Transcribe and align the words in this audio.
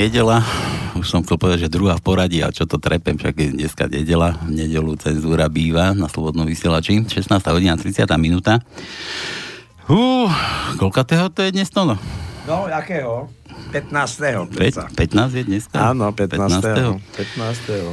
Nedela, 0.00 0.40
už 0.96 1.12
som 1.12 1.20
chcel 1.20 1.36
povedať, 1.36 1.68
že 1.68 1.76
druhá 1.76 1.92
v 1.92 2.00
poradí, 2.00 2.40
a 2.40 2.48
čo 2.48 2.64
to 2.64 2.80
trepem, 2.80 3.20
však 3.20 3.36
je 3.36 3.48
dneska 3.52 3.84
nedela, 3.84 4.32
v 4.48 4.64
nedelu 4.64 4.96
cenzúra 4.96 5.44
býva 5.52 5.92
na 5.92 6.08
Slobodnom 6.08 6.48
vysielači, 6.48 7.04
16. 7.04 7.28
hodina 7.52 7.76
30. 7.76 8.08
minúta. 8.16 8.64
Uh, 9.92 10.24
koľkatého 10.80 11.28
to 11.28 11.44
je 11.44 11.52
dnes 11.52 11.68
to? 11.68 11.84
No, 11.84 12.00
no 12.48 12.64
jakého? 12.72 13.28
15. 13.76 14.48
15 14.96 15.36
je 15.36 15.42
dneska? 15.44 15.92
Áno, 15.92 16.16
15. 16.16 16.64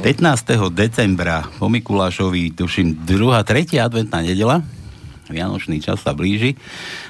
15. 0.00 0.72
decembra 0.72 1.44
po 1.60 1.68
Mikulášovi, 1.68 2.56
tuším, 2.56 3.04
druhá, 3.04 3.44
tretia 3.44 3.84
adventná 3.84 4.24
nedela. 4.24 4.64
Vianočný 5.28 5.78
čas 5.84 6.00
sa 6.00 6.16
blíži. 6.16 6.56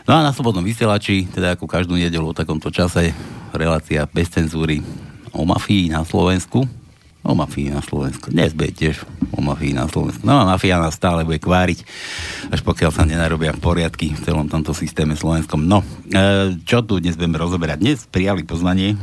No 0.05 0.19
a 0.19 0.27
na 0.27 0.35
slobodnom 0.35 0.67
vysielači, 0.67 1.31
teda 1.31 1.55
ako 1.55 1.71
každú 1.71 1.95
nedelu 1.95 2.27
o 2.27 2.35
takomto 2.35 2.69
čase, 2.75 3.15
relácia 3.55 4.05
bez 4.11 4.29
cenzúry 4.29 4.83
o 5.33 5.47
mafii 5.47 5.95
na 5.95 6.03
Slovensku. 6.03 6.67
O 7.23 7.33
mafii 7.35 7.75
na 7.75 7.83
Slovensku. 7.83 8.31
Dnes 8.31 8.55
bude 8.55 8.73
tiež 8.73 9.05
o 9.35 9.43
mafii 9.43 9.77
na 9.77 9.87
Slovensku. 9.91 10.23
No 10.25 10.39
a 10.39 10.49
mafia 10.49 10.81
nás 10.81 10.97
stále 10.97 11.27
bude 11.27 11.43
kváriť, 11.43 11.85
až 12.51 12.61
pokiaľ 12.65 12.91
sa 12.95 13.05
nenarobia 13.05 13.53
poriadky 13.55 14.15
v 14.17 14.23
celom 14.23 14.49
tomto 14.49 14.73
systéme 14.73 15.19
slovenskom. 15.19 15.61
No, 15.61 15.85
e, 16.09 16.57
čo 16.65 16.83
tu 16.87 17.03
dnes 17.03 17.19
budeme 17.19 17.37
rozoberať? 17.37 17.79
Dnes 17.79 17.99
prijali 18.09 18.47
pozvanie 18.47 18.97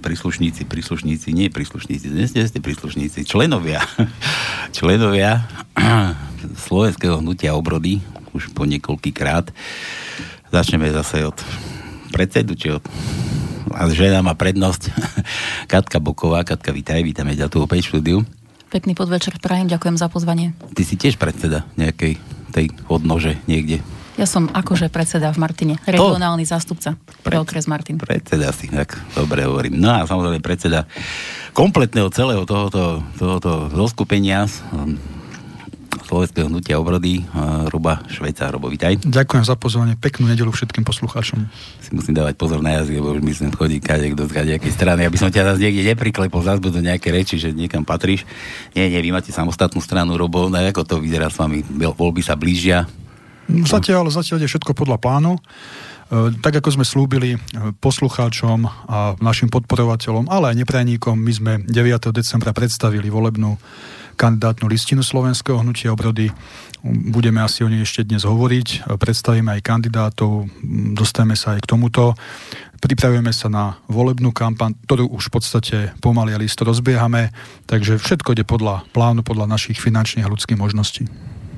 príslušníci, 0.00 0.64
príslušníci, 0.64 1.28
nie 1.36 1.52
príslušníci, 1.52 2.06
dnes 2.08 2.32
nie 2.32 2.44
ste 2.48 2.64
príslušníci, 2.64 3.28
členovia, 3.28 3.84
členovia 4.76 5.44
slovenského 6.68 7.20
hnutia 7.20 7.52
obrody, 7.52 8.00
už 8.32 8.50
po 8.56 8.64
niekoľký 8.64 9.12
krát. 9.12 9.52
Začneme 10.48 10.88
zase 10.88 11.28
od 11.28 11.36
predsedu, 12.08 12.56
či 12.56 12.72
od 12.72 12.84
a 13.68 13.84
žena 13.92 14.24
má 14.24 14.32
prednosť. 14.32 14.90
Katka 15.72 16.00
Boková, 16.00 16.40
Katka, 16.42 16.72
vítaj, 16.72 17.04
vítame 17.04 17.36
ťa 17.36 17.52
tu 17.52 17.60
opäť 17.60 17.84
v 17.84 17.88
štúdiu. 17.92 18.18
Pekný 18.68 18.92
podvečer 18.92 19.40
prajem, 19.40 19.68
ďakujem 19.68 19.96
za 19.96 20.08
pozvanie. 20.12 20.52
Ty 20.76 20.82
si 20.84 20.96
tiež 20.96 21.16
predseda 21.16 21.64
nejakej 21.80 22.20
tej 22.52 22.72
odnože 22.88 23.40
niekde. 23.48 23.80
Ja 24.18 24.26
som 24.26 24.50
akože 24.50 24.90
predseda 24.90 25.30
v 25.30 25.38
Martine, 25.38 25.74
regionálny 25.86 26.42
to? 26.42 26.50
zástupca 26.50 26.98
pre 27.22 27.38
okres 27.38 27.70
Martin. 27.70 28.02
Predseda 28.02 28.50
si, 28.50 28.66
tak 28.66 28.98
dobre 29.14 29.46
hovorím. 29.46 29.78
No 29.78 29.94
a 29.94 30.02
samozrejme 30.10 30.42
predseda 30.42 30.90
kompletného 31.54 32.10
celého 32.10 32.42
tohoto, 32.42 32.98
tohoto 33.14 33.70
zoskupenia 33.70 34.50
Slovenského 36.08 36.48
hnutia 36.48 36.80
obrody, 36.80 37.20
Ruba 37.68 38.00
Švejca. 38.08 38.48
Robo, 38.48 38.72
vitaj. 38.72 38.96
Ďakujem 39.06 39.44
za 39.44 39.54
pozvanie, 39.60 39.94
peknú 39.94 40.24
nedelu 40.24 40.48
všetkým 40.48 40.80
poslucháčom. 40.80 41.44
Si 41.84 41.92
musím 41.92 42.16
dávať 42.16 42.34
pozor 42.40 42.64
na 42.64 42.80
jazyk, 42.80 42.98
lebo 42.98 43.12
už 43.12 43.22
myslím 43.22 43.52
chodí 43.52 43.76
kade 43.76 44.08
kto 44.16 44.24
z 44.24 44.56
nejakej 44.56 44.72
strany, 44.72 45.04
aby 45.04 45.20
som 45.20 45.28
ťa 45.28 45.52
zase 45.52 45.60
niekde 45.62 45.84
nepriklepol, 45.94 46.40
zase 46.40 46.64
budú 46.64 46.80
nejaké 46.80 47.12
reči, 47.12 47.36
že 47.36 47.52
niekam 47.52 47.84
patríš. 47.84 48.24
Nie, 48.72 48.88
nie, 48.88 49.04
vy 49.04 49.12
máte 49.12 49.30
samostatnú 49.36 49.84
stranu, 49.84 50.16
Robo, 50.16 50.48
no 50.48 50.56
ako 50.56 50.82
to 50.82 50.96
vyzerá 50.96 51.28
s 51.28 51.36
vami? 51.36 51.60
Voľby 51.70 52.24
sa 52.24 52.34
blížia? 52.34 52.88
Zatiaľ, 53.48 54.12
zatiaľ 54.12 54.44
je 54.44 54.50
všetko 54.52 54.76
podľa 54.76 55.00
plánu. 55.00 55.36
E, 55.36 55.40
tak 56.44 56.60
ako 56.60 56.80
sme 56.80 56.84
slúbili 56.84 57.36
e, 57.36 57.38
poslucháčom 57.80 58.68
a 58.68 59.16
našim 59.24 59.48
podporovateľom, 59.48 60.28
ale 60.28 60.52
aj 60.52 60.60
neprajníkom, 60.64 61.16
my 61.16 61.32
sme 61.32 61.52
9. 61.64 62.12
decembra 62.12 62.52
predstavili 62.52 63.08
volebnú 63.08 63.56
kandidátnu 64.18 64.66
listinu 64.66 65.00
Slovenského 65.00 65.62
hnutia 65.62 65.94
obrody. 65.94 66.28
Budeme 66.84 67.38
asi 67.38 67.62
o 67.62 67.70
nej 67.70 67.86
ešte 67.86 68.02
dnes 68.02 68.26
hovoriť. 68.26 68.90
Predstavíme 68.90 69.54
aj 69.56 69.60
kandidátov, 69.62 70.50
dostaneme 70.98 71.38
sa 71.38 71.54
aj 71.54 71.62
k 71.62 71.70
tomuto. 71.70 72.18
Pripravujeme 72.82 73.30
sa 73.30 73.46
na 73.46 73.78
volebnú 73.86 74.34
kampaň, 74.34 74.74
ktorú 74.86 75.10
už 75.14 75.30
v 75.30 75.34
podstate 75.34 75.76
pomaly 76.02 76.34
a 76.34 76.38
listo 76.42 76.66
rozbiehame, 76.66 77.30
takže 77.70 77.98
všetko 77.98 78.34
ide 78.34 78.42
podľa 78.46 78.86
plánu, 78.90 79.22
podľa 79.22 79.50
našich 79.50 79.78
finančných 79.78 80.26
a 80.26 80.30
ľudských 80.30 80.58
možností. 80.58 81.06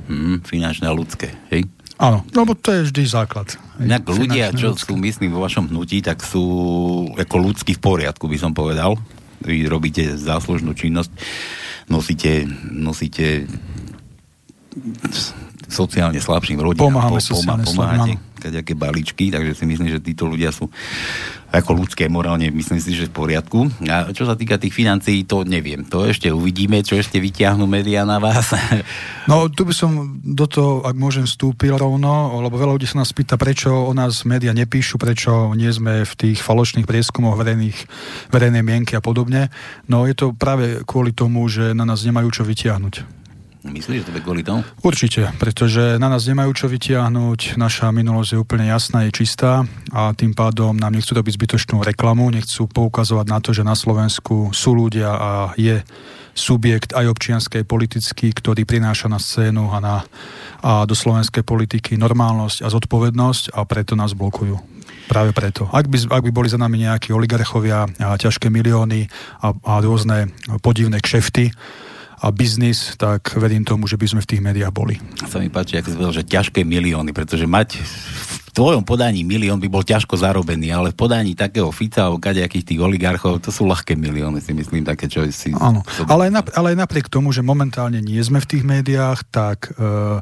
Hmm, 0.09 0.41
finančné 0.45 0.89
a 0.89 0.97
ľudské, 0.97 1.33
hej? 1.53 1.69
Áno, 2.00 2.25
lebo 2.33 2.56
to 2.56 2.72
je 2.72 2.88
vždy 2.88 3.03
základ. 3.05 3.61
Nejak 3.77 4.09
ľudia, 4.09 4.56
čo 4.56 4.72
sú, 4.72 4.97
myslím, 4.97 5.37
vo 5.37 5.44
vašom 5.44 5.69
hnutí, 5.69 6.00
tak 6.00 6.25
sú 6.25 6.43
ako 7.12 7.37
ľudský 7.37 7.77
v 7.77 7.84
poriadku, 7.84 8.25
by 8.25 8.38
som 8.41 8.56
povedal. 8.56 8.97
Vy 9.44 9.69
robíte 9.69 10.16
záslužnú 10.16 10.72
činnosť 10.72 11.12
nosíte, 11.91 12.47
nosíte 12.71 13.50
sociálne 15.66 16.22
slabším 16.22 16.62
rodinám. 16.62 16.94
Pomáhame 16.94 17.19
po, 17.19 17.27
sociálne 17.34 17.66
pomáhate 17.66 18.12
kaďaké 18.41 18.72
balíčky, 18.72 19.28
takže 19.28 19.53
si 19.53 19.65
myslím, 19.69 19.93
že 19.93 20.00
títo 20.00 20.25
ľudia 20.25 20.49
sú 20.49 20.72
ako 21.50 21.83
ľudské, 21.83 22.06
morálne 22.06 22.47
myslím 22.55 22.78
si, 22.78 22.94
že 22.94 23.11
v 23.11 23.15
poriadku. 23.27 23.66
A 23.91 24.15
čo 24.15 24.22
sa 24.22 24.38
týka 24.38 24.55
tých 24.55 24.71
financií, 24.71 25.27
to 25.27 25.43
neviem. 25.43 25.83
To 25.91 26.06
ešte 26.06 26.31
uvidíme, 26.31 26.78
čo 26.87 26.94
ešte 26.94 27.19
vyťahnú 27.19 27.66
médiá 27.66 28.06
na 28.06 28.22
vás. 28.22 28.55
No, 29.31 29.47
tu 29.47 29.62
by 29.62 29.71
som 29.71 30.19
do 30.27 30.50
toho, 30.50 30.83
ak 30.83 30.99
môžem, 30.99 31.22
vstúpil 31.22 31.78
rovno, 31.78 32.34
lebo 32.43 32.59
veľa 32.59 32.75
ľudí 32.75 32.89
sa 32.91 32.99
nás 32.99 33.15
pýta, 33.15 33.39
prečo 33.39 33.71
o 33.71 33.93
nás 33.94 34.27
médiá 34.27 34.50
nepíšu, 34.50 34.99
prečo 34.99 35.55
nie 35.55 35.71
sme 35.71 36.03
v 36.03 36.12
tých 36.19 36.43
falošných 36.43 36.83
prieskumoch 36.83 37.39
verejných, 37.39 37.78
verejnej 38.34 38.65
mienky 38.66 38.99
a 38.99 39.05
podobne. 39.05 39.55
No, 39.87 40.03
je 40.03 40.19
to 40.19 40.34
práve 40.34 40.83
kvôli 40.83 41.15
tomu, 41.15 41.47
že 41.47 41.78
na 41.78 41.87
nás 41.87 42.03
nemajú 42.03 42.27
čo 42.34 42.43
vytiahnuť. 42.43 43.20
Myslíš, 43.60 44.03
že 44.03 44.06
to 44.09 44.16
je 44.16 44.25
kvôli 44.25 44.41
tomu? 44.41 44.65
Určite, 44.81 45.37
pretože 45.37 46.00
na 46.00 46.09
nás 46.09 46.25
nemajú 46.25 46.48
čo 46.56 46.66
vytiahnuť, 46.72 47.60
naša 47.60 47.93
minulosť 47.93 48.31
je 48.32 48.38
úplne 48.41 48.65
jasná, 48.65 49.04
je 49.04 49.12
čistá 49.12 49.69
a 49.93 50.16
tým 50.16 50.32
pádom 50.32 50.72
nám 50.72 50.97
nechcú 50.97 51.12
robiť 51.12 51.37
zbytočnú 51.37 51.84
reklamu, 51.84 52.32
nechcú 52.32 52.65
poukazovať 52.72 53.26
na 53.28 53.38
to, 53.44 53.53
že 53.53 53.60
na 53.60 53.76
Slovensku 53.76 54.56
sú 54.56 54.72
ľudia 54.72 55.12
a 55.12 55.31
je 55.60 55.84
subjekt 56.32 56.97
aj 56.97 57.12
občianskej 57.12 57.69
politický, 57.69 58.32
ktorý 58.32 58.65
prináša 58.65 59.12
na 59.12 59.21
scénu 59.21 59.69
a, 59.69 59.78
na, 59.84 59.97
a 60.65 60.88
do 60.88 60.97
slovenskej 60.97 61.44
politiky 61.44 62.00
normálnosť 62.00 62.65
a 62.65 62.72
zodpovednosť 62.72 63.53
a 63.53 63.60
preto 63.69 63.92
nás 63.92 64.16
blokujú. 64.16 64.56
Práve 65.10 65.34
preto. 65.34 65.66
Ak 65.75 65.91
by, 65.91 66.06
ak 66.06 66.22
by 66.22 66.31
boli 66.31 66.48
za 66.48 66.56
nami 66.56 66.87
nejakí 66.87 67.10
oligarchovia 67.10 67.84
a 67.98 68.15
ťažké 68.15 68.47
milióny 68.47 69.10
a, 69.42 69.53
a 69.53 69.72
rôzne 69.82 70.31
podivné 70.62 71.03
kšefty, 71.03 71.50
a 72.21 72.29
biznis, 72.29 73.01
tak 73.01 73.33
verím 73.41 73.65
tomu, 73.65 73.89
že 73.89 73.97
by 73.97 74.07
sme 74.13 74.21
v 74.21 74.29
tých 74.29 74.45
médiách 74.45 74.73
boli. 74.77 75.01
Sa 75.25 75.41
mi 75.41 75.49
páči, 75.49 75.81
ako 75.81 75.89
si 75.89 75.99
že 76.21 76.25
ťažké 76.29 76.61
milióny, 76.69 77.17
pretože 77.17 77.49
mať 77.49 77.81
v 77.81 78.51
tvojom 78.53 78.85
podaní 78.85 79.25
milión 79.25 79.57
by 79.57 79.72
bol 79.72 79.81
ťažko 79.81 80.21
zarobený, 80.21 80.69
ale 80.69 80.93
v 80.93 81.01
podaní 81.01 81.33
takého 81.33 81.72
Fica 81.72 82.05
alebo 82.05 82.21
kadejakých 82.21 82.67
tých 82.67 82.81
oligarchov, 82.83 83.41
to 83.41 83.49
sú 83.49 83.65
ľahké 83.65 83.97
milióny, 83.97 84.45
si 84.45 84.53
myslím, 84.53 84.84
také, 84.84 85.09
čo 85.09 85.25
si... 85.33 85.55
Áno, 85.57 85.81
ale 86.11 86.28
aj, 86.28 86.53
ale 86.53 86.77
aj 86.77 86.78
napriek 86.84 87.09
tomu, 87.09 87.33
že 87.33 87.41
momentálne 87.41 88.05
nie 88.05 88.21
sme 88.21 88.43
v 88.43 88.51
tých 88.53 88.65
médiách, 88.69 89.25
tak 89.33 89.73
uh, 89.81 90.21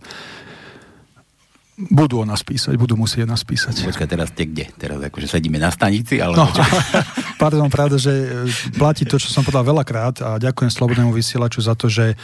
budú 1.79 2.19
o 2.19 2.27
nás 2.27 2.43
písať, 2.43 2.75
budú 2.75 2.99
musieť 2.99 3.31
nás 3.31 3.47
písať. 3.47 3.87
Počkaj, 3.87 4.11
teraz 4.11 4.35
ste 4.35 4.51
kde? 4.51 4.67
Teraz 4.75 4.99
akože 4.99 5.31
sedíme 5.31 5.63
na 5.63 5.71
stanici, 5.71 6.19
ale... 6.19 6.35
No, 6.35 6.51
pardon, 7.43 7.71
pravda, 7.71 7.95
že 7.95 8.11
e, 8.11 8.27
platí 8.75 9.07
to, 9.07 9.15
čo 9.15 9.31
som 9.31 9.47
povedal 9.47 9.63
veľakrát 9.63 10.19
a 10.27 10.31
ďakujem 10.43 10.75
Slobodnému 10.75 11.15
vysielaču 11.15 11.63
za 11.63 11.79
to, 11.79 11.87
že 11.87 12.13
e, 12.13 12.17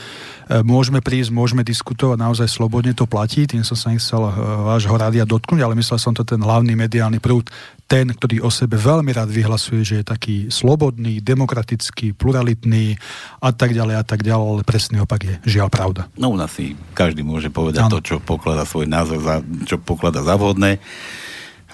môžeme 0.67 0.99
prísť, 0.99 1.31
môžeme 1.31 1.62
diskutovať, 1.62 2.19
naozaj 2.19 2.51
slobodne 2.51 2.99
to 2.99 3.06
platí, 3.06 3.47
tým 3.47 3.62
som 3.62 3.79
sa 3.79 3.95
nechcel 3.95 4.27
e, 4.27 4.35
vášho 4.75 4.95
rádia 4.99 5.23
dotknúť, 5.23 5.62
ale 5.62 5.79
myslel 5.79 6.03
som 6.03 6.11
to 6.11 6.27
ten 6.27 6.43
hlavný 6.43 6.75
mediálny 6.75 7.23
prúd, 7.23 7.47
ten, 7.84 8.08
ktorý 8.08 8.40
o 8.40 8.48
sebe 8.48 8.81
veľmi 8.81 9.12
rád 9.12 9.28
vyhlasuje, 9.28 9.84
že 9.84 9.94
je 10.00 10.04
taký 10.04 10.36
slobodný, 10.48 11.20
demokratický, 11.20 12.16
pluralitný 12.16 12.96
a 13.44 13.52
tak 13.52 13.76
ďalej 13.76 13.94
a 14.00 14.04
tak 14.04 14.25
ďalej, 14.25 14.44
ale 14.44 14.62
presný 14.64 15.04
opak 15.04 15.20
je 15.20 15.34
žiaľ 15.44 15.69
pravda. 15.69 16.08
No 16.16 16.32
u 16.32 16.36
nás 16.40 16.50
si 16.56 16.75
každý 16.96 17.20
môže 17.20 17.52
povedať 17.52 17.84
ano. 17.84 18.00
to, 18.00 18.00
čo 18.00 18.16
pokladá 18.25 18.64
svoj 18.64 18.88
názor, 18.88 19.20
za, 19.20 19.44
čo 19.69 19.76
pokladá 19.76 20.25
za 20.25 20.34
vhodné 20.40 20.81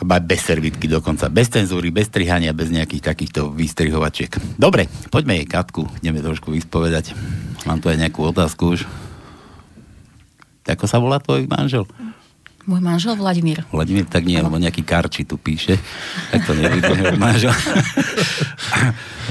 bez 0.00 0.40
servitky 0.40 0.88
dokonca, 0.88 1.28
bez 1.28 1.52
cenzúry, 1.52 1.92
bez 1.92 2.08
strihania, 2.08 2.56
bez 2.56 2.72
nejakých 2.72 3.04
takýchto 3.04 3.52
vystrihovačiek. 3.52 4.32
Dobre, 4.56 4.88
poďme 5.12 5.36
jej 5.36 5.46
Katku, 5.46 5.84
ideme 6.00 6.24
trošku 6.24 6.48
vyspovedať. 6.48 7.12
Mám 7.68 7.84
tu 7.84 7.92
aj 7.92 8.00
nejakú 8.00 8.24
otázku 8.24 8.80
už. 8.80 8.88
Ako 10.64 10.88
sa 10.88 10.96
volá 10.96 11.20
tvoj 11.20 11.44
manžel? 11.44 11.84
Môj 12.68 12.80
manžel 12.84 13.16
Vladimír. 13.16 13.64
Vladimír, 13.72 14.04
tak 14.04 14.28
nie, 14.28 14.36
lebo 14.36 14.60
nejaký 14.60 14.84
karči 14.84 15.24
tu 15.24 15.40
píše. 15.40 15.80
Tak 16.28 16.44
to 16.44 16.52
nebude 16.52 17.16
manžel. 17.16 17.56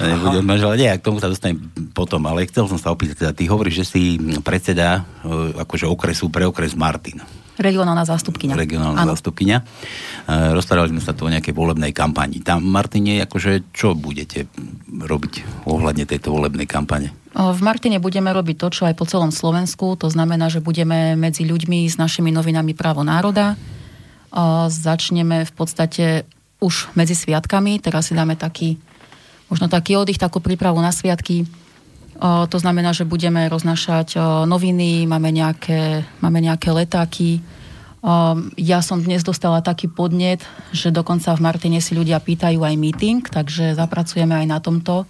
nebude 0.02 0.42
manžel. 0.42 0.74
Nie, 0.74 0.98
k 0.98 1.06
tomu 1.06 1.22
sa 1.22 1.30
dostanem 1.30 1.62
potom, 1.94 2.26
ale 2.26 2.50
chcel 2.50 2.66
som 2.66 2.82
sa 2.82 2.90
opýtať, 2.90 3.26
teda 3.28 3.32
ty 3.38 3.46
hovoríš, 3.46 3.86
že 3.86 3.86
si 3.86 4.02
predseda 4.42 5.06
e, 5.22 5.62
akože 5.62 5.86
okresu 5.86 6.34
pre 6.34 6.50
okres 6.50 6.74
Martin. 6.74 7.22
Regionálna 7.60 8.08
zástupkynia. 8.08 8.56
Regionálna 8.56 9.04
ano. 9.04 9.12
zástupkynia. 9.12 9.60
E, 9.60 10.56
rozprávali 10.56 10.96
sme 10.96 11.04
sa 11.04 11.12
tu 11.12 11.28
o 11.28 11.30
nejakej 11.30 11.52
volebnej 11.52 11.92
kampani. 11.92 12.40
Tam, 12.40 12.64
Martine, 12.64 13.20
akože 13.28 13.76
čo 13.76 14.00
budete 14.00 14.48
robiť 14.88 15.68
ohľadne 15.68 16.08
tejto 16.08 16.32
volebnej 16.32 16.64
kampane? 16.64 17.12
V 17.36 17.60
Martine 17.62 18.00
budeme 18.00 18.32
robiť 18.32 18.56
to, 18.58 18.68
čo 18.72 18.82
aj 18.88 18.96
po 18.96 19.06
celom 19.06 19.30
Slovensku. 19.30 20.00
To 20.00 20.08
znamená, 20.08 20.48
že 20.48 20.64
budeme 20.64 21.14
medzi 21.20 21.46
ľuďmi 21.46 21.86
s 21.86 22.00
našimi 22.00 22.34
novinami 22.34 22.74
Právo 22.74 23.06
národa. 23.06 23.54
Začneme 24.70 25.46
v 25.46 25.54
podstate 25.54 26.26
už 26.58 26.90
medzi 26.98 27.14
sviatkami. 27.14 27.78
Teraz 27.84 28.10
si 28.10 28.18
dáme 28.18 28.34
taký, 28.34 28.82
možno 29.46 29.70
taký 29.70 29.94
oddych, 30.00 30.18
takú 30.18 30.42
prípravu 30.42 30.82
na 30.82 30.90
sviatky. 30.90 31.46
To 32.20 32.58
znamená, 32.60 32.92
že 32.92 33.08
budeme 33.08 33.48
roznášať 33.48 34.20
noviny, 34.44 35.08
máme 35.08 35.32
nejaké, 35.32 36.04
máme 36.20 36.44
nejaké 36.44 36.68
letáky. 36.76 37.40
Ja 38.60 38.80
som 38.84 39.00
dnes 39.00 39.24
dostala 39.24 39.64
taký 39.64 39.88
podnet, 39.88 40.44
že 40.76 40.92
dokonca 40.92 41.32
v 41.36 41.44
Martine 41.44 41.80
si 41.80 41.96
ľudia 41.96 42.20
pýtajú 42.20 42.60
aj 42.60 42.76
meeting, 42.76 43.24
takže 43.24 43.72
zapracujeme 43.76 44.36
aj 44.36 44.48
na 44.52 44.60
tomto 44.60 45.08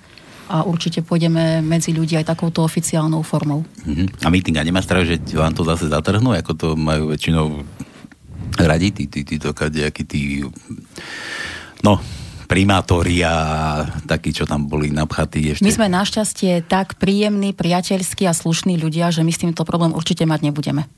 a 0.49 0.65
určite 0.65 1.05
pôjdeme 1.05 1.61
medzi 1.61 1.93
ľudí 1.93 2.17
aj 2.17 2.33
takouto 2.33 2.65
oficiálnou 2.65 3.21
formou. 3.21 3.61
Uh-huh. 3.85 4.09
A 4.25 4.33
meeting 4.33 4.57
a 4.57 4.65
nemá 4.65 4.81
strach, 4.81 5.05
že 5.05 5.21
vám 5.37 5.53
to 5.53 5.61
zase 5.61 5.85
zatrhnú, 5.89 6.33
ako 6.33 6.53
to 6.57 6.67
majú 6.73 7.13
väčšinou 7.13 7.61
radi 8.57 8.89
tí, 8.89 9.05
tí, 9.05 9.21
tí, 9.21 9.37
tí, 9.37 9.49
tí, 9.49 10.03
tí 10.09 10.21
no, 11.85 12.01
primátori 12.49 13.21
a 13.21 13.33
takí, 14.09 14.33
čo 14.33 14.49
tam 14.49 14.65
boli 14.65 14.89
napchatí 14.89 15.53
ešte. 15.53 15.61
My 15.61 15.69
sme 15.69 15.87
našťastie 15.93 16.65
tak 16.65 16.97
príjemní, 16.97 17.53
priateľskí 17.53 18.25
a 18.25 18.33
slušní 18.33 18.81
ľudia, 18.81 19.13
že 19.13 19.21
my 19.21 19.29
s 19.29 19.45
týmto 19.45 19.61
problém 19.61 19.93
určite 19.93 20.25
mať 20.25 20.49
nebudeme. 20.49 20.89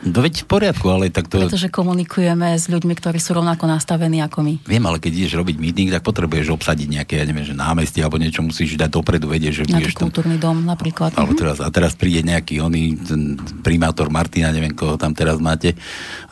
No 0.00 0.24
veď 0.24 0.44
v 0.44 0.46
poriadku, 0.48 0.88
ale 0.88 1.12
tak 1.12 1.28
to... 1.28 1.36
Pretože 1.36 1.68
komunikujeme 1.68 2.56
s 2.56 2.72
ľuďmi, 2.72 2.96
ktorí 2.96 3.20
sú 3.20 3.36
rovnako 3.36 3.68
nastavení 3.68 4.24
ako 4.24 4.40
my. 4.40 4.54
Viem, 4.64 4.84
ale 4.88 4.96
keď 4.96 5.12
ideš 5.12 5.36
robiť 5.36 5.60
meeting, 5.60 5.92
tak 5.92 6.00
potrebuješ 6.00 6.56
obsadiť 6.56 6.88
nejaké, 6.88 7.20
ja 7.20 7.28
neviem, 7.28 7.44
že 7.44 7.52
námestie 7.52 8.00
alebo 8.00 8.16
niečo 8.16 8.40
musíš 8.40 8.80
dať 8.80 8.96
dopredu, 8.96 9.28
vedieť, 9.28 9.60
že 9.60 9.64
budeš 9.68 10.00
tam... 10.00 10.08
kultúrny 10.08 10.40
dom 10.40 10.64
napríklad. 10.64 11.12
Alebo 11.20 11.36
mhm. 11.36 11.40
teraz, 11.44 11.56
a 11.60 11.68
teraz 11.68 11.92
príde 11.92 12.24
nejaký 12.24 12.64
oný 12.64 12.96
ten 12.96 13.36
primátor 13.60 14.08
Martina, 14.08 14.48
neviem, 14.48 14.72
koho 14.72 14.96
tam 14.96 15.12
teraz 15.12 15.36
máte, 15.36 15.76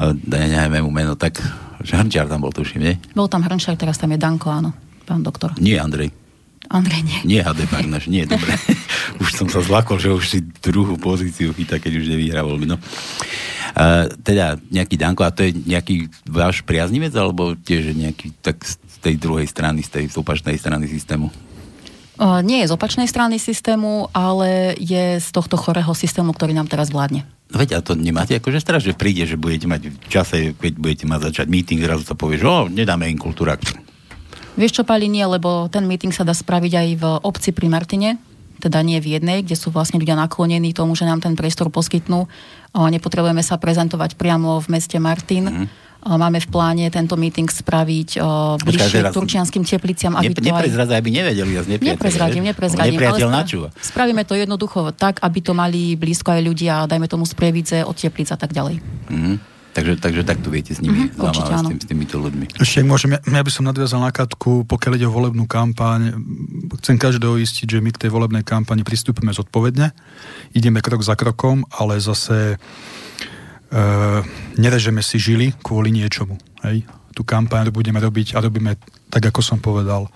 ja 0.01 0.65
neviem 0.65 0.89
mu 0.89 0.93
meno, 0.93 1.13
tak 1.13 1.37
Hrnčiar 1.83 2.27
tam 2.27 2.43
bol, 2.43 2.51
tuším, 2.51 2.81
nie? 2.83 2.95
Bol 3.15 3.31
tam 3.31 3.47
Hrnčiar, 3.47 3.79
teraz 3.79 3.99
tam 3.99 4.11
je 4.11 4.19
Danko, 4.19 4.51
áno, 4.51 4.75
pán 5.07 5.23
doktor. 5.23 5.55
Nie, 5.63 5.79
Andrej. 5.79 6.11
Andrej, 6.69 7.01
nie. 7.01 7.19
Nie, 7.25 7.41
Hadebak 7.47 7.89
náš, 7.89 8.13
nie, 8.13 8.29
dobre. 8.29 8.53
už 9.23 9.31
som 9.33 9.49
sa 9.49 9.65
zlakol, 9.65 9.97
že 9.97 10.13
už 10.13 10.25
si 10.29 10.39
druhú 10.61 11.01
pozíciu 11.01 11.57
chytá, 11.57 11.81
keď 11.81 12.03
už 12.03 12.13
nevyhrá 12.13 12.45
voľby, 12.45 12.69
no. 12.69 12.77
Uh, 13.79 14.11
teda 14.21 14.59
nejaký 14.69 14.99
Danko, 14.99 15.23
a 15.25 15.33
to 15.33 15.47
je 15.49 15.55
nejaký 15.55 16.11
váš 16.29 16.61
priaznivec, 16.67 17.15
alebo 17.17 17.57
tiež 17.57 17.95
nejaký 17.97 18.37
tak 18.43 18.61
z 18.67 18.97
tej 19.01 19.15
druhej 19.17 19.47
strany, 19.49 19.81
z 19.81 19.91
tej 19.95 20.05
opačnej 20.13 20.59
strany 20.61 20.91
systému? 20.91 21.31
Uh, 22.19 22.43
nie 22.43 22.67
je 22.67 22.69
z 22.69 22.75
opačnej 22.75 23.07
strany 23.07 23.39
systému, 23.39 24.11
ale 24.11 24.75
je 24.75 25.23
z 25.23 25.29
tohto 25.31 25.55
chorého 25.55 25.95
systému, 25.95 26.35
ktorý 26.35 26.51
nám 26.51 26.67
teraz 26.67 26.91
vládne. 26.91 27.23
No 27.49 27.63
veď, 27.63 27.79
a 27.79 27.81
to 27.81 27.95
nemáte 27.95 28.35
akože 28.35 28.59
strach, 28.59 28.83
že 28.83 28.99
príde, 28.99 29.23
že 29.25 29.39
budete 29.39 29.71
mať 29.71 29.89
v 29.89 30.09
čase, 30.11 30.37
keď 30.59 30.73
budete 30.77 31.05
mať 31.07 31.31
začať 31.31 31.47
meeting, 31.47 31.79
zrazu 31.79 32.03
sa 32.03 32.19
povie, 32.19 32.43
že 32.43 32.51
oh, 32.51 32.67
nedáme 32.67 33.07
im 33.07 33.17
kultúra. 33.17 33.55
Vieš 34.59 34.77
čo, 34.77 34.83
Pali, 34.83 35.07
nie, 35.07 35.23
lebo 35.23 35.71
ten 35.71 35.87
meeting 35.87 36.11
sa 36.11 36.27
dá 36.27 36.35
spraviť 36.35 36.73
aj 36.75 36.89
v 36.99 37.05
obci 37.23 37.55
pri 37.55 37.71
Martine, 37.71 38.19
teda 38.59 38.83
nie 38.83 38.99
v 38.99 39.15
jednej, 39.15 39.47
kde 39.47 39.55
sú 39.55 39.71
vlastne 39.71 40.03
ľudia 40.03 40.19
naklonení 40.19 40.75
tomu, 40.75 40.99
že 40.99 41.07
nám 41.07 41.23
ten 41.23 41.39
priestor 41.39 41.71
poskytnú. 41.71 42.27
Nepotrebujeme 42.75 43.47
sa 43.47 43.55
prezentovať 43.55 44.19
priamo 44.19 44.59
v 44.59 44.67
meste 44.75 44.99
Martin. 44.99 45.47
Mm. 45.47 45.67
Máme 45.99 46.39
v 46.39 46.49
pláne 46.49 46.87
tento 46.95 47.19
meeting 47.19 47.51
spraviť 47.51 48.23
bližšie 48.63 49.01
k 49.03 49.13
turčianským 49.13 49.67
tepliciam. 49.67 50.15
Aby 50.15 50.31
ne, 50.31 50.55
neprezradza, 50.55 50.95
aby 50.95 51.11
nevedeli 51.11 51.53
ja 51.53 51.63
Neprezradím, 51.67 52.47
neprezradím. 52.47 52.97
Nepriateľ 52.97 53.29
načúva. 53.29 53.69
Spravíme 53.83 54.23
to 54.23 54.39
jednoducho 54.39 54.95
tak, 54.95 55.19
aby 55.27 55.39
to 55.43 55.53
mali 55.59 55.99
blízko 55.99 56.39
aj 56.39 56.43
ľudia, 56.47 56.87
dajme 56.87 57.11
tomu 57.11 57.27
z 57.27 57.35
Prievidze, 57.35 57.79
od 57.83 57.99
teplic 57.99 58.31
a 58.31 58.39
tak 58.39 58.55
ďalej. 58.55 58.79
Mm. 59.11 59.37
Takže, 59.69 59.95
takže 60.01 60.23
takto 60.27 60.51
viete 60.51 60.75
s 60.75 60.83
nimi, 60.83 61.07
mm-hmm, 61.07 61.23
určite, 61.23 61.53
s, 61.55 61.63
tým, 61.63 61.79
s 61.79 61.87
týmito 61.87 62.17
ľuďmi. 62.19 62.59
Ešte 62.59 62.83
môžem, 62.83 63.15
ja, 63.15 63.21
ja 63.23 63.43
by 63.47 63.53
som 63.53 63.63
nadviazal 63.63 64.03
na 64.03 64.11
Katku, 64.11 64.67
pokiaľ 64.67 64.99
ide 64.99 65.07
o 65.07 65.15
volebnú 65.15 65.47
kampaň, 65.47 66.19
chcem 66.83 66.99
každého 66.99 67.39
istiť, 67.39 67.79
že 67.79 67.79
my 67.79 67.95
k 67.95 68.03
tej 68.03 68.11
volebnej 68.11 68.43
kampani 68.43 68.83
pristúpime 68.83 69.31
zodpovedne, 69.31 69.95
ideme 70.57 70.83
krok 70.83 71.07
za 71.07 71.15
krokom, 71.15 71.63
ale 71.71 72.03
zase 72.03 72.59
nerežeme 74.57 75.05
si 75.05 75.21
žily 75.21 75.53
kvôli 75.61 75.93
niečomu. 75.93 76.41
Hej? 76.65 76.89
Tú 77.13 77.27
kampaň 77.27 77.69
budeme 77.69 78.01
robiť 78.01 78.39
a 78.39 78.43
robíme 78.45 78.79
tak, 79.13 79.29
ako 79.29 79.41
som 79.45 79.59
povedal, 79.61 80.07
e, 80.07 80.11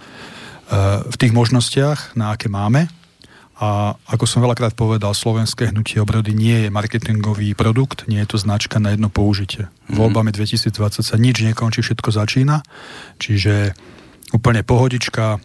v 1.05 1.17
tých 1.19 1.35
možnostiach, 1.35 2.17
na 2.17 2.33
aké 2.33 2.49
máme, 2.49 2.89
a 3.63 3.95
ako 4.11 4.27
som 4.27 4.43
veľakrát 4.43 4.75
povedal, 4.75 5.15
slovenské 5.15 5.71
hnutie 5.71 6.03
obrody 6.03 6.35
nie 6.35 6.67
je 6.67 6.69
marketingový 6.75 7.55
produkt, 7.55 8.11
nie 8.11 8.19
je 8.27 8.35
to 8.35 8.39
značka 8.43 8.83
na 8.83 8.91
jedno 8.91 9.07
použitie. 9.07 9.71
Mm-hmm. 9.71 9.99
Voľbami 10.03 10.35
2020 10.35 11.07
sa 11.07 11.17
nič 11.21 11.47
nekončí, 11.47 11.79
všetko 11.79 12.11
začína. 12.11 12.59
Čiže 13.23 13.77
úplne 14.35 14.67
pohodička, 14.67 15.39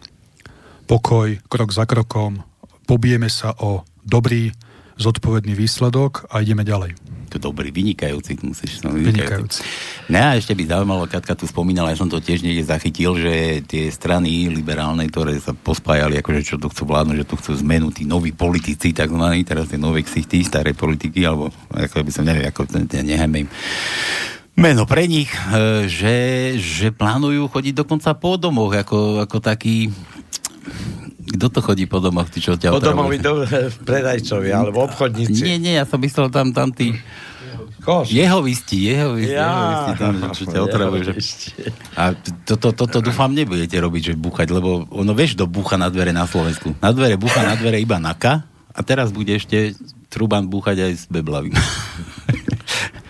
pokoj, 0.90 1.38
krok 1.46 1.70
za 1.70 1.86
krokom, 1.86 2.42
pobijeme 2.90 3.30
sa 3.30 3.54
o 3.62 3.86
dobrý, 4.02 4.50
zodpovedný 4.98 5.54
výsledok 5.54 6.26
a 6.26 6.42
ideme 6.42 6.66
ďalej 6.66 7.07
dobrý, 7.36 7.68
vynikajúci, 7.68 8.40
musíš 8.40 8.80
som 8.80 8.96
vynikajúci. 8.96 9.60
No 10.08 10.16
a 10.16 10.40
ešte 10.40 10.56
by 10.56 10.64
zaujímalo, 10.64 11.04
Katka 11.04 11.36
tu 11.36 11.44
spomínala, 11.44 11.92
ja 11.92 12.00
som 12.00 12.08
to 12.08 12.24
tiež 12.24 12.40
niekde 12.40 12.64
zachytil, 12.64 13.20
že 13.20 13.60
tie 13.68 13.92
strany 13.92 14.48
liberálne, 14.48 15.04
ktoré 15.04 15.36
sa 15.36 15.52
pospájali, 15.52 16.16
akože 16.24 16.40
čo 16.40 16.56
tu 16.56 16.72
chcú 16.72 16.88
vládnuť, 16.88 17.16
že 17.20 17.28
tu 17.28 17.36
chcú 17.36 17.52
zmenu, 17.60 17.92
tí 17.92 18.08
noví 18.08 18.32
politici, 18.32 18.96
takzvaní, 18.96 19.44
teraz 19.44 19.68
tie 19.68 19.76
nové 19.76 20.00
ksichty, 20.00 20.40
staré 20.40 20.72
politiky, 20.72 21.28
alebo 21.28 21.52
ako 21.76 22.00
by 22.00 22.12
som 22.16 22.24
neviem, 22.24 22.48
ako 22.48 22.64
nechajme 22.88 23.44
im 23.44 23.50
meno 24.58 24.82
pre 24.90 25.06
nich, 25.06 25.30
e, 25.30 25.86
že, 25.86 26.16
že 26.58 26.90
plánujú 26.90 27.46
chodiť 27.46 27.74
dokonca 27.78 28.10
po 28.18 28.34
domoch, 28.34 28.74
ako, 28.74 29.22
ako 29.22 29.38
taký 29.38 29.94
kto 31.38 31.46
to 31.54 31.60
chodí 31.62 31.86
po 31.86 32.02
domoch, 32.02 32.26
ty 32.26 32.42
čo 32.42 32.58
ťa 32.58 32.74
Po 32.74 32.82
domoch 32.82 33.08
do, 33.22 33.46
predajcovi, 33.86 34.50
alebo 34.50 34.84
obchodníci. 34.90 35.46
Nie, 35.46 35.56
nie, 35.62 35.74
ja 35.78 35.86
som 35.86 36.02
myslel 36.02 36.28
tam, 36.34 36.50
tam 36.50 36.74
tí... 36.74 36.98
Koš. 37.78 38.10
Jehovisti, 38.12 38.90
jehovisti, 38.90 39.38
ja. 39.38 39.48
jehovisti 39.48 39.92
tam, 39.96 40.12
čo 40.34 40.44
ťa 40.44 40.60
otravujú. 40.66 41.02
Že... 41.08 41.12
A 41.96 42.12
toto 42.44 42.74
to, 42.74 42.84
to, 42.84 42.84
to, 42.90 42.98
dúfam 43.00 43.32
nebudete 43.32 43.78
robiť, 43.78 44.12
že 44.12 44.14
búchať, 44.18 44.50
lebo 44.52 44.84
ono 44.92 45.14
vieš, 45.16 45.38
kto 45.38 45.48
búcha 45.48 45.80
na 45.80 45.88
dvere 45.88 46.12
na 46.12 46.28
Slovensku. 46.28 46.74
Na 46.84 46.92
dvere 46.92 47.16
búcha 47.16 47.40
na 47.46 47.56
dvere 47.56 47.80
iba 47.80 47.96
Naka 47.96 48.44
a 48.74 48.80
teraz 48.84 49.14
bude 49.14 49.32
ešte 49.32 49.78
Truban 50.12 50.50
búchať 50.50 50.84
aj 50.84 50.92
s 50.92 51.04
Beblavým. 51.08 51.54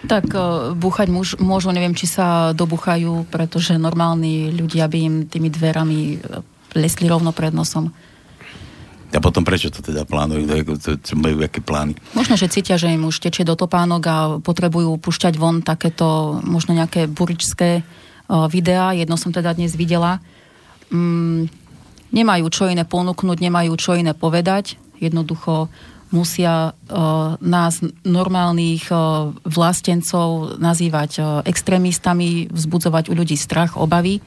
Tak 0.09 0.31
búchať 0.79 1.13
muž, 1.13 1.37
môžu, 1.37 1.69
neviem, 1.69 1.93
či 1.93 2.09
sa 2.09 2.57
dobuchajú, 2.57 3.29
pretože 3.29 3.77
normálni 3.77 4.49
ľudia 4.55 4.89
by 4.89 4.99
im 5.05 5.17
tými 5.29 5.53
dverami 5.53 6.23
lesli 6.73 7.07
rovno 7.11 7.35
pred 7.35 7.53
nosom. 7.53 7.93
A 9.09 9.25
potom 9.25 9.41
prečo 9.41 9.73
to 9.73 9.81
teda 9.81 10.05
plánujú? 10.05 10.45
Čo 11.01 11.17
majú 11.17 11.41
aké 11.41 11.65
plány? 11.65 11.97
Možno, 12.13 12.37
že 12.37 12.53
cítia, 12.53 12.77
že 12.77 12.93
im 12.93 13.09
už 13.09 13.25
tečie 13.25 13.41
do 13.41 13.57
topánok 13.57 14.03
a 14.05 14.17
potrebujú 14.37 15.01
pušťať 15.01 15.35
von 15.41 15.65
takéto 15.65 16.39
možno 16.45 16.77
nejaké 16.77 17.09
buričské 17.09 17.81
uh, 17.81 18.45
videá. 18.53 18.93
Jedno 18.93 19.17
som 19.17 19.33
teda 19.33 19.57
dnes 19.57 19.73
videla. 19.73 20.21
Mm, 20.93 21.49
nemajú 22.13 22.53
čo 22.53 22.69
iné 22.69 22.85
ponúknuť, 22.85 23.39
nemajú 23.41 23.73
čo 23.81 23.97
iné 23.97 24.13
povedať. 24.13 24.77
Jednoducho 25.01 25.73
musia 26.13 26.73
uh, 26.73 27.41
nás 27.41 27.81
normálnych 28.05 28.93
uh, 28.93 29.33
vlastencov 29.49 30.61
nazývať 30.61 31.11
uh, 31.17 31.25
extrémistami, 31.49 32.53
vzbudzovať 32.53 33.09
u 33.09 33.17
ľudí 33.17 33.41
strach, 33.41 33.81
obavy 33.81 34.21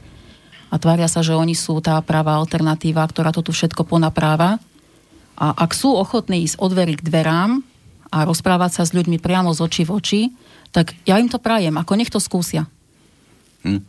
a 0.72 0.80
tvária 0.80 1.04
sa, 1.04 1.20
že 1.20 1.36
oni 1.36 1.52
sú 1.52 1.84
tá 1.84 2.00
pravá 2.00 2.40
alternatíva, 2.40 3.04
ktorá 3.04 3.28
to 3.28 3.44
tu 3.44 3.52
všetko 3.52 3.84
ponapráva. 3.84 4.56
A 5.42 5.50
ak 5.50 5.74
sú 5.74 5.90
ochotní 5.98 6.46
ísť 6.46 6.62
od 6.62 6.70
dverí 6.70 6.94
k 6.94 7.02
dverám 7.02 7.66
a 8.14 8.22
rozprávať 8.22 8.78
sa 8.78 8.82
s 8.86 8.94
ľuďmi 8.94 9.18
priamo 9.18 9.50
z 9.50 9.58
očí 9.58 9.82
v 9.82 9.90
oči, 9.98 10.20
tak 10.70 10.94
ja 11.02 11.18
im 11.18 11.26
to 11.26 11.42
prajem, 11.42 11.74
ako 11.74 11.98
nech 11.98 12.14
to 12.14 12.22
skúsia. 12.22 12.70
Hm. 13.62 13.80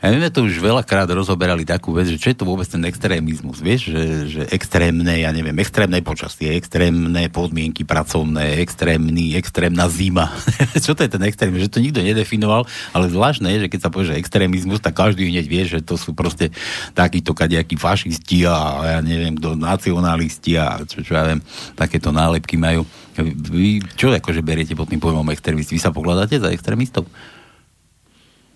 A 0.00 0.08
my 0.08 0.16
sme 0.16 0.32
tu 0.32 0.48
už 0.48 0.64
veľakrát 0.64 1.04
rozoberali 1.12 1.68
takú 1.68 1.92
vec, 1.92 2.08
že 2.08 2.16
čo 2.16 2.32
je 2.32 2.36
to 2.40 2.48
vôbec 2.48 2.64
ten 2.64 2.80
extrémizmus, 2.88 3.60
vieš, 3.60 3.92
že, 3.92 4.02
že 4.32 4.42
extrémne, 4.48 5.12
ja 5.12 5.28
neviem, 5.28 5.52
extrémne 5.60 6.00
počasie, 6.00 6.56
extrémne 6.56 7.28
podmienky 7.28 7.84
pracovné, 7.84 8.64
extrémny, 8.64 9.36
extrémna 9.36 9.92
zima. 9.92 10.32
čo 10.84 10.96
to 10.96 11.04
je 11.04 11.12
ten 11.12 11.20
extrém? 11.28 11.52
Že 11.52 11.68
to 11.68 11.84
nikto 11.84 12.00
nedefinoval, 12.00 12.64
ale 12.96 13.12
zvláštne 13.12 13.52
je, 13.52 13.68
že 13.68 13.70
keď 13.76 13.80
sa 13.84 13.92
povie, 13.92 14.16
že 14.16 14.20
extrémizmus, 14.24 14.80
tak 14.80 14.96
každý 14.96 15.28
hneď 15.28 15.44
vie, 15.44 15.62
že 15.68 15.84
to 15.84 16.00
sú 16.00 16.16
proste 16.16 16.48
takíto 16.96 17.36
kadejakí 17.36 17.76
fašisti 17.76 18.48
a 18.48 18.56
ja 18.96 19.00
neviem, 19.04 19.36
kto 19.36 19.52
nacionalisti 19.52 20.56
a 20.56 20.80
čo, 20.80 21.04
čo 21.04 21.12
ja 21.12 21.28
viem, 21.28 21.44
takéto 21.76 22.08
nálepky 22.08 22.56
majú. 22.56 22.88
Vy 23.20 23.84
čo 24.00 24.08
akože 24.08 24.40
beriete 24.40 24.72
pod 24.72 24.88
tým 24.88 24.96
pojmom 24.96 25.28
extrémisti? 25.28 25.76
Vy 25.76 25.84
sa 25.84 25.92
pokladáte 25.92 26.40
za 26.40 26.48
extrémistov? 26.48 27.04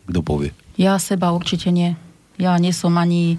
Kto 0.09 0.21
povie? 0.21 0.51
Ja 0.77 0.99
seba 0.99 1.31
určite 1.33 1.71
nie. 1.71 1.95
Ja 2.37 2.59
nie 2.59 2.75
som 2.75 2.99
ani 2.99 3.39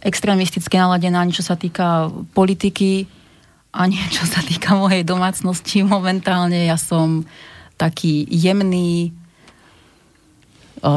extrémisticky 0.00 0.80
naladená, 0.80 1.20
ani 1.20 1.36
čo 1.36 1.44
sa 1.44 1.54
týka 1.54 2.08
politiky, 2.32 3.04
ani 3.70 3.96
čo 4.16 4.24
sa 4.26 4.40
týka 4.40 4.74
mojej 4.74 5.04
domácnosti. 5.04 5.84
Momentálne 5.84 6.66
ja 6.66 6.80
som 6.80 7.24
taký 7.76 8.28
jemný, 8.28 9.16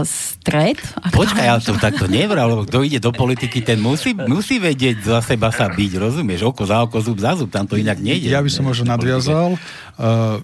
stred. 0.08 0.80
Počkaj, 1.12 1.44
ale 1.44 1.60
to 1.60 1.76
takto 1.76 2.08
nevral, 2.08 2.48
lebo 2.48 2.64
kto 2.64 2.88
ide 2.88 3.04
do 3.04 3.12
politiky, 3.12 3.60
ten 3.60 3.84
musí, 3.84 4.16
musí 4.16 4.56
vedieť 4.56 5.04
za 5.04 5.20
seba 5.20 5.52
sa 5.52 5.68
byť, 5.68 5.92
rozumieš? 6.00 6.48
Oko 6.48 6.64
za 6.64 6.88
oko, 6.88 7.04
zub 7.04 7.20
za 7.20 7.36
zub, 7.36 7.52
tam 7.52 7.68
to 7.68 7.76
inak 7.76 8.00
nejde. 8.00 8.32
Ja 8.32 8.40
by 8.40 8.48
som 8.48 8.64
možno 8.64 8.88
nadviazal. 8.88 9.60
Uh, 10.00 10.40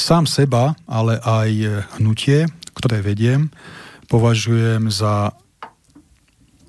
sám 0.00 0.24
seba, 0.24 0.72
ale 0.88 1.20
aj 1.20 1.50
hnutie, 2.00 2.48
ktoré 2.82 2.98
vediem, 2.98 3.46
považujem 4.10 4.90
za 4.90 5.30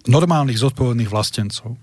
normálnych 0.06 0.62
zodpovedných 0.62 1.10
vlastencov, 1.10 1.74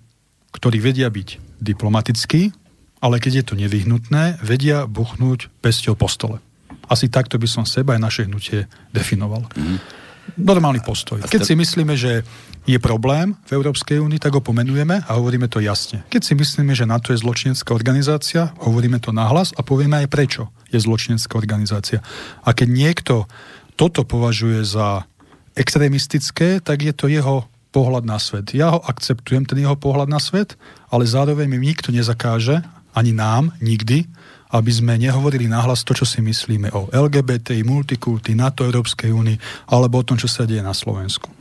ktorí 0.55 0.79
vedia 0.79 1.11
byť 1.11 1.59
diplomatickí, 1.59 2.55
ale 3.03 3.19
keď 3.19 3.43
je 3.43 3.45
to 3.51 3.55
nevyhnutné, 3.59 4.39
vedia 4.39 4.87
buchnúť 4.87 5.51
pesťou 5.59 5.99
po 5.99 6.07
stole. 6.07 6.39
Asi 6.87 7.11
takto 7.11 7.43
by 7.43 7.49
som 7.51 7.67
seba 7.67 7.99
aj 7.99 8.01
naše 8.07 8.23
hnutie 8.31 8.71
definoval. 8.95 9.51
Mm. 9.59 9.83
Normálny 10.39 10.79
postoj. 10.87 11.27
Keď 11.27 11.43
si 11.43 11.59
myslíme, 11.59 11.99
že 11.99 12.23
je 12.69 12.79
problém 12.79 13.35
v 13.51 13.57
Európskej 13.59 13.99
únii, 13.99 14.23
tak 14.23 14.37
ho 14.37 14.43
pomenujeme 14.45 15.03
a 15.03 15.11
hovoríme 15.19 15.51
to 15.51 15.59
jasne. 15.59 16.07
Keď 16.07 16.23
si 16.23 16.39
myslíme, 16.39 16.71
že 16.77 16.87
NATO 16.87 17.11
je 17.11 17.19
zločinecká 17.19 17.75
organizácia, 17.75 18.55
hovoríme 18.63 19.03
to 19.03 19.11
nahlas 19.11 19.51
a 19.59 19.67
povieme 19.67 20.07
aj 20.07 20.09
prečo 20.13 20.43
je 20.71 20.79
zločinecká 20.79 21.35
organizácia. 21.35 21.99
A 22.47 22.55
keď 22.55 22.69
niekto 22.71 23.15
toto 23.75 24.07
považuje 24.07 24.62
za 24.65 25.05
extrémistické, 25.59 26.62
tak 26.62 26.83
je 26.87 26.95
to 26.95 27.11
jeho 27.11 27.47
pohľad 27.71 28.03
na 28.07 28.19
svet. 28.19 28.50
Ja 28.55 28.75
ho 28.75 28.81
akceptujem, 28.83 29.47
ten 29.47 29.62
jeho 29.62 29.79
pohľad 29.79 30.11
na 30.11 30.19
svet, 30.19 30.59
ale 30.91 31.07
zároveň 31.07 31.47
mi 31.47 31.71
nikto 31.71 31.95
nezakáže, 31.95 32.62
ani 32.91 33.15
nám, 33.15 33.55
nikdy, 33.62 34.11
aby 34.50 34.71
sme 34.75 34.99
nehovorili 34.99 35.47
nahlas 35.47 35.87
to, 35.87 35.95
čo 35.95 36.03
si 36.03 36.19
myslíme 36.19 36.75
o 36.75 36.91
LGBT, 36.91 37.62
multikulty, 37.62 38.35
NATO, 38.35 38.67
Európskej 38.67 39.15
únii, 39.15 39.71
alebo 39.71 40.03
o 40.03 40.07
tom, 40.07 40.19
čo 40.19 40.27
sa 40.27 40.43
deje 40.43 40.59
na 40.59 40.75
Slovensku. 40.75 41.39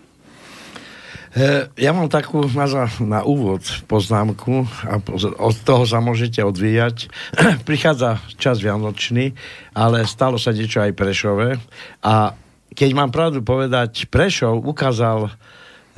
E, 1.29 1.69
ja 1.77 1.93
mám 1.93 2.09
takú 2.09 2.41
na, 2.57 2.65
na 3.05 3.21
úvod 3.21 3.61
poznámku 3.85 4.65
a 4.89 4.97
od 5.37 5.55
toho 5.61 5.85
sa 5.85 6.01
môžete 6.01 6.41
odvíjať. 6.41 7.05
Prichádza 7.69 8.17
čas 8.41 8.57
Vianočný, 8.65 9.37
ale 9.77 10.09
stalo 10.09 10.41
sa 10.41 10.49
niečo 10.49 10.81
aj 10.81 10.97
Prešove 10.97 11.61
a 12.01 12.33
keď 12.73 12.89
mám 12.97 13.13
pravdu 13.13 13.45
povedať, 13.45 14.09
Prešov 14.09 14.65
ukázal 14.65 15.29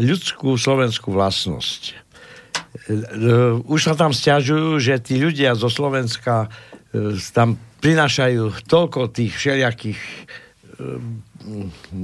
ľudskú 0.04 0.60
slovenskú 0.60 1.16
vlastnosť. 1.16 1.82
E, 1.88 1.94
e, 1.96 2.96
už 3.64 3.80
sa 3.88 3.96
tam 3.96 4.12
stiažujú, 4.12 4.84
že 4.84 5.00
tí 5.00 5.16
ľudia 5.16 5.56
zo 5.56 5.72
Slovenska 5.72 6.52
tam 7.32 7.56
prinášajú 7.80 8.68
toľko 8.68 9.16
tých 9.16 9.32
všelijakých 9.32 10.02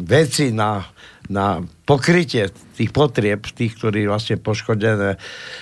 vecí 0.08 0.56
na, 0.56 0.88
na 1.28 1.64
pokrytie 1.84 2.52
tých 2.76 2.92
potrieb, 2.92 3.44
tých, 3.44 3.76
ktorí 3.76 4.08
vlastne 4.08 4.40
poškodené, 4.40 5.20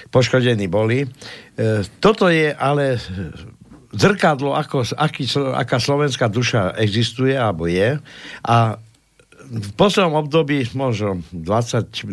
poškodení 0.09 0.69
boli. 0.69 1.05
E, 1.05 1.07
toto 2.01 2.29
je 2.29 2.53
ale 2.53 3.01
zrkadlo, 3.95 4.53
ako, 4.53 4.83
aký, 4.99 5.25
aká 5.35 5.77
slovenská 5.79 6.27
duša 6.27 6.75
existuje 6.77 7.33
alebo 7.33 7.65
je 7.65 7.97
a 8.43 8.57
v 9.45 9.71
poslednom 9.77 10.25
období, 10.25 10.65
možno 10.73 11.21
20-25 11.29 12.09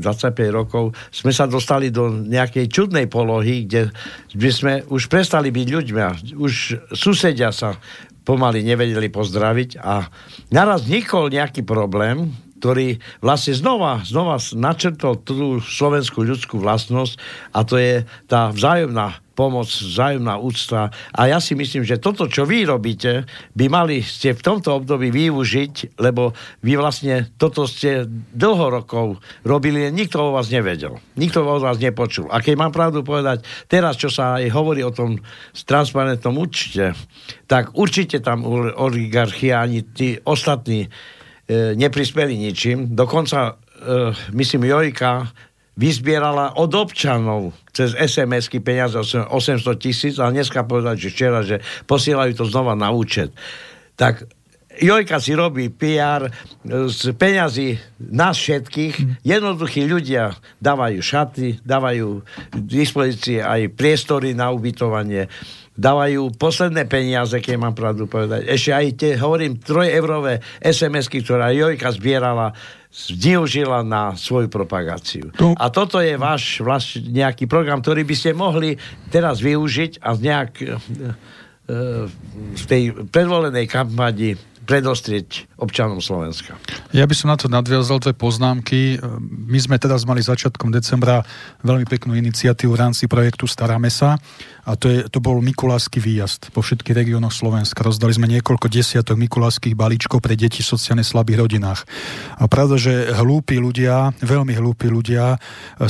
rokov, 0.53 0.93
sme 1.09 1.33
sa 1.33 1.49
dostali 1.49 1.89
do 1.89 2.13
nejakej 2.13 2.69
čudnej 2.69 3.09
polohy, 3.09 3.65
kde 3.65 3.89
by 4.37 4.51
sme 4.53 4.73
už 4.93 5.09
prestali 5.09 5.49
byť 5.49 5.69
ľuďmi 5.73 6.01
už 6.37 6.53
susedia 6.93 7.49
sa 7.49 7.81
pomaly 8.23 8.63
nevedeli 8.63 9.11
pozdraviť 9.11 9.83
a 9.83 10.07
naraz 10.55 10.87
vznikol 10.87 11.33
nejaký 11.33 11.67
problém, 11.67 12.31
ktorý 12.63 13.03
vlastne 13.19 13.59
znova, 13.59 14.07
znova 14.07 14.39
načrtol 14.55 15.19
tú 15.19 15.59
slovenskú 15.59 16.23
ľudskú 16.23 16.63
vlastnosť 16.63 17.19
a 17.51 17.67
to 17.67 17.75
je 17.75 18.07
tá 18.31 18.55
vzájomná 18.55 19.19
pomoc, 19.35 19.67
vzájomná 19.67 20.39
úcta. 20.39 20.95
A 21.11 21.27
ja 21.27 21.43
si 21.43 21.59
myslím, 21.59 21.83
že 21.83 21.99
toto, 21.99 22.31
čo 22.31 22.47
vy 22.47 22.63
robíte, 22.63 23.27
by 23.59 23.67
mali 23.67 23.99
ste 23.99 24.37
v 24.37 24.45
tomto 24.45 24.79
období 24.79 25.11
využiť, 25.11 25.99
lebo 25.99 26.37
vy 26.63 26.79
vlastne 26.79 27.35
toto 27.35 27.67
ste 27.67 28.07
dlho 28.31 28.71
rokov 28.71 29.19
robili, 29.43 29.91
nikto 29.91 30.23
o 30.23 30.37
vás 30.39 30.47
nevedel. 30.53 31.03
Nikto 31.19 31.43
o 31.43 31.59
vás 31.59 31.83
nepočul. 31.83 32.31
A 32.31 32.39
keď 32.39 32.55
mám 32.55 32.71
pravdu 32.71 33.03
povedať, 33.03 33.43
teraz, 33.67 33.99
čo 33.99 34.07
sa 34.07 34.39
aj 34.39 34.55
hovorí 34.55 34.87
o 34.87 34.95
tom 34.95 35.19
transparentnom 35.67 36.39
účte, 36.39 36.95
tak 37.51 37.75
určite 37.75 38.23
tam 38.23 38.47
oligarchia 38.79 39.65
ani 39.65 39.83
tí 39.83 40.21
ostatní 40.23 40.87
neprispeli 41.51 42.39
ničím. 42.39 42.93
Dokonca, 42.95 43.39
e, 43.49 43.53
myslím, 44.33 44.65
Jojka 44.65 45.33
vyzbierala 45.77 46.61
od 46.61 46.69
občanov 46.77 47.57
cez 47.73 47.97
SMS-ky 47.97 48.61
peniaze 48.61 48.95
800 49.01 49.65
tisíc 49.81 50.21
a 50.21 50.29
dneska 50.29 50.69
povedať, 50.69 51.09
že 51.09 51.13
včera, 51.13 51.41
že 51.41 51.65
posielajú 51.89 52.33
to 52.37 52.45
znova 52.45 52.77
na 52.77 52.93
účet. 52.93 53.33
Tak 53.97 54.29
Jojka 54.73 55.21
si 55.21 55.37
robí 55.37 55.69
PR 55.69 56.33
z 56.65 57.13
peňazí 57.13 57.77
nás 58.01 58.41
všetkých. 58.41 59.21
Jednoduchí 59.21 59.85
ľudia 59.85 60.33
dávajú 60.65 61.01
šaty, 61.05 61.61
dávajú 61.61 62.25
k 62.25 62.57
dispozícii 62.65 63.45
aj 63.45 63.77
priestory 63.77 64.33
na 64.33 64.49
ubytovanie 64.49 65.29
dávajú 65.73 66.37
posledné 66.37 66.85
peniaze, 66.85 67.33
keď 67.41 67.55
mám 67.57 67.75
pravdu 67.75 68.05
povedať. 68.05 68.45
Ešte 68.45 68.71
aj 68.77 68.87
tie, 68.97 69.13
hovorím, 69.17 69.57
trojevrové 69.57 70.45
SMS-ky, 70.61 71.25
ktorá 71.25 71.49
Jojka 71.53 71.89
zbierala, 71.97 72.53
využila 73.09 73.81
na 73.81 74.13
svoju 74.13 74.53
propagáciu. 74.53 75.33
To... 75.41 75.57
A 75.57 75.73
toto 75.73 75.97
je 75.97 76.13
váš 76.21 76.61
váš 76.61 77.01
nejaký 77.01 77.49
program, 77.49 77.81
ktorý 77.81 78.05
by 78.05 78.15
ste 78.17 78.37
mohli 78.37 78.77
teraz 79.09 79.41
využiť 79.41 80.05
a 80.05 80.13
nejak 80.13 80.51
e, 80.61 80.65
e, 80.65 80.71
v 82.53 82.65
tej 82.69 82.93
predvolenej 83.09 83.65
kampani 83.65 84.52
predostrieť 84.63 85.51
občanom 85.59 85.99
Slovenska. 85.99 86.55
Ja 86.95 87.07
by 87.07 87.15
som 87.15 87.29
na 87.31 87.37
to 87.39 87.51
nadviazal 87.51 87.99
dve 87.99 88.15
poznámky. 88.15 88.99
My 89.29 89.59
sme 89.59 89.77
teraz 89.79 90.07
mali 90.07 90.23
začiatkom 90.23 90.71
decembra 90.71 91.27
veľmi 91.67 91.87
peknú 91.87 92.15
iniciatívu 92.15 92.71
v 92.75 92.81
rámci 92.81 93.11
projektu 93.11 93.51
Staráme 93.51 93.91
sa 93.91 94.19
a 94.63 94.79
to, 94.79 94.87
je, 94.87 95.01
to 95.11 95.19
bol 95.19 95.43
Mikulášsky 95.43 95.99
výjazd 95.99 96.55
po 96.55 96.63
všetkých 96.63 96.95
regiónoch 96.95 97.35
Slovenska. 97.35 97.83
Rozdali 97.83 98.15
sme 98.15 98.31
niekoľko 98.31 98.71
desiatok 98.71 99.19
Mikulášských 99.19 99.75
balíčkov 99.75 100.23
pre 100.23 100.39
deti 100.39 100.63
v 100.63 100.71
sociálne 100.71 101.03
slabých 101.03 101.43
rodinách. 101.43 101.83
A 102.39 102.47
pravda, 102.47 102.79
že 102.79 103.11
hlúpi 103.11 103.59
ľudia, 103.59 104.15
veľmi 104.23 104.55
hlúpi 104.55 104.87
ľudia 104.87 105.35
e, 105.35 105.39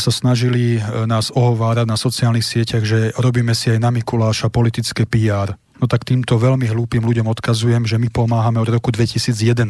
sa 0.00 0.08
snažili 0.08 0.80
e, 0.80 1.04
nás 1.04 1.28
ohovárať 1.28 1.84
na 1.84 2.00
sociálnych 2.00 2.48
sieťach, 2.48 2.84
že 2.88 3.12
robíme 3.20 3.52
si 3.52 3.68
aj 3.68 3.78
na 3.84 3.92
Mikuláša 3.92 4.48
politické 4.48 5.04
PR 5.04 5.52
no 5.82 5.90
tak 5.90 6.06
týmto 6.06 6.38
veľmi 6.38 6.70
hlúpým 6.70 7.02
ľuďom 7.02 7.26
odkazujem, 7.26 7.82
že 7.90 7.98
my 7.98 8.06
pomáhame 8.06 8.62
od 8.62 8.70
roku 8.70 8.94
2011, 8.94 9.66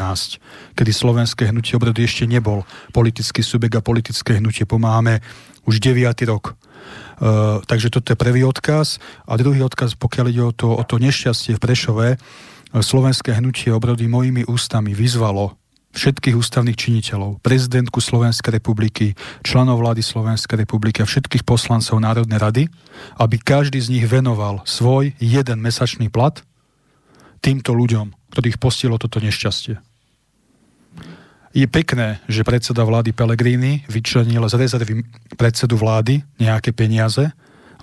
kedy 0.76 0.90
slovenské 0.92 1.48
hnutie 1.48 1.72
obrody 1.80 2.04
ešte 2.04 2.28
nebol 2.28 2.68
politický 2.92 3.40
subjekt 3.40 3.80
a 3.80 3.82
politické 3.82 4.36
hnutie. 4.36 4.68
Pomáhame 4.68 5.24
už 5.64 5.80
9. 5.80 6.12
rok. 6.28 6.52
Uh, 7.16 7.64
takže 7.64 7.88
toto 7.88 8.12
je 8.12 8.18
prvý 8.20 8.44
odkaz. 8.44 9.00
A 9.24 9.40
druhý 9.40 9.64
odkaz, 9.64 9.96
pokiaľ 9.96 10.26
ide 10.28 10.42
o 10.44 10.52
to, 10.52 10.68
o 10.76 10.84
to 10.84 11.00
nešťastie 11.00 11.56
v 11.56 11.62
Prešove, 11.64 12.08
uh, 12.14 12.20
slovenské 12.76 13.32
hnutie 13.32 13.72
obrody 13.72 14.04
mojimi 14.04 14.44
ústami 14.44 14.92
vyzvalo 14.92 15.61
všetkých 15.92 16.36
ústavných 16.36 16.76
činiteľov, 16.76 17.44
prezidentku 17.44 18.00
Slovenskej 18.00 18.58
republiky, 18.58 19.12
členov 19.44 19.84
vlády 19.84 20.00
Slovenskej 20.00 20.64
republiky 20.64 21.04
a 21.04 21.08
všetkých 21.08 21.44
poslancov 21.44 22.00
Národnej 22.00 22.40
rady, 22.40 22.62
aby 23.20 23.36
každý 23.36 23.78
z 23.80 23.92
nich 23.92 24.06
venoval 24.08 24.64
svoj 24.64 25.12
jeden 25.20 25.58
mesačný 25.60 26.08
plat 26.08 26.40
týmto 27.44 27.76
ľuďom, 27.76 28.16
ktorých 28.32 28.56
postilo 28.56 28.96
toto 28.96 29.20
nešťastie. 29.20 29.76
Je 31.52 31.68
pekné, 31.68 32.24
že 32.32 32.48
predseda 32.48 32.80
vlády 32.80 33.12
Pellegrini 33.12 33.84
vyčlenil 33.84 34.48
z 34.48 34.56
rezervy 34.56 35.04
predsedu 35.36 35.76
vlády 35.76 36.24
nejaké 36.40 36.72
peniaze, 36.72 37.28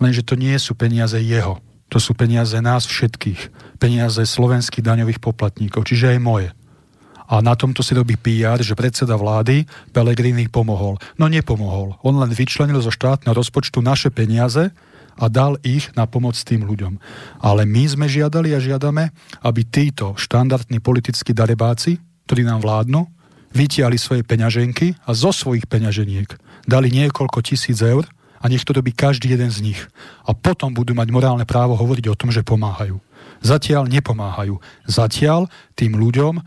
lenže 0.02 0.26
to 0.26 0.34
nie 0.34 0.58
sú 0.58 0.74
peniaze 0.74 1.22
jeho. 1.22 1.62
To 1.94 1.98
sú 2.02 2.18
peniaze 2.18 2.58
nás 2.62 2.86
všetkých. 2.86 3.50
Peniaze 3.78 4.22
slovenských 4.26 4.86
daňových 4.86 5.22
poplatníkov, 5.22 5.86
čiže 5.86 6.18
aj 6.18 6.20
moje. 6.22 6.50
A 7.30 7.46
na 7.46 7.54
tomto 7.54 7.86
si 7.86 7.94
robí 7.94 8.18
PR, 8.18 8.58
že 8.58 8.74
predseda 8.74 9.14
vlády 9.14 9.70
Pelegrini 9.94 10.50
pomohol. 10.50 10.98
No 11.22 11.30
nepomohol. 11.30 11.94
On 12.02 12.18
len 12.18 12.34
vyčlenil 12.34 12.82
zo 12.82 12.90
štátneho 12.90 13.38
rozpočtu 13.38 13.86
naše 13.86 14.10
peniaze 14.10 14.74
a 15.20 15.26
dal 15.30 15.62
ich 15.62 15.94
na 15.94 16.10
pomoc 16.10 16.34
tým 16.42 16.66
ľuďom. 16.66 16.98
Ale 17.44 17.70
my 17.70 17.84
sme 17.86 18.08
žiadali 18.10 18.56
a 18.56 18.64
žiadame, 18.64 19.14
aby 19.46 19.62
títo 19.68 20.18
štandardní 20.18 20.82
politickí 20.82 21.36
darebáci, 21.36 22.02
ktorí 22.26 22.42
nám 22.48 22.66
vládnu, 22.66 23.06
vytiali 23.54 23.98
svoje 23.98 24.26
peňaženky 24.26 24.98
a 25.06 25.12
zo 25.14 25.30
svojich 25.30 25.66
peňaženiek 25.70 26.30
dali 26.70 26.94
niekoľko 26.94 27.42
tisíc 27.42 27.82
eur 27.82 28.06
a 28.40 28.46
nech 28.48 28.64
to 28.64 28.72
robí 28.72 28.96
každý 28.96 29.36
jeden 29.36 29.52
z 29.52 29.60
nich. 29.74 29.82
A 30.24 30.32
potom 30.32 30.72
budú 30.72 30.96
mať 30.96 31.12
morálne 31.12 31.44
právo 31.44 31.76
hovoriť 31.76 32.06
o 32.10 32.18
tom, 32.18 32.30
že 32.32 32.46
pomáhajú. 32.46 33.02
Zatiaľ 33.44 33.88
nepomáhajú. 33.88 34.60
Zatiaľ 34.88 35.48
tým 35.76 35.96
ľuďom 35.96 36.40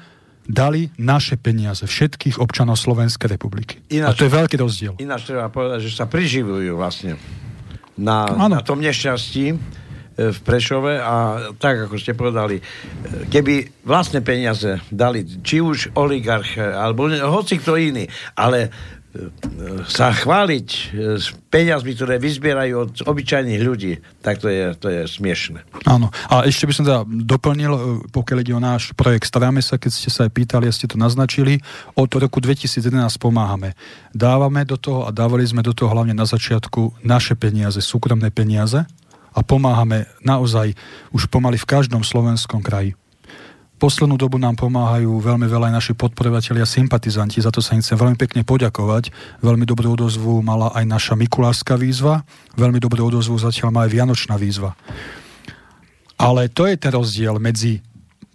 dali 0.46 0.90
naše 0.98 1.38
peniaze, 1.38 1.86
všetkých 1.86 2.42
občanov 2.42 2.78
Slovenskej 2.78 3.38
republiky. 3.38 3.78
Ináč, 3.94 4.08
a 4.08 4.18
to 4.18 4.24
je 4.26 4.32
veľký 4.32 4.56
rozdiel. 4.58 4.92
Ináč 4.98 5.30
treba 5.30 5.46
povedať, 5.48 5.86
že 5.86 5.94
sa 5.94 6.06
priživujú 6.10 6.74
vlastne 6.74 7.18
na, 7.98 8.26
na 8.48 8.60
tom 8.64 8.82
nešťastí 8.82 9.46
e, 9.52 9.56
v 10.32 10.38
Prešove 10.42 10.98
a 10.98 11.14
tak, 11.60 11.86
ako 11.86 11.94
ste 12.00 12.18
povedali, 12.18 12.58
e, 12.58 12.62
keby 13.30 13.84
vlastné 13.86 14.24
peniaze 14.24 14.82
dali 14.90 15.22
či 15.44 15.62
už 15.62 15.94
oligarch, 15.94 16.58
alebo 16.58 17.06
hoci 17.08 17.62
kto 17.62 17.78
iný, 17.78 18.08
ale 18.34 18.72
sa 19.92 20.08
chváliť 20.08 20.68
e, 20.72 20.80
s 21.20 21.36
peniazmi, 21.52 21.92
ktoré 21.92 22.16
vyzbierajú 22.16 22.74
od 22.80 22.92
obyčajných 23.04 23.60
ľudí, 23.60 24.00
tak 24.24 24.40
to 24.40 24.48
je, 24.48 24.72
to 24.80 24.88
je 24.88 25.04
smiešne. 25.04 25.60
Áno. 25.84 26.08
A 26.32 26.48
ešte 26.48 26.64
by 26.64 26.72
som 26.72 26.84
teda 26.88 27.04
doplnil, 27.04 27.72
e, 27.72 27.80
pokiaľ 28.08 28.38
ide 28.40 28.56
o 28.56 28.62
náš 28.62 28.96
projekt 28.96 29.28
Staráme 29.28 29.60
sa, 29.60 29.76
keď 29.76 29.90
ste 29.92 30.08
sa 30.08 30.24
aj 30.24 30.32
pýtali 30.32 30.64
a 30.64 30.72
ste 30.72 30.88
to 30.88 30.96
naznačili, 30.96 31.60
od 31.92 32.08
roku 32.08 32.40
2011 32.40 32.88
pomáhame. 33.20 33.76
Dávame 34.16 34.64
do 34.64 34.80
toho 34.80 35.04
a 35.04 35.12
dávali 35.12 35.44
sme 35.44 35.60
do 35.60 35.76
toho 35.76 35.92
hlavne 35.92 36.16
na 36.16 36.24
začiatku 36.24 37.04
naše 37.04 37.36
peniaze, 37.36 37.84
súkromné 37.84 38.32
peniaze 38.32 38.88
a 39.32 39.40
pomáhame 39.44 40.08
naozaj 40.24 40.72
už 41.12 41.28
pomaly 41.28 41.60
v 41.60 41.68
každom 41.68 42.00
slovenskom 42.00 42.64
kraji. 42.64 42.96
Poslednú 43.82 44.14
dobu 44.14 44.38
nám 44.38 44.54
pomáhajú 44.54 45.10
veľmi 45.18 45.50
veľa 45.50 45.74
aj 45.74 45.74
naši 45.74 45.92
a 46.62 46.66
sympatizanti, 46.70 47.42
za 47.42 47.50
to 47.50 47.58
sa 47.58 47.74
im 47.74 47.82
chcem 47.82 47.98
veľmi 47.98 48.14
pekne 48.14 48.46
poďakovať. 48.46 49.10
Veľmi 49.42 49.66
dobrú 49.66 49.98
odozvu 49.98 50.38
mala 50.38 50.70
aj 50.70 50.86
naša 50.86 51.14
Mikulárska 51.18 51.74
výzva, 51.74 52.22
veľmi 52.54 52.78
dobrú 52.78 53.10
odozvu 53.10 53.34
zatiaľ 53.42 53.74
má 53.74 53.82
aj 53.82 53.90
Vianočná 53.90 54.38
výzva. 54.38 54.78
Ale 56.14 56.46
to 56.46 56.70
je 56.70 56.78
ten 56.78 56.94
rozdiel 56.94 57.42
medzi 57.42 57.82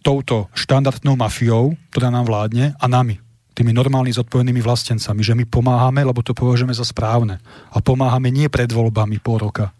touto 0.03 0.51
štandardnou 0.51 1.15
mafiou, 1.15 1.79
ktorá 1.95 2.11
nám 2.11 2.27
vládne, 2.27 2.75
a 2.75 2.85
nami, 2.91 3.15
tými 3.55 3.71
normálnymi 3.71 4.19
zodpovednými 4.19 4.59
vlastencami, 4.59 5.23
že 5.23 5.31
my 5.31 5.47
pomáhame, 5.47 6.03
lebo 6.03 6.19
to 6.27 6.35
považujeme 6.35 6.75
za 6.75 6.83
správne. 6.83 7.39
A 7.71 7.79
pomáhame 7.79 8.35
nie 8.35 8.51
pred 8.51 8.67
voľbami 8.67 9.23
pol 9.23 9.47
roka, 9.47 9.71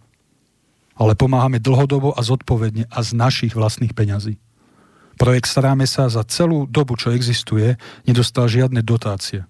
ale 0.95 1.11
pomáhame 1.19 1.59
dlhodobo 1.59 2.15
a 2.15 2.23
zodpovedne 2.23 2.87
a 2.87 3.03
z 3.03 3.19
našich 3.19 3.51
vlastných 3.51 3.91
peňazí. 3.91 4.39
Projekt 5.17 5.49
Staráme 5.49 5.89
sa 5.89 6.07
za 6.07 6.21
celú 6.23 6.69
dobu, 6.69 6.95
čo 6.95 7.11
existuje, 7.11 7.75
nedostal 8.05 8.45
žiadne 8.45 8.85
dotácie. 8.85 9.43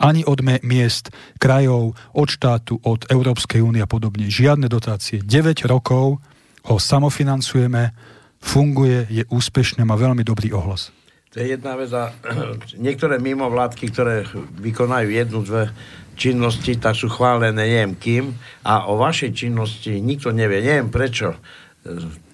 Ani 0.00 0.24
od 0.24 0.40
miest, 0.64 1.12
krajov, 1.36 1.92
od 2.16 2.28
štátu, 2.32 2.80
od 2.80 3.04
Európskej 3.12 3.60
únie 3.60 3.84
a 3.84 3.88
podobne. 3.88 4.32
Žiadne 4.32 4.64
dotácie. 4.72 5.20
9 5.20 5.68
rokov 5.68 6.24
ho 6.64 6.76
samofinancujeme, 6.80 7.92
funguje, 8.40 9.04
je 9.12 9.22
úspešný, 9.28 9.84
má 9.84 10.00
veľmi 10.00 10.24
dobrý 10.24 10.56
ohlas. 10.56 10.88
To 11.30 11.38
je 11.38 11.54
jedna 11.54 11.76
vec 11.76 11.92
a 11.94 12.10
niektoré 12.86 13.20
mimovládky, 13.20 13.84
ktoré 13.92 14.24
vykonajú 14.58 15.08
jednu, 15.12 15.38
dve 15.44 15.70
činnosti, 16.18 16.76
tak 16.76 16.96
sú 16.98 17.08
chválené 17.08 17.56
neviem 17.56 17.96
kým 17.96 18.24
a 18.66 18.90
o 18.90 18.98
vašej 19.00 19.32
činnosti 19.32 20.00
nikto 20.00 20.34
nevie. 20.34 20.60
Neviem 20.60 20.92
prečo 20.92 21.38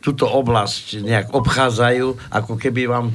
túto 0.02 0.26
oblasť 0.26 1.02
nejak 1.02 1.26
obchádzajú, 1.34 2.34
ako 2.34 2.52
keby 2.58 2.90
vám 2.90 3.06
e, 3.10 3.14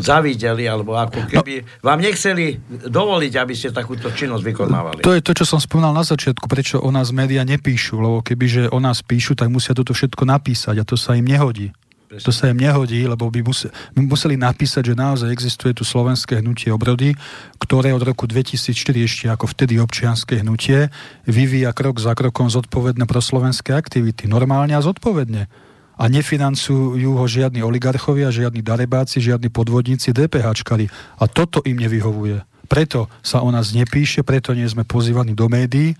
zavideli, 0.00 0.64
alebo 0.64 0.96
ako 0.96 1.20
no. 1.24 1.28
keby 1.28 1.54
no, 1.60 1.68
vám 1.84 2.00
nechceli 2.00 2.60
dovoliť, 2.88 3.32
aby 3.36 3.52
ste 3.52 3.68
takúto 3.72 4.08
činnosť 4.08 4.44
vykonávali. 4.44 5.00
To 5.04 5.12
je 5.12 5.24
to, 5.24 5.32
čo 5.36 5.44
som 5.44 5.60
spomínal 5.60 5.92
na 5.92 6.04
začiatku, 6.04 6.48
prečo 6.48 6.80
o 6.80 6.88
nás 6.88 7.12
médiá 7.12 7.44
nepíšu, 7.44 8.00
lebo 8.00 8.24
kebyže 8.24 8.72
o 8.72 8.78
nás 8.80 9.04
píšu, 9.04 9.36
tak 9.36 9.52
musia 9.52 9.76
toto 9.76 9.92
všetko 9.92 10.24
napísať 10.24 10.80
a 10.80 10.84
to 10.84 10.96
sa 10.96 11.16
im 11.16 11.28
nehodí. 11.28 11.72
To 12.08 12.32
sa 12.32 12.48
im 12.48 12.56
nehodí, 12.56 13.04
lebo 13.04 13.28
by, 13.28 13.44
museli, 13.44 13.68
by 13.92 14.00
museli 14.00 14.34
napísať, 14.40 14.92
že 14.92 14.94
naozaj 14.96 15.28
existuje 15.28 15.76
tu 15.76 15.84
slovenské 15.84 16.40
hnutie 16.40 16.72
obrody, 16.72 17.12
ktoré 17.60 17.92
od 17.92 18.00
roku 18.00 18.24
2004 18.24 18.72
ešte 19.04 19.24
ako 19.28 19.44
vtedy 19.44 19.76
občianské 19.76 20.40
hnutie 20.40 20.88
vyvíja 21.28 21.76
krok 21.76 22.00
za 22.00 22.16
krokom 22.16 22.48
zodpovedné 22.48 23.04
pro 23.04 23.20
slovenské 23.20 23.76
aktivity. 23.76 24.24
Normálne 24.24 24.72
a 24.72 24.80
zodpovedne. 24.80 25.52
A 25.98 26.04
nefinancujú 26.08 27.12
ho 27.12 27.26
žiadni 27.28 27.60
oligarchovia, 27.60 28.32
žiadni 28.32 28.64
darebáci, 28.64 29.20
žiadni 29.20 29.52
podvodníci, 29.52 30.16
DPHčkari. 30.16 30.88
A 31.20 31.28
toto 31.28 31.60
im 31.68 31.76
nevyhovuje. 31.76 32.40
Preto 32.68 33.12
sa 33.20 33.44
o 33.44 33.48
nás 33.52 33.72
nepíše, 33.76 34.24
preto 34.24 34.52
nie 34.52 34.68
sme 34.68 34.84
pozývaní 34.84 35.32
do 35.32 35.48
médií, 35.48 35.96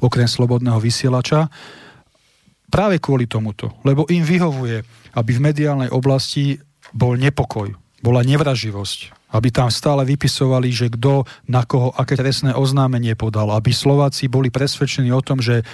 okrem 0.00 0.28
slobodného 0.28 0.80
vysielača. 0.80 1.48
Práve 2.70 3.02
kvôli 3.02 3.26
tomuto. 3.26 3.74
Lebo 3.82 4.06
im 4.06 4.22
vyhovuje 4.22 4.86
aby 5.14 5.30
v 5.36 5.44
mediálnej 5.50 5.90
oblasti 5.90 6.58
bol 6.94 7.18
nepokoj, 7.18 7.74
bola 8.02 8.22
nevraživosť, 8.24 9.30
aby 9.34 9.48
tam 9.52 9.70
stále 9.70 10.02
vypisovali, 10.06 10.70
že 10.72 10.90
kto 10.90 11.26
na 11.46 11.62
koho 11.66 11.94
aké 11.94 12.18
trestné 12.18 12.54
oznámenie 12.54 13.14
podal, 13.14 13.50
aby 13.54 13.70
Slováci 13.70 14.26
boli 14.26 14.50
presvedčení 14.50 15.12
o 15.14 15.22
tom, 15.22 15.38
že 15.38 15.62
e, 15.62 15.64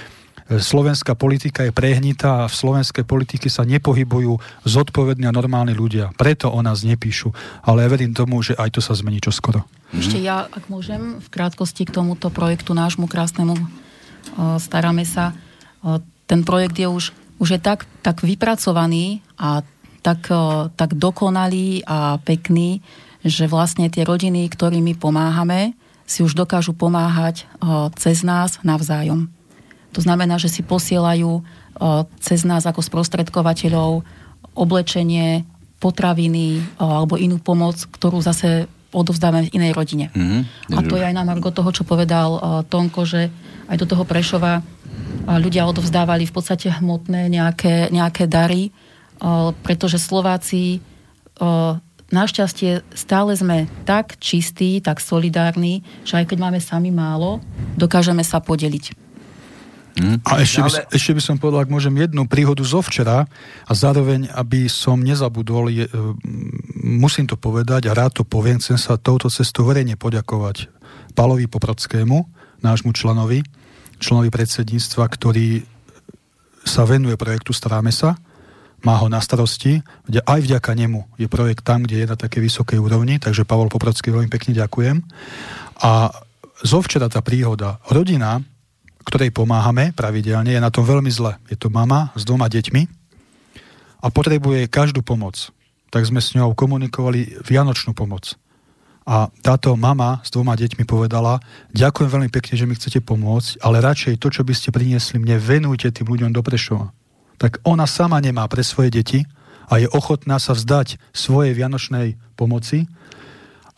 slovenská 0.60 1.16
politika 1.16 1.64
je 1.64 1.72
prehnitá 1.72 2.44
a 2.44 2.50
v 2.50 2.58
slovenskej 2.58 3.06
politike 3.06 3.48
sa 3.48 3.64
nepohybujú 3.64 4.36
zodpovední 4.66 5.24
a 5.30 5.36
normálni 5.36 5.72
ľudia. 5.72 6.12
Preto 6.18 6.52
o 6.52 6.60
nás 6.60 6.84
nepíšu. 6.84 7.32
Ale 7.64 7.86
ja 7.86 7.88
verím 7.88 8.12
tomu, 8.12 8.42
že 8.44 8.58
aj 8.58 8.76
to 8.76 8.80
sa 8.84 8.92
zmení 8.92 9.22
čoskoro. 9.22 9.64
Ešte 9.94 10.20
ja, 10.20 10.50
ak 10.50 10.68
môžem, 10.68 11.22
v 11.22 11.28
krátkosti 11.30 11.86
k 11.88 11.94
tomuto 11.94 12.28
projektu 12.28 12.74
nášmu 12.76 13.06
krásnemu 13.08 13.56
staráme 14.58 15.06
sa. 15.06 15.32
Ten 16.26 16.42
projekt 16.42 16.78
je 16.78 16.90
už 16.90 17.14
už 17.36 17.48
je 17.56 17.60
tak, 17.60 17.84
tak 18.00 18.24
vypracovaný 18.24 19.20
a 19.36 19.60
tak, 20.00 20.30
tak 20.72 20.96
dokonalý 20.96 21.84
a 21.84 22.16
pekný, 22.22 22.80
že 23.26 23.50
vlastne 23.50 23.92
tie 23.92 24.06
rodiny, 24.08 24.48
ktorými 24.48 24.96
pomáhame, 24.96 25.76
si 26.06 26.22
už 26.22 26.38
dokážu 26.38 26.72
pomáhať 26.72 27.44
cez 27.98 28.22
nás 28.22 28.62
navzájom. 28.62 29.26
To 29.92 30.00
znamená, 30.00 30.38
že 30.38 30.48
si 30.48 30.62
posielajú 30.62 31.42
cez 32.22 32.40
nás 32.46 32.64
ako 32.64 32.80
sprostredkovateľov 32.80 34.06
oblečenie, 34.56 35.44
potraviny 35.76 36.64
alebo 36.80 37.20
inú 37.20 37.36
pomoc, 37.36 37.76
ktorú 37.76 38.24
zase 38.24 38.64
odovzdávame 38.96 39.52
v 39.52 39.60
inej 39.60 39.76
rodine. 39.76 40.08
Mm-hmm. 40.16 40.72
A 40.72 40.80
to 40.88 40.96
je 40.96 41.04
aj 41.04 41.12
na 41.12 41.28
Margo 41.28 41.52
toho, 41.52 41.68
čo 41.68 41.84
povedal 41.84 42.64
Tonko, 42.72 43.04
že 43.04 43.28
aj 43.68 43.76
do 43.76 43.84
toho 43.84 44.08
Prešova 44.08 44.64
ľudia 45.28 45.68
odovzdávali 45.68 46.24
v 46.24 46.32
podstate 46.32 46.72
hmotné 46.72 47.28
nejaké, 47.28 47.92
nejaké 47.92 48.24
dary, 48.24 48.72
pretože 49.60 50.00
Slováci 50.00 50.80
našťastie 52.06 52.86
stále 52.94 53.34
sme 53.34 53.66
tak 53.84 54.16
čistí, 54.22 54.78
tak 54.80 55.02
solidárni, 55.02 55.82
že 56.06 56.22
aj 56.22 56.32
keď 56.32 56.38
máme 56.38 56.60
sami 56.62 56.94
málo, 56.94 57.42
dokážeme 57.76 58.22
sa 58.22 58.38
podeliť. 58.40 59.05
Hmm. 59.96 60.20
A 60.28 60.44
ešte 60.44 60.60
by, 60.60 60.70
ešte 60.92 61.12
by 61.16 61.22
som 61.24 61.36
povedal, 61.40 61.64
ak 61.64 61.72
môžem 61.72 61.96
jednu 61.96 62.28
príhodu 62.28 62.60
zo 62.60 62.84
včera 62.84 63.24
a 63.64 63.72
zároveň, 63.72 64.28
aby 64.36 64.68
som 64.68 65.00
nezabudol, 65.00 65.72
je, 65.72 65.88
musím 66.84 67.24
to 67.24 67.40
povedať 67.40 67.88
a 67.88 67.96
rád 67.96 68.20
to 68.20 68.22
poviem, 68.28 68.60
chcem 68.60 68.76
sa 68.76 69.00
touto 69.00 69.32
cestou 69.32 69.64
verejne 69.64 69.96
poďakovať 69.96 70.68
Palovi 71.16 71.48
Poprodskému, 71.48 72.28
nášmu 72.60 72.92
členovi, 72.92 73.40
členovi 73.96 74.28
predsedníctva, 74.28 75.04
ktorý 75.08 75.64
sa 76.60 76.84
venuje 76.84 77.16
projektu 77.16 77.56
Staráme 77.56 77.88
sa, 77.88 78.20
má 78.84 79.00
ho 79.00 79.08
na 79.08 79.24
starosti, 79.24 79.80
kde 80.04 80.20
aj 80.28 80.44
vďaka 80.44 80.76
nemu 80.76 81.08
je 81.16 81.24
projekt 81.26 81.64
tam, 81.64 81.88
kde 81.88 82.04
je 82.04 82.10
na 82.12 82.20
také 82.20 82.44
vysokej 82.44 82.76
úrovni, 82.76 83.16
takže 83.16 83.48
Pavol 83.48 83.72
Poprocký 83.72 84.12
veľmi 84.12 84.28
pekne 84.28 84.52
ďakujem. 84.52 85.00
A 85.80 86.12
zo 86.60 86.78
včera 86.84 87.08
tá 87.08 87.24
príhoda, 87.24 87.80
rodina, 87.88 88.44
ktorej 89.06 89.30
pomáhame 89.30 89.94
pravidelne, 89.94 90.50
je 90.50 90.60
na 90.60 90.74
tom 90.74 90.82
veľmi 90.82 91.08
zle. 91.08 91.38
Je 91.46 91.54
to 91.54 91.70
mama 91.70 92.10
s 92.18 92.26
dvoma 92.26 92.50
deťmi 92.50 92.82
a 94.02 94.06
potrebuje 94.10 94.66
každú 94.66 95.06
pomoc. 95.06 95.54
Tak 95.94 96.02
sme 96.04 96.18
s 96.18 96.34
ňou 96.34 96.52
komunikovali 96.58 97.40
vianočnú 97.46 97.94
pomoc. 97.94 98.34
A 99.06 99.30
táto 99.38 99.70
mama 99.78 100.18
s 100.26 100.34
dvoma 100.34 100.58
deťmi 100.58 100.82
povedala, 100.82 101.38
ďakujem 101.70 102.10
veľmi 102.10 102.30
pekne, 102.34 102.58
že 102.58 102.66
mi 102.66 102.74
chcete 102.74 102.98
pomôcť, 103.06 103.62
ale 103.62 103.78
radšej 103.78 104.18
to, 104.18 104.34
čo 104.34 104.42
by 104.42 104.50
ste 104.50 104.74
priniesli 104.74 105.22
mne, 105.22 105.38
venujte 105.38 105.86
tým 105.94 106.10
ľuďom 106.10 106.34
do 106.34 106.42
Prešova. 106.42 106.90
Tak 107.38 107.62
ona 107.62 107.86
sama 107.86 108.18
nemá 108.18 108.42
pre 108.50 108.66
svoje 108.66 108.90
deti 108.90 109.22
a 109.70 109.78
je 109.78 109.86
ochotná 109.94 110.42
sa 110.42 110.58
vzdať 110.58 110.98
svojej 111.14 111.54
vianočnej 111.54 112.18
pomoci 112.34 112.90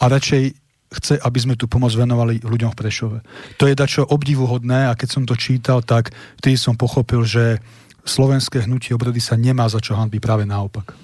a 0.00 0.08
radšej 0.08 0.67
chce, 0.88 1.20
aby 1.20 1.38
sme 1.38 1.55
tú 1.55 1.68
pomoc 1.68 1.92
venovali 1.92 2.40
ľuďom 2.40 2.72
v 2.72 2.79
Prešove. 2.81 3.18
To 3.61 3.64
je 3.68 3.77
dačo 3.77 4.09
obdivuhodné 4.09 4.88
a 4.88 4.96
keď 4.96 5.09
som 5.09 5.22
to 5.29 5.37
čítal, 5.37 5.85
tak 5.85 6.12
vtedy 6.40 6.57
som 6.57 6.74
pochopil, 6.81 7.24
že 7.29 7.61
slovenské 8.09 8.64
hnutie 8.64 8.96
obrody 8.96 9.20
sa 9.20 9.37
nemá 9.37 9.68
za 9.68 9.85
čo 9.85 9.92
hanbiť, 9.92 10.20
práve 10.20 10.48
naopak. 10.48 10.96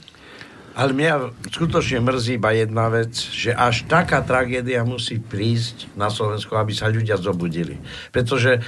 Ale 0.74 0.90
mňa 0.90 1.46
skutočne 1.54 2.02
mrzí 2.02 2.34
iba 2.34 2.50
jedna 2.50 2.90
vec, 2.90 3.14
že 3.14 3.54
až 3.54 3.86
taká 3.86 4.18
tragédia 4.26 4.82
musí 4.82 5.22
prísť 5.22 5.86
na 5.94 6.10
Slovensku, 6.10 6.50
aby 6.58 6.74
sa 6.74 6.90
ľudia 6.90 7.14
zobudili. 7.14 7.78
Pretože 8.10 8.58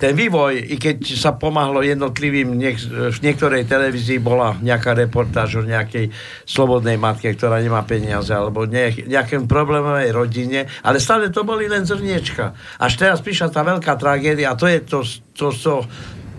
ten 0.00 0.16
vývoj, 0.16 0.56
i 0.72 0.80
keď 0.80 1.04
sa 1.20 1.36
pomáhlo 1.36 1.84
jednotlivým, 1.84 2.56
niek- 2.56 2.80
v 2.88 3.18
niektorej 3.20 3.68
televízii 3.68 4.16
bola 4.16 4.56
nejaká 4.56 4.96
reportáž 4.96 5.60
o 5.60 5.62
nejakej 5.68 6.08
slobodnej 6.48 6.96
matke, 6.96 7.28
ktorá 7.36 7.60
nemá 7.60 7.84
peniaze, 7.84 8.32
alebo 8.32 8.64
ne- 8.64 9.04
nejakém 9.04 9.44
problémovej 9.44 10.16
rodine, 10.16 10.64
ale 10.80 10.96
stále 10.96 11.28
to 11.28 11.44
boli 11.44 11.68
len 11.68 11.84
zrniečka. 11.84 12.56
Až 12.80 12.92
teraz 12.96 13.20
prišla 13.20 13.52
tá 13.52 13.60
veľká 13.60 14.00
tragédia 14.00 14.48
a 14.48 14.56
to 14.56 14.64
je 14.64 14.80
to, 14.80 15.04
to, 15.36 15.52
to, 15.52 15.74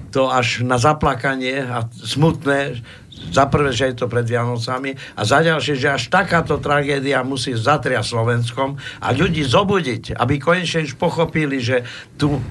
to 0.09 0.21
až 0.25 0.65
na 0.65 0.81
zaplakanie 0.81 1.61
a 1.61 1.85
smutné, 1.93 2.81
za 3.29 3.45
prvé, 3.45 3.69
že 3.69 3.93
je 3.93 3.95
to 4.01 4.09
pred 4.09 4.25
Vianocami 4.25 4.97
a 5.13 5.21
za 5.21 5.45
ďalšie, 5.45 5.77
že 5.77 5.93
až 5.93 6.09
takáto 6.09 6.57
tragédia 6.57 7.21
musí 7.21 7.53
zatria 7.53 8.01
Slovenskom 8.01 8.81
a 8.97 9.07
ľudí 9.13 9.45
zobudiť, 9.45 10.17
aby 10.17 10.41
konečne 10.41 10.89
už 10.89 10.97
pochopili, 10.97 11.61
že 11.61 11.85
tu 12.17 12.37
e, 12.37 12.41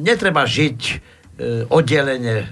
netreba 0.00 0.48
žiť 0.48 0.80
e, 0.88 0.94
oddelenie 1.68 2.38
e, 2.40 2.46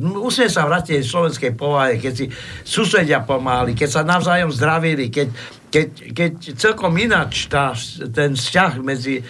musíme 0.00 0.50
sa 0.50 0.68
vrátiť 0.68 1.02
v 1.02 1.08
slovenskej 1.08 1.52
povahe, 1.56 1.98
keď 1.98 2.12
si 2.12 2.26
susedia 2.62 3.24
pomáhali, 3.24 3.72
keď 3.72 3.88
sa 3.88 4.02
navzájom 4.04 4.52
zdravili, 4.52 5.08
keď, 5.08 5.28
keď, 5.72 5.88
keď 6.12 6.32
celkom 6.56 6.92
ináč 7.00 7.48
tá, 7.48 7.72
ten 8.12 8.36
vzťah 8.36 8.72
medzi 8.82 9.24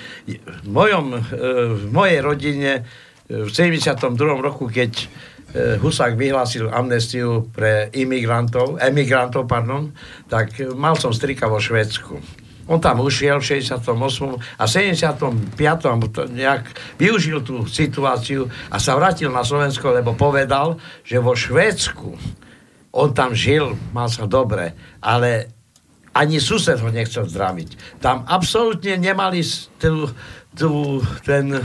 mojom, 0.67 1.17
e, 1.17 1.21
v 1.79 1.85
mojej 1.93 2.19
rodine 2.21 2.73
e, 3.29 3.47
v 3.47 3.51
72. 3.51 4.19
roku, 4.43 4.69
keď 4.69 5.07
Husák 5.53 6.17
vyhlásil 6.17 6.73
amnestiu 6.73 7.53
pre 7.53 7.93
imigrantov, 7.93 8.81
emigrantov, 8.81 9.45
pardon, 9.45 9.93
tak 10.25 10.57
mal 10.73 10.97
som 10.97 11.13
strika 11.13 11.45
vo 11.45 11.61
Švedsku. 11.61 12.17
On 12.71 12.81
tam 12.81 13.05
ušiel 13.05 13.43
v 13.43 13.61
68. 13.61 13.85
a 14.57 14.65
75. 14.65 15.29
nejak 16.33 16.63
využil 16.97 17.45
tú 17.45 17.69
situáciu 17.69 18.49
a 18.73 18.81
sa 18.81 18.97
vrátil 18.97 19.29
na 19.29 19.45
Slovensko, 19.45 19.93
lebo 19.93 20.17
povedal, 20.17 20.81
že 21.05 21.21
vo 21.21 21.37
Švédsku 21.37 22.17
on 22.93 23.17
tam 23.17 23.33
žil, 23.33 23.77
mal 23.97 24.13
sa 24.13 24.29
dobre, 24.29 24.77
ale 25.01 25.49
ani 26.13 26.37
sused 26.37 26.77
ho 26.77 26.93
nechcel 26.93 27.25
zdraviť. 27.25 28.01
Tam 28.05 28.29
absolútne 28.29 29.01
nemali 29.01 29.41
tú, 29.81 30.13
tú, 30.53 31.01
ten 31.25 31.57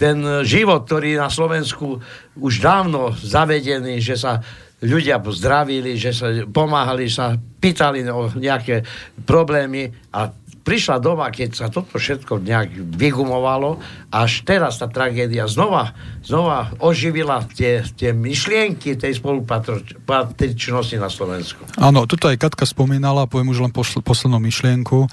ten 0.00 0.24
život, 0.48 0.88
ktorý 0.88 1.20
na 1.20 1.28
Slovensku 1.28 2.00
už 2.40 2.54
dávno 2.64 3.12
zavedený, 3.12 4.00
že 4.00 4.16
sa 4.16 4.40
ľudia 4.80 5.20
zdravili, 5.20 6.00
že 6.00 6.16
sa 6.16 6.32
pomáhali, 6.48 7.12
sa 7.12 7.36
pýtali 7.36 8.08
o 8.08 8.32
nejaké 8.32 8.80
problémy 9.28 9.92
a 10.16 10.32
prišla 10.60 10.96
doba, 11.00 11.28
keď 11.28 11.50
sa 11.52 11.66
toto 11.68 12.00
všetko 12.00 12.40
nejak 12.40 12.80
vygumovalo, 12.96 13.80
až 14.12 14.44
teraz 14.44 14.80
tá 14.80 14.88
tragédia 14.88 15.48
znova, 15.48 15.92
znova 16.24 16.72
oživila 16.80 17.44
tie, 17.52 17.84
tie 17.96 18.16
myšlienky 18.16 18.96
tej 18.96 19.20
spolupatričnosti 19.20 20.96
na 20.96 21.08
Slovensku. 21.12 21.64
Áno, 21.80 22.04
toto 22.08 22.28
aj 22.28 22.40
Katka 22.40 22.64
spomínala, 22.64 23.28
poviem 23.28 23.52
už 23.52 23.68
len 23.68 23.72
poslednú 23.74 24.40
myšlienku 24.40 25.08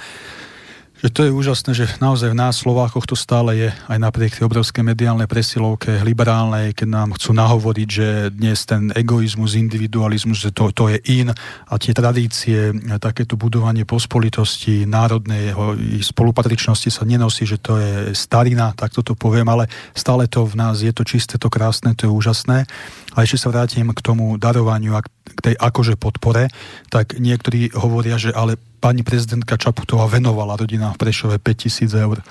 že 0.98 1.14
to 1.14 1.30
je 1.30 1.32
úžasné, 1.32 1.72
že 1.78 1.86
naozaj 2.02 2.34
v 2.34 2.40
nás 2.42 2.58
Slovákoch 2.58 3.06
to 3.06 3.14
stále 3.14 3.54
je, 3.54 3.70
aj 3.70 4.00
napriek 4.02 4.34
tej 4.34 4.50
obrovskej 4.50 4.82
mediálnej 4.82 5.30
presilovke, 5.30 6.02
liberálnej, 6.02 6.74
keď 6.74 6.88
nám 6.90 7.10
chcú 7.14 7.38
nahovoriť, 7.38 7.88
že 7.88 8.08
dnes 8.34 8.66
ten 8.66 8.90
egoizmus, 8.98 9.54
individualizmus, 9.54 10.42
že 10.42 10.50
to, 10.50 10.74
to 10.74 10.90
je 10.90 10.98
in 11.22 11.30
a 11.70 11.74
tie 11.78 11.94
tradície, 11.94 12.74
takéto 12.98 13.38
budovanie 13.38 13.86
pospolitosti, 13.86 14.90
národnej 14.90 15.54
spolupatričnosti 16.02 16.90
sa 16.90 17.06
nenosí, 17.06 17.46
že 17.46 17.62
to 17.62 17.78
je 17.78 17.94
starina, 18.18 18.74
tak 18.74 18.98
toto 18.98 19.14
poviem, 19.14 19.46
ale 19.54 19.70
stále 19.94 20.26
to 20.26 20.50
v 20.50 20.58
nás 20.58 20.82
je 20.82 20.90
to 20.90 21.06
čisté, 21.06 21.38
to 21.38 21.54
krásne, 21.54 21.94
to 21.94 22.10
je 22.10 22.12
úžasné. 22.12 22.66
A 23.14 23.18
ešte 23.22 23.46
sa 23.46 23.54
vrátim 23.54 23.90
k 23.94 24.02
tomu 24.02 24.38
darovaniu 24.42 24.98
a 24.98 25.06
k 25.06 25.40
tej 25.42 25.56
akože 25.58 25.98
podpore, 25.98 26.50
tak 26.90 27.18
niektorí 27.18 27.74
hovoria, 27.78 28.18
že 28.18 28.34
ale 28.34 28.58
pani 28.78 29.02
prezidentka 29.02 29.58
Čaputová 29.58 30.06
venovala 30.08 30.56
rodinám 30.56 30.96
v 30.96 31.10
Prešove 31.10 31.36
5000 31.42 32.06
eur. 32.06 32.22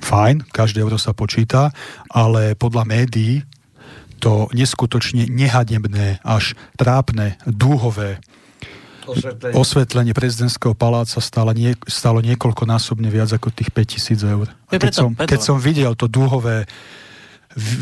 Fajn, 0.00 0.48
každé 0.48 0.80
euro 0.80 0.96
sa 0.96 1.12
počíta, 1.12 1.70
ale 2.08 2.56
podľa 2.56 2.88
médií 2.88 3.44
to 4.20 4.52
neskutočne 4.52 5.28
nehadebné, 5.32 6.20
až 6.20 6.52
trápne, 6.76 7.40
dúhové 7.48 8.20
osvetlenie, 9.08 9.54
osvetlenie 9.56 10.12
prezidentského 10.12 10.76
paláca 10.76 11.18
stálo, 11.24 11.56
nie, 11.56 11.72
stálo 11.88 12.20
niekoľkonásobne 12.20 13.08
viac 13.08 13.32
ako 13.32 13.48
tých 13.48 13.72
5000 13.72 14.34
eur. 14.36 14.46
Keď 14.68 14.92
som, 14.92 15.10
keď 15.16 15.40
som 15.40 15.56
videl 15.56 15.96
to 15.96 16.06
dúhové 16.06 16.68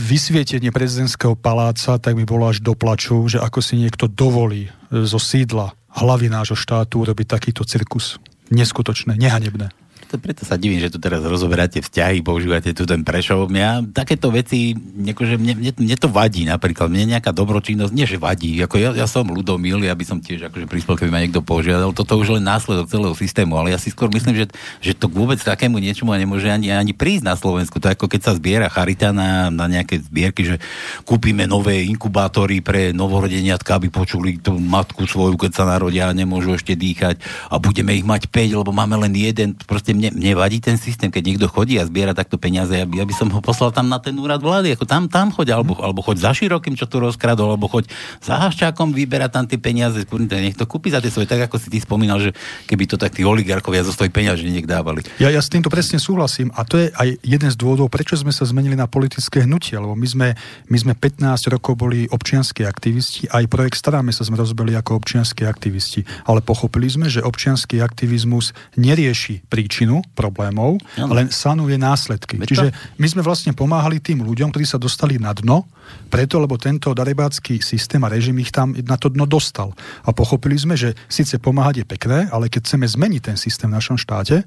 vysvietenie 0.09 0.73
prezidentského 0.73 1.37
paláca, 1.37 2.01
tak 2.01 2.17
mi 2.17 2.25
bolo 2.25 2.49
až 2.49 2.65
do 2.65 2.73
plaču, 2.73 3.29
že 3.29 3.37
ako 3.37 3.61
si 3.61 3.77
niekto 3.77 4.09
dovolí 4.09 4.73
zo 4.89 5.21
sídla 5.21 5.78
hlavy 5.97 6.29
nášho 6.29 6.57
štátu 6.59 7.01
urobiť 7.05 7.27
takýto 7.27 7.65
cirkus. 7.65 8.21
Neskutočné, 8.49 9.17
nehanebné 9.17 9.73
to, 10.09 10.17
preto 10.17 10.49
sa 10.49 10.57
divím, 10.57 10.81
že 10.81 10.89
tu 10.89 10.97
teraz 10.97 11.21
rozoberáte 11.21 11.85
vzťahy, 11.85 12.25
používate 12.25 12.73
tu 12.73 12.89
ten 12.89 13.05
Prešov. 13.05 13.53
Mňa 13.53 13.93
takéto 13.93 14.33
veci, 14.33 14.73
akože 14.73 15.37
mne, 15.37 15.61
mne, 15.61 15.73
mne, 15.77 15.97
to 16.01 16.09
vadí 16.09 16.49
napríklad. 16.49 16.89
Mne 16.89 17.21
nejaká 17.21 17.37
dobročinnosť, 17.37 17.93
nie 17.93 18.09
že 18.09 18.17
vadí. 18.17 18.57
Ako 18.65 18.81
ja, 18.81 18.97
ja 18.97 19.05
som 19.05 19.29
ľudomil, 19.29 19.85
ja 19.85 19.93
by 19.93 20.05
som 20.09 20.19
tiež 20.25 20.49
akože 20.49 20.65
prispel, 20.65 20.97
keby 20.97 21.13
ma 21.13 21.21
niekto 21.21 21.45
požiadal. 21.45 21.93
Toto 21.93 22.17
už 22.17 22.41
len 22.41 22.49
následok 22.49 22.89
celého 22.89 23.13
systému, 23.13 23.61
ale 23.61 23.77
ja 23.77 23.79
si 23.79 23.93
skôr 23.93 24.09
myslím, 24.09 24.33
že, 24.33 24.49
že 24.81 24.97
to 24.97 25.13
vôbec 25.13 25.37
takému 25.37 25.77
niečomu 25.77 26.17
nemôže 26.17 26.49
ani, 26.49 26.73
ani 26.73 26.97
prísť 26.97 27.29
na 27.29 27.37
Slovensku. 27.37 27.77
To 27.77 27.93
je 27.93 27.95
ako 28.01 28.09
keď 28.09 28.21
sa 28.25 28.33
zbiera 28.33 28.73
charita 28.73 29.13
na, 29.13 29.53
na 29.53 29.69
nejaké 29.69 30.01
zbierky, 30.01 30.49
že 30.49 30.57
kúpime 31.05 31.45
nové 31.45 31.85
inkubátory 31.85 32.65
pre 32.65 32.97
novorodeniatka, 32.97 33.77
aby 33.77 33.93
počuli 33.93 34.41
tú 34.41 34.57
matku 34.57 35.05
svoju, 35.05 35.37
keď 35.37 35.53
sa 35.53 35.65
narodia 35.69 36.09
a 36.09 36.17
nemôžu 36.17 36.57
ešte 36.57 36.73
dýchať 36.73 37.21
a 37.53 37.61
budeme 37.61 37.93
ich 37.93 38.09
mať 38.09 38.33
5, 38.33 38.65
lebo 38.65 38.73
máme 38.73 38.97
len 39.05 39.13
jeden. 39.13 39.53
Proste 39.69 39.98
mne, 39.99 40.15
mne 40.15 40.33
vadí 40.39 40.63
ten 40.63 40.79
systém, 40.79 41.11
keď 41.11 41.23
niekto 41.35 41.47
chodí 41.51 41.75
a 41.77 41.85
zbiera 41.85 42.15
takto 42.15 42.39
peniaze, 42.39 42.79
aby, 42.79 43.03
aby 43.03 43.11
som 43.11 43.27
ho 43.35 43.43
poslal 43.43 43.75
tam 43.75 43.91
na 43.91 43.99
ten 43.99 44.15
úrad 44.15 44.39
vlády, 44.39 44.79
ako 44.79 44.87
tam, 44.87 45.11
tam 45.11 45.35
choď, 45.35 45.59
alebo, 45.59 45.75
alebo 45.83 46.01
choď 46.07 46.23
za 46.23 46.33
širokým, 46.39 46.79
čo 46.79 46.87
tu 46.87 47.03
rozkradol, 47.03 47.59
alebo 47.59 47.67
choď 47.67 47.91
za 48.23 48.39
Haščákom, 48.39 48.95
vyberá 48.95 49.27
tam 49.27 49.51
tie 49.51 49.59
peniaze, 49.59 50.07
nech 50.07 50.55
to 50.55 50.71
kúpi 50.71 50.95
za 50.95 51.03
tie 51.03 51.11
svoje, 51.11 51.27
tak 51.27 51.51
ako 51.51 51.59
si 51.59 51.67
ty 51.67 51.83
spomínal, 51.83 52.23
že 52.23 52.31
keby 52.71 52.85
to 52.87 52.95
tak 52.95 53.19
tí 53.19 53.27
oligarchovia 53.27 53.83
zo 53.83 53.91
svojich 53.91 54.15
peňaží 54.15 54.47
dávali. 54.69 55.01
Ja, 55.17 55.33
ja 55.33 55.41
s 55.41 55.49
týmto 55.49 55.73
presne 55.73 55.97
súhlasím 55.97 56.53
a 56.55 56.63
to 56.69 56.77
je 56.77 56.93
aj 56.93 57.09
jeden 57.25 57.49
z 57.49 57.57
dôvodov, 57.57 57.89
prečo 57.89 58.21
sme 58.21 58.31
sa 58.31 58.45
zmenili 58.45 58.77
na 58.77 58.85
politické 58.85 59.49
hnutie, 59.49 59.81
lebo 59.81 59.97
my 59.97 60.05
sme, 60.05 60.29
my 60.69 60.77
sme 60.79 60.93
15 60.93 61.25
rokov 61.57 61.81
boli 61.81 62.05
občianskí 62.13 62.69
aktivisti, 62.69 63.33
aj 63.33 63.49
projekt 63.49 63.81
Staráme 63.81 64.13
sa 64.13 64.29
sme 64.29 64.37
rozbili 64.37 64.77
ako 64.77 65.01
občianskí 65.01 65.49
aktivisti, 65.49 66.05
ale 66.29 66.45
pochopili 66.45 66.93
sme, 66.93 67.09
že 67.09 67.25
občianský 67.25 67.81
aktivizmus 67.81 68.53
nerieši 68.77 69.49
príčinu 69.49 69.88
príčinu 69.89 70.05
problémov, 70.13 70.77
ano. 71.01 71.17
len 71.17 71.33
sanuje 71.33 71.81
následky. 71.81 72.37
Veď 72.37 72.49
Čiže 72.53 72.69
my 73.01 73.07
sme 73.09 73.23
vlastne 73.25 73.57
pomáhali 73.57 73.99
tým 74.05 74.21
ľuďom, 74.21 74.53
ktorí 74.53 74.69
sa 74.69 74.77
dostali 74.77 75.17
na 75.17 75.33
dno, 75.33 75.65
preto, 76.13 76.37
lebo 76.37 76.61
tento 76.61 76.93
darebácky 76.93 77.65
systém 77.65 78.05
a 78.05 78.13
režim 78.13 78.37
ich 78.37 78.53
tam 78.53 78.77
na 78.77 79.01
to 79.01 79.09
dno 79.09 79.25
dostal. 79.25 79.73
A 80.05 80.13
pochopili 80.13 80.61
sme, 80.61 80.77
že 80.77 80.93
síce 81.09 81.41
pomáhať 81.41 81.81
je 81.81 81.87
pekné, 81.89 82.19
ale 82.29 82.53
keď 82.53 82.69
chceme 82.69 82.85
zmeniť 82.85 83.33
ten 83.33 83.37
systém 83.41 83.73
v 83.73 83.81
našom 83.81 83.97
štáte, 83.97 84.45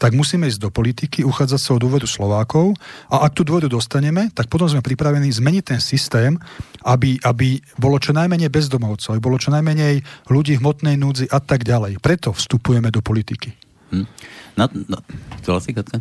tak 0.00 0.16
musíme 0.16 0.48
ísť 0.48 0.58
do 0.58 0.72
politiky, 0.72 1.22
uchádzať 1.22 1.60
sa 1.60 1.70
o 1.76 1.82
dôveru 1.82 2.08
Slovákov 2.08 2.74
a 3.12 3.22
ak 3.28 3.36
tú 3.36 3.46
dôveru 3.46 3.70
dostaneme, 3.70 4.32
tak 4.34 4.48
potom 4.48 4.66
sme 4.66 4.82
pripravení 4.82 5.30
zmeniť 5.30 5.64
ten 5.76 5.80
systém, 5.80 6.40
aby, 6.82 7.20
aby 7.22 7.60
bolo 7.76 8.00
čo 8.00 8.16
najmenej 8.16 8.48
bezdomovcov, 8.48 9.14
aby 9.14 9.22
bolo 9.22 9.36
čo 9.36 9.52
najmenej 9.52 10.26
ľudí 10.32 10.56
v 10.56 10.62
hmotnej 10.64 10.96
núdzi 10.96 11.28
a 11.28 11.38
tak 11.38 11.68
ďalej. 11.68 12.00
Preto 12.00 12.32
vstupujeme 12.32 12.88
do 12.88 13.04
politiky. 13.04 13.69
Hm. 13.90 14.06
Na, 14.54 14.64
na, 14.66 14.98
chcela 15.42 15.58
si, 15.62 15.74
Katka? 15.74 15.98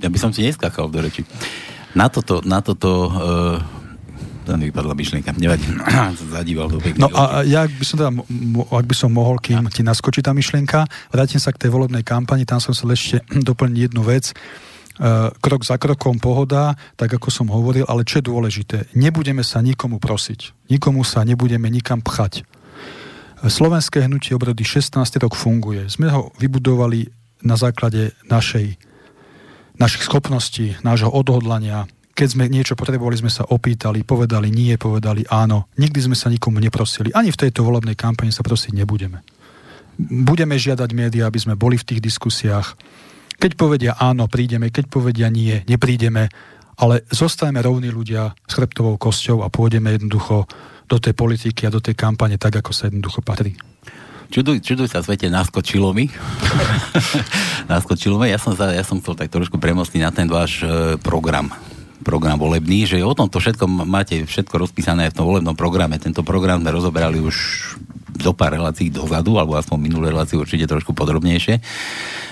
Ja 0.00 0.08
by 0.08 0.18
som 0.20 0.30
ti 0.30 0.44
neskakal 0.44 0.88
do 0.92 1.00
reči. 1.00 1.24
Na 1.94 2.10
toto, 2.10 2.42
na 2.42 2.58
toto 2.58 3.08
uh, 3.08 3.58
tam 4.44 4.60
vypadla 4.60 4.92
myšlienka, 4.92 5.32
nevadí, 5.40 5.64
zadíval 6.36 6.68
do 6.68 6.78
pekne. 6.78 7.08
No 7.08 7.08
a 7.16 7.42
ja 7.48 7.64
by 7.64 7.84
som 7.84 7.96
teda, 7.96 8.12
ak 8.68 8.86
by 8.86 8.94
som 8.94 9.10
mohol, 9.10 9.40
kým 9.40 9.64
ti 9.72 9.80
naskočí 9.80 10.20
tá 10.20 10.36
myšlienka, 10.36 10.84
vrátim 11.08 11.40
sa 11.40 11.50
k 11.50 11.64
tej 11.64 11.72
volebnej 11.72 12.04
kampani, 12.04 12.44
tam 12.44 12.60
som 12.60 12.76
sa 12.76 12.84
ešte 12.92 13.24
doplniť 13.48 13.90
jednu 13.90 14.04
vec. 14.04 14.36
Uh, 14.94 15.34
krok 15.42 15.66
za 15.66 15.74
krokom 15.74 16.22
pohoda, 16.22 16.78
tak 16.94 17.10
ako 17.18 17.26
som 17.26 17.50
hovoril, 17.50 17.82
ale 17.90 18.06
čo 18.06 18.22
je 18.22 18.30
dôležité, 18.30 18.76
nebudeme 18.94 19.42
sa 19.42 19.58
nikomu 19.58 19.98
prosiť, 19.98 20.70
nikomu 20.70 21.02
sa 21.02 21.26
nebudeme 21.26 21.66
nikam 21.66 21.98
pchať. 21.98 22.46
Slovenské 23.44 24.08
hnutie 24.08 24.32
obrody 24.32 24.64
16 24.64 24.96
rok 25.20 25.36
funguje. 25.36 25.84
Sme 25.92 26.08
ho 26.08 26.32
vybudovali 26.40 27.12
na 27.44 27.60
základe 27.60 28.16
našej, 28.24 28.80
našich 29.76 30.08
schopností, 30.08 30.80
nášho 30.80 31.12
odhodlania. 31.12 31.84
Keď 32.16 32.28
sme 32.30 32.48
niečo 32.48 32.72
potrebovali, 32.72 33.20
sme 33.20 33.28
sa 33.28 33.44
opýtali, 33.44 34.00
povedali 34.00 34.48
nie, 34.48 34.72
povedali 34.80 35.28
áno. 35.28 35.68
Nikdy 35.76 36.08
sme 36.08 36.16
sa 36.16 36.32
nikomu 36.32 36.56
neprosili. 36.56 37.12
Ani 37.12 37.28
v 37.28 37.40
tejto 37.44 37.60
volebnej 37.66 37.98
kampani 37.98 38.32
sa 38.32 38.40
prosiť 38.40 38.72
nebudeme. 38.72 39.20
Budeme 40.00 40.56
žiadať 40.56 40.90
médiá, 40.96 41.28
aby 41.28 41.36
sme 41.36 41.54
boli 41.58 41.76
v 41.76 41.84
tých 41.84 42.00
diskusiách. 42.00 42.80
Keď 43.36 43.60
povedia 43.60 43.92
áno, 44.00 44.24
prídeme, 44.24 44.72
keď 44.72 44.88
povedia 44.88 45.28
nie, 45.28 45.60
neprídeme, 45.68 46.32
ale 46.80 47.04
zostajeme 47.12 47.60
rovní 47.60 47.92
ľudia 47.92 48.32
s 48.48 48.52
chrbtovou 48.56 48.96
kosťou 48.96 49.44
a 49.44 49.52
pôjdeme 49.52 49.94
jednoducho 49.94 50.48
do 50.88 50.96
tej 51.00 51.16
politiky 51.16 51.66
a 51.66 51.74
do 51.74 51.80
tej 51.80 51.96
kampane 51.96 52.36
tak, 52.36 52.60
ako 52.60 52.70
sa 52.70 52.88
jednoducho 52.88 53.24
patrí. 53.24 53.56
Čuduj, 54.32 54.64
čuduj 54.64 54.88
sa 54.90 55.04
svete, 55.04 55.30
naskočilo 55.30 55.94
mi. 55.94 56.10
naskočilo 57.72 58.18
mi. 58.18 58.32
Ja 58.32 58.40
som, 58.40 58.56
ja 58.56 58.82
som 58.82 58.98
chcel 58.98 59.14
tak 59.14 59.30
trošku 59.30 59.60
premostiť 59.60 60.00
na 60.00 60.10
ten 60.10 60.26
váš 60.26 60.64
e, 60.64 60.96
program 60.98 61.52
program 62.04 62.36
volebný, 62.36 62.84
že 62.84 63.00
o 63.00 63.16
tomto 63.16 63.40
všetko 63.40 63.64
máte 63.64 64.28
všetko 64.28 64.60
rozpísané 64.60 65.08
v 65.08 65.16
tom 65.16 65.24
volebnom 65.24 65.56
programe. 65.56 65.96
Tento 65.96 66.20
program 66.20 66.60
sme 66.60 66.76
rozoberali 66.76 67.16
už 67.16 67.36
do 68.14 68.32
pár 68.32 68.54
relácií 68.54 68.88
dozadu, 68.88 69.36
alebo 69.36 69.58
aspoň 69.58 69.78
minulé 69.78 70.14
relácie 70.14 70.38
určite 70.38 70.64
trošku 70.70 70.94
podrobnejšie. 70.94 71.58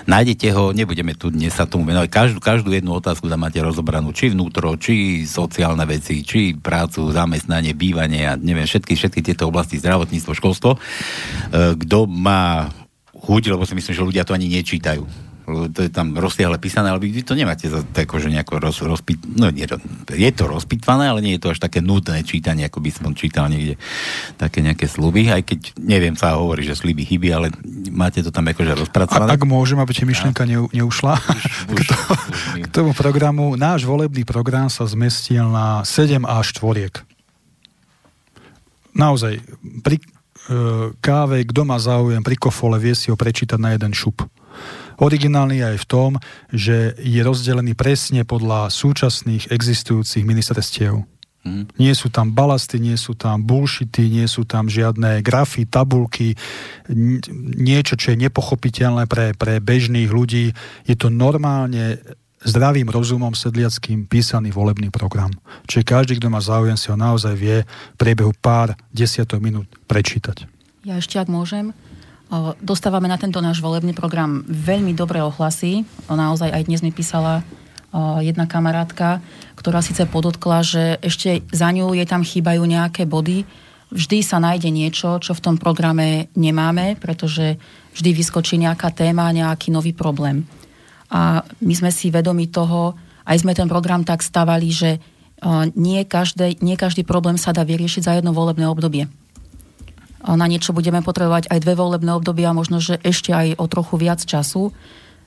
Nájdete 0.06 0.50
ho, 0.54 0.70
nebudeme 0.74 1.14
tu 1.14 1.30
dnes 1.30 1.50
sa 1.54 1.66
tomu 1.66 1.86
venovať. 1.86 2.08
Každú, 2.10 2.38
každú 2.42 2.70
jednu 2.74 2.98
otázku 2.98 3.26
tam 3.26 3.42
máte 3.42 3.58
rozobranú, 3.62 4.10
či 4.10 4.30
vnútro, 4.34 4.74
či 4.78 5.22
sociálne 5.26 5.86
veci, 5.86 6.26
či 6.26 6.54
prácu, 6.58 7.10
zamestnanie, 7.10 7.74
bývanie 7.74 8.26
a 8.26 8.34
neviem, 8.34 8.66
všetky, 8.66 8.94
všetky 8.98 9.20
tieto 9.22 9.46
oblasti, 9.50 9.78
zdravotníctvo, 9.78 10.32
školstvo. 10.34 10.70
E, 10.74 10.78
kto 11.78 12.10
má 12.10 12.70
chuť, 13.14 13.54
lebo 13.54 13.62
si 13.62 13.78
myslím, 13.78 13.94
že 13.94 14.06
ľudia 14.06 14.26
to 14.26 14.34
ani 14.34 14.50
nečítajú 14.50 15.31
to 15.46 15.80
je 15.82 15.90
tam 15.90 16.14
rozsiahle 16.14 16.58
písané, 16.62 16.90
ale 16.90 17.02
vy 17.02 17.26
to 17.26 17.34
nemáte 17.34 17.66
tak, 17.90 18.06
že 18.06 18.30
nejako 18.30 18.62
roz, 18.62 18.78
rozpit, 18.86 19.18
no 19.26 19.50
nie, 19.50 19.66
je 20.14 20.32
to 20.32 20.44
rozpitvané, 20.46 21.10
ale 21.10 21.18
nie 21.18 21.34
je 21.34 21.42
to 21.42 21.50
až 21.50 21.58
také 21.58 21.82
nudné 21.82 22.22
čítanie, 22.22 22.62
ako 22.70 22.78
by 22.78 22.90
som 22.94 23.10
čítal 23.18 23.50
niekde 23.50 23.74
také 24.38 24.62
nejaké 24.62 24.86
sluby, 24.86 25.34
aj 25.34 25.42
keď 25.42 25.60
neviem, 25.82 26.14
sa 26.14 26.38
hovorí, 26.38 26.62
že 26.62 26.78
sluby 26.78 27.02
chyby, 27.02 27.28
ale 27.34 27.50
máte 27.90 28.22
to 28.22 28.30
tam 28.30 28.46
akože 28.46 28.86
rozpracované. 28.86 29.34
A, 29.34 29.36
ak 29.36 29.42
môžem, 29.42 29.82
aby 29.82 29.90
ti 29.90 30.06
myšlienka 30.06 30.46
ne, 30.46 30.62
neušla 30.70 31.14
už, 31.74 31.74
k, 31.74 31.82
to, 31.90 31.96
už, 31.98 32.18
k 32.62 32.66
tomu 32.70 32.90
programu, 32.94 33.58
náš 33.58 33.82
volebný 33.82 34.22
program 34.22 34.70
sa 34.70 34.86
zmestil 34.86 35.50
na 35.50 35.82
7 35.82 36.22
až 36.22 36.54
4. 36.54 37.02
Naozaj, 38.92 39.40
pri 39.82 39.96
e, 39.98 40.04
káve, 41.00 41.42
kto 41.48 41.64
má 41.64 41.80
záujem, 41.80 42.20
pri 42.20 42.36
kofole 42.36 42.76
vie 42.76 42.92
si 42.92 43.08
ho 43.08 43.16
prečítať 43.16 43.56
na 43.56 43.72
jeden 43.74 43.96
šup. 43.96 44.22
Originálny 45.02 45.66
aj 45.66 45.76
v 45.82 45.88
tom, 45.90 46.10
že 46.54 46.94
je 47.02 47.20
rozdelený 47.26 47.74
presne 47.74 48.22
podľa 48.22 48.70
súčasných 48.70 49.50
existujúcich 49.50 50.22
ministerstiev. 50.22 51.02
Mm. 51.42 51.66
Nie 51.74 51.90
sú 51.98 52.06
tam 52.06 52.30
balasty, 52.30 52.78
nie 52.78 52.94
sú 52.94 53.18
tam 53.18 53.42
bullshity, 53.42 54.06
nie 54.06 54.30
sú 54.30 54.46
tam 54.46 54.70
žiadne 54.70 55.26
grafy, 55.26 55.66
tabulky, 55.66 56.38
niečo, 57.58 57.98
čo 57.98 58.14
je 58.14 58.22
nepochopiteľné 58.30 59.10
pre, 59.10 59.34
pre 59.34 59.58
bežných 59.58 60.06
ľudí. 60.06 60.54
Je 60.86 60.94
to 60.94 61.10
normálne 61.10 61.98
zdravým 62.42 62.90
rozumom 62.90 63.34
sedliackým 63.34 64.06
písaný 64.06 64.54
volebný 64.54 64.90
program. 64.90 65.30
Čiže 65.66 65.82
každý, 65.86 66.12
kto 66.18 66.30
má 66.30 66.38
záujem, 66.42 66.78
si 66.78 66.90
ho 66.90 66.98
naozaj 66.98 67.34
vie 67.34 67.66
v 67.66 67.96
priebehu 67.98 68.34
pár 68.38 68.74
desiatok 68.90 69.42
minút 69.42 69.66
prečítať. 69.86 70.46
Ja 70.82 70.98
ešte, 70.98 71.22
ak 71.22 71.30
môžem, 71.30 71.70
Dostávame 72.64 73.12
na 73.12 73.20
tento 73.20 73.44
náš 73.44 73.60
volebný 73.60 73.92
program 73.92 74.40
veľmi 74.48 74.96
dobré 74.96 75.20
ohlasy. 75.20 75.84
Naozaj 76.08 76.48
aj 76.48 76.64
dnes 76.64 76.80
mi 76.80 76.88
písala 76.88 77.44
jedna 78.24 78.48
kamarátka, 78.48 79.20
ktorá 79.52 79.84
síce 79.84 80.08
podotkla, 80.08 80.64
že 80.64 80.96
ešte 81.04 81.44
za 81.52 81.68
ňu 81.68 81.92
je 81.92 82.08
tam 82.08 82.24
chýbajú 82.24 82.64
nejaké 82.64 83.04
body. 83.04 83.44
Vždy 83.92 84.24
sa 84.24 84.40
nájde 84.40 84.72
niečo, 84.72 85.20
čo 85.20 85.36
v 85.36 85.44
tom 85.44 85.60
programe 85.60 86.32
nemáme, 86.32 86.96
pretože 86.96 87.60
vždy 87.92 88.16
vyskočí 88.16 88.56
nejaká 88.56 88.96
téma, 88.96 89.28
nejaký 89.28 89.68
nový 89.68 89.92
problém. 89.92 90.48
A 91.12 91.44
my 91.60 91.74
sme 91.76 91.92
si 91.92 92.08
vedomi 92.08 92.48
toho, 92.48 92.96
aj 93.28 93.44
sme 93.44 93.52
ten 93.52 93.68
program 93.68 94.08
tak 94.08 94.24
stavali, 94.24 94.72
že 94.72 94.96
nie 95.76 96.00
každý, 96.08 96.56
nie 96.64 96.80
každý 96.80 97.04
problém 97.04 97.36
sa 97.36 97.52
dá 97.52 97.60
vyriešiť 97.60 98.02
za 98.08 98.16
jedno 98.16 98.32
volebné 98.32 98.64
obdobie 98.64 99.04
na 100.22 100.46
niečo 100.46 100.70
budeme 100.70 101.02
potrebovať 101.02 101.50
aj 101.50 101.58
dve 101.58 101.74
volebné 101.74 102.14
obdobia, 102.14 102.54
možno, 102.54 102.78
že 102.78 103.02
ešte 103.02 103.34
aj 103.34 103.58
o 103.58 103.66
trochu 103.66 103.98
viac 103.98 104.22
času. 104.22 104.70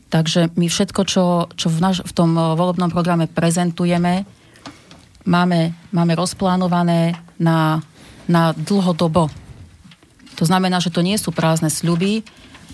Takže 0.08 0.56
my 0.56 0.72
všetko, 0.72 1.02
čo, 1.04 1.26
čo 1.60 1.68
v, 1.68 1.78
naš, 1.84 2.06
v 2.06 2.14
tom 2.16 2.32
eh, 2.38 2.56
volebnom 2.56 2.88
programe 2.88 3.28
prezentujeme, 3.28 4.24
máme, 5.28 5.76
máme 5.92 6.14
rozplánované 6.16 7.20
na, 7.42 7.84
na 8.30 8.56
dlhodobo. 8.56 9.28
To 10.40 10.44
znamená, 10.44 10.80
že 10.80 10.92
to 10.92 11.04
nie 11.04 11.20
sú 11.20 11.36
prázdne 11.36 11.72
sľuby, 11.72 12.24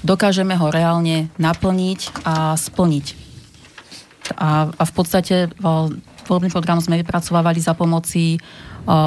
dokážeme 0.05 0.53
ho 0.57 0.69
reálne 0.69 1.29
naplniť 1.37 2.25
a 2.25 2.57
splniť. 2.57 3.05
A, 4.37 4.69
a 4.69 4.83
v 4.85 4.93
podstate 4.93 5.49
eh, 5.49 5.85
volebný 6.29 6.53
program 6.53 6.77
sme 6.77 7.01
vypracovávali 7.01 7.57
za 7.57 7.73
pomoci 7.73 8.37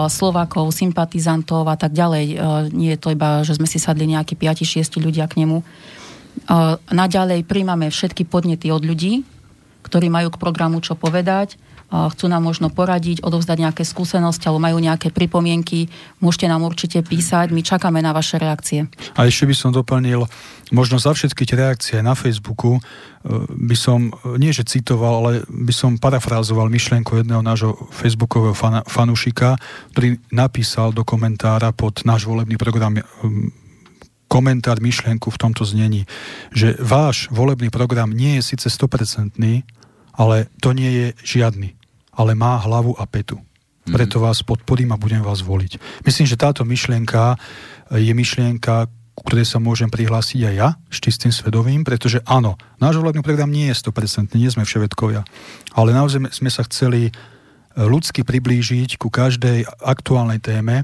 Slovákov, 0.08 0.70
sympatizantov 0.70 1.66
a 1.66 1.74
tak 1.74 1.92
ďalej. 1.92 2.38
Nie 2.70 2.94
je 2.94 3.00
to 3.02 3.10
iba, 3.10 3.42
že 3.42 3.58
sme 3.58 3.66
si 3.66 3.82
sadli 3.82 4.06
nejakí 4.06 4.38
5-6 4.38 5.02
ľudia 5.02 5.26
k 5.26 5.42
nemu. 5.42 5.60
Naďalej 6.94 7.46
príjmame 7.46 7.90
všetky 7.90 8.26
podnety 8.26 8.70
od 8.70 8.86
ľudí, 8.86 9.26
ktorí 9.82 10.10
majú 10.10 10.30
k 10.30 10.40
programu 10.40 10.78
čo 10.78 10.94
povedať 10.94 11.58
chcú 11.90 12.26
nám 12.26 12.42
možno 12.42 12.72
poradiť, 12.72 13.22
odovzdať 13.22 13.58
nejaké 13.60 13.82
skúsenosti 13.86 14.50
alebo 14.50 14.62
majú 14.62 14.78
nejaké 14.82 15.14
pripomienky, 15.14 15.86
môžete 16.18 16.50
nám 16.50 16.66
určite 16.66 17.04
písať, 17.06 17.54
my 17.54 17.62
čakáme 17.62 18.02
na 18.02 18.10
vaše 18.10 18.40
reakcie. 18.40 18.90
A 19.14 19.28
ešte 19.28 19.46
by 19.46 19.54
som 19.54 19.70
doplnil, 19.70 20.26
možno 20.74 20.98
za 20.98 21.14
všetky 21.14 21.46
tie 21.46 21.56
reakcie 21.56 21.96
na 22.02 22.18
Facebooku 22.18 22.78
e, 22.78 22.80
by 23.46 23.76
som, 23.78 24.10
e, 24.10 24.40
nie 24.42 24.50
že 24.50 24.66
citoval, 24.66 25.22
ale 25.22 25.32
by 25.46 25.70
som 25.70 26.00
parafrázoval 26.00 26.66
myšlienku 26.66 27.14
jedného 27.20 27.44
nášho 27.44 27.78
facebookového 27.94 28.56
fan, 28.56 28.82
fanúšika, 28.88 29.54
ktorý 29.94 30.18
napísal 30.34 30.90
do 30.90 31.06
komentára 31.06 31.70
pod 31.70 32.02
náš 32.02 32.26
volebný 32.26 32.58
program 32.58 32.98
komentár, 34.34 34.82
myšlienku 34.82 35.30
v 35.30 35.38
tomto 35.38 35.62
znení, 35.62 36.10
že 36.50 36.74
váš 36.82 37.30
volebný 37.30 37.70
program 37.70 38.10
nie 38.10 38.42
je 38.42 38.56
síce 38.56 38.66
100%, 38.66 39.38
ale 40.14 40.48
to 40.62 40.70
nie 40.72 40.90
je 40.90 41.06
žiadny, 41.22 41.74
ale 42.14 42.38
má 42.38 42.58
hlavu 42.62 42.94
a 42.98 43.04
petu. 43.06 43.38
Mhm. 43.84 43.92
Preto 43.92 44.16
vás 44.22 44.40
podporím 44.40 44.94
a 44.94 45.00
budem 45.00 45.20
vás 45.20 45.44
voliť. 45.44 46.02
Myslím, 46.06 46.26
že 46.26 46.40
táto 46.40 46.64
myšlienka 46.64 47.36
je 47.92 48.12
myšlienka, 48.16 48.88
ku 49.14 49.22
ktorej 49.30 49.46
sa 49.46 49.62
môžem 49.62 49.86
prihlásiť 49.86 50.40
aj 50.50 50.54
ja 50.58 50.68
s 50.90 50.98
čistým 50.98 51.30
svedovým, 51.30 51.86
pretože 51.86 52.18
áno, 52.26 52.58
náš 52.82 52.98
volebný 52.98 53.22
program 53.22 53.52
nie 53.52 53.70
je 53.70 53.78
100%, 53.78 54.34
nie 54.34 54.50
sme 54.50 54.66
všetkovia, 54.66 55.22
ale 55.78 55.94
naozaj 55.94 56.34
sme 56.34 56.50
sa 56.50 56.66
chceli 56.66 57.08
e, 57.08 57.12
ľudsky 57.78 58.26
priblížiť 58.26 58.98
ku 58.98 59.14
každej 59.14 59.70
aktuálnej 59.86 60.42
téme, 60.42 60.82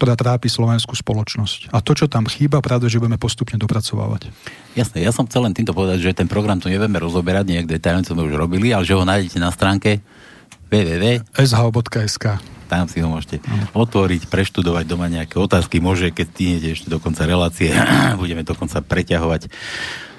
ktorá 0.00 0.16
trápi 0.16 0.48
slovenskú 0.48 0.96
spoločnosť. 0.96 1.68
A 1.76 1.84
to, 1.84 1.92
čo 1.92 2.08
tam 2.08 2.24
chýba, 2.24 2.64
pravda, 2.64 2.88
že 2.88 2.96
budeme 2.96 3.20
postupne 3.20 3.60
dopracovávať. 3.60 4.32
Jasné, 4.72 5.04
ja 5.04 5.12
som 5.12 5.28
chcel 5.28 5.44
len 5.44 5.52
týmto 5.52 5.76
povedať, 5.76 6.00
že 6.00 6.16
ten 6.16 6.24
program 6.24 6.56
tu 6.56 6.72
nevieme 6.72 6.96
rozoberať, 6.96 7.52
nejak 7.52 7.68
detailne 7.68 8.08
sme 8.08 8.24
už 8.24 8.32
robili, 8.32 8.72
ale 8.72 8.88
že 8.88 8.96
ho 8.96 9.04
nájdete 9.04 9.36
na 9.36 9.52
stránke 9.52 10.00
www.sh.sk 10.72 12.26
tam 12.70 12.86
si 12.86 13.02
ho 13.02 13.10
môžete 13.10 13.42
otvoriť, 13.74 14.30
preštudovať 14.30 14.86
doma 14.86 15.10
nejaké 15.10 15.42
otázky. 15.42 15.82
Môže, 15.82 16.14
keď 16.14 16.26
stínete 16.30 16.68
ešte 16.70 16.86
do 16.86 17.02
konca 17.02 17.26
relácie, 17.26 17.74
budeme 18.22 18.46
dokonca 18.46 18.78
preťahovať 18.78 19.50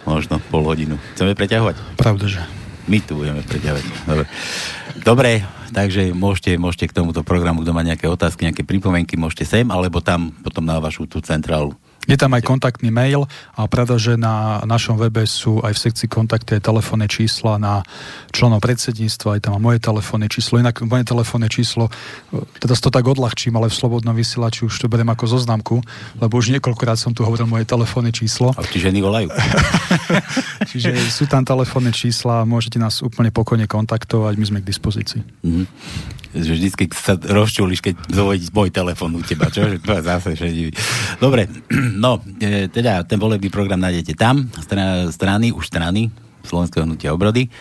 možno 0.04 0.44
pol 0.52 0.68
hodinu. 0.68 1.00
Chceme 1.16 1.32
preťahovať? 1.32 1.96
Pravda, 1.96 2.28
že. 2.28 2.44
My 2.92 3.00
tu 3.00 3.24
budeme 3.24 3.40
preťahovať. 3.40 3.84
Dobre. 4.04 4.28
Dobre, 5.02 5.42
takže 5.74 6.14
môžete, 6.14 6.62
môžete 6.62 6.94
k 6.94 6.96
tomuto 7.02 7.26
programu, 7.26 7.66
kto 7.66 7.74
má 7.74 7.82
nejaké 7.82 8.06
otázky, 8.06 8.46
nejaké 8.46 8.62
pripomienky, 8.62 9.18
môžete 9.18 9.50
sem, 9.50 9.66
alebo 9.74 9.98
tam 9.98 10.30
potom 10.46 10.62
na 10.62 10.78
vašu 10.78 11.10
tú 11.10 11.18
centrálu 11.26 11.74
je 12.10 12.18
tam 12.18 12.34
aj 12.34 12.42
kontaktný 12.42 12.90
mail 12.90 13.30
a 13.54 13.70
pravda, 13.70 14.02
že 14.02 14.18
na 14.18 14.66
našom 14.66 14.98
webe 14.98 15.22
sú 15.30 15.62
aj 15.62 15.78
v 15.78 15.82
sekcii 15.90 16.10
kontakty 16.10 16.58
aj 16.58 16.66
telefónne 16.66 17.06
čísla 17.06 17.62
na 17.62 17.86
členov 18.34 18.66
predsedníctva, 18.66 19.38
aj 19.38 19.42
tam 19.46 19.62
moje 19.62 19.78
telefónne 19.78 20.26
číslo. 20.26 20.58
Inak 20.58 20.82
moje 20.82 21.06
telefónne 21.06 21.46
číslo, 21.46 21.94
teda 22.58 22.74
to 22.74 22.90
tak 22.90 23.06
odľahčím, 23.06 23.54
ale 23.54 23.70
v 23.70 23.78
slobodnom 23.78 24.18
vysielači 24.18 24.66
už 24.66 24.74
to 24.82 24.90
beriem 24.90 25.14
ako 25.14 25.30
zoznamku, 25.30 25.78
lebo 26.18 26.34
už 26.42 26.58
niekoľkokrát 26.58 26.98
som 26.98 27.14
tu 27.14 27.22
hovoril 27.22 27.46
moje 27.46 27.70
telefónne 27.70 28.10
číslo. 28.10 28.58
A 28.58 28.66
ti 28.66 28.82
ženy 28.82 28.98
volajú. 29.06 29.30
Čiže 30.74 30.98
sú 31.14 31.30
tam 31.30 31.46
telefónne 31.46 31.94
čísla, 31.94 32.50
môžete 32.50 32.82
nás 32.82 33.06
úplne 33.06 33.30
pokojne 33.30 33.70
kontaktovať, 33.70 34.34
my 34.42 34.46
sme 34.50 34.60
k 34.66 34.70
dispozícii. 34.74 35.22
Mm-hmm 35.46 36.20
že 36.32 36.52
vždycky 36.56 36.84
sa 36.96 37.20
rozčulíš, 37.20 37.84
keď 37.84 37.96
zvolíš 38.08 38.56
môj 38.56 38.72
telefon 38.72 39.12
u 39.20 39.22
teba, 39.24 39.52
čo? 39.52 39.68
Zase 39.84 40.40
šedivý. 40.40 40.72
Dobre, 41.20 41.52
no, 41.98 42.24
e, 42.40 42.72
teda 42.72 43.04
ten 43.04 43.20
volebný 43.20 43.52
program 43.52 43.80
nájdete 43.82 44.16
tam, 44.16 44.48
strany, 45.12 45.52
už 45.52 45.66
strany 45.68 46.08
Slovenského 46.46 46.88
hnutia 46.88 47.12
obrody. 47.12 47.52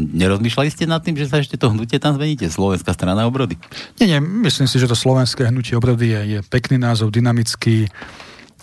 Nerozmýšľali 0.00 0.70
ste 0.72 0.88
nad 0.88 1.04
tým, 1.04 1.16
že 1.20 1.28
sa 1.28 1.44
ešte 1.44 1.60
to 1.60 1.68
hnutie 1.68 2.00
tam 2.00 2.16
zmeníte? 2.16 2.48
Slovenská 2.48 2.96
strana 2.96 3.28
obrody? 3.28 3.60
Nie, 4.00 4.16
nie, 4.16 4.20
myslím 4.48 4.64
si, 4.64 4.80
že 4.80 4.88
to 4.88 4.96
Slovenské 4.96 5.52
hnutie 5.52 5.76
obrody 5.76 6.16
je, 6.16 6.20
je 6.24 6.38
pekný 6.48 6.80
názov, 6.80 7.12
dynamický 7.12 7.92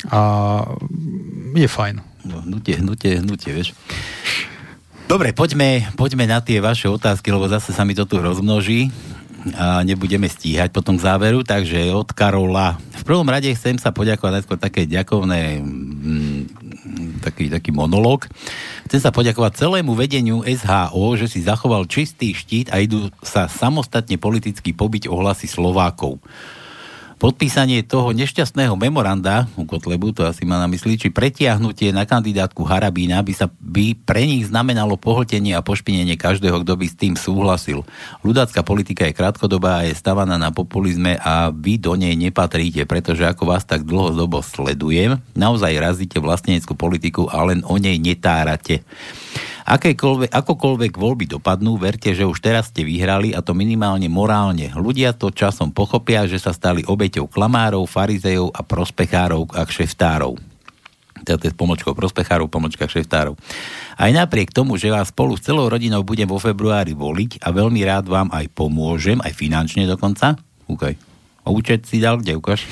a 0.10 0.22
je 1.54 1.70
fajn. 1.70 2.02
No, 2.26 2.41
hnutie, 2.41 2.82
hnutie, 2.82 3.22
hnutie, 3.22 3.52
vieš. 3.54 3.78
Dobre, 5.08 5.32
poďme, 5.32 5.88
poďme 5.96 6.28
na 6.28 6.43
tie 6.43 6.60
vaše 6.60 6.91
otázky, 6.91 7.32
lebo 7.32 7.48
zase 7.48 7.72
sa 7.72 7.88
mi 7.88 7.96
to 7.96 8.04
tu 8.04 8.20
rozmnoží 8.20 8.91
a 9.56 9.86
nebudeme 9.86 10.26
stíhať 10.28 10.73
potom 10.73 10.97
k 10.97 11.06
záveru, 11.06 11.45
takže 11.45 11.93
od 11.93 12.10
Karola. 12.12 12.76
V 12.97 13.04
prvom 13.06 13.28
rade 13.30 13.47
chcem 13.54 13.78
sa 13.78 13.93
poďakovať 13.93 14.32
najskôr 14.41 14.60
také 14.60 14.89
ďakovné 14.89 15.62
mm, 15.62 16.41
taký, 17.21 17.47
taký 17.52 17.71
monológ. 17.71 18.28
Chcem 18.89 19.00
sa 19.04 19.12
poďakovať 19.13 19.60
celému 19.60 19.93
vedeniu 19.93 20.41
SHO, 20.43 21.19
že 21.19 21.28
si 21.28 21.43
zachoval 21.43 21.88
čistý 21.88 22.34
štít 22.34 22.71
a 22.73 22.82
idú 22.82 23.12
sa 23.21 23.45
samostatne 23.47 24.15
politicky 24.19 24.73
pobiť 24.73 25.12
ohlasy 25.12 25.47
Slovákov 25.47 26.19
podpísanie 27.17 27.82
toho 27.82 28.13
nešťastného 28.13 28.77
memoranda 28.77 29.49
u 29.58 29.65
Kotlebu, 29.65 30.13
to 30.13 30.21
asi 30.25 30.45
má 30.45 30.62
na 30.62 30.69
mysli, 30.69 31.01
či 31.01 31.10
pretiahnutie 31.10 31.89
na 31.89 32.06
kandidátku 32.06 32.62
Harabína 32.62 33.25
by 33.25 33.34
sa 33.34 33.49
by 33.49 33.97
pre 33.97 34.30
nich 34.30 34.45
znamenalo 34.45 34.95
pohltenie 35.01 35.58
a 35.58 35.65
pošpinenie 35.65 36.13
každého, 36.15 36.62
kto 36.62 36.73
by 36.77 36.86
s 36.86 36.95
tým 36.95 37.13
súhlasil. 37.17 37.82
Ľudácká 38.21 38.62
politika 38.62 39.10
je 39.10 39.17
krátkodobá 39.17 39.82
a 39.82 39.86
je 39.89 39.97
stavaná 39.97 40.38
na 40.38 40.53
populizme 40.53 41.17
a 41.17 41.49
vy 41.49 41.82
do 41.82 41.97
nej 41.97 42.13
nepatríte, 42.13 42.86
pretože 42.86 43.25
ako 43.25 43.49
vás 43.49 43.65
tak 43.65 43.84
dlhodobo 43.84 44.45
sledujem, 44.45 45.17
naozaj 45.34 45.73
razíte 45.82 46.21
vlasteneckú 46.21 46.77
politiku 46.77 47.25
a 47.34 47.41
len 47.49 47.65
o 47.65 47.82
nej 47.82 47.97
netárate. 47.97 48.86
Akékoľvek, 49.67 50.32
akokoľvek 50.32 50.93
voľby 50.95 51.26
dopadnú, 51.28 51.76
verte, 51.80 52.15
že 52.15 52.23
už 52.23 52.39
teraz 52.39 52.71
ste 52.71 52.88
vyhrali 52.88 53.36
a 53.36 53.43
to 53.43 53.52
minimálne 53.52 54.08
morálne. 54.08 54.71
Ľudia 54.76 55.15
to 55.15 55.34
časom 55.34 55.71
pochopia, 55.71 56.28
že 56.30 56.39
sa 56.39 56.56
stali 56.56 56.86
obeťou 56.88 57.28
klamárov, 57.28 57.88
farizejov 57.88 58.54
a 58.56 58.62
prospechárov 58.63 59.56
a 59.56 59.63
kšeftárov 59.67 60.58
teda 61.28 61.43
je 61.43 61.60
pomočkou 61.60 61.91
prospechárov, 61.91 62.47
pomočka 62.47 62.88
kšeftárov. 62.88 63.36
Aj 64.00 64.12
napriek 64.15 64.56
tomu, 64.56 64.80
že 64.80 64.88
vás 64.88 65.12
spolu 65.12 65.36
s 65.36 65.43
celou 65.43 65.67
rodinou 65.67 66.00
budem 66.08 66.23
vo 66.23 66.39
februári 66.39 66.95
voliť 66.95 67.43
a 67.43 67.52
veľmi 67.52 67.84
rád 67.84 68.08
vám 68.08 68.32
aj 68.32 68.47
pomôžem, 68.56 69.19
aj 69.19 69.36
finančne 69.36 69.84
dokonca, 69.84 70.39
okay. 70.71 70.95
účet 71.43 71.84
si 71.84 72.00
dal, 72.00 72.23
kde 72.23 72.39
ukáž? 72.39 72.63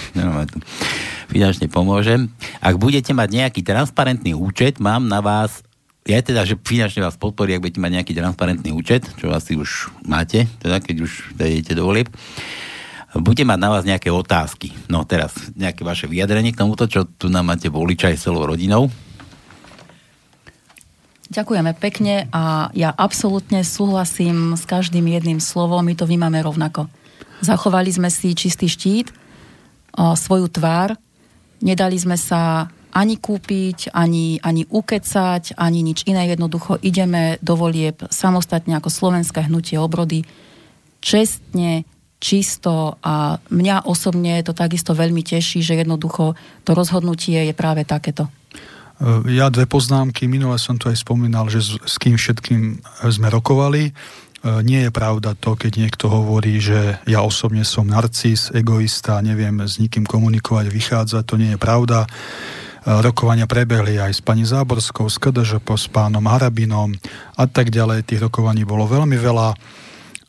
Finančne 1.33 1.67
pomôžem. 1.67 2.31
Ak 2.63 2.79
budete 2.79 3.11
mať 3.11 3.29
nejaký 3.33 3.61
transparentný 3.65 4.31
účet, 4.37 4.79
mám 4.79 5.09
na 5.09 5.19
vás 5.19 5.65
ja 6.05 6.21
teda, 6.21 6.45
že 6.45 6.53
finančne 6.61 7.01
vás 7.01 7.17
podporí, 7.17 7.57
ak 7.57 7.65
budete 7.65 7.81
mať 7.81 7.91
nejaký 7.97 8.13
transparentný 8.13 8.69
účet, 8.77 9.09
čo 9.17 9.33
asi 9.33 9.57
už 9.57 9.89
máte, 10.05 10.45
teda 10.61 10.77
keď 10.77 10.95
už 11.01 11.33
idete 11.33 11.73
do 11.73 11.89
volieb, 11.89 12.13
bude 13.17 13.41
mať 13.41 13.57
na 13.57 13.69
vás 13.73 13.83
nejaké 13.89 14.13
otázky. 14.13 14.69
No 14.85 15.01
teraz, 15.01 15.33
nejaké 15.57 15.81
vaše 15.81 16.05
vyjadrenie 16.05 16.53
k 16.53 16.61
tomuto, 16.61 16.85
čo 16.85 17.09
tu 17.09 17.25
nám 17.31 17.49
máte 17.49 17.73
voliča 17.73 18.13
aj 18.13 18.21
celou 18.21 18.45
rodinou. 18.45 18.93
Ďakujeme 21.25 21.73
pekne 21.73 22.29
a 22.29 22.69
ja 22.77 22.93
absolútne 22.93 23.65
súhlasím 23.65 24.53
s 24.53 24.69
každým 24.69 25.09
jedným 25.09 25.41
slovom, 25.41 25.81
my 25.81 25.97
to 25.97 26.05
vnímame 26.05 26.37
rovnako. 26.37 26.85
Zachovali 27.41 27.89
sme 27.89 28.13
si 28.13 28.37
čistý 28.37 28.69
štít, 28.69 29.09
svoju 29.97 30.53
tvár, 30.53 30.93
nedali 31.65 31.97
sme 31.97 32.13
sa 32.13 32.69
ani 32.95 33.19
kúpiť, 33.19 33.91
ani, 33.91 34.39
ani 34.39 34.63
ukecať, 34.63 35.59
ani 35.59 35.83
nič 35.83 36.07
iné. 36.07 36.31
Jednoducho 36.31 36.79
ideme 36.79 37.35
do 37.43 37.59
volieb 37.59 37.99
samostatne 38.07 38.79
ako 38.79 38.87
slovenské 38.87 39.51
hnutie 39.51 39.75
obrody 39.75 40.23
čestne, 41.03 41.83
čisto 42.23 42.95
a 43.03 43.37
mňa 43.51 43.85
osobne 43.85 44.39
to 44.41 44.55
takisto 44.55 44.95
veľmi 44.95 45.21
teší, 45.21 45.59
že 45.59 45.77
jednoducho 45.77 46.33
to 46.63 46.71
rozhodnutie 46.71 47.51
je 47.51 47.53
práve 47.53 47.83
takéto. 47.83 48.31
Ja 49.27 49.51
dve 49.51 49.67
poznámky. 49.67 50.23
Minule 50.31 50.55
som 50.55 50.79
to 50.79 50.87
aj 50.87 51.03
spomínal, 51.03 51.51
že 51.51 51.59
s, 51.59 51.75
s 51.83 51.99
kým 51.99 52.15
všetkým 52.15 52.79
sme 53.11 53.27
rokovali. 53.27 53.91
Nie 54.63 54.87
je 54.87 54.91
pravda 54.95 55.35
to, 55.35 55.59
keď 55.59 55.83
niekto 55.83 56.07
hovorí, 56.07 56.63
že 56.63 57.03
ja 57.03 57.19
osobne 57.19 57.67
som 57.67 57.83
narcis, 57.91 58.55
egoista, 58.55 59.19
neviem 59.19 59.59
s 59.59 59.83
nikým 59.83 60.07
komunikovať, 60.07 60.71
vychádzať. 60.71 61.23
To 61.27 61.35
nie 61.35 61.51
je 61.53 61.59
pravda 61.59 62.07
rokovania 62.85 63.49
prebehli 63.49 63.97
aj 63.97 64.13
s 64.13 64.21
pani 64.21 64.45
Záborskou, 64.45 65.09
s 65.09 65.17
KDŽP, 65.17 65.65
s 65.73 65.89
pánom 65.89 66.21
Harabinom 66.21 66.93
a 67.33 67.49
tak 67.49 67.73
ďalej. 67.73 68.05
Tých 68.05 68.29
rokovaní 68.29 68.61
bolo 68.61 68.85
veľmi 68.85 69.17
veľa, 69.17 69.57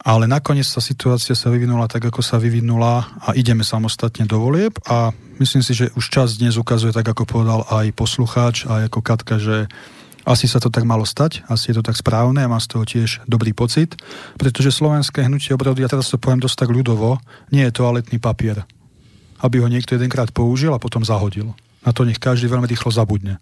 ale 0.06 0.24
nakoniec 0.24 0.64
tá 0.64 0.80
situácia 0.80 1.36
sa 1.36 1.52
vyvinula 1.52 1.84
tak, 1.84 2.08
ako 2.08 2.24
sa 2.24 2.40
vyvinula 2.40 3.12
a 3.20 3.36
ideme 3.36 3.60
samostatne 3.60 4.24
do 4.24 4.40
volieb 4.40 4.80
a 4.88 5.12
myslím 5.36 5.60
si, 5.60 5.76
že 5.76 5.92
už 5.92 6.08
čas 6.08 6.40
dnes 6.40 6.56
ukazuje, 6.56 6.96
tak 6.96 7.04
ako 7.04 7.28
povedal 7.28 7.60
aj 7.68 7.92
poslucháč, 7.92 8.64
aj 8.64 8.88
ako 8.88 8.98
Katka, 9.04 9.36
že 9.36 9.68
asi 10.26 10.50
sa 10.50 10.58
to 10.58 10.72
tak 10.72 10.82
malo 10.82 11.06
stať, 11.06 11.46
asi 11.46 11.70
je 11.70 11.78
to 11.78 11.86
tak 11.86 11.94
správne 11.94 12.42
a 12.42 12.50
mám 12.50 12.58
z 12.58 12.70
toho 12.72 12.82
tiež 12.82 13.22
dobrý 13.30 13.54
pocit, 13.54 13.94
pretože 14.40 14.74
slovenské 14.74 15.22
hnutie 15.22 15.54
obrody, 15.54 15.86
ja 15.86 15.90
teraz 15.92 16.10
to 16.10 16.18
poviem 16.18 16.42
dosť 16.42 16.66
tak 16.66 16.70
ľudovo, 16.74 17.22
nie 17.54 17.62
je 17.62 17.76
toaletný 17.76 18.18
papier, 18.18 18.66
aby 19.44 19.62
ho 19.62 19.70
niekto 19.70 19.94
jedenkrát 19.94 20.34
použil 20.34 20.74
a 20.74 20.82
potom 20.82 21.06
zahodil. 21.06 21.54
Na 21.86 21.94
to 21.94 22.02
nech 22.02 22.18
každý 22.18 22.50
veľmi 22.50 22.66
rýchlo 22.66 22.90
zabudne. 22.90 23.38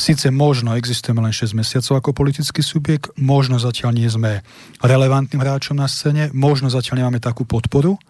Sice 0.00 0.32
možno 0.32 0.72
existujeme 0.72 1.20
len 1.20 1.36
6 1.36 1.52
mesiacov 1.52 2.00
ako 2.00 2.10
politický 2.16 2.64
subjekt, 2.64 3.12
možno 3.20 3.60
zatiaľ 3.60 3.92
nie 3.92 4.08
sme 4.08 4.40
relevantným 4.80 5.44
hráčom 5.44 5.76
na 5.76 5.86
scéne, 5.86 6.32
možno 6.32 6.72
zatiaľ 6.72 7.04
nemáme 7.04 7.20
takú 7.20 7.44
podporu, 7.44 8.00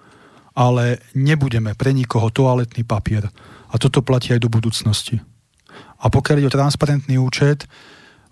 ale 0.55 1.02
nebudeme 1.18 1.74
pre 1.74 1.90
nikoho 1.90 2.31
toaletný 2.31 2.87
papier. 2.87 3.26
A 3.72 3.74
toto 3.83 4.05
platí 4.05 4.31
aj 4.31 4.46
do 4.46 4.52
budúcnosti. 4.52 5.18
A 6.02 6.07
pokiaľ 6.07 6.37
ide 6.38 6.48
o 6.48 6.57
transparentný 6.57 7.18
účet, 7.18 7.66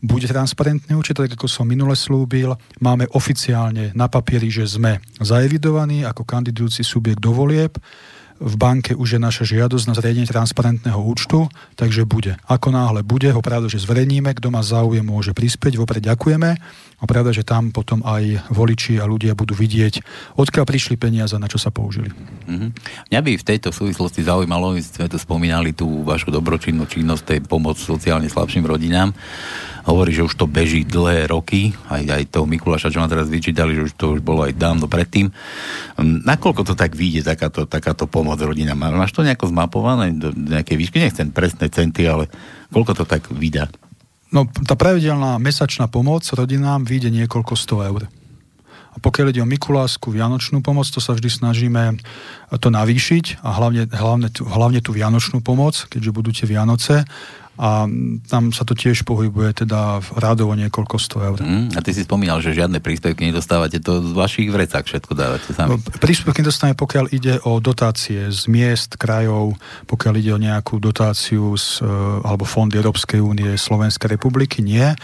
bude 0.01 0.25
transparentný 0.25 0.97
účet, 0.97 1.21
tak 1.21 1.37
ako 1.37 1.45
som 1.45 1.69
minule 1.69 1.93
slúbil. 1.93 2.57
Máme 2.81 3.05
oficiálne 3.13 3.93
na 3.93 4.09
papieri, 4.09 4.49
že 4.49 4.65
sme 4.65 5.05
zaevidovaní 5.21 6.09
ako 6.09 6.25
kandidujúci 6.25 6.81
subjekt 6.81 7.21
do 7.21 7.37
volieb 7.37 7.77
v 8.41 8.55
banke 8.57 8.97
už 8.97 9.17
je 9.17 9.21
naša 9.21 9.45
žiadosť 9.45 9.85
na 9.93 9.95
zriadenie 9.95 10.25
transparentného 10.25 10.97
účtu, 10.97 11.53
takže 11.77 12.09
bude. 12.09 12.41
Ako 12.49 12.73
náhle 12.73 13.05
bude, 13.05 13.29
ho 13.29 13.45
pravda, 13.45 13.69
že 13.69 13.85
zverejníme, 13.85 14.33
kto 14.33 14.49
má 14.49 14.65
záujem, 14.65 15.05
môže 15.05 15.37
prispieť, 15.37 15.77
vopred 15.77 16.01
ďakujeme. 16.01 16.57
A 17.01 17.09
pravda, 17.09 17.33
že 17.33 17.49
tam 17.49 17.73
potom 17.73 18.05
aj 18.05 18.53
voliči 18.53 19.01
a 19.01 19.09
ľudia 19.09 19.33
budú 19.33 19.57
vidieť, 19.57 20.05
odkiaľ 20.37 20.65
prišli 20.69 21.01
peniaze, 21.01 21.33
na 21.41 21.49
čo 21.49 21.57
sa 21.57 21.73
použili. 21.73 22.13
Mm-hmm. 22.13 22.71
Mňa 23.09 23.21
by 23.25 23.33
v 23.41 23.49
tejto 23.49 23.73
súvislosti 23.73 24.21
zaujímalo, 24.21 24.77
my 24.77 24.83
sme 24.85 25.09
tu 25.09 25.17
spomínali 25.17 25.73
tú 25.73 26.05
vašu 26.05 26.29
dobročinnú 26.29 26.85
činnosť, 26.85 27.23
tej 27.25 27.41
pomoc 27.45 27.81
sociálne 27.81 28.29
slabším 28.29 28.69
rodinám 28.69 29.17
hovorí, 29.89 30.13
že 30.13 30.25
už 30.27 30.35
to 30.37 30.47
beží 30.47 30.85
dlhé 30.85 31.31
roky, 31.31 31.73
aj, 31.89 32.03
aj 32.05 32.23
toho 32.31 32.47
Mikuláša, 32.47 32.93
čo 32.93 33.01
ma 33.01 33.09
teraz 33.09 33.27
vyčítali, 33.33 33.75
že 33.75 33.91
už 33.91 33.93
to 33.97 34.15
už 34.19 34.21
bolo 34.21 34.45
aj 34.45 34.57
dávno 34.57 34.87
predtým. 34.87 35.33
Hm, 35.97 36.23
nakoľko 36.23 36.63
to 36.73 36.75
tak 36.77 36.93
vyjde, 36.93 37.25
takáto, 37.25 37.65
takáto 37.65 38.05
pomoc 38.05 38.39
rodinám? 38.41 38.77
Máš 38.77 39.17
to 39.17 39.25
nejako 39.25 39.49
zmapované 39.49 40.13
do 40.15 40.33
nejakej 40.35 40.77
výšky? 40.77 40.97
Nechcem 41.01 41.33
presné 41.33 41.73
centy, 41.73 42.05
ale 42.05 42.29
koľko 42.71 43.03
to 43.03 43.05
tak 43.09 43.29
vydá? 43.33 43.67
No, 44.31 44.47
tá 44.47 44.79
pravidelná 44.79 45.43
mesačná 45.43 45.91
pomoc 45.91 46.23
rodinám 46.31 46.87
vyjde 46.87 47.11
niekoľko 47.11 47.55
sto 47.59 47.83
eur. 47.83 48.07
A 48.91 48.97
pokiaľ 48.99 49.31
ide 49.31 49.43
o 49.43 49.47
Mikulásku, 49.47 50.11
Vianočnú 50.11 50.63
pomoc, 50.63 50.87
to 50.91 50.99
sa 50.99 51.15
vždy 51.15 51.31
snažíme 51.31 51.99
to 52.59 52.69
navýšiť 52.75 53.43
a 53.43 53.55
hlavne, 53.55 53.87
hlavne, 53.87 54.29
hlavne 54.35 54.81
tú 54.83 54.91
Vianočnú 54.91 55.43
pomoc, 55.43 55.87
keďže 55.87 56.11
budú 56.11 56.31
tie 56.35 56.47
Vianoce, 56.47 57.07
a 57.61 57.85
tam 58.25 58.57
sa 58.57 58.65
to 58.65 58.73
tiež 58.73 59.05
pohybuje 59.05 59.69
teda 59.69 60.01
v 60.01 60.09
rádovo 60.17 60.57
niekoľko 60.57 60.97
sto 60.97 61.21
eur. 61.21 61.37
Mm, 61.45 61.77
a 61.77 61.81
ty 61.85 61.93
si 61.93 62.09
spomínal, 62.09 62.41
že 62.41 62.57
žiadne 62.57 62.81
príspevky 62.81 63.29
nedostávate, 63.29 63.85
to 63.85 64.01
z 64.01 64.17
vašich 64.17 64.49
vrecák 64.49 64.89
všetko 64.89 65.13
dávate 65.13 65.53
sami. 65.53 65.77
No, 65.77 65.85
príspevky 66.01 66.41
nedostávame, 66.41 66.81
pokiaľ 66.81 67.05
ide 67.13 67.37
o 67.45 67.61
dotácie 67.61 68.33
z 68.33 68.43
miest, 68.49 68.97
krajov, 68.97 69.61
pokiaľ 69.85 70.15
ide 70.17 70.33
o 70.33 70.41
nejakú 70.41 70.81
dotáciu 70.81 71.53
z, 71.61 71.85
e, 71.85 71.93
alebo 72.25 72.49
fond 72.49 72.73
Európskej 72.73 73.21
únie 73.21 73.53
Slovenskej 73.61 74.17
republiky, 74.17 74.65
nie. 74.65 74.89
E, 74.89 74.97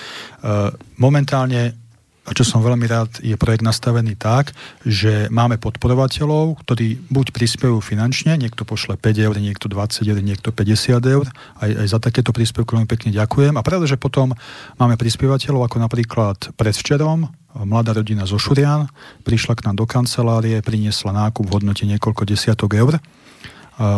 momentálne 0.96 1.85
a 2.26 2.34
čo 2.34 2.42
som 2.42 2.58
veľmi 2.58 2.90
rád, 2.90 3.22
je 3.22 3.38
projekt 3.38 3.62
nastavený 3.62 4.18
tak, 4.18 4.50
že 4.82 5.30
máme 5.30 5.62
podporovateľov, 5.62 6.58
ktorí 6.66 6.98
buď 7.06 7.30
prispievajú 7.30 7.78
finančne, 7.78 8.34
niekto 8.34 8.66
pošle 8.66 8.98
5 8.98 9.26
eur, 9.30 9.34
niekto 9.38 9.70
20 9.70 10.02
eur, 10.02 10.18
niekto 10.18 10.50
50 10.50 10.98
eur. 11.06 11.26
Aj, 11.62 11.70
aj 11.70 11.86
za 11.86 12.02
takéto 12.02 12.34
príspevky 12.34 12.74
veľmi 12.74 12.90
pekne 12.90 13.14
ďakujem. 13.14 13.54
A 13.54 13.62
pravda, 13.62 13.86
že 13.86 13.94
potom 13.94 14.34
máme 14.74 14.98
prispievateľov, 14.98 15.70
ako 15.70 15.76
napríklad 15.78 16.50
predvčerom, 16.58 17.30
mladá 17.62 17.94
rodina 17.94 18.28
zo 18.28 18.36
Šurian 18.36 18.90
prišla 19.24 19.56
k 19.56 19.64
nám 19.70 19.78
do 19.78 19.86
kancelárie, 19.88 20.60
priniesla 20.60 21.14
nákup 21.14 21.46
v 21.46 21.54
hodnote 21.56 21.86
niekoľko 21.88 22.26
desiatok 22.26 22.74
eur. 22.76 22.98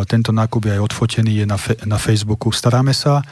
Tento 0.06 0.30
nákup 0.34 0.68
je 0.68 0.72
aj 0.76 0.84
odfotený, 0.84 1.42
je 1.42 1.46
na, 1.46 1.58
fe- 1.58 1.78
na 1.86 1.98
Facebooku 1.98 2.50
Staráme 2.50 2.92
sa 2.92 3.22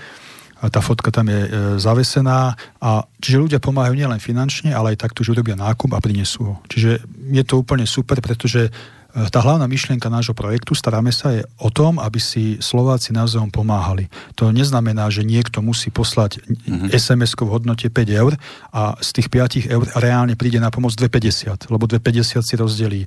a 0.57 0.73
tá 0.73 0.81
fotka 0.81 1.13
tam 1.13 1.29
je 1.29 1.41
e, 1.45 1.51
zavesená 1.77 2.57
a 2.81 3.05
čiže 3.21 3.43
ľudia 3.43 3.61
pomáhajú 3.61 3.93
nielen 3.93 4.17
finančne, 4.17 4.73
ale 4.73 4.97
aj 4.97 5.05
takto, 5.05 5.21
že 5.21 5.37
urobia 5.37 5.53
nákup 5.53 5.93
a 5.93 6.01
prinesú 6.01 6.41
ho. 6.49 6.55
Čiže 6.65 7.05
je 7.33 7.45
to 7.45 7.61
úplne 7.61 7.85
super, 7.85 8.25
pretože 8.25 8.73
tá 9.17 9.41
hlavná 9.41 9.65
myšlienka 9.65 10.13
nášho 10.13 10.37
projektu 10.37 10.77
Staráme 10.77 11.09
sa 11.09 11.33
je 11.33 11.43
o 11.57 11.73
tom, 11.73 11.97
aby 11.97 12.21
si 12.21 12.61
Slováci 12.61 13.17
navzájom 13.17 13.49
pomáhali. 13.49 14.13
To 14.37 14.53
neznamená, 14.53 15.09
že 15.09 15.25
niekto 15.25 15.65
musí 15.65 15.89
poslať 15.89 16.45
mm-hmm. 16.45 16.93
sms 16.93 17.33
v 17.33 17.49
hodnote 17.49 17.89
5 17.89 17.97
eur 18.13 18.37
a 18.77 19.01
z 19.01 19.09
tých 19.17 19.29
5 19.33 19.73
eur 19.73 19.85
reálne 19.97 20.37
príde 20.37 20.61
na 20.61 20.69
pomoc 20.69 20.93
2,50, 20.93 21.73
lebo 21.73 21.89
2,50 21.89 22.45
si 22.45 22.55
rozdelí 22.61 23.03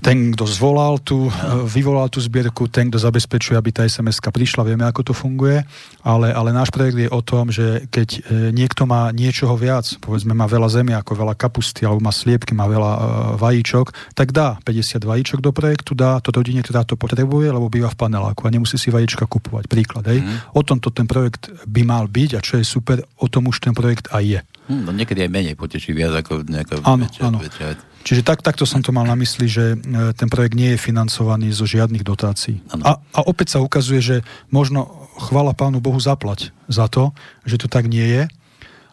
ten, 0.00 0.32
kto 0.32 0.46
zvolal 0.48 1.02
tú, 1.02 1.28
vyvolal 1.66 2.08
tú 2.08 2.22
zbierku, 2.22 2.70
ten, 2.70 2.88
kto 2.88 3.02
zabezpečuje, 3.02 3.58
aby 3.58 3.70
tá 3.70 3.82
sms 3.84 4.22
prišla, 4.22 4.62
vieme, 4.62 4.86
ako 4.88 5.10
to 5.10 5.14
funguje, 5.14 5.66
ale, 6.06 6.30
ale 6.32 6.54
náš 6.54 6.70
projekt 6.72 6.96
je 6.96 7.10
o 7.10 7.20
tom, 7.20 7.50
že 7.50 7.90
keď 7.92 8.08
e, 8.08 8.20
niekto 8.54 8.88
má 8.88 9.10
niečoho 9.10 9.58
viac, 9.58 9.84
povedzme 9.98 10.32
má 10.32 10.48
veľa 10.48 10.72
ako 11.02 11.12
veľa 11.12 11.34
kapusty, 11.34 11.82
alebo 11.82 12.00
má 12.00 12.14
sliepky, 12.14 12.54
má 12.54 12.70
veľa 12.70 12.92
e, 12.94 13.00
vajíčok, 13.42 14.16
tak 14.16 14.30
dá 14.30 14.56
50 14.62 14.99
vajíčok 15.04 15.40
do 15.40 15.52
projektu, 15.54 15.92
dá 15.96 16.18
to 16.20 16.32
rodine, 16.32 16.64
ktorá 16.64 16.84
to 16.84 16.96
potrebuje, 16.96 17.52
lebo 17.52 17.70
býva 17.70 17.88
v 17.92 17.98
paneláku 17.98 18.44
a 18.46 18.52
nemusí 18.52 18.76
si 18.76 18.88
vajíčka 18.88 19.28
kupovať. 19.28 19.68
Príklad, 19.70 20.04
hej. 20.08 20.20
Mm. 20.24 20.38
O 20.56 20.60
tomto 20.64 20.88
ten 20.90 21.04
projekt 21.04 21.52
by 21.68 21.82
mal 21.84 22.04
byť 22.08 22.30
a 22.36 22.40
čo 22.40 22.58
je 22.58 22.64
super, 22.64 23.02
o 23.20 23.26
tom 23.28 23.48
už 23.48 23.60
ten 23.62 23.72
projekt 23.76 24.08
aj 24.12 24.24
je. 24.24 24.40
Hmm, 24.70 24.86
no 24.86 24.94
niekedy 24.94 25.26
aj 25.26 25.30
menej 25.34 25.54
poteší 25.58 25.90
viac 25.90 26.14
ako 26.14 26.46
nejaká 26.46 26.78
áno, 26.86 27.02
väčšia, 27.08 27.22
áno. 27.26 27.38
väčšia. 27.42 27.66
Čiže 28.00 28.22
tak, 28.24 28.40
takto 28.40 28.64
som 28.64 28.80
to 28.80 28.96
mal 28.96 29.04
na 29.04 29.18
mysli, 29.18 29.44
že 29.44 29.76
e, 29.76 30.16
ten 30.16 30.30
projekt 30.32 30.56
nie 30.56 30.72
je 30.72 30.78
financovaný 30.80 31.52
zo 31.52 31.68
žiadnych 31.68 32.00
dotácií. 32.00 32.64
A, 32.80 32.96
a 32.96 33.20
opäť 33.28 33.56
sa 33.56 33.58
ukazuje, 33.60 34.00
že 34.00 34.16
možno 34.48 34.88
chvala 35.28 35.52
Pánu 35.52 35.84
Bohu 35.84 36.00
zaplať 36.00 36.54
za 36.64 36.88
to, 36.88 37.12
že 37.44 37.60
to 37.60 37.68
tak 37.68 37.92
nie 37.92 38.06
je 38.06 38.22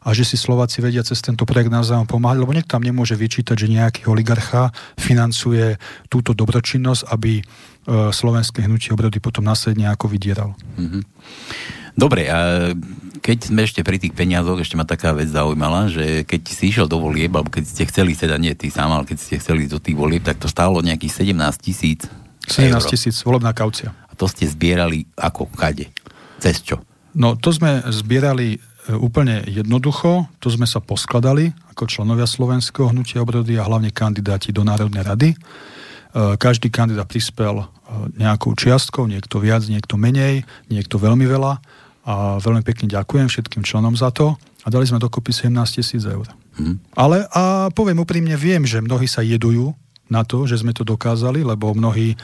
a 0.07 0.15
že 0.15 0.23
si 0.23 0.39
Slováci 0.39 0.79
vedia 0.79 1.03
cez 1.03 1.19
tento 1.19 1.43
projekt 1.43 1.67
navzájom 1.67 2.07
pomáhať, 2.07 2.39
lebo 2.39 2.55
niekto 2.55 2.79
tam 2.79 2.87
nemôže 2.87 3.19
vyčítať, 3.19 3.59
že 3.59 3.67
nejaký 3.67 4.07
oligarcha 4.07 4.71
financuje 4.95 5.75
túto 6.07 6.31
dobročinnosť, 6.31 7.11
aby 7.11 7.43
e, 7.43 7.43
slovenské 8.15 8.63
hnutie 8.63 8.95
obrody 8.95 9.19
potom 9.19 9.43
následne 9.43 9.91
ako 9.91 10.07
vydieral. 10.07 10.55
Mm-hmm. 10.79 11.03
Dobre, 11.97 12.31
a 12.31 12.71
keď 13.19 13.51
sme 13.51 13.67
ešte 13.67 13.83
pri 13.83 13.99
tých 13.99 14.15
peniazoch, 14.15 14.61
ešte 14.61 14.79
ma 14.79 14.87
taká 14.87 15.11
vec 15.11 15.27
zaujímala, 15.27 15.91
že 15.91 16.23
keď 16.23 16.41
si 16.47 16.71
išiel 16.71 16.87
do 16.87 17.03
volieb, 17.03 17.33
alebo 17.35 17.51
keď 17.51 17.67
ste 17.67 17.83
chceli, 17.89 18.15
teda 18.15 18.39
nie 18.39 18.53
ty 18.55 18.71
sám, 18.71 18.93
ale 18.93 19.03
keď 19.03 19.17
ste 19.17 19.35
chceli 19.41 19.67
do 19.67 19.81
tých 19.81 19.97
volieb, 19.97 20.23
tak 20.23 20.39
to 20.39 20.47
stálo 20.47 20.79
nejakých 20.79 21.27
17 21.27 21.35
tisíc 21.59 22.07
17 22.47 22.79
tisíc, 22.87 23.19
volebná 23.27 23.51
kaucia. 23.51 23.91
A 24.07 24.15
to 24.15 24.25
ste 24.31 24.47
zbierali 24.47 25.03
ako 25.19 25.51
kade? 25.51 25.91
Cez 26.39 26.63
čo? 26.63 26.79
No 27.11 27.35
to 27.35 27.51
sme 27.51 27.83
zbierali 27.91 28.61
úplne 28.95 29.43
jednoducho, 29.47 30.31
to 30.39 30.47
sme 30.47 30.63
sa 30.63 30.79
poskladali 30.79 31.51
ako 31.75 31.89
členovia 31.91 32.23
Slovenského 32.23 32.89
hnutia 32.89 33.19
obrody 33.19 33.59
a 33.59 33.67
hlavne 33.67 33.91
kandidáti 33.91 34.55
do 34.55 34.63
Národnej 34.63 35.03
rady. 35.03 35.29
E, 35.33 35.37
každý 36.39 36.71
kandidát 36.71 37.05
prispel 37.05 37.61
e, 37.61 37.65
nejakou 38.15 38.55
čiastkou, 38.55 39.03
niekto 39.11 39.43
viac, 39.43 39.67
niekto 39.67 39.99
menej, 39.99 40.47
niekto 40.71 40.95
veľmi 40.95 41.27
veľa 41.27 41.53
a 42.07 42.13
veľmi 42.39 42.63
pekne 42.63 42.87
ďakujem 42.87 43.27
všetkým 43.27 43.67
členom 43.67 43.91
za 43.99 44.09
to 44.15 44.39
a 44.63 44.67
dali 44.71 44.87
sme 44.87 45.03
dokopy 45.03 45.35
17 45.35 45.51
tisíc 45.75 46.07
eur. 46.07 46.27
Hmm. 46.55 46.79
Ale 46.95 47.27
a 47.35 47.67
poviem 47.75 48.01
úprimne, 48.01 48.33
viem, 48.39 48.63
že 48.63 48.79
mnohí 48.79 49.05
sa 49.05 49.19
jedujú 49.21 49.75
na 50.07 50.23
to, 50.23 50.47
že 50.47 50.63
sme 50.63 50.71
to 50.71 50.87
dokázali, 50.87 51.43
lebo 51.43 51.75
mnohí 51.75 52.15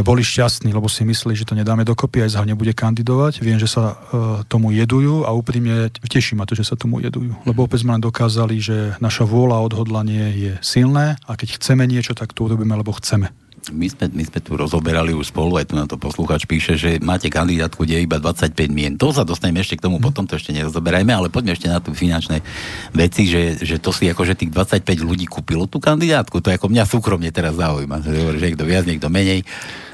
boli 0.00 0.24
šťastní, 0.24 0.72
lebo 0.72 0.88
si 0.88 1.04
mysleli, 1.04 1.36
že 1.36 1.44
to 1.44 1.52
nedáme 1.52 1.84
dokopy, 1.84 2.24
aj 2.24 2.40
za 2.40 2.48
nebude 2.48 2.72
kandidovať. 2.72 3.44
Viem, 3.44 3.60
že 3.60 3.68
sa 3.68 3.92
uh, 3.92 4.40
tomu 4.48 4.72
jedujú 4.72 5.28
a 5.28 5.36
úprimne 5.36 5.92
teší 5.92 6.32
ma 6.32 6.48
to, 6.48 6.56
že 6.56 6.64
sa 6.64 6.80
tomu 6.80 7.04
jedujú. 7.04 7.36
Lebo 7.44 7.68
opäť 7.68 7.84
sme 7.84 8.00
len 8.00 8.02
dokázali, 8.02 8.56
že 8.56 8.96
naša 9.04 9.28
vôľa 9.28 9.60
a 9.60 9.64
odhodlanie 9.68 10.24
je 10.32 10.52
silné 10.64 11.20
a 11.28 11.36
keď 11.36 11.60
chceme 11.60 11.84
niečo, 11.84 12.16
tak 12.16 12.32
to 12.32 12.48
urobíme, 12.48 12.72
lebo 12.72 12.96
chceme 12.96 13.41
my 13.70 13.86
sme, 13.86 14.10
my 14.10 14.24
sme 14.26 14.40
tu 14.42 14.58
rozoberali 14.58 15.14
už 15.14 15.30
spolu, 15.30 15.54
aj 15.54 15.70
tu 15.70 15.78
na 15.78 15.86
to 15.86 15.94
posluchač 15.94 16.50
píše, 16.50 16.74
že 16.74 16.98
máte 16.98 17.30
kandidátku, 17.30 17.86
kde 17.86 18.02
je 18.02 18.06
iba 18.10 18.18
25 18.18 18.58
mien. 18.74 18.98
To 18.98 19.14
sa 19.14 19.22
dostaneme 19.22 19.62
ešte 19.62 19.78
k 19.78 19.86
tomu, 19.86 20.02
mm. 20.02 20.04
potom 20.10 20.26
to 20.26 20.34
ešte 20.34 20.50
nerozoberajme, 20.50 21.14
ale 21.14 21.30
poďme 21.30 21.54
ešte 21.54 21.70
na 21.70 21.78
tú 21.78 21.94
finančné 21.94 22.42
veci, 22.90 23.30
že, 23.30 23.62
že 23.62 23.78
to 23.78 23.94
si 23.94 24.10
ako, 24.10 24.26
že 24.26 24.34
tých 24.34 24.50
25 24.50 24.82
ľudí 25.06 25.30
kúpilo 25.30 25.70
tú 25.70 25.78
kandidátku. 25.78 26.42
To 26.42 26.50
je 26.50 26.58
ako 26.58 26.74
mňa 26.74 26.84
súkromne 26.90 27.30
teraz 27.30 27.54
zaujíma. 27.54 28.02
Že 28.02 28.42
niekto 28.42 28.66
viac, 28.66 28.82
niekto 28.82 29.06
menej. 29.06 29.46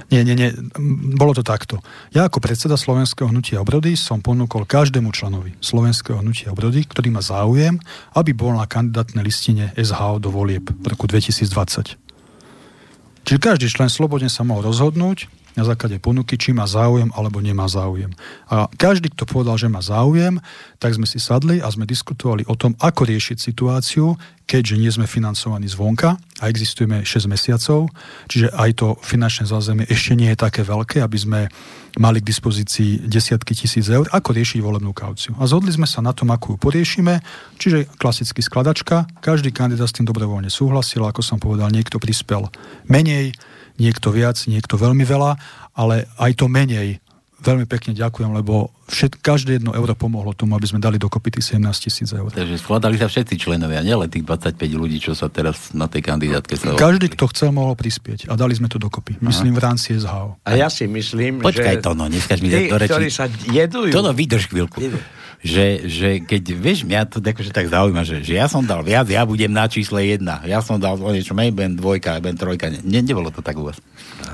Nie, 0.08 0.24
nie, 0.24 0.32
nie. 0.32 0.48
Bolo 1.20 1.36
to 1.36 1.44
takto. 1.44 1.84
Ja 2.16 2.24
ako 2.24 2.40
predseda 2.40 2.80
Slovenského 2.80 3.28
hnutia 3.28 3.60
obrody 3.60 3.92
som 3.92 4.24
ponúkol 4.24 4.64
každému 4.64 5.12
členovi 5.12 5.52
Slovenského 5.60 6.24
hnutia 6.24 6.48
obrody, 6.48 6.88
ktorý 6.88 7.12
má 7.12 7.20
záujem, 7.20 7.76
aby 8.16 8.32
bol 8.32 8.56
na 8.56 8.64
kandidátnej 8.64 9.28
listine 9.28 9.76
SHO 9.76 10.16
do 10.16 10.32
volieb 10.32 10.64
v 10.64 10.86
roku 10.88 11.04
2020. 11.04 12.07
Čiže 13.28 13.44
každý 13.44 13.68
člen 13.68 13.92
slobodne 13.92 14.32
sa 14.32 14.40
mohol 14.40 14.72
rozhodnúť 14.72 15.28
na 15.58 15.66
základe 15.66 15.98
ponuky, 15.98 16.38
či 16.38 16.54
má 16.54 16.70
záujem 16.70 17.10
alebo 17.18 17.42
nemá 17.42 17.66
záujem. 17.66 18.14
A 18.46 18.70
každý, 18.78 19.10
kto 19.10 19.26
povedal, 19.26 19.58
že 19.58 19.66
má 19.66 19.82
záujem, 19.82 20.38
tak 20.78 20.94
sme 20.94 21.04
si 21.10 21.18
sadli 21.18 21.58
a 21.58 21.66
sme 21.66 21.82
diskutovali 21.82 22.46
o 22.46 22.54
tom, 22.54 22.78
ako 22.78 23.02
riešiť 23.10 23.36
situáciu, 23.42 24.14
keďže 24.48 24.74
nie 24.80 24.88
sme 24.88 25.04
financovaní 25.04 25.68
zvonka 25.68 26.16
a 26.40 26.44
existujeme 26.48 27.04
6 27.04 27.28
mesiacov, 27.28 27.92
čiže 28.32 28.48
aj 28.56 28.70
to 28.80 28.96
finančné 29.04 29.44
zázemie 29.44 29.84
ešte 29.90 30.16
nie 30.16 30.32
je 30.32 30.40
také 30.40 30.64
veľké, 30.64 31.04
aby 31.04 31.18
sme 31.20 31.40
mali 32.00 32.22
k 32.24 32.30
dispozícii 32.30 33.04
desiatky 33.04 33.52
tisíc 33.52 33.90
eur, 33.90 34.08
ako 34.08 34.32
riešiť 34.32 34.62
volebnú 34.64 34.96
kauciu. 34.96 35.36
A 35.36 35.44
zhodli 35.44 35.74
sme 35.74 35.84
sa 35.84 36.00
na 36.00 36.16
tom, 36.16 36.32
ako 36.32 36.54
ju 36.54 36.56
poriešime, 36.56 37.20
čiže 37.60 37.90
klasicky 38.00 38.40
skladačka, 38.40 39.04
každý 39.20 39.52
kandidát 39.52 39.90
s 39.90 39.96
tým 39.98 40.08
dobrovoľne 40.08 40.48
súhlasil, 40.48 41.04
ako 41.04 41.20
som 41.20 41.36
povedal, 41.36 41.68
niekto 41.68 42.00
prispel 42.00 42.48
menej, 42.88 43.34
niekto 43.78 44.10
viac, 44.12 44.36
niekto 44.50 44.76
veľmi 44.76 45.02
veľa, 45.06 45.38
ale 45.78 46.10
aj 46.18 46.32
to 46.38 46.46
menej 46.50 46.98
veľmi 47.38 47.70
pekne 47.70 47.94
ďakujem, 47.94 48.34
lebo 48.34 48.74
všet, 48.90 49.22
každé 49.22 49.62
jedno 49.62 49.70
euro 49.70 49.94
pomohlo 49.94 50.34
tomu, 50.34 50.58
aby 50.58 50.66
sme 50.66 50.82
dali 50.82 50.98
dokopy 50.98 51.38
tých 51.38 51.54
17 51.54 51.86
tisíc 51.86 52.10
eur. 52.10 52.26
Takže 52.34 52.58
skladali 52.58 52.98
sa 52.98 53.06
všetci 53.06 53.38
členovia, 53.38 53.78
nielen 53.86 54.10
tých 54.10 54.26
25 54.26 54.58
ľudí, 54.74 54.98
čo 54.98 55.14
sa 55.14 55.30
teraz 55.30 55.70
na 55.70 55.86
tej 55.86 56.02
kandidátke 56.02 56.58
sa... 56.58 56.74
Každý, 56.74 57.14
kto 57.14 57.30
chcel, 57.30 57.54
mohol 57.54 57.78
prispieť 57.78 58.26
a 58.26 58.34
dali 58.34 58.58
sme 58.58 58.66
to 58.66 58.82
dokopy. 58.82 59.22
Myslím 59.22 59.54
Aha. 59.54 59.58
v 59.58 59.62
rámci 59.62 59.88
SHO. 59.94 60.34
A 60.42 60.50
ja 60.58 60.66
si 60.66 60.90
myslím, 60.90 61.38
Počkaj 61.38 61.78
že... 61.78 61.82
to, 61.86 61.90
no, 61.94 62.10
neskaž 62.10 62.42
mi 62.42 62.50
do 62.50 62.74
reči. 62.74 62.90
ktorí 62.90 63.08
sa 63.14 63.30
jedujú... 63.30 63.94
Toto 63.94 64.10
vydrž 64.10 64.50
chvíľku 64.50 64.82
že, 65.38 65.86
že 65.86 66.08
keď, 66.18 66.42
vieš, 66.58 66.82
mňa 66.82 67.06
to 67.06 67.22
akože 67.22 67.54
tak 67.54 67.70
zaujíma, 67.70 68.02
že, 68.02 68.26
že 68.26 68.34
ja 68.34 68.50
som 68.50 68.66
dal 68.66 68.82
viac, 68.82 69.06
ja 69.06 69.22
budem 69.22 69.54
na 69.54 69.70
čísle 69.70 70.02
jedna. 70.02 70.42
Ja 70.42 70.58
som 70.58 70.82
dal 70.82 70.98
o 70.98 71.10
niečo 71.14 71.34
menej, 71.34 71.54
ben 71.54 71.72
dvojka, 71.78 72.18
ben 72.18 72.34
trojka. 72.34 72.70
Ne, 72.82 73.00
nebolo 73.00 73.30
to 73.30 73.38
tak 73.38 73.54
u 73.54 73.70
vás. 73.70 73.78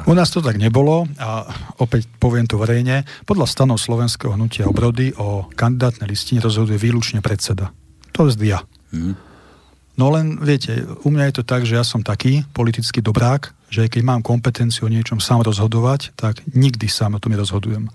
U 0.08 0.16
nás 0.16 0.32
to 0.32 0.40
tak 0.40 0.56
nebolo 0.56 1.04
a 1.20 1.44
opäť 1.80 2.08
poviem 2.16 2.48
to 2.48 2.56
verejne. 2.56 3.04
Podľa 3.28 3.46
stanov 3.48 3.80
Slovenského 3.80 4.32
hnutia 4.32 4.64
obrody 4.64 5.12
o 5.20 5.44
kandidátnej 5.52 6.08
listine 6.08 6.40
rozhoduje 6.40 6.80
výlučne 6.80 7.20
predseda. 7.20 7.68
To 8.16 8.24
je 8.24 8.36
ja. 8.48 8.64
Hmm. 8.94 9.16
No 9.94 10.10
len, 10.10 10.42
viete, 10.42 10.74
u 11.06 11.08
mňa 11.12 11.30
je 11.30 11.34
to 11.38 11.44
tak, 11.46 11.62
že 11.62 11.78
ja 11.78 11.86
som 11.86 12.02
taký 12.02 12.42
politický 12.50 12.98
dobrák, 12.98 13.54
že 13.70 13.86
keď 13.86 14.02
mám 14.02 14.26
kompetenciu 14.26 14.90
o 14.90 14.92
niečom 14.92 15.22
sám 15.22 15.46
rozhodovať, 15.46 16.10
tak 16.18 16.42
nikdy 16.50 16.90
sám 16.90 17.14
o 17.14 17.22
tom 17.22 17.30
nerozhodujem. 17.30 17.86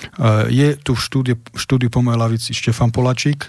Eh, 0.00 0.44
je 0.48 0.68
tu 0.80 0.96
v 0.96 1.00
štúdiu, 1.00 1.36
štúdiu 1.52 1.92
po 1.92 2.00
mojej 2.00 2.20
lavici 2.20 2.50
Štefan 2.56 2.88
Polačík, 2.88 3.44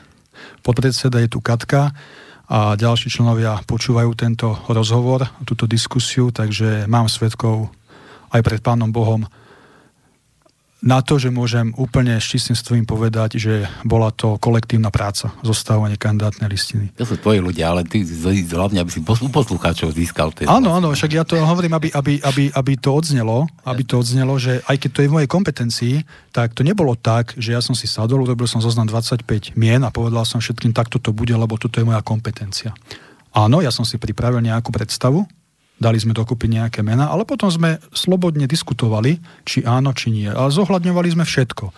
podpredseda 0.66 1.24
je 1.24 1.32
tu 1.32 1.39
Katka 1.39 1.95
a 2.52 2.76
ďalší 2.76 3.08
členovia 3.08 3.64
počúvajú 3.64 4.12
tento 4.20 4.60
rozhovor, 4.68 5.24
túto 5.47 5.64
diskusiu, 5.64 6.36
takže 6.36 6.84
mám 6.91 7.08
svetkov 7.08 7.72
aj 8.36 8.41
pred 8.43 8.60
Pánom 8.60 8.91
Bohom, 8.91 9.24
na 10.82 10.99
to, 11.05 11.21
že 11.21 11.29
môžem 11.29 11.69
úplne 11.77 12.17
s 12.17 12.25
čistým 12.25 12.57
stvím 12.57 12.89
povedať, 12.89 13.38
že 13.38 13.69
bola 13.86 14.09
to 14.09 14.41
kolektívna 14.41 14.89
práca, 14.89 15.29
zostávanie 15.45 15.93
kandidátnej 15.93 16.49
listiny. 16.49 16.89
To 16.97 17.05
sú 17.05 17.21
tvoji 17.21 17.38
ľudia, 17.38 17.69
ale 17.69 17.86
ty 17.86 18.01
hlavne, 18.01 18.82
aby 18.82 18.89
si 18.89 19.05
poslucháčov 19.05 19.93
získal. 19.93 20.34
Áno, 20.49 20.73
áno, 20.73 20.89
však 20.97 21.11
ja 21.13 21.21
to 21.21 21.38
hovorím, 21.38 21.77
aby, 21.77 21.93
aby, 21.93 22.13
aby, 22.25 22.43
aby 22.49 22.73
to 22.82 22.97
odznelo, 22.97 23.45
aby 23.61 23.86
to 23.86 24.01
odznelo, 24.01 24.34
že 24.41 24.65
aj 24.65 24.82
keď 24.82 24.89
to 24.89 25.01
je 25.05 25.09
v 25.09 25.15
mojej 25.21 25.29
kompetencii, 25.29 25.95
tak 26.34 26.57
to 26.57 26.65
nebolo 26.65 26.97
tak, 26.97 27.38
že 27.38 27.53
ja 27.53 27.61
som 27.61 27.77
si 27.77 27.86
sadol, 27.86 28.25
urobil 28.25 28.49
som 28.49 28.57
zoznam 28.57 28.89
25 28.89 29.53
mien 29.53 29.86
a 29.86 29.93
povedal 29.93 30.25
som 30.25 30.41
všetkým, 30.41 30.73
takto 30.73 30.97
to 30.97 31.13
bude, 31.13 31.32
lebo 31.32 31.61
toto 31.61 31.77
je 31.77 31.86
moja 31.86 32.01
kompetencia. 32.01 32.73
Áno, 33.32 33.61
ja 33.61 33.69
som 33.69 33.86
si 33.86 34.01
pripravil 34.01 34.43
nejakú 34.43 34.73
predstavu, 34.73 35.23
dali 35.82 35.97
sme 35.97 36.13
dokopy 36.13 36.45
nejaké 36.45 36.86
mená, 36.86 37.09
ale 37.09 37.25
potom 37.25 37.49
sme 37.49 37.82
slobodne 37.89 38.45
diskutovali, 38.45 39.17
či 39.41 39.65
áno, 39.65 39.97
či 39.97 40.13
nie. 40.13 40.29
A 40.29 40.53
zohľadňovali 40.53 41.09
sme 41.17 41.25
všetko. 41.25 41.73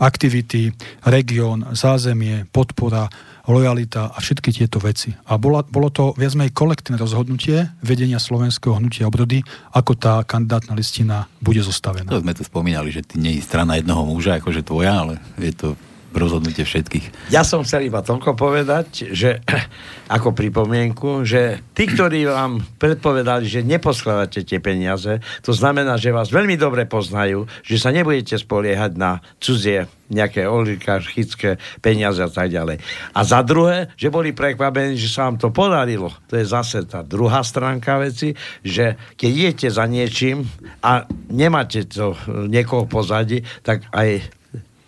Aktivity, 0.00 0.72
región, 1.06 1.70
zázemie, 1.76 2.48
podpora, 2.50 3.06
lojalita 3.44 4.08
a 4.08 4.18
všetky 4.18 4.50
tieto 4.56 4.80
veci. 4.80 5.12
A 5.28 5.36
bola, 5.36 5.60
bolo 5.62 5.92
to 5.92 6.16
viac 6.16 6.32
menej 6.32 6.56
kolektívne 6.56 6.96
rozhodnutie 6.96 7.68
vedenia 7.84 8.16
slovenského 8.16 8.80
hnutia 8.80 9.04
obrody, 9.04 9.44
ako 9.76 9.92
tá 9.94 10.24
kandidátna 10.24 10.72
listina 10.72 11.28
bude 11.44 11.60
zostavená. 11.60 12.08
To 12.08 12.24
sme 12.24 12.32
tu 12.32 12.42
spomínali, 12.42 12.88
že 12.88 13.04
ty 13.04 13.20
nie 13.20 13.36
je 13.36 13.44
strana 13.44 13.76
jednoho 13.76 14.08
muža, 14.08 14.40
akože 14.40 14.64
tvoja, 14.64 15.04
ale 15.04 15.20
je 15.36 15.52
to 15.52 15.68
rozhodnutie 16.14 16.62
všetkých. 16.62 17.30
Ja 17.34 17.42
som 17.42 17.66
chcel 17.66 17.90
iba 17.90 18.00
toľko 18.00 18.38
povedať, 18.38 19.10
že 19.10 19.42
ako 20.16 20.32
pripomienku, 20.32 21.26
že 21.26 21.60
tí, 21.74 21.90
ktorí 21.90 22.30
vám 22.30 22.62
predpovedali, 22.78 23.44
že 23.50 23.66
neposkladáte 23.66 24.46
tie 24.46 24.62
peniaze, 24.62 25.18
to 25.42 25.50
znamená, 25.50 25.98
že 25.98 26.14
vás 26.14 26.30
veľmi 26.30 26.54
dobre 26.54 26.86
poznajú, 26.86 27.50
že 27.66 27.76
sa 27.82 27.90
nebudete 27.90 28.38
spoliehať 28.38 28.92
na 28.94 29.18
cudzie 29.42 29.90
nejaké 30.12 30.44
oligarchické 30.44 31.56
peniaze 31.80 32.20
a 32.20 32.28
tak 32.28 32.52
ďalej. 32.52 32.76
A 33.16 33.20
za 33.24 33.40
druhé, 33.40 33.90
že 33.96 34.12
boli 34.12 34.36
prekvapení, 34.36 35.00
že 35.00 35.08
sa 35.08 35.26
vám 35.26 35.40
to 35.40 35.48
podarilo. 35.48 36.12
To 36.28 36.36
je 36.36 36.44
zase 36.44 36.84
tá 36.84 37.00
druhá 37.00 37.40
stránka 37.40 37.96
veci, 37.98 38.36
že 38.60 39.00
keď 39.16 39.30
idete 39.32 39.68
za 39.72 39.88
niečím 39.88 40.44
a 40.84 41.08
nemáte 41.32 41.88
to 41.88 42.14
niekoho 42.28 42.84
pozadí, 42.84 43.40
tak 43.64 43.88
aj 43.90 44.43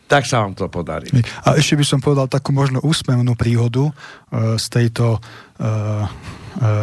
tak 0.06 0.24
sa 0.24 0.46
vám 0.46 0.54
to 0.54 0.70
podarí. 0.70 1.10
A 1.42 1.58
ešte 1.58 1.74
by 1.74 1.84
som 1.86 1.98
povedal 1.98 2.30
takú 2.30 2.54
možno 2.54 2.78
úsmevnú 2.82 3.34
príhodu 3.34 3.90
uh, 3.90 4.54
z 4.56 4.66
tejto 4.70 5.18
uh, 5.58 6.06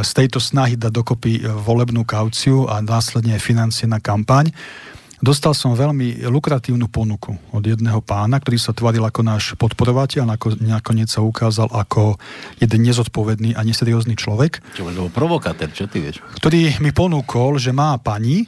z 0.05 0.11
tejto 0.13 0.37
snahy 0.37 0.77
dať 0.77 0.93
dokopy 0.93 1.41
volebnú 1.49 2.05
kauciu 2.05 2.69
a 2.69 2.77
následne 2.77 3.41
financie 3.41 3.89
na 3.89 3.97
kampaň. 3.97 4.53
Dostal 5.17 5.57
som 5.57 5.73
veľmi 5.73 6.29
lukratívnu 6.29 6.85
ponuku 6.93 7.33
od 7.49 7.63
jedného 7.65 7.97
pána, 8.05 8.37
ktorý 8.37 8.61
sa 8.61 8.69
tvaril 8.69 9.01
ako 9.01 9.25
náš 9.25 9.57
podporovateľ, 9.57 10.29
ako 10.29 10.61
nakoniec 10.61 11.09
sa 11.09 11.25
ukázal 11.25 11.73
ako 11.73 12.21
jeden 12.61 12.85
nezodpovedný 12.85 13.57
a 13.57 13.65
neseriózny 13.65 14.13
človek. 14.13 14.61
Čo, 14.77 14.85
lebo 14.85 15.09
provokátor, 15.09 15.73
čo 15.73 15.89
ty 15.89 16.05
vieš? 16.05 16.21
Ktorý 16.37 16.77
mi 16.77 16.93
ponúkol, 16.93 17.57
že 17.57 17.73
má 17.73 17.97
pani, 17.97 18.45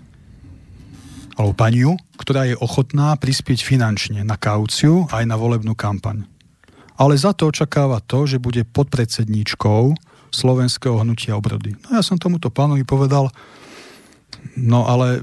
alebo 1.36 1.52
paniu, 1.52 2.00
ktorá 2.16 2.48
je 2.48 2.56
ochotná 2.58 3.16
prispieť 3.20 3.64
finančne 3.64 4.24
na 4.24 4.40
kauciu 4.40 5.08
aj 5.12 5.28
na 5.28 5.36
volebnú 5.36 5.76
kampaň. 5.76 6.24
Ale 6.96 7.20
za 7.20 7.36
to 7.36 7.52
očakáva 7.52 8.00
to, 8.00 8.24
že 8.24 8.40
bude 8.40 8.64
podpredsedníčkou 8.72 9.96
slovenského 10.32 10.96
hnutia 11.04 11.36
obrody. 11.36 11.76
No 11.88 12.00
ja 12.00 12.04
som 12.04 12.16
tomuto 12.16 12.48
pánovi 12.48 12.88
povedal, 12.88 13.28
no 14.56 14.88
ale 14.88 15.20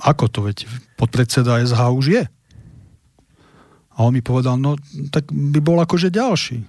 ako 0.00 0.24
to, 0.32 0.40
veď 0.48 0.64
podpredseda 0.96 1.60
SH 1.60 1.80
už 1.92 2.06
je. 2.08 2.24
A 3.94 3.98
on 4.02 4.16
mi 4.16 4.24
povedal, 4.24 4.56
no 4.58 4.80
tak 5.12 5.28
by 5.30 5.60
bol 5.60 5.78
akože 5.78 6.08
ďalší. 6.08 6.64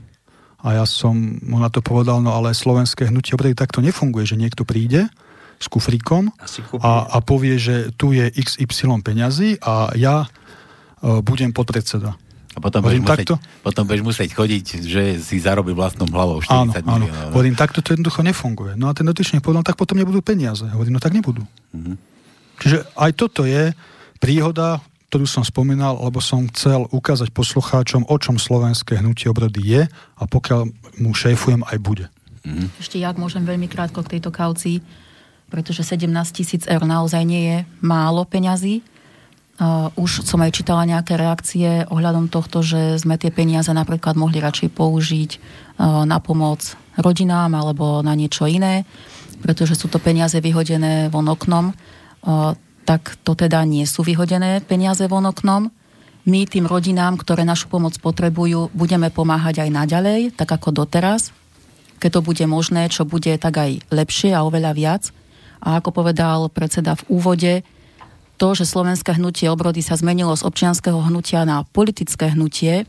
A 0.66 0.82
ja 0.82 0.86
som 0.86 1.14
mu 1.46 1.58
na 1.62 1.70
to 1.70 1.80
povedal, 1.80 2.20
no 2.20 2.34
ale 2.34 2.54
slovenské 2.54 3.08
hnutie 3.10 3.38
obrody 3.38 3.54
takto 3.54 3.80
nefunguje, 3.80 4.26
že 4.26 4.40
niekto 4.40 4.66
príde, 4.66 5.08
s 5.56 5.68
kufríkom 5.72 6.32
a, 6.84 7.08
a 7.10 7.18
povie, 7.24 7.56
že 7.56 7.96
tu 7.96 8.12
je 8.12 8.28
XY 8.28 9.02
peňazí 9.02 9.58
a 9.64 9.96
ja 9.96 10.28
uh, 10.28 11.20
budem 11.24 11.56
podpredseda. 11.56 12.16
A 12.56 12.64
potom 12.64 12.80
budeš, 12.80 13.04
musieť, 13.04 13.36
potom 13.60 13.84
budeš 13.84 14.04
musieť 14.08 14.30
chodiť, 14.32 14.66
že 14.88 15.04
si 15.20 15.44
zarobil 15.44 15.76
vlastnou 15.76 16.08
hlavou 16.08 16.40
40 16.40 16.56
áno, 16.56 16.72
miliónov. 16.72 16.96
Áno. 16.96 17.06
No. 17.12 17.32
Hovorím, 17.36 17.56
takto 17.60 17.84
to 17.84 17.92
jednoducho 17.92 18.24
nefunguje. 18.24 18.80
No 18.80 18.88
a 18.88 18.96
ten 18.96 19.04
dotyčný 19.04 19.44
povedal, 19.44 19.68
tak 19.68 19.76
potom 19.76 20.00
nebudú 20.00 20.24
peniaze. 20.24 20.64
Hovorím, 20.72 20.96
no 20.96 21.04
tak 21.04 21.12
nebudú. 21.12 21.44
Mm-hmm. 21.76 21.96
Čiže 22.64 22.78
aj 22.96 23.12
toto 23.20 23.44
je 23.44 23.76
príhoda, 24.24 24.80
ktorú 25.12 25.28
som 25.28 25.44
spomínal, 25.44 26.00
lebo 26.00 26.24
som 26.24 26.48
chcel 26.48 26.88
ukázať 26.96 27.36
poslucháčom, 27.36 28.08
o 28.08 28.16
čom 28.16 28.40
slovenské 28.40 29.04
hnutie 29.04 29.28
obrody 29.28 29.60
je 29.60 29.82
a 29.92 30.24
pokiaľ 30.24 30.72
mu 31.04 31.12
šéfujem, 31.12 31.60
aj 31.68 31.78
bude. 31.84 32.08
Mm-hmm. 32.48 32.68
Ešte 32.80 33.04
ja 33.04 33.12
môžem 33.20 33.44
veľmi 33.44 33.68
krátko 33.68 34.00
k 34.08 34.16
tejto 34.16 34.32
kaucii 34.32 34.80
pretože 35.56 35.88
17 35.88 36.12
tisíc 36.36 36.68
eur 36.68 36.84
naozaj 36.84 37.24
nie 37.24 37.42
je 37.48 37.58
málo 37.80 38.28
peňazí. 38.28 38.84
Už 39.96 40.28
som 40.28 40.44
aj 40.44 40.52
čítala 40.52 40.84
nejaké 40.84 41.16
reakcie 41.16 41.88
ohľadom 41.88 42.28
tohto, 42.28 42.60
že 42.60 43.00
sme 43.00 43.16
tie 43.16 43.32
peniaze 43.32 43.72
napríklad 43.72 44.20
mohli 44.20 44.44
radšej 44.44 44.68
použiť 44.76 45.32
uh, 45.80 46.04
na 46.04 46.20
pomoc 46.20 46.76
rodinám 47.00 47.56
alebo 47.56 48.04
na 48.04 48.20
niečo 48.20 48.52
iné, 48.52 48.84
pretože 49.40 49.80
sú 49.80 49.88
to 49.88 49.96
peniaze 49.96 50.36
vyhodené 50.36 51.08
von 51.08 51.32
oknom. 51.32 51.72
Uh, 51.72 52.52
tak 52.84 53.16
to 53.24 53.32
teda 53.32 53.64
nie 53.64 53.88
sú 53.88 54.04
vyhodené 54.04 54.60
peniaze 54.60 55.08
von 55.08 55.24
oknom. 55.24 55.72
My 56.28 56.44
tým 56.44 56.68
rodinám, 56.68 57.16
ktoré 57.16 57.48
našu 57.48 57.72
pomoc 57.72 57.96
potrebujú, 58.04 58.76
budeme 58.76 59.08
pomáhať 59.08 59.64
aj 59.64 59.70
naďalej, 59.72 60.20
tak 60.36 60.52
ako 60.52 60.84
doteraz. 60.84 61.32
Keď 62.04 62.12
to 62.12 62.22
bude 62.28 62.44
možné, 62.44 62.92
čo 62.92 63.08
bude, 63.08 63.32
tak 63.40 63.56
aj 63.56 63.88
lepšie 63.88 64.36
a 64.36 64.44
oveľa 64.44 64.76
viac 64.76 65.16
a 65.66 65.82
ako 65.82 66.06
povedal 66.06 66.48
predseda 66.54 66.94
v 66.94 67.04
úvode, 67.10 67.54
to, 68.38 68.48
že 68.54 68.70
slovenské 68.70 69.18
hnutie 69.18 69.50
obrody 69.50 69.82
sa 69.82 69.98
zmenilo 69.98 70.38
z 70.38 70.46
občianského 70.46 71.02
hnutia 71.10 71.42
na 71.48 71.66
politické 71.66 72.30
hnutie, 72.30 72.86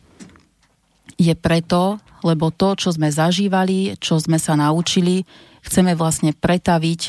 je 1.17 1.33
preto, 1.33 1.97
lebo 2.21 2.53
to, 2.53 2.77
čo 2.77 2.93
sme 2.93 3.09
zažívali, 3.09 3.97
čo 3.97 4.21
sme 4.21 4.37
sa 4.37 4.53
naučili, 4.59 5.25
chceme 5.65 5.97
vlastne 5.97 6.37
pretaviť 6.37 7.01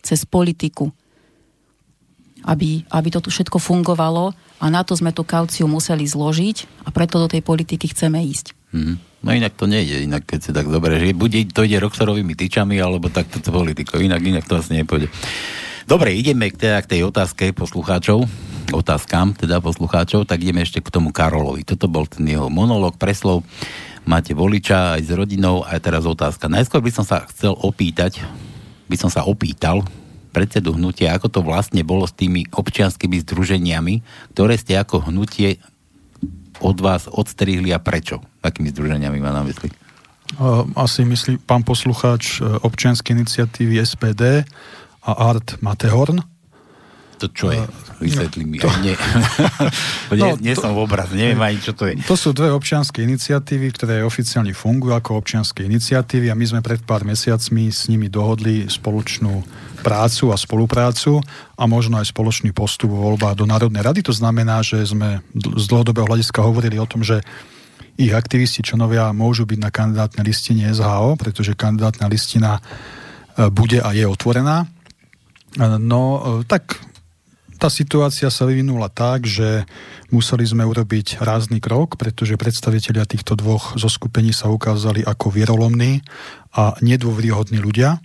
cez 0.00 0.24
politiku. 0.24 0.88
Aby, 2.40 2.88
aby 2.88 3.08
to 3.12 3.20
tu 3.20 3.28
všetko 3.28 3.60
fungovalo 3.60 4.32
a 4.64 4.66
na 4.72 4.80
to 4.80 4.96
sme 4.96 5.12
tú 5.12 5.28
kauciu 5.28 5.68
museli 5.68 6.08
zložiť 6.08 6.88
a 6.88 6.88
preto 6.88 7.20
do 7.20 7.28
tej 7.28 7.44
politiky 7.44 7.92
chceme 7.92 8.16
ísť. 8.24 8.56
Mm-hmm. 8.70 8.96
No 9.20 9.28
inak 9.36 9.52
to 9.52 9.68
nejde, 9.68 10.00
inak 10.00 10.24
keď 10.24 10.40
si 10.40 10.50
tak 10.56 10.64
dobre, 10.70 10.96
že 10.96 11.12
buď 11.12 11.52
to 11.52 11.68
ide 11.68 11.76
Roxorovými 11.76 12.32
tyčami, 12.32 12.80
alebo 12.80 13.12
takto 13.12 13.42
to 13.42 13.52
politiko, 13.52 14.00
inak, 14.00 14.24
inak 14.24 14.48
to 14.48 14.56
asi 14.56 14.80
nepôjde. 14.80 15.12
Dobre, 15.84 16.14
ideme 16.16 16.48
k, 16.48 16.56
teda 16.56 16.78
k 16.80 16.96
tej 16.96 17.00
otázke 17.04 17.52
poslucháčov, 17.52 18.24
otázkam 18.72 19.34
teda 19.34 19.60
poslucháčov, 19.60 20.24
tak 20.24 20.40
ideme 20.40 20.62
ešte 20.62 20.80
k 20.80 20.88
tomu 20.88 21.10
Karolovi. 21.10 21.66
Toto 21.66 21.90
bol 21.90 22.06
ten 22.06 22.24
jeho 22.30 22.46
monolog, 22.46 22.96
preslov. 22.96 23.44
Máte 24.08 24.32
voliča 24.32 24.96
aj 24.96 25.02
s 25.04 25.10
rodinou 25.12 25.66
a 25.66 25.76
teraz 25.82 26.08
otázka. 26.08 26.48
Najskôr 26.48 26.80
by 26.80 26.92
som 26.94 27.04
sa 27.04 27.26
chcel 27.28 27.52
opýtať, 27.52 28.24
by 28.88 28.96
som 28.96 29.12
sa 29.12 29.26
opýtal 29.28 29.84
predsedu 30.30 30.78
hnutia, 30.78 31.12
ako 31.12 31.26
to 31.28 31.40
vlastne 31.42 31.82
bolo 31.82 32.06
s 32.06 32.14
tými 32.14 32.46
občianskými 32.54 33.18
združeniami, 33.26 33.94
ktoré 34.32 34.54
ste 34.56 34.78
ako 34.78 35.10
hnutie 35.10 35.58
od 36.60 36.76
vás 36.78 37.08
odstrihli 37.08 37.72
a 37.72 37.80
prečo? 37.80 38.20
Akými 38.44 38.70
združeniami 38.70 39.18
má 39.18 39.32
na 39.32 39.42
mysli? 39.44 39.72
Asi 40.78 41.02
myslí 41.02 41.42
pán 41.42 41.66
poslucháč 41.66 42.38
e, 42.38 42.46
občianskej 42.46 43.18
iniciatívy 43.18 43.82
SPD 43.82 44.46
a 45.02 45.10
Art 45.10 45.58
Matehorn. 45.58 46.22
To 47.18 47.26
čo 47.26 47.50
je? 47.50 47.58
E, 47.58 47.98
Vysvetlí 47.98 48.46
mi. 48.46 48.62
To... 48.62 48.70
Nie, 48.80 48.94
no, 50.14 50.38
nie, 50.38 50.50
nie 50.50 50.54
to... 50.54 50.62
som 50.62 50.72
v 50.72 50.86
obraz, 50.86 51.10
neviem 51.10 51.38
ani, 51.42 51.58
čo 51.58 51.74
to 51.74 51.90
je. 51.90 51.98
To 52.06 52.14
sú 52.14 52.30
dve 52.30 52.50
občianske 52.54 53.02
iniciatívy, 53.02 53.74
ktoré 53.74 53.94
oficiálne 54.06 54.54
fungujú 54.54 54.94
ako 54.94 55.18
občianske 55.18 55.66
iniciatívy 55.66 56.30
a 56.30 56.38
my 56.38 56.46
sme 56.46 56.60
pred 56.62 56.82
pár 56.82 57.02
mesiacmi 57.02 57.70
s 57.70 57.90
nimi 57.90 58.06
dohodli 58.06 58.70
spoločnú 58.70 59.42
prácu 59.80 60.30
a 60.30 60.36
spoluprácu 60.36 61.24
a 61.56 61.64
možno 61.64 61.98
aj 61.98 62.12
spoločný 62.12 62.52
postup 62.52 62.92
vo 62.92 63.12
voľbách 63.12 63.36
do 63.40 63.48
Národnej 63.48 63.82
rady. 63.82 64.00
To 64.06 64.14
znamená, 64.14 64.60
že 64.60 64.84
sme 64.84 65.24
z 65.34 65.64
dlhodobého 65.66 66.06
hľadiska 66.06 66.44
hovorili 66.44 66.76
o 66.76 66.86
tom, 66.88 67.00
že 67.00 67.24
ich 68.00 68.12
aktivisti, 68.16 68.64
členovia 68.64 69.12
môžu 69.12 69.44
byť 69.44 69.58
na 69.60 69.68
kandidátnej 69.68 70.24
listine 70.24 70.72
SHO, 70.72 71.20
pretože 71.20 71.52
kandidátna 71.52 72.08
listina 72.08 72.56
e, 72.56 72.60
bude 73.52 73.76
a 73.76 73.92
je 73.92 74.08
otvorená. 74.08 74.64
No, 75.60 76.40
e, 76.40 76.48
tak 76.48 76.80
tá 77.60 77.68
situácia 77.68 78.32
sa 78.32 78.48
vyvinula 78.48 78.88
tak, 78.88 79.28
že 79.28 79.68
museli 80.08 80.48
sme 80.48 80.64
urobiť 80.64 81.20
rázny 81.20 81.60
krok, 81.60 82.00
pretože 82.00 82.40
predstavitelia 82.40 83.04
týchto 83.04 83.36
dvoch 83.36 83.76
zoskupení 83.76 84.32
sa 84.32 84.48
ukázali 84.48 85.04
ako 85.04 85.28
vierolomní 85.28 86.00
a 86.56 86.72
nedôvryhodní 86.80 87.60
ľudia 87.60 88.00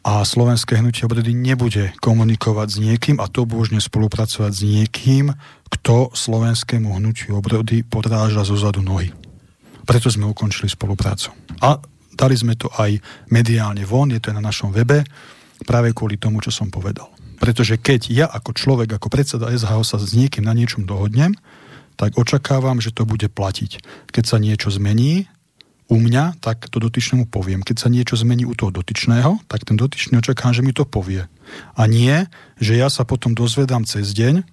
a 0.00 0.24
slovenské 0.24 0.80
hnutie 0.80 1.04
obrody 1.04 1.36
nebude 1.36 1.92
komunikovať 2.00 2.68
s 2.72 2.76
niekým 2.80 3.16
a 3.20 3.28
to 3.28 3.44
božne 3.44 3.76
spolupracovať 3.76 4.52
s 4.52 4.62
niekým, 4.64 5.36
kto 5.68 6.16
slovenskému 6.16 6.96
hnutiu 6.96 7.36
obrody 7.36 7.84
podráža 7.84 8.48
zo 8.48 8.56
zadu 8.56 8.80
nohy. 8.80 9.12
Preto 9.84 10.08
sme 10.08 10.28
ukončili 10.28 10.72
spoluprácu. 10.72 11.36
A 11.60 11.76
dali 12.16 12.34
sme 12.36 12.56
to 12.56 12.72
aj 12.80 12.96
mediálne 13.28 13.84
von, 13.84 14.08
je 14.08 14.20
to 14.20 14.32
aj 14.32 14.36
na 14.40 14.44
našom 14.48 14.72
webe, 14.72 15.04
práve 15.68 15.92
kvôli 15.92 16.16
tomu, 16.16 16.40
čo 16.40 16.48
som 16.48 16.72
povedal. 16.72 17.12
Pretože 17.40 17.80
keď 17.80 18.00
ja 18.12 18.26
ako 18.28 18.56
človek, 18.56 18.96
ako 18.96 19.08
predseda 19.12 19.52
SHO 19.52 19.84
sa 19.84 19.96
s 19.96 20.12
niekým 20.16 20.44
na 20.44 20.56
niečom 20.56 20.84
dohodnem, 20.84 21.36
tak 22.00 22.16
očakávam, 22.16 22.80
že 22.80 22.96
to 22.96 23.04
bude 23.04 23.28
platiť. 23.28 23.80
Keď 24.12 24.24
sa 24.24 24.40
niečo 24.40 24.72
zmení, 24.72 25.28
u 25.90 25.98
mňa, 25.98 26.38
tak 26.38 26.70
to 26.70 26.78
dotyčnému 26.78 27.26
poviem. 27.26 27.66
Keď 27.66 27.76
sa 27.82 27.90
niečo 27.90 28.14
zmení 28.14 28.46
u 28.46 28.54
toho 28.54 28.70
dotyčného, 28.70 29.42
tak 29.50 29.66
ten 29.66 29.74
dotyčný 29.74 30.22
očakám, 30.22 30.54
že 30.54 30.62
mi 30.62 30.70
to 30.70 30.86
povie. 30.86 31.26
A 31.74 31.82
nie, 31.90 32.30
že 32.62 32.78
ja 32.78 32.86
sa 32.86 33.02
potom 33.02 33.34
dozvedám 33.34 33.82
cez 33.82 34.14
deň 34.14 34.46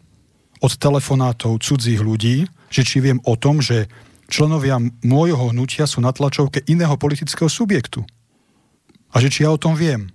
od 0.57 0.73
telefonátov 0.73 1.61
cudzích 1.61 2.01
ľudí, 2.01 2.49
že 2.73 2.81
či 2.81 2.97
viem 3.05 3.21
o 3.21 3.37
tom, 3.37 3.61
že 3.61 3.85
členovia 4.25 4.81
môjho 5.05 5.53
hnutia 5.53 5.85
sú 5.85 6.01
na 6.01 6.09
tlačovke 6.09 6.65
iného 6.65 6.97
politického 6.97 7.47
subjektu. 7.47 8.01
A 9.13 9.21
že 9.21 9.29
či 9.29 9.45
ja 9.45 9.53
o 9.53 9.61
tom 9.61 9.77
viem. 9.77 10.09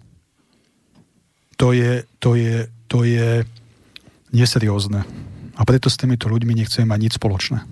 To 1.63 1.71
je, 1.71 2.03
to 2.19 2.35
je, 2.35 2.67
to 2.91 3.07
je 3.07 3.47
neseriózne. 4.35 5.07
A 5.55 5.63
preto 5.63 5.87
s 5.87 5.95
týmito 5.95 6.27
ľuďmi 6.27 6.59
nechcem 6.59 6.83
mať 6.83 6.99
nič 6.99 7.13
spoločné. 7.23 7.63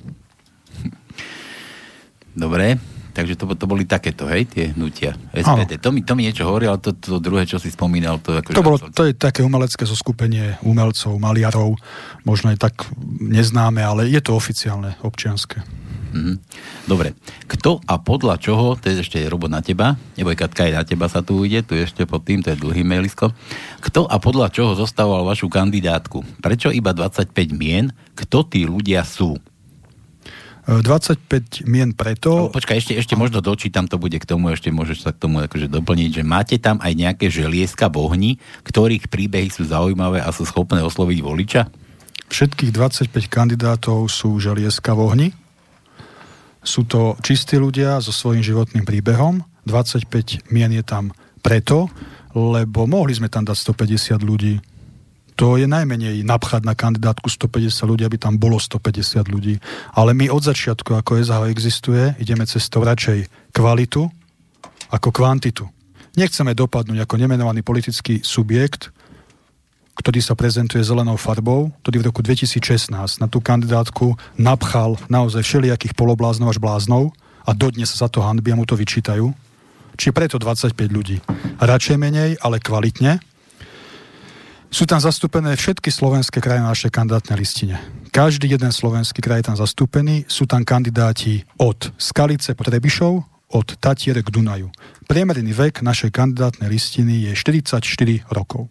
Dobre, 2.39 2.79
takže 3.13 3.35
to, 3.37 3.45
to 3.55 3.67
boli 3.69 3.85
takéto, 3.85 4.27
hej, 4.31 4.49
tie 4.49 4.65
hnutia 4.73 5.15
SPD. 5.35 5.79
To 5.83 5.91
mi, 5.91 6.01
to 6.07 6.15
mi 6.17 6.27
niečo 6.27 6.47
hovorí, 6.47 6.71
ale 6.71 6.79
to, 6.81 6.95
to 6.97 7.19
druhé, 7.19 7.45
čo 7.45 7.61
si 7.61 7.69
spomínal, 7.69 8.23
to 8.23 8.35
ako... 8.35 8.57
To, 8.57 8.65
bolo, 8.65 8.79
to 8.81 9.07
je 9.07 9.15
také 9.15 9.45
umelecké 9.45 9.85
zoskupenie 9.85 10.59
umelcov, 10.65 11.19
maliarov, 11.19 11.77
možno 12.25 12.51
aj 12.55 12.59
tak 12.71 12.75
neznáme, 13.21 13.83
ale 13.83 14.09
je 14.09 14.21
to 14.23 14.35
oficiálne, 14.35 14.97
občianské. 15.05 15.61
Mm-hmm. 16.11 16.37
Dobre. 16.91 17.15
Kto 17.47 17.79
a 17.87 18.03
podľa 18.03 18.43
čoho, 18.43 18.75
to 18.75 18.91
je 18.91 19.03
ešte 19.03 19.19
robo 19.31 19.47
na 19.47 19.63
teba, 19.63 19.95
neboj 20.19 20.35
Katka, 20.35 20.67
aj 20.67 20.75
na 20.75 20.83
teba 20.83 21.07
sa 21.07 21.23
tu 21.23 21.39
ujde, 21.39 21.63
tu 21.63 21.79
ešte 21.79 22.03
pod 22.03 22.27
tým, 22.27 22.43
to 22.43 22.51
je 22.51 22.59
dlhý 22.59 22.83
mailisko. 22.83 23.31
Kto 23.79 24.11
a 24.11 24.19
podľa 24.19 24.51
čoho 24.51 24.75
zostával 24.75 25.23
vašu 25.23 25.47
kandidátku? 25.47 26.27
Prečo 26.43 26.75
iba 26.75 26.91
25 26.91 27.31
mien? 27.55 27.95
Kto 28.19 28.43
tí 28.43 28.67
ľudia 28.67 29.07
sú? 29.07 29.39
25 30.79 31.67
mien 31.67 31.91
preto... 31.91 32.47
No, 32.47 32.55
počkaj, 32.55 32.79
ešte, 32.79 32.93
ešte 32.95 33.19
možno 33.19 33.43
dočítam, 33.43 33.91
to 33.91 33.99
bude 33.99 34.15
k 34.15 34.23
tomu, 34.23 34.55
ešte 34.55 34.71
môžeš 34.71 35.03
sa 35.03 35.11
k 35.11 35.19
tomu 35.19 35.43
akože 35.43 35.67
doplniť, 35.67 36.11
že 36.15 36.23
máte 36.23 36.57
tam 36.63 36.79
aj 36.79 36.95
nejaké 36.95 37.27
želieska 37.27 37.91
bohni, 37.91 38.39
ktorých 38.63 39.11
príbehy 39.11 39.51
sú 39.51 39.67
zaujímavé 39.67 40.23
a 40.23 40.31
sú 40.31 40.47
schopné 40.47 40.79
osloviť 40.87 41.19
voliča? 41.19 41.63
Všetkých 42.31 42.71
25 42.71 43.11
kandidátov 43.27 44.07
sú 44.07 44.39
želieska 44.39 44.95
v 44.95 45.01
ohni. 45.03 45.29
Sú 46.63 46.87
to 46.87 47.19
čistí 47.27 47.59
ľudia 47.59 47.99
so 47.99 48.15
svojím 48.15 48.47
životným 48.47 48.87
príbehom. 48.87 49.43
25 49.67 50.55
mien 50.55 50.71
je 50.71 50.87
tam 50.87 51.11
preto, 51.43 51.91
lebo 52.37 52.87
mohli 52.87 53.19
sme 53.19 53.27
tam 53.27 53.43
dať 53.43 53.59
150 53.59 54.23
ľudí. 54.23 54.63
To 55.41 55.57
je 55.57 55.65
najmenej 55.65 56.21
napchať 56.21 56.69
na 56.69 56.77
kandidátku 56.77 57.33
150 57.33 57.73
ľudí, 57.89 58.05
aby 58.05 58.21
tam 58.21 58.37
bolo 58.37 58.61
150 58.61 59.25
ľudí. 59.25 59.57
Ale 59.97 60.13
my 60.13 60.29
od 60.29 60.45
začiatku, 60.45 60.93
ako 60.93 61.17
SH 61.17 61.49
existuje, 61.49 62.13
ideme 62.21 62.45
cestou 62.45 62.85
radšej 62.85 63.25
kvalitu 63.57 64.05
ako 64.93 65.09
kvantitu. 65.09 65.65
Nechceme 66.21 66.53
dopadnúť 66.53 67.09
ako 67.09 67.15
nemenovaný 67.17 67.65
politický 67.65 68.21
subjekt, 68.21 68.93
ktorý 69.97 70.21
sa 70.21 70.37
prezentuje 70.37 70.85
zelenou 70.85 71.17
farbou, 71.17 71.73
ktorý 71.81 72.05
v 72.05 72.07
roku 72.13 72.21
2016 72.21 72.93
na 72.93 73.25
tú 73.25 73.41
kandidátku 73.41 74.21
napchal 74.37 75.01
naozaj 75.09 75.41
všelijakých 75.41 75.97
polobláznov 75.97 76.53
až 76.53 76.61
bláznov 76.61 77.17
a 77.49 77.57
dodnes 77.57 77.89
sa 77.89 78.13
to 78.13 78.21
hanbia 78.21 78.53
mu 78.53 78.69
to 78.69 78.77
vyčítajú. 78.77 79.33
Či 79.97 80.13
preto 80.13 80.37
25 80.37 80.77
ľudí. 80.93 81.17
Radšej 81.61 81.97
menej, 81.97 82.37
ale 82.45 82.61
kvalitne. 82.61 83.30
Sú 84.71 84.87
tam 84.87 85.03
zastúpené 85.03 85.59
všetky 85.59 85.91
slovenské 85.91 86.39
kraje 86.39 86.63
na 86.63 86.71
našej 86.71 86.95
kandidátnej 86.95 87.43
listine. 87.43 87.83
Každý 88.15 88.47
jeden 88.47 88.71
slovenský 88.71 89.19
kraj 89.19 89.43
je 89.43 89.47
tam 89.51 89.59
zastúpený. 89.59 90.31
Sú 90.31 90.47
tam 90.47 90.63
kandidáti 90.63 91.43
od 91.59 91.91
Skalice 91.99 92.55
po 92.55 92.63
Trebišov, 92.63 93.19
od 93.51 93.67
Tatier 93.83 94.23
k 94.23 94.31
Dunaju. 94.31 94.71
Priemerný 95.11 95.51
vek 95.51 95.83
našej 95.83 96.15
kandidátnej 96.15 96.71
listiny 96.71 97.27
je 97.27 97.33
44 97.35 97.83
rokov. 98.31 98.71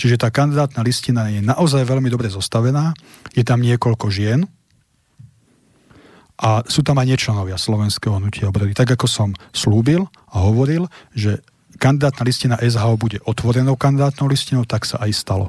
Čiže 0.00 0.16
tá 0.16 0.32
kandidátna 0.32 0.80
listina 0.80 1.28
je 1.28 1.44
naozaj 1.44 1.84
veľmi 1.84 2.08
dobre 2.08 2.32
zostavená. 2.32 2.96
Je 3.36 3.44
tam 3.44 3.60
niekoľko 3.60 4.08
žien 4.08 4.48
a 6.40 6.64
sú 6.64 6.80
tam 6.80 6.96
aj 6.96 7.12
nečlenovia 7.12 7.60
Slovenského 7.60 8.16
hnutia 8.16 8.48
obrody. 8.48 8.72
Tak 8.72 8.96
ako 8.96 9.04
som 9.04 9.28
slúbil 9.52 10.08
a 10.32 10.48
hovoril, 10.48 10.88
že 11.12 11.44
kandidátna 11.78 12.22
listina 12.24 12.56
SHO 12.60 12.96
bude 12.96 13.18
otvorenou 13.24 13.76
kandidátnou 13.76 14.28
listinou, 14.28 14.64
tak 14.64 14.84
sa 14.84 15.00
aj 15.00 15.10
stalo. 15.12 15.46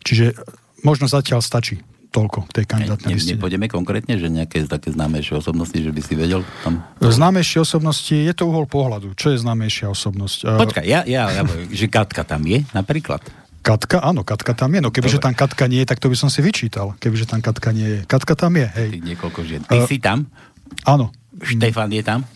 Čiže 0.00 0.34
možno 0.80 1.06
zatiaľ 1.06 1.44
stačí 1.44 1.80
toľko 2.10 2.50
tej 2.50 2.66
kandidátnej 2.66 3.14
listine. 3.14 3.38
Nepôjdeme 3.38 3.70
konkrétne, 3.70 4.18
že 4.18 4.26
nejaké 4.26 4.66
také 4.66 4.90
známejšie 4.90 5.38
osobnosti, 5.38 5.78
že 5.78 5.94
by 5.94 6.00
si 6.02 6.14
vedel 6.18 6.42
tam... 6.66 6.82
Známejšie 6.98 7.62
osobnosti, 7.62 8.10
je 8.10 8.34
to 8.34 8.50
uhol 8.50 8.66
pohľadu. 8.66 9.14
Čo 9.14 9.30
je 9.30 9.38
známejšia 9.38 9.86
osobnosť? 9.94 10.38
Počkaj, 10.58 10.84
ja, 10.90 11.06
ja, 11.06 11.30
ja 11.30 11.42
že 11.70 11.86
Katka 11.86 12.26
tam 12.26 12.42
je 12.42 12.66
napríklad. 12.74 13.22
Katka, 13.62 14.02
áno, 14.02 14.26
Katka 14.26 14.58
tam 14.58 14.74
je. 14.74 14.80
No 14.82 14.90
kebyže 14.90 15.22
tam 15.22 15.36
Katka 15.36 15.70
nie 15.70 15.84
je, 15.84 15.88
tak 15.92 16.02
to 16.02 16.10
by 16.10 16.16
som 16.18 16.32
si 16.32 16.42
vyčítal. 16.42 16.98
Kebyže 16.98 17.30
tam 17.30 17.44
Katka 17.44 17.70
nie 17.70 17.86
je. 17.86 18.00
Katka 18.10 18.34
tam 18.34 18.58
je, 18.58 18.66
hej. 18.66 18.88
Ty 18.96 18.98
niekoľko 19.06 19.40
žien. 19.46 19.62
Ty 19.68 19.78
uh, 19.78 19.86
si 19.86 20.02
tam? 20.02 20.26
Áno. 20.88 21.14
Štefan 21.38 21.92
je 21.94 22.02
tam? 22.02 22.26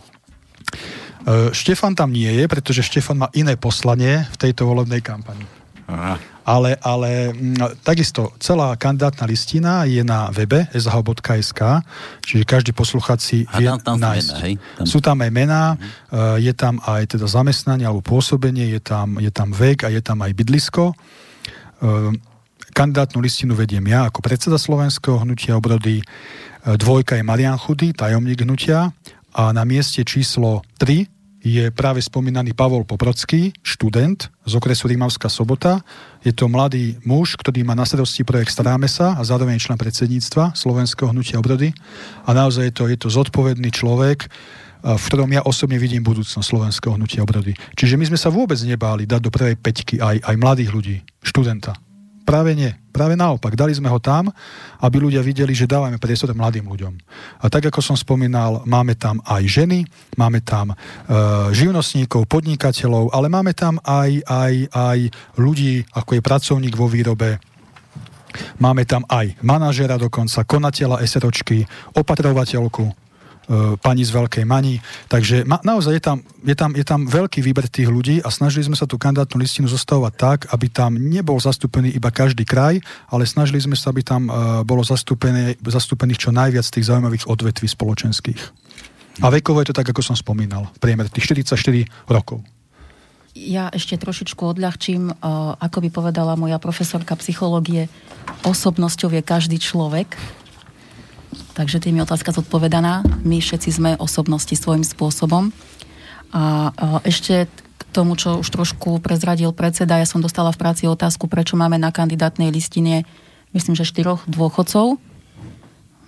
Uh, 1.24 1.48
Štefan 1.56 1.96
tam 1.96 2.12
nie 2.12 2.28
je, 2.28 2.44
pretože 2.44 2.84
Štefan 2.84 3.16
má 3.16 3.28
iné 3.32 3.56
poslanie 3.56 4.28
v 4.28 4.36
tejto 4.36 4.68
volebnej 4.68 5.00
kampani. 5.00 5.48
Aha. 5.88 6.20
Ale, 6.44 6.76
ale 6.84 7.32
mm, 7.32 7.80
takisto 7.80 8.36
celá 8.36 8.76
kandidátna 8.76 9.24
listina 9.24 9.88
je 9.88 10.04
na 10.04 10.28
webe 10.28 10.68
shh.sk, 10.76 11.60
čiže 12.20 12.44
každý 12.44 12.76
posluchač 12.76 13.20
si 13.24 13.38
vie 13.56 13.64
tam, 13.64 13.80
tam 13.80 13.96
nájsť. 13.96 14.32
Mená, 14.36 14.44
hej? 14.44 14.54
Tam... 14.76 14.84
Sú 14.84 14.98
tam 15.00 15.16
aj 15.24 15.30
mená, 15.32 15.80
uh, 15.80 16.36
je 16.36 16.52
tam 16.52 16.76
aj 16.84 17.16
teda 17.16 17.24
zamestnanie 17.24 17.88
alebo 17.88 18.04
pôsobenie, 18.04 18.68
je 18.76 18.80
tam, 18.84 19.16
je 19.16 19.32
tam 19.32 19.48
vek 19.48 19.88
a 19.88 19.92
je 19.92 20.04
tam 20.04 20.20
aj 20.20 20.32
bydlisko. 20.36 20.92
Uh, 21.80 22.12
kandidátnu 22.76 23.24
listinu 23.24 23.56
vediem 23.56 23.86
ja 23.88 24.12
ako 24.12 24.20
predseda 24.20 24.60
Slovenského 24.60 25.24
hnutia 25.24 25.56
obrody. 25.56 26.04
Dvojka 26.64 27.16
je 27.16 27.24
Marian 27.24 27.56
Chudy, 27.56 27.92
tajomník 27.96 28.44
hnutia 28.44 28.90
a 29.32 29.52
na 29.54 29.62
mieste 29.62 30.02
číslo 30.02 30.60
3 30.82 31.13
je 31.44 31.68
práve 31.68 32.00
spomínaný 32.00 32.56
Pavol 32.56 32.88
Poprocký, 32.88 33.52
študent 33.60 34.32
z 34.48 34.52
okresu 34.56 34.88
Rímavská 34.88 35.28
sobota. 35.28 35.84
Je 36.24 36.32
to 36.32 36.48
mladý 36.48 36.96
muž, 37.04 37.36
ktorý 37.36 37.68
má 37.68 37.76
na 37.76 37.84
starosti 37.84 38.24
projekt 38.24 38.56
Staráme 38.56 38.88
sa 38.88 39.12
a 39.12 39.22
zároveň 39.22 39.60
člen 39.60 39.76
predsedníctva 39.76 40.56
Slovenského 40.56 41.12
hnutia 41.12 41.36
obrody. 41.36 41.76
A 42.24 42.32
naozaj 42.32 42.72
je 42.72 42.74
to, 42.74 42.84
je 42.88 42.96
to 42.96 43.08
zodpovedný 43.12 43.68
človek, 43.68 44.24
v 44.84 45.04
ktorom 45.04 45.28
ja 45.36 45.44
osobne 45.44 45.76
vidím 45.76 46.00
budúcnosť 46.00 46.48
Slovenského 46.48 46.96
hnutia 46.96 47.20
obrody. 47.20 47.52
Čiže 47.76 48.00
my 48.00 48.08
sme 48.08 48.16
sa 48.16 48.32
vôbec 48.32 48.56
nebáli 48.64 49.04
dať 49.04 49.20
do 49.20 49.32
prvej 49.32 49.60
peťky 49.60 50.00
aj, 50.00 50.24
aj 50.24 50.36
mladých 50.40 50.72
ľudí, 50.72 50.96
študenta. 51.20 51.76
Práve 52.24 52.56
nie. 52.56 52.72
Práve 52.88 53.20
naopak. 53.20 53.52
Dali 53.52 53.76
sme 53.76 53.92
ho 53.92 54.00
tam, 54.00 54.32
aby 54.80 54.96
ľudia 54.96 55.20
videli, 55.20 55.52
že 55.52 55.68
dávame 55.68 56.00
priestor 56.00 56.32
mladým 56.32 56.64
ľuďom. 56.64 56.94
A 57.44 57.52
tak, 57.52 57.68
ako 57.68 57.84
som 57.84 57.96
spomínal, 58.00 58.64
máme 58.64 58.96
tam 58.96 59.20
aj 59.28 59.44
ženy, 59.44 59.84
máme 60.16 60.40
tam 60.40 60.72
e, 60.72 60.74
živnostníkov, 61.52 62.24
podnikateľov, 62.24 63.12
ale 63.12 63.28
máme 63.28 63.52
tam 63.52 63.76
aj, 63.84 64.24
aj, 64.24 64.54
aj 64.72 64.98
ľudí, 65.36 65.84
ako 65.92 66.10
je 66.16 66.22
pracovník 66.24 66.74
vo 66.74 66.88
výrobe, 66.88 67.38
Máme 68.58 68.82
tam 68.82 69.06
aj 69.06 69.38
manažera 69.46 69.94
dokonca, 69.94 70.42
konateľa 70.42 71.06
SROčky, 71.06 71.62
opatrovateľku, 71.94 73.03
pani 73.80 74.02
z 74.04 74.10
Veľkej 74.12 74.44
Mani. 74.48 74.80
Takže 75.08 75.44
ma, 75.44 75.60
naozaj 75.60 76.00
je 76.00 76.02
tam, 76.02 76.18
je, 76.22 76.56
tam, 76.56 76.70
je 76.72 76.84
tam 76.84 77.00
veľký 77.04 77.44
výber 77.44 77.68
tých 77.68 77.88
ľudí 77.88 78.20
a 78.24 78.28
snažili 78.32 78.64
sme 78.64 78.76
sa 78.76 78.88
tú 78.88 78.96
kandidátnu 78.96 79.36
listinu 79.36 79.68
zostavovať 79.68 80.14
tak, 80.16 80.38
aby 80.52 80.66
tam 80.72 80.96
nebol 80.96 81.36
zastúpený 81.36 81.92
iba 81.92 82.08
každý 82.08 82.48
kraj, 82.48 82.80
ale 83.12 83.28
snažili 83.28 83.60
sme 83.60 83.76
sa, 83.76 83.92
aby 83.92 84.00
tam 84.00 84.28
uh, 84.28 84.64
bolo 84.64 84.80
zastúpených 84.84 86.20
čo 86.20 86.32
najviac 86.32 86.64
tých 86.64 86.88
zaujímavých 86.88 87.28
odvetví 87.28 87.68
spoločenských. 87.68 88.40
A 89.22 89.30
vekovo 89.30 89.62
je 89.62 89.70
to 89.70 89.78
tak, 89.78 89.86
ako 89.86 90.02
som 90.02 90.18
spomínal, 90.18 90.66
priemer 90.82 91.06
tých 91.06 91.30
44 91.30 91.86
rokov. 92.10 92.42
Ja 93.34 93.66
ešte 93.74 93.98
trošičku 93.98 94.38
odľahčím, 94.38 95.10
uh, 95.10 95.58
ako 95.58 95.78
by 95.82 95.88
povedala 95.90 96.38
moja 96.38 96.58
profesorka 96.62 97.18
psychológie, 97.18 97.90
osobnosťou 98.46 99.10
je 99.10 99.22
každý 99.26 99.58
človek, 99.58 100.14
Takže 101.54 101.78
tým 101.78 102.02
je 102.02 102.06
otázka 102.06 102.34
zodpovedaná. 102.34 103.06
My 103.22 103.38
všetci 103.38 103.70
sme 103.70 103.90
osobnosti 104.02 104.58
svojím 104.58 104.82
spôsobom. 104.82 105.54
A 106.34 106.74
ešte 107.06 107.46
k 107.46 107.82
tomu, 107.94 108.18
čo 108.18 108.42
už 108.42 108.50
trošku 108.50 108.98
prezradil 108.98 109.54
predseda, 109.54 110.02
ja 110.02 110.06
som 110.06 110.18
dostala 110.18 110.50
v 110.50 110.58
práci 110.58 110.90
otázku, 110.90 111.30
prečo 111.30 111.54
máme 111.54 111.78
na 111.78 111.94
kandidátnej 111.94 112.50
listine, 112.50 113.06
myslím, 113.54 113.78
že 113.78 113.86
štyroch 113.86 114.26
dôchodcov. 114.26 114.98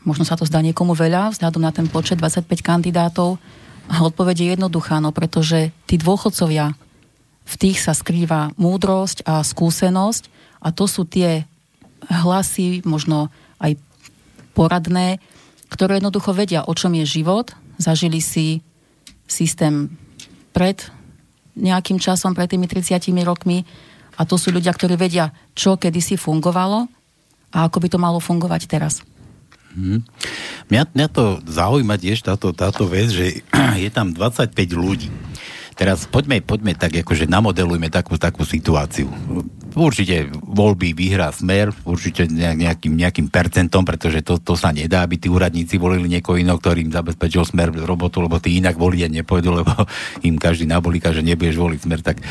Možno 0.02 0.26
sa 0.26 0.34
to 0.34 0.42
zdá 0.42 0.58
niekomu 0.66 0.98
veľa, 0.98 1.30
vzhľadom 1.30 1.62
na 1.62 1.70
ten 1.70 1.86
počet 1.86 2.18
25 2.18 2.42
kandidátov. 2.66 3.38
A 3.86 4.02
odpoveď 4.02 4.36
je 4.42 4.48
jednoduchá, 4.58 4.98
no 4.98 5.14
pretože 5.14 5.70
tí 5.86 5.94
dôchodcovia, 5.94 6.74
v 7.46 7.54
tých 7.54 7.78
sa 7.78 7.94
skrýva 7.94 8.50
múdrosť 8.58 9.22
a 9.22 9.46
skúsenosť 9.46 10.26
a 10.58 10.74
to 10.74 10.90
sú 10.90 11.06
tie 11.06 11.46
hlasy, 12.10 12.82
možno 12.82 13.30
aj 13.62 13.78
poradné, 14.58 15.22
ktoré 15.70 15.98
jednoducho 15.98 16.30
vedia, 16.36 16.66
o 16.66 16.72
čom 16.72 16.94
je 16.94 17.06
život, 17.06 17.52
zažili 17.76 18.22
si 18.22 18.62
systém 19.26 19.90
pred 20.54 20.80
nejakým 21.56 21.98
časom, 21.98 22.36
pred 22.36 22.52
tými 22.52 22.68
30 22.68 23.00
rokmi 23.24 23.64
a 24.16 24.24
to 24.24 24.40
sú 24.40 24.52
ľudia, 24.52 24.72
ktorí 24.72 24.96
vedia, 24.96 25.32
čo 25.56 25.76
kedysi 25.76 26.16
fungovalo 26.16 26.88
a 27.52 27.58
ako 27.68 27.76
by 27.80 27.88
to 27.88 27.98
malo 28.00 28.20
fungovať 28.20 28.68
teraz. 28.68 29.00
Hmm. 29.76 30.00
Mňa, 30.72 30.82
mňa 30.96 31.08
to 31.12 31.24
zaujíma 31.44 32.00
tiež 32.00 32.24
táto, 32.24 32.56
táto 32.56 32.88
vec, 32.88 33.12
že 33.12 33.44
je 33.84 33.90
tam 33.92 34.16
25 34.16 34.52
ľudí. 34.72 35.12
Teraz 35.76 36.08
poďme, 36.08 36.40
poďme 36.40 36.72
tak, 36.72 36.96
akože 36.96 37.28
namodelujme 37.28 37.92
takú, 37.92 38.16
takú 38.16 38.48
situáciu. 38.48 39.12
Určite 39.76 40.32
voľby 40.32 40.96
vyhrá 40.96 41.28
smer, 41.28 41.68
určite 41.84 42.24
nejakým, 42.32 42.96
nejakým 42.96 43.28
percentom, 43.28 43.84
pretože 43.84 44.24
to, 44.24 44.40
to 44.40 44.56
sa 44.56 44.72
nedá, 44.72 45.04
aby 45.04 45.20
tí 45.20 45.28
úradníci 45.28 45.76
volili 45.76 46.08
niekoho 46.08 46.40
iného, 46.40 46.56
ktorým 46.56 46.88
zabezpečil 46.88 47.44
smer 47.44 47.76
robotu, 47.84 48.24
lebo 48.24 48.40
tí 48.40 48.56
inak 48.56 48.80
voliť 48.80 49.12
nepôjdu, 49.20 49.50
lebo 49.52 49.72
im 50.28 50.40
každý 50.40 50.64
nabolíka, 50.64 51.12
že 51.12 51.20
nebudeš 51.20 51.60
voliť 51.60 51.80
smer, 51.84 52.00
tak, 52.00 52.24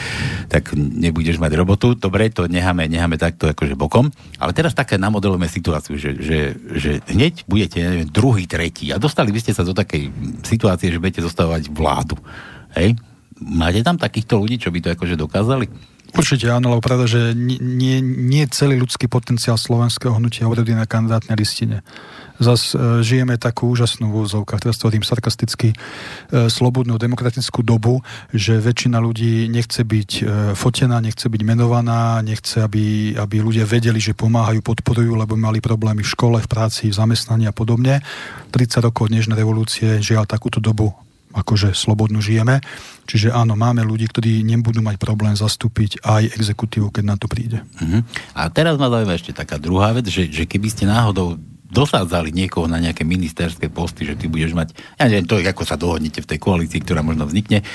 tak 0.50 0.74
nebudeš 0.74 1.38
mať 1.38 1.52
robotu. 1.54 1.94
Dobre, 1.94 2.34
to 2.34 2.50
necháme, 2.50 2.90
necháme 2.90 3.22
takto 3.22 3.46
akože 3.46 3.78
bokom. 3.78 4.10
Ale 4.42 4.52
teraz 4.58 4.74
také 4.74 4.98
namodelujeme 4.98 5.46
situáciu, 5.46 6.02
že, 6.02 6.18
že, 6.18 6.40
že 6.74 6.92
hneď 7.14 7.46
budete 7.46 7.78
neviem, 7.78 8.10
druhý, 8.10 8.50
tretí 8.50 8.90
a 8.90 8.98
dostali 8.98 9.30
by 9.30 9.40
ste 9.40 9.54
sa 9.54 9.62
do 9.62 9.78
takej 9.78 10.10
situácie, 10.42 10.90
že 10.90 10.98
budete 10.98 11.22
zostávať 11.22 11.70
vládu. 11.70 12.18
Hej? 12.74 12.98
Máte 13.38 13.84
tam 13.86 14.00
takýchto 14.00 14.40
ľudí, 14.40 14.58
čo 14.58 14.74
by 14.74 14.80
to 14.82 14.90
akože 14.96 15.16
dokázali? 15.20 15.95
Určite 16.14 16.48
áno, 16.54 16.70
lebo 16.72 16.86
pravda, 16.86 17.10
že 17.10 17.22
nie, 17.34 18.00
nie 18.04 18.46
celý 18.48 18.78
ľudský 18.78 19.10
potenciál 19.10 19.58
slovenského 19.58 20.14
hnutia 20.14 20.46
obrodí 20.46 20.78
na 20.78 20.86
kandidátnej 20.86 21.34
listine. 21.34 21.82
Zas 22.36 22.76
e, 22.76 23.00
žijeme 23.00 23.40
takú 23.40 23.72
úžasnú 23.72 24.12
v 24.12 24.28
úzovkách, 24.28 24.60
teraz 24.60 24.76
to 24.76 24.92
sarkasticky, 24.92 25.72
e, 25.72 25.76
slobodnú 26.52 27.00
demokratickú 27.00 27.64
dobu, 27.64 28.04
že 28.36 28.60
väčšina 28.60 29.00
ľudí 29.00 29.48
nechce 29.48 29.88
byť 29.88 30.12
e, 30.20 30.24
fotená, 30.52 31.00
nechce 31.00 31.32
byť 31.32 31.42
menovaná, 31.48 32.20
nechce, 32.20 32.60
aby, 32.60 33.16
aby 33.16 33.36
ľudia 33.40 33.64
vedeli, 33.64 34.04
že 34.04 34.12
pomáhajú, 34.12 34.60
podporujú, 34.60 35.16
lebo 35.16 35.40
mali 35.40 35.64
problémy 35.64 36.04
v 36.04 36.12
škole, 36.12 36.38
v 36.44 36.48
práci, 36.52 36.92
v 36.92 36.98
zamestnaní 37.00 37.48
a 37.48 37.56
podobne. 37.56 38.04
30 38.52 38.84
rokov 38.84 39.12
dnešnej 39.12 39.40
revolúcie 39.40 40.04
žiaľ 40.04 40.28
takúto 40.28 40.60
dobu 40.60 41.05
akože 41.36 41.76
slobodnú 41.76 42.24
žijeme. 42.24 42.64
Čiže 43.06 43.36
áno, 43.36 43.54
máme 43.60 43.84
ľudí, 43.84 44.08
ktorí 44.08 44.42
nebudú 44.42 44.80
mať 44.82 44.96
problém 44.98 45.36
zastúpiť 45.36 46.02
aj 46.02 46.32
exekutívu, 46.40 46.90
keď 46.90 47.04
na 47.04 47.16
to 47.20 47.28
príde. 47.28 47.62
Uh-huh. 47.78 48.02
A 48.34 48.48
teraz 48.50 48.80
ma 48.80 48.88
zaujíma 48.88 49.14
ešte 49.14 49.36
taká 49.36 49.60
druhá 49.60 49.92
vec, 49.92 50.08
že, 50.08 50.32
že 50.32 50.48
keby 50.48 50.68
ste 50.72 50.90
náhodou 50.90 51.38
dosádzali 51.70 52.32
niekoho 52.32 52.72
na 52.72 52.80
nejaké 52.80 53.04
ministerské 53.04 53.68
posty, 53.68 54.08
že 54.08 54.16
ty 54.16 54.32
budeš 54.32 54.56
mať, 54.56 54.72
ja 54.96 55.12
neviem, 55.12 55.28
to, 55.28 55.44
ako 55.44 55.64
sa 55.68 55.76
dohodnete 55.76 56.24
v 56.24 56.30
tej 56.32 56.40
koalícii, 56.40 56.80
ktorá 56.80 57.04
možno 57.04 57.28
vznikne, 57.28 57.68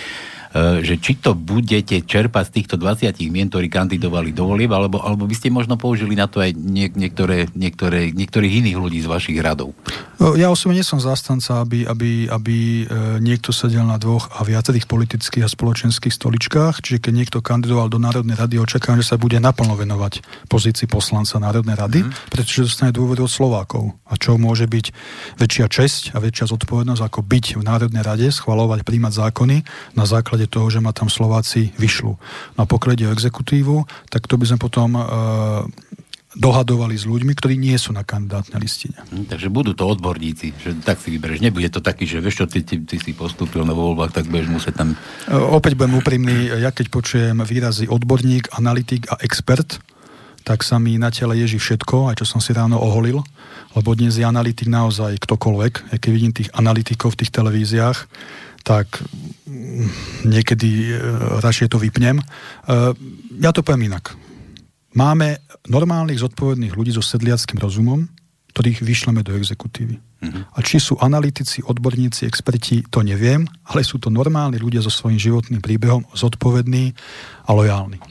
že 0.57 0.99
či 0.99 1.15
to 1.23 1.39
budete 1.39 2.03
čerpať 2.03 2.45
z 2.51 2.55
týchto 2.59 2.75
20 2.75 3.15
mien, 3.31 3.47
ktorí 3.47 3.71
kandidovali 3.71 4.35
do 4.35 4.51
volieb, 4.51 4.75
alebo, 4.75 4.99
alebo 4.99 5.31
by 5.31 5.35
ste 5.39 5.55
možno 5.55 5.79
použili 5.79 6.19
na 6.19 6.27
to 6.27 6.43
aj 6.43 6.51
niek- 6.59 6.99
niektoré, 6.99 7.47
niektoré, 7.55 8.11
niektorých 8.11 8.67
iných 8.67 8.77
ľudí 8.79 8.99
z 8.99 9.07
vašich 9.07 9.39
radov. 9.39 9.71
Ja 10.21 10.51
osobne 10.51 10.81
nie 10.81 10.87
som 10.87 11.01
zastanca, 11.01 11.65
aby, 11.65 11.89
aby, 11.89 12.29
aby 12.29 12.57
e, 12.57 12.85
niekto 13.25 13.55
sedel 13.57 13.89
na 13.89 13.97
dvoch 13.97 14.29
a 14.37 14.45
viacerých 14.45 14.85
politických 14.85 15.47
a 15.47 15.51
spoločenských 15.51 16.13
stoličkách, 16.13 16.85
čiže 16.85 17.01
keď 17.01 17.13
niekto 17.13 17.39
kandidoval 17.41 17.89
do 17.89 17.97
Národnej 17.97 18.37
rady, 18.37 18.61
očakávam, 18.61 19.01
že 19.01 19.13
sa 19.13 19.17
bude 19.17 19.41
naplno 19.41 19.79
venovať 19.81 20.21
pozícii 20.53 20.91
poslanca 20.91 21.41
Národnej 21.41 21.73
rady, 21.73 22.01
mm. 22.05 22.33
pretože 22.33 22.69
dostane 22.69 22.93
dôveru 22.93 23.25
od 23.25 23.33
Slovákov. 23.33 23.97
A 24.05 24.21
čo 24.21 24.37
môže 24.37 24.69
byť 24.69 24.87
väčšia 25.41 25.67
česť 25.73 26.03
a 26.13 26.21
väčšia 26.21 26.53
zodpovednosť, 26.53 27.01
ako 27.01 27.21
byť 27.25 27.45
v 27.57 27.63
Národnej 27.65 28.05
rade, 28.05 28.29
schvalovať, 28.29 28.85
príjmať 28.85 29.13
zákony 29.25 29.57
na 29.97 30.05
základe 30.05 30.40
základe 30.41 30.49
toho, 30.49 30.67
že 30.73 30.81
ma 30.81 30.93
tam 30.97 31.13
Slováci 31.13 31.73
vyšľú. 31.77 32.13
A 32.57 32.65
pokiaľ 32.65 32.93
ide 32.97 33.07
o 33.09 33.15
exekutívu, 33.15 33.85
tak 34.09 34.25
to 34.25 34.41
by 34.41 34.45
sme 34.49 34.59
potom 34.59 34.97
e, 34.97 35.03
dohadovali 36.41 36.97
s 36.97 37.05
ľuďmi, 37.05 37.33
ktorí 37.37 37.61
nie 37.61 37.77
sú 37.77 37.93
na 37.93 38.07
kandidátnej 38.07 38.61
listine. 38.63 38.97
Hm, 39.13 39.29
takže 39.29 39.53
budú 39.53 39.77
to 39.77 39.85
odborníci, 39.85 40.57
že 40.57 40.71
tak 40.81 41.03
si 41.03 41.13
vyberieš. 41.13 41.45
Nebude 41.45 41.69
to 41.69 41.85
taký, 41.85 42.09
že 42.09 42.25
vieš 42.25 42.45
čo, 42.45 42.47
ty, 42.49 42.65
ty, 42.65 42.81
ty 42.81 42.97
si 42.97 43.13
postúpil 43.13 43.67
na 43.69 43.77
voľbách, 43.77 44.17
tak 44.17 44.25
budeš 44.33 44.49
musieť 44.49 44.75
tam... 44.81 44.89
E, 45.29 45.37
opäť 45.37 45.77
budem 45.77 46.01
úprimný, 46.01 46.37
ja 46.57 46.73
keď 46.73 46.89
počujem 46.89 47.37
výrazy 47.45 47.85
odborník, 47.91 48.57
analytik 48.57 49.11
a 49.13 49.21
expert, 49.21 49.83
tak 50.41 50.65
sa 50.65 50.81
mi 50.81 50.97
na 50.97 51.13
tele 51.13 51.37
ježí 51.37 51.61
všetko, 51.61 52.09
aj 52.11 52.25
čo 52.25 52.27
som 52.27 52.41
si 52.41 52.57
ráno 52.57 52.81
oholil, 52.81 53.21
lebo 53.77 53.93
dnes 53.93 54.17
je 54.17 54.25
analytik 54.25 54.73
naozaj 54.73 55.21
ktokoľvek, 55.21 55.93
aj 55.93 55.99
keď 56.01 56.11
vidím 56.11 56.33
tých 56.33 56.49
analytikov 56.57 57.13
v 57.13 57.21
tých 57.23 57.31
televíziách, 57.31 58.09
tak 58.63 59.03
mm, 59.49 59.89
niekedy 60.29 60.95
e, 60.95 60.97
radšej 61.41 61.73
to 61.73 61.79
vypnem. 61.81 62.21
E, 62.21 62.25
ja 63.41 63.51
to 63.51 63.65
poviem 63.65 63.93
inak. 63.93 64.13
Máme 64.95 65.41
normálnych 65.71 66.19
zodpovedných 66.19 66.75
ľudí 66.75 66.91
so 66.91 67.03
sedliackým 67.03 67.63
rozumom, 67.63 68.11
ktorých 68.51 68.83
vyšleme 68.83 69.23
do 69.23 69.39
exekutívy. 69.39 69.97
Uh-huh. 69.97 70.43
A 70.53 70.59
či 70.61 70.83
sú 70.83 70.99
analytici, 70.99 71.63
odborníci, 71.63 72.27
experti, 72.27 72.83
to 72.91 73.01
neviem, 73.01 73.47
ale 73.71 73.87
sú 73.87 74.03
to 74.03 74.11
normálni 74.11 74.59
ľudia 74.59 74.83
so 74.83 74.91
svojím 74.91 75.17
životným 75.17 75.63
príbehom, 75.63 76.05
zodpovední 76.13 76.93
a 77.47 77.51
lojálni. 77.55 78.03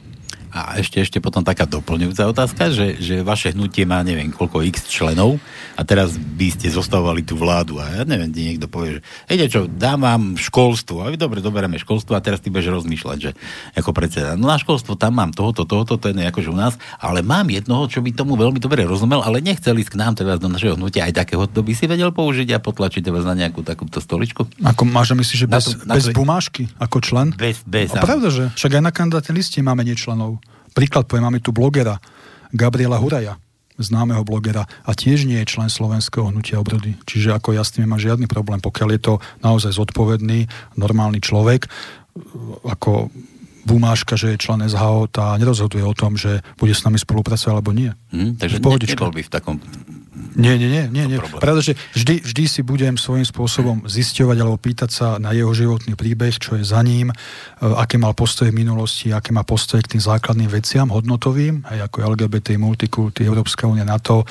A 0.49 0.81
ešte, 0.81 0.97
ešte 0.97 1.21
potom 1.21 1.45
taká 1.45 1.69
doplňujúca 1.69 2.25
otázka, 2.25 2.73
že, 2.73 2.97
že 2.97 3.21
vaše 3.21 3.53
hnutie 3.53 3.85
má 3.85 4.01
neviem 4.01 4.33
koľko 4.33 4.65
x 4.65 4.89
členov 4.89 5.37
a 5.77 5.85
teraz 5.85 6.17
by 6.17 6.49
ste 6.49 6.73
zostavovali 6.73 7.21
tú 7.21 7.37
vládu 7.37 7.77
a 7.77 8.01
ja 8.01 8.03
neviem, 8.03 8.33
kde 8.33 8.41
niekto 8.53 8.67
povie, 8.67 8.97
že 8.97 9.01
hej, 9.29 9.47
čo, 9.49 9.61
dám 9.69 10.01
vám 10.01 10.23
školstvo 10.41 11.05
a 11.05 11.13
vy 11.13 11.21
dobre, 11.21 11.45
doberieme 11.45 11.77
školstvo 11.77 12.17
a 12.17 12.23
teraz 12.23 12.41
ty 12.41 12.49
budeš 12.49 12.81
rozmýšľať, 12.81 13.17
že 13.21 13.31
ako 13.77 13.93
predseda, 13.93 14.33
no 14.33 14.49
na 14.49 14.57
školstvo 14.57 14.97
tam 14.97 15.21
mám 15.21 15.31
tohoto, 15.37 15.69
tohoto, 15.69 16.01
to 16.01 16.09
je 16.09 16.17
akože 16.17 16.49
u 16.49 16.57
nás, 16.57 16.81
ale 16.97 17.21
mám 17.21 17.45
jednoho, 17.53 17.85
čo 17.85 18.01
by 18.01 18.09
tomu 18.17 18.33
veľmi 18.33 18.57
dobre 18.57 18.89
rozumel, 18.89 19.21
ale 19.21 19.45
nechcel 19.45 19.77
ísť 19.77 19.93
k 19.93 19.99
nám 20.01 20.17
teraz 20.17 20.41
do 20.41 20.49
našeho 20.49 20.73
hnutia 20.73 21.05
aj 21.05 21.25
takého, 21.25 21.45
to 21.45 21.61
by 21.61 21.77
si 21.77 21.85
vedel 21.85 22.09
použiť 22.09 22.57
a 22.57 22.59
potlačiť 22.59 23.05
vás 23.13 23.25
na 23.25 23.37
nejakú 23.37 23.61
takúto 23.61 24.01
stoličku. 24.01 24.49
Ako 24.65 24.83
máš 24.89 25.13
myslíš, 25.13 25.39
že 25.45 25.47
bez, 25.47 25.65
to, 25.69 25.85
bez 25.85 26.09
to... 26.09 26.17
bumášky 26.17 26.69
ako 26.81 26.97
člen? 27.03 27.27
Bez, 27.35 27.61
bez. 27.67 27.93
A 27.93 28.01
pravda, 28.01 28.31
že 28.31 28.43
však 28.55 28.79
aj 28.79 28.83
na 28.83 28.91
kandidátnej 28.95 29.35
liste 29.43 29.59
máme 29.61 29.83
nečlenov. 29.83 30.39
Príklad 30.73 31.05
poviem, 31.09 31.29
máme 31.29 31.41
tu 31.43 31.51
blogera 31.51 31.97
Gabriela 32.53 32.97
Huraja, 32.97 33.37
známeho 33.79 34.27
blogera 34.27 34.67
a 34.83 34.91
tiež 34.91 35.23
nie 35.23 35.39
je 35.41 35.55
člen 35.55 35.71
slovenského 35.71 36.27
hnutia 36.29 36.59
obrody. 36.59 36.99
Čiže 37.07 37.31
ako 37.31 37.55
ja 37.55 37.63
s 37.63 37.71
tým 37.71 37.87
nemám 37.87 38.03
žiadny 38.03 38.27
problém, 38.27 38.59
pokiaľ 38.59 38.89
je 38.95 39.01
to 39.01 39.13
naozaj 39.39 39.71
zodpovedný, 39.71 40.51
normálny 40.75 41.23
človek, 41.23 41.71
ako 42.67 43.07
bumáška, 43.63 44.19
že 44.19 44.35
je 44.35 44.41
člen 44.41 44.65
SHO, 44.67 45.07
tá 45.07 45.37
nerozhoduje 45.39 45.85
o 45.85 45.95
tom, 45.95 46.19
že 46.19 46.43
bude 46.59 46.75
s 46.75 46.83
nami 46.83 46.99
spolupracovať 46.99 47.53
alebo 47.53 47.71
nie. 47.71 47.91
Hmm, 48.11 48.35
takže 48.35 48.59
nebol 48.59 48.75
by 49.13 49.21
v 49.23 49.31
takom 49.31 49.57
nie, 50.35 50.53
nie, 50.61 50.69
nie, 50.69 50.85
nie, 50.91 51.05
nie. 51.09 51.17
Pretože 51.17 51.73
vždy, 51.97 52.21
vždy 52.21 52.43
si 52.45 52.61
budem 52.61 52.97
svojím 52.99 53.25
spôsobom 53.25 53.87
zisťovať 53.89 54.37
alebo 54.37 54.61
pýtať 54.61 54.89
sa 54.89 55.07
na 55.17 55.33
jeho 55.33 55.49
životný 55.55 55.97
príbeh, 55.97 56.37
čo 56.37 56.57
je 56.59 56.63
za 56.63 56.81
ním, 56.85 57.09
e, 57.09 57.15
aké 57.61 57.97
mal 57.97 58.13
postoje 58.13 58.53
v 58.53 58.61
minulosti, 58.61 59.09
aké 59.09 59.33
má 59.33 59.41
postoje 59.41 59.85
k 59.85 59.97
tým 59.97 60.03
základným 60.03 60.49
veciam, 60.49 60.93
hodnotovým, 60.93 61.65
aj 61.65 61.89
ako 61.89 62.13
LGBT, 62.13 62.61
multikulty, 62.61 63.25
Európska 63.25 63.65
únia, 63.65 63.87
NATO, 63.87 64.25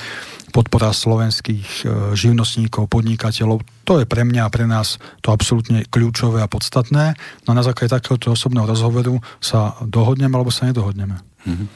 podpora 0.51 0.95
slovenských 0.95 1.67
e, 1.83 2.15
živnostníkov, 2.15 2.89
podnikateľov. 2.89 3.61
To 3.85 4.01
je 4.01 4.05
pre 4.07 4.25
mňa 4.25 4.47
a 4.47 4.53
pre 4.53 4.65
nás 4.65 4.97
to 5.19 5.35
absolútne 5.35 5.85
kľúčové 5.87 6.39
a 6.41 6.51
podstatné. 6.51 7.15
No 7.45 7.47
a 7.53 7.57
na 7.57 7.63
základe 7.65 7.93
takéhoto 7.93 8.33
osobného 8.33 8.65
rozhovoru 8.65 9.21
sa 9.43 9.77
dohodneme 9.85 10.33
alebo 10.35 10.51
sa 10.53 10.67
nedohodneme. 10.67 11.28
Mm-hmm. 11.47 11.67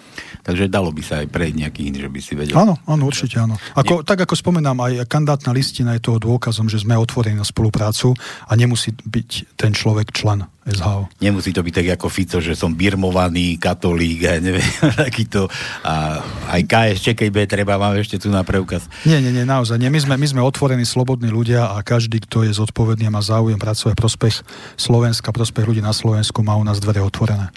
Takže 0.44 0.68
dalo 0.68 0.92
by 0.92 1.00
sa 1.00 1.24
aj 1.24 1.32
prejsť 1.32 1.56
nejaký 1.56 1.82
iný, 1.88 2.04
že 2.04 2.12
by 2.12 2.20
si 2.20 2.34
vedel. 2.36 2.56
Áno, 2.60 2.76
áno, 2.84 3.04
určite 3.08 3.40
áno. 3.40 3.56
Ako, 3.80 4.04
tak 4.04 4.28
ako 4.28 4.36
spomenám, 4.36 4.76
aj 4.76 4.94
kandidátna 5.08 5.56
listina 5.56 5.96
je 5.96 6.04
toho 6.04 6.20
dôkazom, 6.20 6.68
že 6.68 6.84
sme 6.84 7.00
otvorení 7.00 7.40
na 7.40 7.48
spoluprácu 7.48 8.12
a 8.44 8.52
nemusí 8.60 8.92
byť 8.92 9.56
ten 9.56 9.72
človek 9.72 10.12
člen 10.12 10.44
SHO. 10.64 11.12
Nemusí 11.20 11.52
to 11.52 11.60
byť 11.60 11.74
tak 11.76 11.88
ako 12.00 12.08
Fico, 12.08 12.40
že 12.40 12.56
som 12.56 12.72
birmovaný 12.76 13.60
katolík 13.60 14.20
a 14.28 14.40
neviem, 14.40 14.64
takýto. 15.04 15.52
A 15.84 16.24
aj 16.52 16.62
KSČ, 16.68 17.20
keď 17.20 17.28
bude 17.32 17.48
treba, 17.48 17.80
máme 17.80 18.00
ešte 18.00 18.16
tu 18.20 18.32
na 18.32 18.48
preukaz. 18.48 18.88
Nie, 19.04 19.20
nie, 19.20 19.36
nie, 19.36 19.44
naozaj. 19.44 19.76
Nie. 19.80 19.92
My, 19.92 20.00
sme, 20.00 20.16
my 20.16 20.28
sme 20.28 20.42
otvorení, 20.44 20.88
slobodní 20.88 21.32
ľudia 21.32 21.72
a 21.72 21.84
každý, 21.84 22.24
kto 22.24 22.48
je 22.48 22.56
zodpovedný 22.56 23.12
a 23.12 23.16
má 23.16 23.20
záujem 23.20 23.60
pracovať 23.60 23.96
prospech 23.96 24.36
Slovenska, 24.80 25.36
prospech 25.36 25.68
ľudí 25.68 25.82
na 25.84 25.92
Slovensku, 25.92 26.40
má 26.44 26.56
u 26.56 26.64
nás 26.64 26.80
dvere 26.80 27.04
otvorené. 27.04 27.52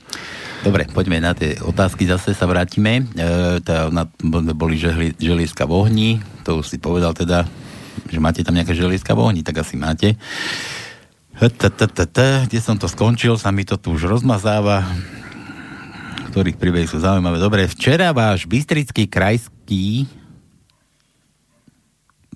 Dobre, 0.62 0.88
poďme 0.88 1.20
na 1.20 1.36
tie 1.36 1.58
otázky, 1.60 2.08
zase 2.08 2.32
sa 2.32 2.48
vrátime. 2.48 3.04
E, 3.12 3.60
na, 3.92 4.08
boli 4.56 4.80
želi, 4.80 5.12
želieska 5.18 5.68
v 5.68 5.72
ohni, 5.72 6.10
to 6.46 6.62
už 6.62 6.72
si 6.72 6.78
povedal 6.80 7.12
teda, 7.12 7.44
že 8.08 8.18
máte 8.22 8.40
tam 8.46 8.56
nejaké 8.56 8.72
želieska 8.72 9.12
v 9.12 9.20
ohni, 9.26 9.40
tak 9.44 9.60
asi 9.60 9.76
máte. 9.76 10.16
Kde 11.36 12.60
som 12.64 12.80
to 12.80 12.88
skončil, 12.88 13.36
sa 13.36 13.52
mi 13.52 13.68
to 13.68 13.76
tu 13.76 13.92
už 13.92 14.08
rozmazáva 14.08 14.86
ktorých 16.36 16.60
príbehy 16.60 16.84
sú 16.84 17.00
zaujímavé. 17.00 17.40
Dobre, 17.40 17.64
včera 17.64 18.12
váš 18.12 18.44
Bystrický 18.44 19.08
krajský 19.08 20.04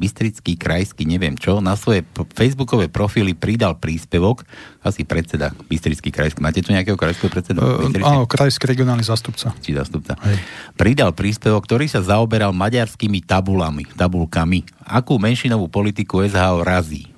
Bystrický 0.00 0.56
krajský, 0.56 1.04
neviem 1.04 1.36
čo, 1.36 1.60
na 1.60 1.76
svoje 1.76 2.00
facebookové 2.32 2.88
profily 2.88 3.36
pridal 3.36 3.76
príspevok, 3.76 4.48
asi 4.80 5.04
predseda 5.04 5.52
Bystrický 5.68 6.08
krajský. 6.08 6.40
Máte 6.40 6.64
tu 6.64 6.72
nejakého 6.72 6.96
krajského 6.96 7.28
predsedu? 7.28 7.60
Uh, 7.60 7.92
áno, 8.00 8.24
krajský 8.24 8.72
regionálny 8.72 9.04
zastupca. 9.04 9.52
Či 9.60 9.76
zastupca. 9.76 10.16
Hej. 10.24 10.40
Pridal 10.80 11.12
príspevok, 11.12 11.68
ktorý 11.68 11.84
sa 11.84 12.00
zaoberal 12.00 12.56
maďarskými 12.56 13.20
tabulami, 13.28 13.84
tabulkami. 13.92 14.64
Akú 14.88 15.20
menšinovú 15.20 15.68
politiku 15.68 16.24
SHO 16.24 16.64
razí? 16.64 17.12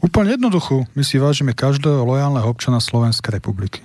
Úplne 0.00 0.40
jednoduchú. 0.40 0.88
My 0.96 1.04
si 1.04 1.20
vážime 1.20 1.52
každého 1.52 2.08
lojálneho 2.08 2.48
občana 2.48 2.80
Slovenskej 2.80 3.36
republiky. 3.36 3.84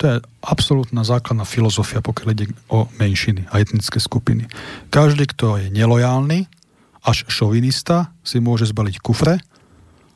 To 0.00 0.08
je 0.08 0.16
absolútna 0.40 1.04
základná 1.04 1.44
filozofia, 1.44 2.00
pokiaľ 2.00 2.28
ide 2.32 2.48
o 2.72 2.88
menšiny 2.96 3.44
a 3.52 3.60
etnické 3.60 4.00
skupiny. 4.00 4.48
Každý, 4.88 5.28
kto 5.28 5.60
je 5.60 5.68
nelojálny, 5.68 6.48
až 7.04 7.28
šovinista, 7.28 8.08
si 8.24 8.40
môže 8.40 8.64
zbaliť 8.72 8.96
kufre 9.04 9.44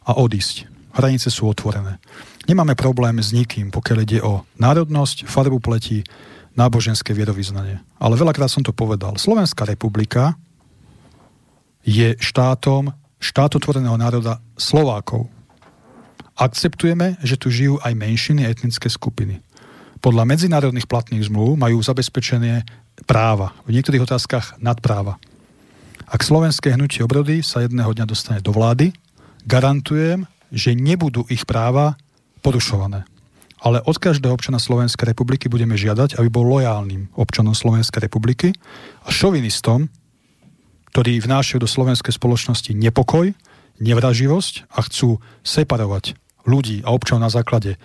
a 0.08 0.10
odísť. 0.16 0.72
Hranice 0.96 1.28
sú 1.28 1.52
otvorené. 1.52 2.00
Nemáme 2.48 2.72
problém 2.72 3.20
s 3.20 3.36
nikým, 3.36 3.68
pokiaľ 3.68 3.98
ide 4.08 4.24
o 4.24 4.48
národnosť, 4.56 5.28
farbu 5.28 5.60
pleti, 5.60 6.00
náboženské 6.56 7.12
vierovýznanie. 7.12 7.84
Ale 8.00 8.16
veľakrát 8.16 8.48
som 8.48 8.64
to 8.64 8.72
povedal. 8.72 9.20
Slovenská 9.20 9.68
republika 9.68 10.32
je 11.84 12.16
štátom 12.24 12.88
štátotvoreného 13.20 14.00
národa 14.00 14.40
Slovákov. 14.56 15.28
Akceptujeme, 16.40 17.20
že 17.20 17.36
tu 17.36 17.52
žijú 17.52 17.76
aj 17.84 17.92
menšiny 17.92 18.48
a 18.48 18.52
etnické 18.52 18.88
skupiny 18.88 19.44
podľa 20.04 20.28
medzinárodných 20.28 20.84
platných 20.84 21.32
zmluv 21.32 21.56
majú 21.56 21.80
zabezpečené 21.80 22.68
práva, 23.08 23.56
v 23.64 23.72
niektorých 23.72 24.04
otázkach 24.04 24.60
nadpráva. 24.60 25.16
Ak 26.04 26.20
slovenské 26.20 26.76
hnutie 26.76 27.00
obrody 27.00 27.40
sa 27.40 27.64
jedného 27.64 27.88
dňa 27.88 28.04
dostane 28.04 28.44
do 28.44 28.52
vlády, 28.52 28.92
garantujem, 29.48 30.28
že 30.52 30.76
nebudú 30.76 31.24
ich 31.32 31.48
práva 31.48 31.96
porušované. 32.44 33.08
Ale 33.64 33.80
od 33.80 33.96
každého 33.96 34.36
občana 34.36 34.60
Slovenskej 34.60 35.16
republiky 35.16 35.48
budeme 35.48 35.72
žiadať, 35.72 36.20
aby 36.20 36.28
bol 36.28 36.44
lojálnym 36.44 37.08
občanom 37.16 37.56
Slovenskej 37.56 38.04
republiky 38.04 38.52
a 39.00 39.08
šovinistom, 39.08 39.88
ktorí 40.92 41.24
vnášajú 41.24 41.64
do 41.64 41.68
slovenskej 41.68 42.12
spoločnosti 42.12 42.76
nepokoj, 42.76 43.32
nevraživosť 43.80 44.68
a 44.68 44.84
chcú 44.84 45.16
separovať 45.40 46.12
ľudí 46.44 46.84
a 46.84 46.92
občanov 46.92 47.24
na 47.24 47.32
základe 47.32 47.80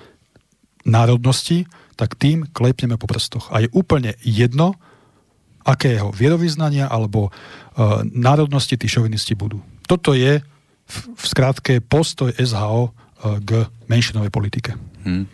národnosti, 0.84 1.64
tak 2.00 2.16
tým 2.16 2.48
klepneme 2.56 2.96
po 2.96 3.12
prstoch. 3.12 3.52
A 3.52 3.60
je 3.60 3.68
úplne 3.76 4.16
jedno, 4.24 4.80
akého 5.68 6.16
vierovýznania 6.16 6.88
alebo 6.88 7.28
e, 7.28 7.32
národnosti 8.16 8.80
tí 8.80 8.88
šovinisti 8.88 9.36
budú. 9.36 9.60
Toto 9.84 10.16
je 10.16 10.40
v, 10.40 10.98
v 11.12 11.24
skratke 11.28 11.84
postoj 11.84 12.32
SHO 12.40 12.88
e, 12.88 12.92
k 13.44 13.68
menšinovej 13.92 14.32
politike. 14.32 14.80
Hmm. 15.04 15.28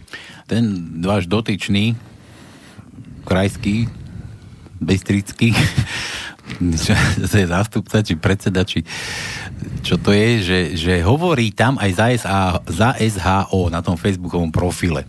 Ten 0.49 0.65
váš 1.05 1.29
dotyčný, 1.29 1.93
krajský, 3.29 3.85
bystrický, 4.81 5.53
to 7.29 7.35
je 7.37 7.45
zástupca, 7.45 8.01
či 8.01 8.17
predseda, 8.17 8.65
či 8.65 8.81
čo 9.85 10.01
to 10.01 10.09
je, 10.09 10.41
že, 10.41 10.59
že 10.73 10.93
hovorí 11.05 11.53
tam 11.53 11.77
aj 11.77 11.91
za, 11.93 12.05
SA, 12.17 12.39
za 12.65 12.89
SHO 12.97 13.69
na 13.69 13.85
tom 13.85 13.97
facebookovom 13.97 14.49
profile 14.49 15.05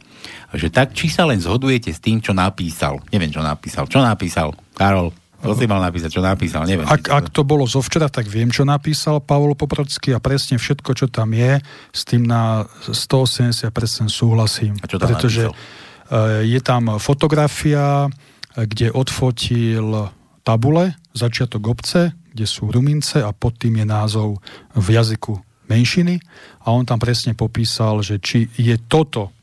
že 0.54 0.70
tak 0.70 0.94
či 0.94 1.10
sa 1.10 1.26
len 1.26 1.42
zhodujete 1.42 1.90
s 1.90 1.98
tým, 1.98 2.22
čo 2.22 2.30
napísal. 2.30 3.02
Neviem, 3.10 3.34
čo 3.34 3.42
napísal. 3.42 3.90
Čo 3.90 3.98
napísal? 4.04 4.54
Karol, 4.76 5.10
to 5.42 5.52
si 5.52 5.68
mal 5.68 5.84
napísať, 5.84 6.10
čo 6.10 6.22
napísal, 6.24 6.64
neviem. 6.64 6.88
Ak, 6.88 7.06
ak 7.12 7.28
to 7.30 7.44
bolo 7.44 7.68
zo 7.68 7.84
včera, 7.84 8.08
tak 8.08 8.26
viem, 8.26 8.48
čo 8.48 8.64
napísal 8.64 9.20
Pavol 9.20 9.54
Poprocký 9.54 10.16
a 10.16 10.22
presne 10.22 10.56
všetko, 10.56 10.90
čo 10.96 11.06
tam 11.12 11.36
je, 11.36 11.60
s 11.92 12.02
tým 12.08 12.24
na 12.24 12.64
180% 12.88 13.70
súhlasím. 14.08 14.74
A 14.80 14.86
čo 14.88 14.96
tam 14.96 15.12
pretože 15.12 15.50
napísal? 15.50 16.44
je 16.46 16.60
tam 16.62 16.82
fotografia, 17.02 18.06
kde 18.54 18.94
odfotil 18.94 20.08
tabule, 20.46 20.94
začiatok 21.12 21.62
obce, 21.66 22.14
kde 22.32 22.46
sú 22.46 22.70
rumince 22.70 23.20
a 23.20 23.34
pod 23.34 23.58
tým 23.58 23.82
je 23.82 23.86
názov 23.86 24.38
v 24.72 24.86
jazyku 24.94 25.36
menšiny 25.66 26.22
a 26.62 26.70
on 26.70 26.86
tam 26.86 27.02
presne 27.02 27.34
popísal, 27.34 28.00
že 28.00 28.22
či 28.22 28.46
je 28.54 28.78
toto 28.86 29.35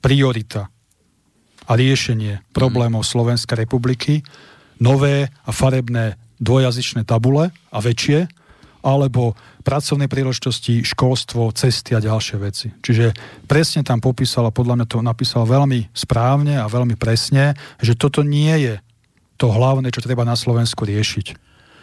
priorita 0.00 0.68
a 1.68 1.72
riešenie 1.78 2.42
problémov 2.50 3.06
Slovenskej 3.06 3.62
republiky, 3.62 4.26
nové 4.82 5.30
a 5.46 5.50
farebné 5.52 6.18
dvojazyčné 6.40 7.04
tabule 7.04 7.52
a 7.52 7.78
väčšie, 7.78 8.26
alebo 8.80 9.36
pracovné 9.60 10.08
príležitosti, 10.08 10.80
školstvo, 10.80 11.52
cesty 11.52 11.92
a 11.92 12.00
ďalšie 12.00 12.36
veci. 12.40 12.72
Čiže 12.80 13.12
presne 13.44 13.84
tam 13.84 14.00
popísal 14.00 14.48
a 14.48 14.56
podľa 14.56 14.80
mňa 14.80 14.86
to 14.88 15.04
napísal 15.04 15.44
veľmi 15.44 15.92
správne 15.92 16.56
a 16.56 16.64
veľmi 16.64 16.96
presne, 16.96 17.52
že 17.84 17.92
toto 17.92 18.24
nie 18.24 18.56
je 18.56 18.74
to 19.36 19.52
hlavné, 19.52 19.92
čo 19.92 20.00
treba 20.00 20.24
na 20.24 20.32
Slovensku 20.32 20.88
riešiť. 20.88 21.26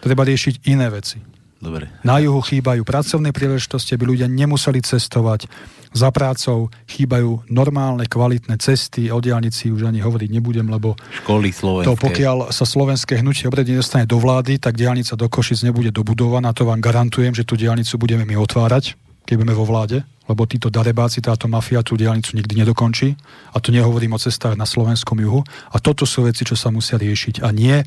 Treba 0.01 0.25
riešiť 0.25 0.65
iné 0.65 0.89
veci. 0.89 1.21
Dobre. 1.57 1.89
Na 2.05 2.21
juhu 2.21 2.37
chýbajú 2.37 2.85
pracovné 2.85 3.33
príležitosti, 3.33 3.97
aby 3.97 4.13
ľudia 4.13 4.29
nemuseli 4.29 4.81
cestovať 4.85 5.49
za 5.89 6.13
prácou, 6.13 6.69
chýbajú 6.85 7.49
normálne, 7.49 8.05
kvalitné 8.05 8.61
cesty, 8.61 9.09
o 9.09 9.17
diálnici 9.17 9.73
už 9.73 9.89
ani 9.89 10.03
hovoriť 10.03 10.29
nebudem, 10.29 10.69
lebo 10.69 10.93
školy 11.25 11.49
slovenské. 11.49 11.87
To 11.89 11.97
pokiaľ 11.97 12.37
sa 12.53 12.67
slovenské 12.67 13.23
hnutie 13.23 13.49
obredy 13.49 13.73
nedostane 13.73 14.05
do 14.05 14.21
vlády, 14.21 14.61
tak 14.61 14.77
diálnica 14.77 15.17
do 15.17 15.25
Košic 15.25 15.65
nebude 15.65 15.89
dobudovaná, 15.89 16.53
to 16.53 16.67
vám 16.67 16.83
garantujem, 16.83 17.33
že 17.33 17.47
tú 17.47 17.57
diálnicu 17.57 17.97
budeme 17.97 18.27
my 18.27 18.37
otvárať, 18.37 18.93
keď 19.25 19.33
budeme 19.41 19.57
vo 19.57 19.65
vláde, 19.65 20.05
lebo 20.27 20.43
títo 20.43 20.67
darebáci, 20.67 21.23
táto 21.23 21.47
mafia 21.47 21.79
tú 21.79 21.95
diálnicu 21.95 22.35
nikdy 22.35 22.63
nedokončí. 22.63 23.15
A 23.55 23.63
tu 23.63 23.71
nehovorím 23.71 24.15
o 24.15 24.19
cestách 24.19 24.59
na 24.59 24.67
slovenskom 24.67 25.15
juhu. 25.23 25.47
A 25.71 25.79
toto 25.79 26.03
sú 26.03 26.27
veci, 26.27 26.43
čo 26.43 26.59
sa 26.59 26.67
musia 26.67 26.99
riešiť. 26.99 27.47
A 27.47 27.55
nie 27.55 27.79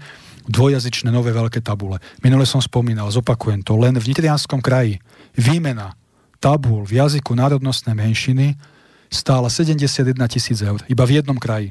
dvojazyčné 0.50 1.14
nové 1.14 1.30
veľké 1.30 1.62
tabule. 1.62 2.02
Minule 2.20 2.42
som 2.42 2.58
spomínal, 2.58 3.06
zopakujem 3.14 3.62
to, 3.62 3.78
len 3.78 3.94
v 3.94 4.10
Nitrianskom 4.10 4.58
kraji 4.58 4.98
výmena 5.38 5.94
tabul 6.42 6.82
v 6.82 6.98
jazyku 6.98 7.38
národnostnej 7.38 7.94
menšiny 7.94 8.58
stála 9.06 9.46
71 9.46 10.18
tisíc 10.26 10.58
eur. 10.58 10.82
Iba 10.90 11.06
v 11.06 11.22
jednom 11.22 11.38
kraji. 11.38 11.70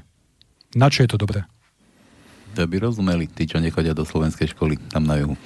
Na 0.72 0.88
čo 0.88 1.04
je 1.04 1.10
to 1.12 1.20
dobré? 1.20 1.44
To 2.58 2.66
by 2.66 2.82
rozumeli 2.82 3.30
tí, 3.30 3.46
čo 3.46 3.62
nechodia 3.62 3.94
do 3.94 4.02
slovenskej 4.02 4.58
školy 4.58 4.82
tam 4.90 5.06
na 5.06 5.22
juhu. 5.22 5.38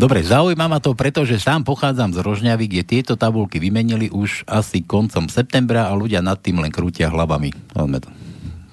Dobre, 0.00 0.24
zaujíma 0.24 0.72
ma 0.72 0.80
to, 0.80 0.96
pretože 0.96 1.36
sám 1.36 1.60
pochádzam 1.68 2.16
z 2.16 2.18
Rožňavy, 2.24 2.64
kde 2.64 2.82
tieto 2.82 3.12
tabulky 3.12 3.60
vymenili 3.60 4.08
už 4.08 4.48
asi 4.48 4.80
koncom 4.80 5.28
septembra 5.28 5.92
a 5.92 5.92
ľudia 5.92 6.24
nad 6.24 6.40
tým 6.40 6.64
len 6.64 6.72
krútia 6.72 7.12
hlavami. 7.12 7.52
to 7.76 7.84
v 7.84 8.29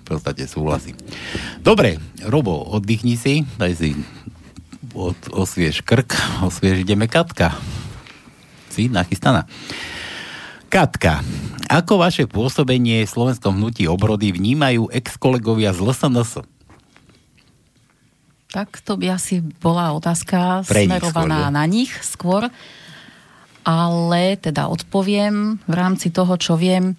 podstate 0.08 0.48
súhlasím. 0.48 0.96
Dobre, 1.60 2.00
Robo, 2.24 2.56
oddychni 2.72 3.20
si, 3.20 3.44
daj 3.60 3.74
si 3.76 3.90
od, 4.96 5.18
osviež 5.34 5.84
krk, 5.84 6.16
osviež 6.48 6.82
ideme 6.82 7.06
Katka. 7.12 7.54
Si 8.72 8.88
nachystaná. 8.88 9.46
Katka, 10.68 11.24
ako 11.68 12.00
vaše 12.00 12.28
pôsobenie 12.28 13.08
v 13.08 13.12
slovenskom 13.12 13.56
hnutí 13.56 13.88
obrody 13.88 14.36
vnímajú 14.36 14.92
ex-kolegovia 14.92 15.72
z 15.72 15.80
LSNS? 15.84 16.44
Tak 18.52 18.80
to 18.84 18.96
by 18.96 19.16
asi 19.16 19.44
bola 19.44 19.92
otázka 19.92 20.64
Pre 20.64 20.88
smerovaná 20.88 21.52
skôr, 21.52 21.56
na 21.56 21.64
nich 21.68 21.92
skôr. 22.04 22.44
Ale 23.68 24.40
teda 24.40 24.72
odpoviem 24.72 25.60
v 25.68 25.74
rámci 25.76 26.08
toho, 26.08 26.40
čo 26.40 26.56
viem 26.56 26.96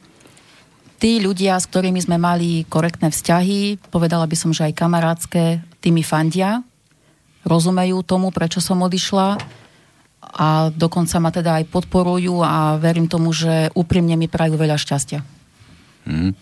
tí 0.99 1.23
ľudia, 1.23 1.57
s 1.57 1.71
ktorými 1.71 2.03
sme 2.03 2.19
mali 2.19 2.67
korektné 2.67 3.15
vzťahy, 3.15 3.79
povedala 3.89 4.27
by 4.27 4.37
som, 4.37 4.51
že 4.51 4.67
aj 4.69 4.79
kamarátske, 4.79 5.63
tými 5.79 6.03
fandia, 6.03 6.67
rozumejú 7.47 8.03
tomu, 8.03 8.35
prečo 8.35 8.59
som 8.59 8.83
odišla 8.83 9.39
a 10.19 10.69
dokonca 10.75 11.17
ma 11.23 11.31
teda 11.31 11.63
aj 11.63 11.65
podporujú 11.71 12.43
a 12.43 12.77
verím 12.77 13.07
tomu, 13.07 13.31
že 13.31 13.71
úprimne 13.73 14.19
mi 14.19 14.27
prajú 14.27 14.59
veľa 14.59 14.77
šťastia. 14.77 15.23
Hmm. 16.05 16.35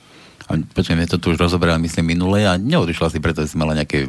A 0.47 0.63
počkaj, 0.63 0.95
my 0.95 1.11
to 1.11 1.19
tu 1.19 1.35
už 1.35 1.43
rozoberali, 1.43 1.83
myslím, 1.83 2.15
minule 2.15 2.47
a 2.47 2.55
neodišla 2.55 3.11
si 3.11 3.19
preto, 3.19 3.43
že 3.43 3.51
si 3.55 3.59
mala 3.59 3.75
nejaké 3.75 4.07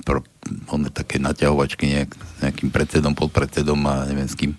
pro, 0.00 0.24
one, 0.72 0.88
také 0.88 1.20
naťahovačky 1.20 1.92
nejak, 1.92 2.10
nejakým 2.40 2.68
predsedom, 2.72 3.12
podpredsedom 3.12 3.76
a 3.84 4.08
neviem 4.08 4.28
s 4.28 4.32
kým. 4.32 4.56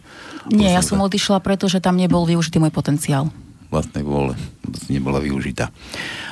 Nie, 0.54 0.78
ja 0.78 0.86
som 0.86 1.02
odišla, 1.02 1.42
pretože 1.42 1.82
tam 1.82 1.98
nebol 1.98 2.30
využitý 2.30 2.62
môj 2.62 2.70
potenciál 2.70 3.34
vlastnej 3.74 4.06
vôle 4.06 4.38
nebola 4.94 5.18
využitá. 5.18 5.74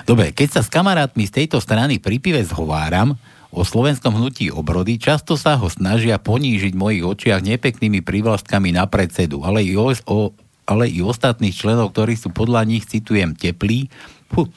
Dobre, 0.06 0.30
keď 0.30 0.60
sa 0.60 0.62
s 0.62 0.70
kamarátmi 0.70 1.26
z 1.26 1.42
tejto 1.42 1.58
strany 1.58 1.98
pri 1.98 2.22
pive 2.22 2.46
zhováram 2.46 3.18
o 3.52 3.66
slovenskom 3.66 4.16
hnutí 4.16 4.54
obrody, 4.54 5.02
často 5.02 5.36
sa 5.36 5.58
ho 5.58 5.68
snažia 5.68 6.22
ponížiť 6.22 6.72
v 6.72 6.82
mojich 6.82 7.04
očiach 7.04 7.42
nepeknými 7.44 8.00
privlastkami 8.06 8.72
na 8.72 8.88
predsedu, 8.88 9.44
ale 9.44 9.66
i, 9.66 9.76
o, 9.76 9.92
o, 9.92 10.32
ale 10.70 10.88
i 10.88 11.04
ostatných 11.04 11.58
členov, 11.58 11.92
ktorí 11.92 12.16
sú 12.16 12.32
podľa 12.32 12.64
nich, 12.64 12.88
citujem, 12.88 13.36
teplí, 13.36 13.92
puh, 14.32 14.48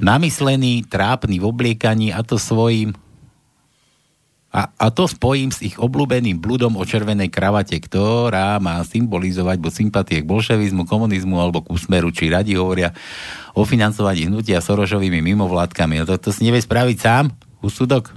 namyslení, 0.00 0.82
trápni 0.90 1.38
v 1.38 1.46
obliekaní 1.46 2.10
a 2.10 2.26
to 2.26 2.40
svojim 2.40 2.96
a, 4.50 4.74
a 4.74 4.90
to 4.90 5.06
spojím 5.06 5.54
s 5.54 5.62
ich 5.62 5.78
obľúbeným 5.78 6.42
bludom 6.42 6.74
o 6.74 6.82
červenej 6.82 7.30
kravate, 7.30 7.78
ktorá 7.78 8.58
má 8.58 8.82
symbolizovať 8.82 9.62
buď 9.62 9.72
sympatie 9.72 10.18
k 10.22 10.26
bolševizmu, 10.26 10.90
komunizmu 10.90 11.38
alebo 11.38 11.62
k 11.62 11.70
úsmeru, 11.70 12.10
či 12.10 12.34
radi 12.34 12.58
hovoria 12.58 12.90
o 13.54 13.62
financovaní 13.62 14.26
hnutia 14.26 14.58
Sorošovými 14.58 15.22
mimovládkami. 15.22 16.02
No 16.02 16.04
to, 16.10 16.18
to 16.18 16.34
si 16.34 16.42
nevie 16.42 16.58
spraviť 16.58 16.98
sám, 16.98 17.30
úsudok? 17.62 18.10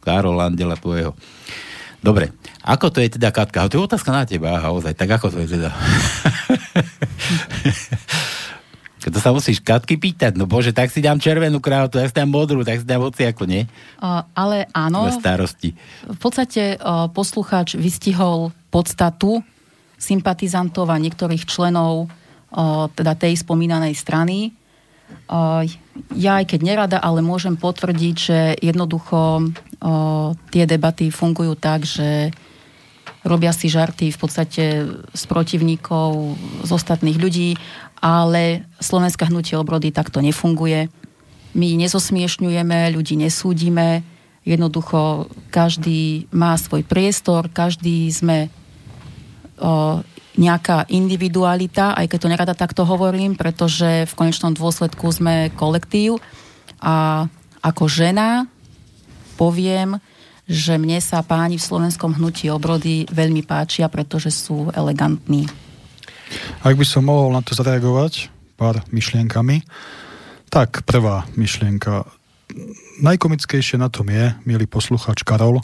Karol 0.00 0.40
Andela 0.40 0.80
tvojho. 0.80 1.12
Dobre, 2.00 2.32
ako 2.64 2.88
to 2.88 3.04
je 3.04 3.20
teda, 3.20 3.28
Katka? 3.32 3.68
To 3.68 3.76
je 3.80 3.84
otázka 3.84 4.12
na 4.12 4.24
teba, 4.24 4.56
aha, 4.56 4.72
ozaj. 4.72 4.96
Tak 4.96 5.20
ako 5.20 5.36
to 5.36 5.44
je 5.44 5.48
teda? 5.56 5.68
to 9.10 9.18
sa 9.20 9.34
musíš 9.34 9.60
Katky 9.60 10.00
pýtať. 10.00 10.36
No 10.38 10.48
bože, 10.48 10.72
tak 10.72 10.88
si 10.88 11.04
dám 11.04 11.20
červenú 11.20 11.60
krávu, 11.60 11.92
tak 11.92 12.08
si 12.08 12.16
dám 12.16 12.30
modrú, 12.30 12.64
tak 12.64 12.80
si 12.80 12.86
dám 12.86 13.04
ako 13.04 13.44
nie. 13.44 13.68
Uh, 14.00 14.24
ale 14.32 14.68
áno. 14.72 15.08
starosti. 15.12 15.76
V 16.08 16.18
podstate 16.20 16.78
uh, 16.78 17.08
poslucháč 17.12 17.76
vystihol 17.76 18.54
podstatu 18.72 19.44
sympatizantov 19.98 20.92
a 20.92 21.00
niektorých 21.00 21.48
členov 21.48 22.06
uh, 22.06 22.86
teda 22.92 23.16
tej 23.16 23.40
spomínanej 23.40 23.96
strany. 23.96 24.52
Uh, 25.28 25.64
ja 26.16 26.42
aj 26.42 26.56
keď 26.56 26.60
nerada, 26.64 26.98
ale 27.00 27.24
môžem 27.24 27.56
potvrdiť, 27.56 28.14
že 28.16 28.38
jednoducho 28.60 29.48
uh, 29.48 30.36
tie 30.52 30.64
debaty 30.64 31.08
fungujú 31.08 31.54
tak, 31.56 31.84
že 31.88 32.32
robia 33.24 33.50
si 33.56 33.72
žarty 33.72 34.12
v 34.12 34.18
podstate 34.20 34.64
z 35.10 35.22
protivníkov, 35.24 36.36
z 36.62 36.70
ostatných 36.70 37.16
ľudí, 37.16 37.56
ale 38.00 38.68
Slovenská 38.80 39.28
hnutie 39.28 39.56
obrody 39.58 39.90
takto 39.94 40.20
nefunguje. 40.20 40.90
My 41.54 41.68
nezosmiešňujeme, 41.78 42.92
ľudí 42.94 43.14
nesúdime, 43.14 44.02
jednoducho 44.44 45.30
každý 45.48 46.28
má 46.34 46.54
svoj 46.60 46.84
priestor, 46.84 47.48
každý 47.48 48.10
sme 48.12 48.52
o, 49.56 50.04
nejaká 50.36 50.84
individualita, 50.90 51.94
aj 51.94 52.10
keď 52.10 52.18
to 52.20 52.32
nerada 52.32 52.54
takto 52.58 52.82
hovorím, 52.84 53.38
pretože 53.38 54.04
v 54.04 54.16
konečnom 54.18 54.52
dôsledku 54.52 55.06
sme 55.14 55.48
kolektív 55.54 56.18
a 56.82 57.26
ako 57.64 57.88
žena 57.88 58.50
poviem, 59.40 59.96
že 60.44 60.76
mne 60.76 61.00
sa 61.00 61.24
páni 61.24 61.56
v 61.56 61.64
slovenskom 61.64 62.20
hnutí 62.20 62.52
obrody 62.52 63.08
veľmi 63.08 63.46
páčia, 63.48 63.88
pretože 63.88 64.28
sú 64.28 64.68
elegantní. 64.76 65.48
Ak 66.64 66.74
by 66.74 66.86
som 66.86 67.06
mohol 67.06 67.32
na 67.34 67.44
to 67.44 67.52
zareagovať 67.52 68.32
pár 68.54 68.80
myšlienkami, 68.94 69.66
tak 70.48 70.86
prvá 70.86 71.26
myšlienka. 71.34 72.06
Najkomickejšie 73.02 73.80
na 73.80 73.90
tom 73.90 74.06
je, 74.06 74.30
milý 74.46 74.70
poslucháč 74.70 75.26
Karol, 75.26 75.58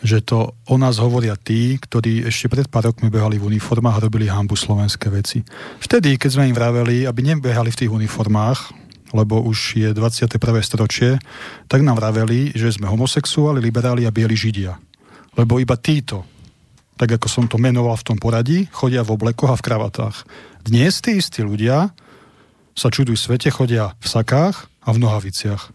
že 0.00 0.24
to 0.24 0.56
o 0.64 0.76
nás 0.80 0.96
hovoria 0.96 1.36
tí, 1.36 1.76
ktorí 1.76 2.24
ešte 2.24 2.48
pred 2.48 2.64
pár 2.72 2.88
rokmi 2.88 3.12
behali 3.12 3.36
v 3.36 3.52
uniformách 3.52 4.00
a 4.00 4.04
robili 4.08 4.32
hambu 4.32 4.56
slovenské 4.56 5.12
veci. 5.12 5.44
Vtedy, 5.84 6.16
keď 6.16 6.30
sme 6.40 6.48
im 6.48 6.56
vraveli, 6.56 7.04
aby 7.04 7.20
nebehali 7.20 7.68
v 7.68 7.84
tých 7.84 7.92
uniformách, 7.92 8.72
lebo 9.12 9.42
už 9.44 9.76
je 9.76 9.88
21. 9.92 10.40
storočie, 10.64 11.20
tak 11.68 11.84
nám 11.84 12.00
vraveli, 12.00 12.56
že 12.56 12.72
sme 12.72 12.88
homosexuáli, 12.88 13.60
liberáli 13.60 14.08
a 14.08 14.14
bieli 14.14 14.38
židia. 14.38 14.78
Lebo 15.36 15.60
iba 15.60 15.76
títo, 15.76 16.24
tak 17.00 17.16
ako 17.16 17.32
som 17.32 17.44
to 17.48 17.56
menoval 17.56 17.96
v 17.96 18.12
tom 18.12 18.20
poradí, 18.20 18.68
chodia 18.68 19.00
v 19.00 19.16
oblekoch 19.16 19.48
a 19.48 19.56
v 19.56 19.64
kravatách. 19.64 20.28
Dnes 20.60 21.00
tí 21.00 21.16
istí 21.16 21.40
ľudia 21.40 21.96
sa 22.76 22.92
čudujú 22.92 23.16
svete, 23.16 23.48
chodia 23.48 23.96
v 24.04 24.06
sakách 24.06 24.68
a 24.84 24.88
v 24.92 25.00
nohaviciach. 25.00 25.72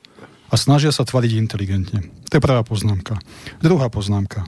A 0.54 0.54
snažia 0.54 0.94
sa 0.94 1.02
tvariť 1.02 1.42
inteligentne. 1.42 2.14
To 2.30 2.38
je 2.38 2.46
prvá 2.46 2.62
poznámka. 2.62 3.18
Druhá 3.58 3.90
poznámka. 3.90 4.46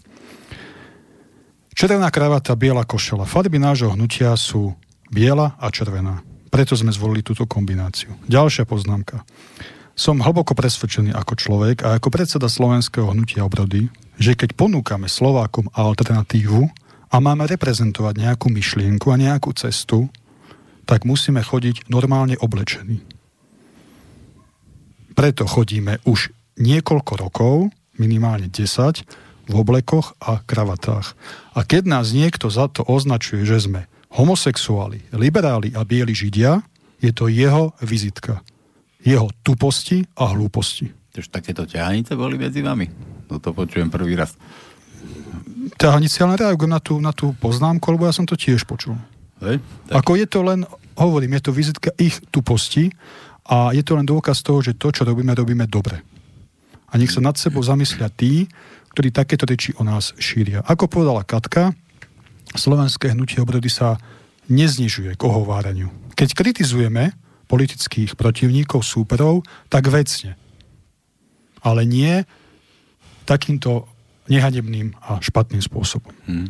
Červená 1.74 2.14
kravata, 2.14 2.54
biela 2.54 2.86
košela. 2.86 3.26
Farby 3.26 3.58
nášho 3.58 3.98
hnutia 3.98 4.38
sú 4.38 4.78
biela 5.10 5.58
a 5.58 5.74
červená. 5.74 6.22
Preto 6.54 6.78
sme 6.78 6.94
zvolili 6.94 7.26
túto 7.26 7.50
kombináciu. 7.50 8.14
Ďalšia 8.30 8.70
poznámka. 8.70 9.26
Som 9.98 10.22
hlboko 10.22 10.54
presvedčený 10.54 11.10
ako 11.18 11.34
človek 11.34 11.82
a 11.82 11.98
ako 11.98 12.14
predseda 12.14 12.46
slovenského 12.46 13.10
hnutia 13.10 13.42
obrody, 13.42 13.90
že 14.22 14.38
keď 14.38 14.54
ponúkame 14.54 15.10
Slovákom 15.10 15.74
alternatívu 15.74 16.70
a 17.10 17.16
máme 17.18 17.50
reprezentovať 17.50 18.14
nejakú 18.22 18.54
myšlienku 18.54 19.10
a 19.10 19.18
nejakú 19.18 19.58
cestu, 19.58 20.06
tak 20.86 21.02
musíme 21.02 21.42
chodiť 21.42 21.90
normálne 21.90 22.38
oblečení. 22.38 23.02
Preto 25.18 25.50
chodíme 25.50 25.98
už 26.06 26.30
niekoľko 26.62 27.14
rokov, 27.18 27.56
minimálne 27.98 28.54
10, 28.54 29.02
v 29.50 29.54
oblekoch 29.58 30.14
a 30.22 30.46
kravatách. 30.46 31.18
A 31.58 31.66
keď 31.66 31.90
nás 31.90 32.14
niekto 32.14 32.54
za 32.54 32.70
to 32.70 32.86
označuje, 32.86 33.50
že 33.50 33.66
sme 33.66 33.90
homosexuáli, 34.14 35.10
liberáli 35.10 35.74
a 35.74 35.82
bieli 35.82 36.14
židia, 36.14 36.62
je 37.02 37.10
to 37.10 37.34
jeho 37.34 37.74
vizitka. 37.82 38.46
Jeho 39.04 39.30
tuposti 39.46 40.06
a 40.18 40.34
hlúposti. 40.34 40.90
Už 41.18 41.34
takéto 41.34 41.66
ťahanice 41.66 42.14
boli 42.14 42.38
medzi 42.38 42.62
vami? 42.62 42.86
No 43.26 43.42
to 43.42 43.50
počujem 43.50 43.90
prvý 43.90 44.14
raz. 44.14 44.38
Ťahanice, 45.78 46.22
ale 46.22 46.38
reagujem 46.38 46.72
na 46.72 46.82
tú, 46.82 46.94
na 47.02 47.10
tú 47.10 47.34
poznámku, 47.42 47.90
lebo 47.90 48.06
ja 48.06 48.14
som 48.14 48.30
to 48.30 48.38
tiež 48.38 48.70
počul. 48.70 48.94
Hej, 49.42 49.58
tak... 49.90 50.02
Ako 50.02 50.14
je 50.18 50.26
to 50.30 50.46
len, 50.46 50.66
hovorím, 50.94 51.38
je 51.38 51.50
to 51.50 51.52
vizitka 51.54 51.90
ich 51.98 52.22
tuposti 52.30 52.94
a 53.50 53.74
je 53.74 53.82
to 53.82 53.98
len 53.98 54.06
dôkaz 54.06 54.46
toho, 54.46 54.62
že 54.62 54.78
to, 54.78 54.94
čo 54.94 55.06
robíme, 55.06 55.34
robíme 55.34 55.66
dobre. 55.66 56.02
A 56.88 57.02
nech 57.02 57.10
sa 57.10 57.20
nad 57.20 57.36
sebou 57.36 57.66
zamyslia 57.66 58.14
tí, 58.14 58.46
ktorí 58.94 59.14
takéto 59.14 59.46
reči 59.46 59.74
o 59.78 59.84
nás 59.86 60.14
šíria. 60.18 60.66
Ako 60.66 60.90
povedala 60.90 61.26
Katka, 61.26 61.74
slovenské 62.54 63.14
hnutie 63.14 63.42
obrody 63.42 63.70
sa 63.70 64.02
neznižuje 64.48 65.20
k 65.20 65.22
ohováraniu. 65.22 65.92
Keď 66.18 66.30
kritizujeme 66.34 67.14
politických 67.48 68.20
protivníkov, 68.20 68.84
súperov, 68.84 69.48
tak 69.72 69.88
vecne. 69.88 70.36
Ale 71.64 71.88
nie 71.88 72.28
takýmto 73.28 73.88
nehanebným 74.28 74.96
a 75.00 75.20
špatným 75.24 75.64
spôsobom. 75.64 76.12
Hmm. 76.28 76.48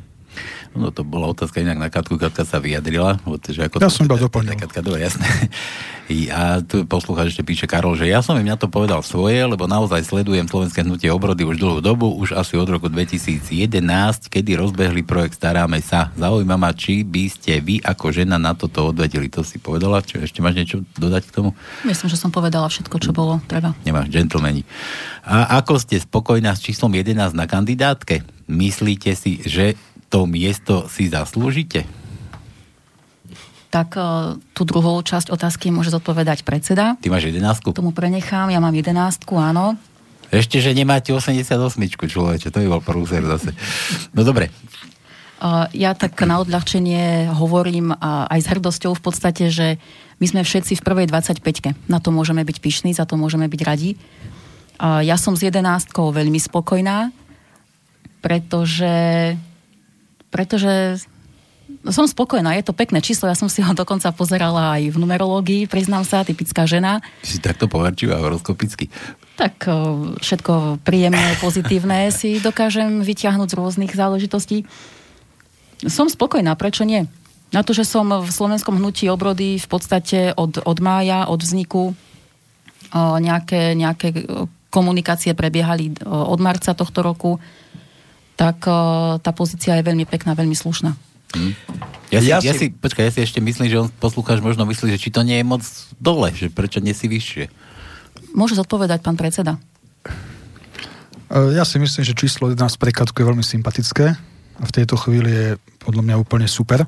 No 0.78 0.94
to 0.94 1.02
bola 1.02 1.34
otázka 1.34 1.64
inak 1.64 1.78
na 1.82 1.90
Katku, 1.90 2.22
Katka 2.22 2.46
sa 2.46 2.62
vyjadrila. 2.62 3.18
Že 3.26 3.72
ako 3.72 3.82
ja 3.82 3.90
to, 3.90 3.98
som 3.98 4.06
iba 4.06 4.18
doplnil. 4.22 4.54
Katka, 4.54 4.86
dobre, 4.86 5.10
jasné. 5.10 5.26
A 6.32 6.64
tu 6.64 6.88
poslúchač 6.88 7.36
ešte 7.36 7.44
píše 7.44 7.68
Karol, 7.68 8.00
že 8.00 8.08
ja 8.08 8.24
som 8.24 8.40
im 8.40 8.48
na 8.48 8.56
to 8.56 8.72
povedal 8.72 9.04
svoje, 9.04 9.44
lebo 9.44 9.68
naozaj 9.68 10.08
sledujem 10.08 10.48
slovenské 10.48 10.80
hnutie 10.88 11.12
obrody 11.12 11.44
už 11.44 11.60
dlhú 11.60 11.80
dobu, 11.84 12.08
už 12.16 12.32
asi 12.32 12.56
od 12.56 12.72
roku 12.72 12.88
2011, 12.88 14.32
kedy 14.32 14.56
rozbehli 14.56 15.04
projekt 15.04 15.36
Staráme 15.36 15.84
sa. 15.84 16.16
Zaujíma 16.16 16.56
ma, 16.56 16.72
či 16.72 17.04
by 17.04 17.28
ste 17.28 17.60
vy 17.60 17.84
ako 17.84 18.16
žena 18.16 18.40
na 18.40 18.56
toto 18.56 18.96
odvedeli. 18.96 19.28
To 19.36 19.44
si 19.44 19.60
povedala? 19.60 20.00
Čo, 20.00 20.24
ešte 20.24 20.40
máš 20.40 20.56
niečo 20.56 20.78
dodať 20.96 21.28
k 21.28 21.36
tomu? 21.36 21.52
Myslím, 21.84 22.08
že 22.08 22.16
som 22.16 22.32
povedala 22.32 22.72
všetko, 22.72 22.96
čo 23.04 23.12
bolo 23.12 23.44
treba. 23.44 23.76
Nemáš, 23.84 24.08
gentlemani. 24.08 24.64
A 25.28 25.60
ako 25.60 25.76
ste 25.76 26.00
spokojná 26.00 26.56
s 26.56 26.64
číslom 26.64 26.96
11 26.96 27.36
na 27.36 27.52
kandidátke? 27.52 28.24
Myslíte 28.48 29.12
si, 29.12 29.44
že 29.44 29.76
to 30.08 30.24
miesto 30.26 30.88
si 30.88 31.12
zaslúžite? 31.12 31.84
Tak 33.68 34.00
e, 34.00 34.02
tú 34.56 34.64
druhú 34.64 35.04
časť 35.04 35.28
otázky 35.28 35.70
môže 35.70 35.92
zodpovedať 35.92 36.48
predseda. 36.48 36.96
Ty 37.04 37.08
máš 37.12 37.28
jedenáctku? 37.28 37.76
Tomu 37.76 37.92
prenechám, 37.92 38.48
ja 38.48 38.64
mám 38.64 38.72
jedenáctku, 38.72 39.36
áno. 39.36 39.76
Ešte, 40.28 40.60
že 40.60 40.76
nemáte 40.76 41.12
88, 41.12 41.48
človeče, 41.88 42.52
to 42.52 42.60
by 42.64 42.68
bol 42.68 42.84
prúser 42.84 43.24
zase. 43.24 43.52
No 44.16 44.24
dobre. 44.24 44.48
E, 44.48 44.52
ja 45.76 45.92
tak 45.92 46.16
na 46.24 46.40
odľahčenie 46.40 47.36
hovorím 47.36 47.92
aj 48.02 48.40
s 48.40 48.48
hrdosťou 48.48 48.96
v 48.96 49.04
podstate, 49.04 49.52
že 49.52 49.76
my 50.18 50.26
sme 50.26 50.42
všetci 50.42 50.80
v 50.80 50.86
prvej 50.86 51.06
25-ke. 51.12 51.76
Na 51.92 52.00
to 52.00 52.10
môžeme 52.10 52.42
byť 52.42 52.58
pyšní, 52.58 52.96
za 52.96 53.06
to 53.06 53.20
môžeme 53.20 53.46
byť 53.46 53.62
radi. 53.62 53.94
Ja 54.82 55.18
som 55.18 55.38
s 55.38 55.46
jedenáctkou 55.46 56.10
veľmi 56.10 56.38
spokojná, 56.42 57.14
pretože 58.22 58.94
pretože 60.30 61.04
som 61.88 62.08
spokojná, 62.08 62.56
je 62.56 62.64
to 62.68 62.76
pekné 62.76 63.04
číslo, 63.04 63.28
ja 63.28 63.36
som 63.36 63.52
si 63.52 63.60
ho 63.60 63.72
dokonca 63.76 64.12
pozerala 64.16 64.80
aj 64.80 64.92
v 64.92 64.98
numerológii, 65.00 65.62
priznám 65.68 66.08
sa, 66.08 66.24
typická 66.24 66.64
žena. 66.64 67.04
Si 67.24 67.44
takto 67.44 67.68
poverčivá 67.68 68.20
horoskopicky. 68.24 68.88
Tak 69.36 69.68
všetko 70.20 70.84
príjemné, 70.84 71.36
pozitívne 71.44 72.08
si 72.12 72.40
dokážem 72.40 73.04
vyťahnuť 73.04 73.48
z 73.52 73.58
rôznych 73.60 73.92
záležitostí. 73.92 74.64
Som 75.86 76.08
spokojná, 76.08 76.56
prečo 76.56 76.88
nie? 76.88 77.06
Na 77.56 77.64
to, 77.64 77.72
že 77.72 77.88
som 77.88 78.08
v 78.12 78.28
slovenskom 78.28 78.76
hnutí 78.76 79.08
obrody 79.08 79.56
v 79.56 79.68
podstate 79.72 80.36
od, 80.36 80.60
od 80.60 80.78
mája, 80.84 81.32
od 81.32 81.40
vzniku 81.40 81.96
nejaké, 82.96 83.72
nejaké 83.76 84.28
komunikácie 84.68 85.32
prebiehali 85.32 85.96
od 86.04 86.40
marca 86.44 86.76
tohto 86.76 87.00
roku 87.04 87.40
tak 88.38 88.70
uh, 88.70 89.18
tá 89.18 89.34
pozícia 89.34 89.74
je 89.76 89.84
veľmi 89.84 90.06
pekná, 90.06 90.38
veľmi 90.38 90.54
slušná. 90.54 90.94
Hmm. 91.34 91.54
Ja, 92.14 92.24
si, 92.24 92.30
ja, 92.32 92.38
si, 92.40 92.48
ja 92.48 92.54
si, 92.56 92.72
počkaj, 92.72 93.10
ja 93.10 93.12
si 93.12 93.26
ešte 93.26 93.44
myslím, 93.44 93.68
že 93.68 93.82
on 93.84 93.90
poslúchač 93.92 94.40
možno 94.40 94.64
myslí, 94.64 94.96
že 94.96 95.02
či 95.02 95.10
to 95.12 95.26
nie 95.26 95.42
je 95.42 95.46
moc 95.46 95.66
dole, 96.00 96.32
že 96.32 96.48
prečo 96.48 96.80
nie 96.80 96.96
si 96.96 97.12
vyššie. 97.12 97.52
Môže 98.32 98.56
zodpovedať 98.56 99.04
pán 99.04 99.20
predseda. 99.20 99.60
Ja 101.28 101.68
si 101.68 101.76
myslím, 101.84 102.08
že 102.08 102.16
číslo 102.16 102.48
11 102.48 102.80
prekladku 102.80 103.20
je 103.20 103.28
veľmi 103.28 103.44
sympatické 103.44 104.16
a 104.56 104.64
v 104.64 104.72
tejto 104.72 104.96
chvíli 104.96 105.28
je 105.28 105.48
podľa 105.84 106.08
mňa 106.08 106.16
úplne 106.16 106.48
super. 106.48 106.88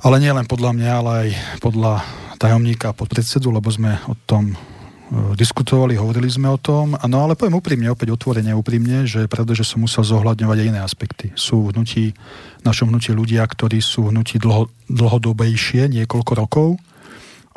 Ale 0.00 0.16
nie 0.16 0.32
len 0.32 0.48
podľa 0.48 0.72
mňa, 0.72 0.90
ale 0.96 1.10
aj 1.12 1.28
podľa 1.60 2.00
tajomníka 2.40 2.88
a 2.88 2.96
podpredsedu, 2.96 3.52
lebo 3.52 3.68
sme 3.68 4.00
o 4.08 4.16
tom 4.24 4.56
Eh, 4.56 4.79
diskutovali, 5.10 5.98
hovorili 5.98 6.30
sme 6.30 6.46
o 6.46 6.54
tom, 6.54 6.94
no 6.94 7.16
ale 7.26 7.34
poviem 7.34 7.58
úprimne, 7.58 7.90
opäť 7.90 8.14
otvorene 8.14 8.54
úprimne, 8.54 9.10
že 9.10 9.26
je 9.26 9.32
pravda, 9.32 9.58
že 9.58 9.66
som 9.66 9.82
musel 9.82 10.06
zohľadňovať 10.06 10.56
aj 10.62 10.68
iné 10.70 10.80
aspekty. 10.80 11.26
Sú 11.34 11.66
v 11.66 11.74
hnutí, 11.74 12.14
v 12.14 12.62
našom 12.62 12.94
hnutí 12.94 13.10
ľudia, 13.10 13.42
ktorí 13.42 13.82
sú 13.82 14.06
v 14.06 14.14
hnutí 14.14 14.38
dlho, 14.38 14.70
dlhodobejšie, 14.86 15.90
niekoľko 15.90 16.32
rokov 16.38 16.68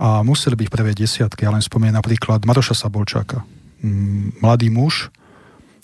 a 0.02 0.26
museli 0.26 0.66
byť 0.66 0.70
prvé 0.74 0.98
desiatky. 0.98 1.46
Ja 1.46 1.54
len 1.54 1.62
spomeniem 1.62 1.94
napríklad 1.94 2.42
Maroša 2.42 2.74
Sabolčáka. 2.74 3.46
Mm, 3.86 4.42
mladý 4.42 4.74
muž, 4.74 5.14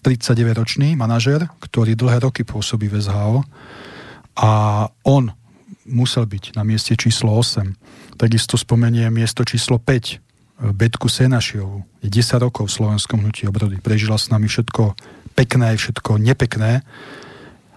39-ročný 0.02 0.98
manažer, 0.98 1.46
ktorý 1.62 1.94
dlhé 1.94 2.24
roky 2.26 2.42
pôsobí 2.48 2.90
v 2.90 3.04
SHO 3.04 3.44
a 4.40 4.52
on 5.06 5.30
musel 5.86 6.24
byť 6.26 6.56
na 6.56 6.64
mieste 6.64 6.96
číslo 6.96 7.36
8. 7.36 8.18
Takisto 8.18 8.56
spomeniem 8.56 9.12
miesto 9.12 9.44
číslo 9.44 9.78
5, 9.78 10.29
Betku 10.60 11.08
Senašiovu. 11.08 12.04
Je 12.04 12.12
10 12.12 12.44
rokov 12.44 12.68
v 12.68 12.76
slovenskom 12.84 13.24
hnutí 13.24 13.48
obrody. 13.48 13.80
Prežila 13.80 14.20
s 14.20 14.28
nami 14.28 14.52
všetko 14.52 14.92
pekné, 15.32 15.80
všetko 15.80 16.20
nepekné. 16.20 16.84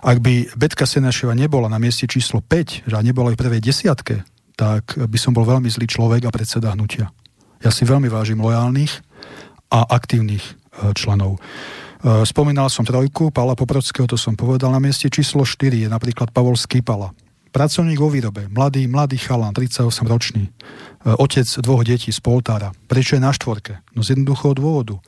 Ak 0.02 0.18
by 0.18 0.50
Betka 0.58 0.82
Senašiova 0.82 1.38
nebola 1.38 1.70
na 1.70 1.78
mieste 1.78 2.10
číslo 2.10 2.42
5, 2.42 2.90
že 2.90 2.94
nebola 3.06 3.30
aj 3.30 3.38
v 3.38 3.42
prvej 3.46 3.62
desiatke, 3.62 4.26
tak 4.58 4.98
by 4.98 5.18
som 5.18 5.30
bol 5.30 5.46
veľmi 5.46 5.70
zlý 5.70 5.86
človek 5.86 6.26
a 6.26 6.34
predseda 6.34 6.74
hnutia. 6.74 7.14
Ja 7.62 7.70
si 7.70 7.86
veľmi 7.86 8.10
vážim 8.10 8.42
lojálnych 8.42 8.90
a 9.70 9.86
aktívnych 9.94 10.42
e, 10.42 10.52
členov. 10.98 11.38
E, 11.38 12.26
spomínal 12.26 12.66
som 12.66 12.82
trojku, 12.82 13.30
Pavla 13.30 13.54
Poprockého, 13.54 14.10
to 14.10 14.18
som 14.18 14.34
povedal. 14.34 14.74
Na 14.74 14.82
mieste 14.82 15.06
číslo 15.06 15.46
4 15.46 15.86
je 15.86 15.88
napríklad 15.88 16.34
Pavol 16.34 16.58
Skýpala. 16.58 17.14
Pracovník 17.52 18.00
vo 18.00 18.08
výrobe, 18.10 18.48
mladý, 18.48 18.88
mladý 18.90 19.20
chalan, 19.20 19.52
38 19.52 19.86
ročný, 20.08 20.48
otec 21.04 21.46
dvoch 21.60 21.82
detí 21.82 22.14
z 22.14 22.20
Poltára. 22.22 22.70
Prečo 22.86 23.18
je 23.18 23.22
na 23.22 23.34
štvorke? 23.34 23.82
No 23.94 24.06
z 24.06 24.14
jednoduchého 24.14 24.54
dôvodu 24.54 25.02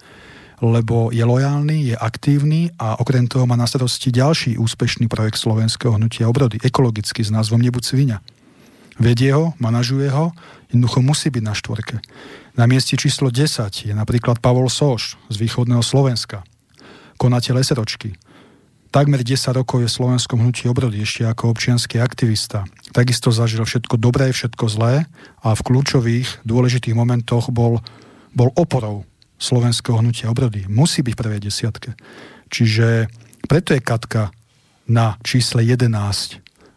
lebo 0.65 1.11
je 1.11 1.25
lojálny, 1.25 1.93
je 1.93 1.97
aktívny 1.99 2.71
a 2.81 2.97
okrem 2.97 3.27
toho 3.29 3.45
má 3.45 3.59
na 3.59 3.67
starosti 3.67 4.15
ďalší 4.15 4.57
úspešný 4.57 5.11
projekt 5.13 5.37
slovenského 5.43 5.99
hnutia 5.99 6.31
obrody, 6.31 6.57
ekologický 6.63 7.21
s 7.21 7.29
názvom 7.29 7.61
Nebuď 7.61 7.85
svinia. 7.85 8.19
Vedie 8.97 9.35
ho, 9.35 9.53
manažuje 9.59 10.07
ho, 10.09 10.31
jednoducho 10.71 11.03
musí 11.03 11.29
byť 11.29 11.43
na 11.43 11.55
štvorke. 11.55 11.99
Na 12.55 12.65
mieste 12.71 12.95
číslo 12.95 13.35
10 13.35 13.91
je 13.91 13.95
napríklad 13.95 14.39
Pavol 14.39 14.71
Soš 14.71 15.19
z 15.27 15.37
východného 15.37 15.83
Slovenska, 15.83 16.47
konateľ 17.19 17.61
SROčky. 17.61 18.15
Takmer 18.95 19.27
10 19.27 19.59
rokov 19.59 19.83
je 19.83 19.91
v 19.91 19.97
slovenskom 19.99 20.39
hnutí 20.39 20.71
obrody 20.71 21.03
ešte 21.03 21.27
ako 21.27 21.51
občianský 21.51 21.99
aktivista. 21.99 22.63
Takisto 22.95 23.35
zažil 23.35 23.67
všetko 23.67 23.99
dobré, 23.99 24.31
všetko 24.31 24.71
zlé 24.71 25.11
a 25.43 25.51
v 25.51 25.65
kľúčových, 25.67 26.47
dôležitých 26.47 26.95
momentoch 26.95 27.51
bol, 27.51 27.83
bol 28.31 28.55
oporou 28.55 29.03
slovenského 29.35 29.99
hnutia 29.99 30.31
obrody. 30.31 30.71
Musí 30.71 31.03
byť 31.03 31.15
prvé 31.19 31.43
desiatke. 31.43 31.99
Čiže 32.55 33.11
preto 33.51 33.75
je 33.75 33.83
Katka 33.83 34.31
na 34.87 35.19
čísle 35.27 35.67
11, 35.67 35.91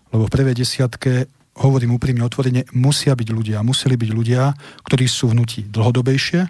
lebo 0.10 0.26
v 0.26 0.34
prvej 0.34 0.58
desiatke 0.58 1.30
hovorím 1.62 2.02
úprimne 2.02 2.26
otvorene, 2.26 2.66
musia 2.74 3.14
byť 3.14 3.30
ľudia, 3.30 3.62
museli 3.62 3.94
byť 3.94 4.10
ľudia, 4.10 4.58
ktorí 4.90 5.06
sú 5.06 5.38
vnutí 5.38 5.70
dlhodobejšie 5.70 6.42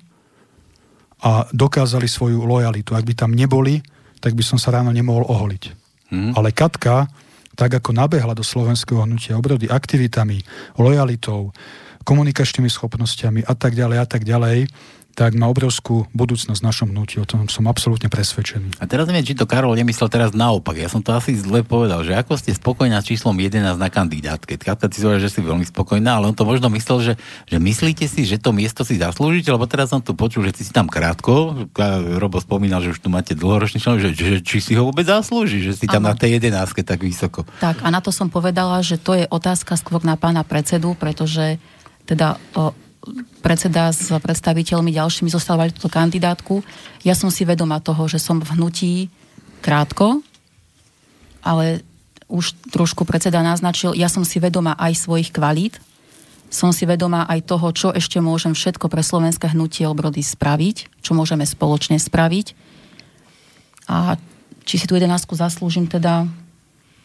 a 1.28 1.32
dokázali 1.52 2.08
svoju 2.08 2.40
lojalitu. 2.48 2.96
Ak 2.96 3.04
by 3.04 3.20
tam 3.20 3.36
neboli, 3.36 3.84
tak 4.20 4.34
by 4.34 4.44
som 4.44 4.58
sa 4.58 4.74
ráno 4.74 4.90
nemohol 4.94 5.26
oholiť. 5.28 5.64
Hmm. 6.12 6.32
Ale 6.34 6.56
Katka, 6.56 7.10
tak 7.58 7.74
ako 7.82 7.92
nabehla 7.92 8.38
do 8.38 8.46
slovenského 8.46 9.02
hnutia 9.04 9.36
obrody 9.36 9.66
aktivitami, 9.66 10.46
lojalitou, 10.78 11.52
komunikačnými 12.06 12.70
schopnosťami 12.72 13.44
a 13.44 13.54
tak 13.58 13.76
ďalej 13.76 13.98
a 14.00 14.06
tak 14.08 14.24
ďalej, 14.24 14.70
tak 15.18 15.34
má 15.34 15.50
obrovskú 15.50 16.06
budúcnosť 16.14 16.62
v 16.62 16.68
našom 16.70 16.88
hnutí. 16.94 17.18
O 17.18 17.26
tom 17.26 17.50
som 17.50 17.66
absolútne 17.66 18.06
presvedčený. 18.06 18.78
A 18.78 18.86
teraz 18.86 19.10
neviem, 19.10 19.26
či 19.26 19.34
to 19.34 19.50
Karol 19.50 19.74
nemyslel 19.74 20.14
teraz 20.14 20.30
naopak. 20.38 20.78
Ja 20.78 20.94
som 20.94 21.02
to 21.02 21.10
asi 21.10 21.34
zle 21.34 21.66
povedal, 21.66 22.06
že 22.06 22.14
ako 22.14 22.38
ste 22.38 22.54
spokojná 22.54 23.02
s 23.02 23.10
číslom 23.10 23.34
11 23.34 23.82
na 23.82 23.90
kandidátke. 23.90 24.62
Katka, 24.62 24.86
ty 24.86 25.02
si 25.02 25.10
že 25.18 25.34
si 25.34 25.42
veľmi 25.42 25.66
spokojná, 25.66 26.22
ale 26.22 26.30
on 26.30 26.38
to 26.38 26.46
možno 26.46 26.70
myslel, 26.70 27.02
že, 27.02 27.14
že 27.50 27.58
myslíte 27.58 28.06
si, 28.06 28.30
že 28.30 28.38
to 28.38 28.54
miesto 28.54 28.86
si 28.86 29.02
zaslúžite, 29.02 29.50
lebo 29.50 29.66
teraz 29.66 29.90
som 29.90 30.06
tu 30.06 30.14
počul, 30.14 30.46
že 30.46 30.62
si 30.62 30.70
si 30.70 30.72
tam 30.72 30.86
krátko. 30.86 31.66
Robo 32.22 32.38
spomínal, 32.38 32.86
že 32.86 32.94
už 32.94 33.02
tu 33.02 33.10
máte 33.10 33.34
dlhoročný 33.34 33.82
člen, 33.82 33.98
že, 33.98 34.14
že, 34.14 34.46
či 34.46 34.62
si 34.62 34.78
ho 34.78 34.86
vôbec 34.86 35.10
zaslúži, 35.10 35.66
že 35.66 35.74
si 35.74 35.90
tam 35.90 36.06
ano. 36.06 36.14
na 36.14 36.14
tej 36.14 36.38
11 36.38 36.54
tak 36.86 37.02
vysoko. 37.02 37.42
Tak 37.58 37.82
a 37.82 37.90
na 37.90 38.06
to 38.06 38.14
som 38.14 38.30
povedala, 38.30 38.86
že 38.86 39.02
to 39.02 39.18
je 39.18 39.26
otázka 39.26 39.82
skôr 39.82 40.06
na 40.06 40.14
pána 40.14 40.46
predsedu, 40.46 40.94
pretože 40.94 41.58
teda 42.06 42.38
o, 42.54 42.72
predseda 43.42 43.92
s 43.92 44.10
predstaviteľmi 44.10 44.92
ďalšími 44.94 45.30
zostávali 45.32 45.76
túto 45.76 45.92
kandidátku. 45.92 46.62
Ja 47.04 47.14
som 47.14 47.32
si 47.32 47.44
vedoma 47.48 47.84
toho, 47.84 48.08
že 48.08 48.20
som 48.20 48.40
v 48.40 48.52
hnutí 48.56 48.94
krátko, 49.62 50.22
ale 51.44 51.84
už 52.28 52.56
trošku 52.72 53.08
predseda 53.08 53.40
naznačil, 53.40 53.96
ja 53.96 54.12
som 54.12 54.28
si 54.28 54.38
vedoma 54.44 54.76
aj 54.76 55.08
svojich 55.08 55.32
kvalít, 55.32 55.80
som 56.48 56.72
si 56.72 56.88
vedomá 56.88 57.28
aj 57.28 57.44
toho, 57.44 57.68
čo 57.76 57.88
ešte 57.92 58.24
môžem 58.24 58.56
všetko 58.56 58.88
pre 58.88 59.04
slovenské 59.04 59.52
hnutie 59.52 59.84
obrody 59.84 60.24
spraviť, 60.24 61.04
čo 61.04 61.12
môžeme 61.12 61.44
spoločne 61.44 62.00
spraviť. 62.00 62.56
A 63.92 64.16
či 64.68 64.76
si 64.80 64.88
tú 64.88 64.96
jedenáctku 64.96 65.36
zaslúžim, 65.36 65.88
teda 65.88 66.28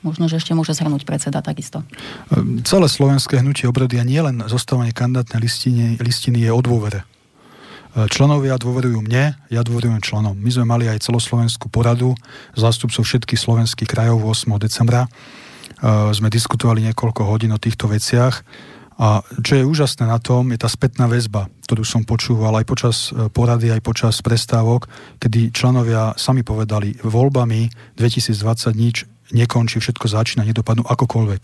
Možno, 0.03 0.27
že 0.27 0.43
ešte 0.43 0.51
môže 0.51 0.75
zhrnúť 0.75 1.07
predseda 1.07 1.39
takisto. 1.39 1.87
Ehm, 2.35 2.67
celé 2.67 2.91
slovenské 2.91 3.39
hnutie 3.39 3.71
obrody 3.71 4.03
a 4.03 4.05
nie 4.05 4.19
len 4.19 4.43
zostávanie 4.51 4.91
kandidátnej 4.91 5.47
listiny, 5.47 5.85
listiny 6.03 6.43
je 6.43 6.51
o 6.51 6.59
dôvere. 6.59 7.07
Ehm, 7.95 8.11
členovia 8.11 8.59
dôverujú 8.59 8.99
mne, 8.99 9.39
ja 9.47 9.63
dôverujem 9.63 10.03
členom. 10.03 10.35
My 10.35 10.51
sme 10.51 10.67
mali 10.67 10.91
aj 10.91 11.07
celoslovenskú 11.07 11.71
poradu 11.71 12.19
zástupcov 12.59 13.07
všetkých 13.07 13.39
slovenských 13.39 13.89
krajov 13.89 14.27
8. 14.27 14.59
decembra. 14.59 15.07
Ehm, 15.07 16.11
sme 16.11 16.35
diskutovali 16.35 16.83
niekoľko 16.91 17.23
hodín 17.23 17.55
o 17.55 17.63
týchto 17.63 17.87
veciach. 17.87 18.43
A 19.03 19.25
čo 19.41 19.57
je 19.57 19.65
úžasné 19.67 20.05
na 20.05 20.21
tom, 20.21 20.53
je 20.53 20.61
tá 20.61 20.69
spätná 20.69 21.09
väzba, 21.09 21.49
ktorú 21.65 21.83
som 21.83 22.05
počúval 22.05 22.61
aj 22.61 22.67
počas 22.69 22.97
porady, 23.33 23.73
aj 23.73 23.83
počas 23.83 24.21
prestávok, 24.21 24.87
kedy 25.17 25.51
členovia 25.51 26.13
sami 26.15 26.45
povedali, 26.45 27.01
voľbami 27.01 27.73
2020 27.99 28.77
nič 28.77 29.09
nekončí, 29.31 29.79
všetko 29.79 30.11
začína, 30.11 30.43
nedopadnú 30.43 30.83
akokoľvek. 30.83 31.43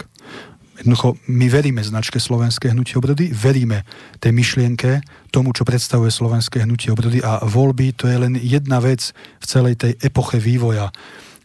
Jednoducho, 0.79 1.19
my 1.27 1.47
veríme 1.51 1.83
značke 1.83 2.23
Slovenské 2.23 2.71
hnutie 2.71 2.95
obrody, 2.95 3.35
veríme 3.35 3.83
tej 4.23 4.31
myšlienke, 4.31 5.03
tomu, 5.35 5.51
čo 5.51 5.67
predstavuje 5.67 6.07
Slovenské 6.07 6.63
hnutie 6.63 6.95
obrody 6.95 7.19
a 7.19 7.43
voľby 7.43 7.99
to 7.99 8.07
je 8.07 8.15
len 8.15 8.39
jedna 8.39 8.79
vec 8.79 9.11
v 9.43 9.45
celej 9.45 9.75
tej 9.75 9.93
epoche 9.99 10.39
vývoja. 10.39 10.95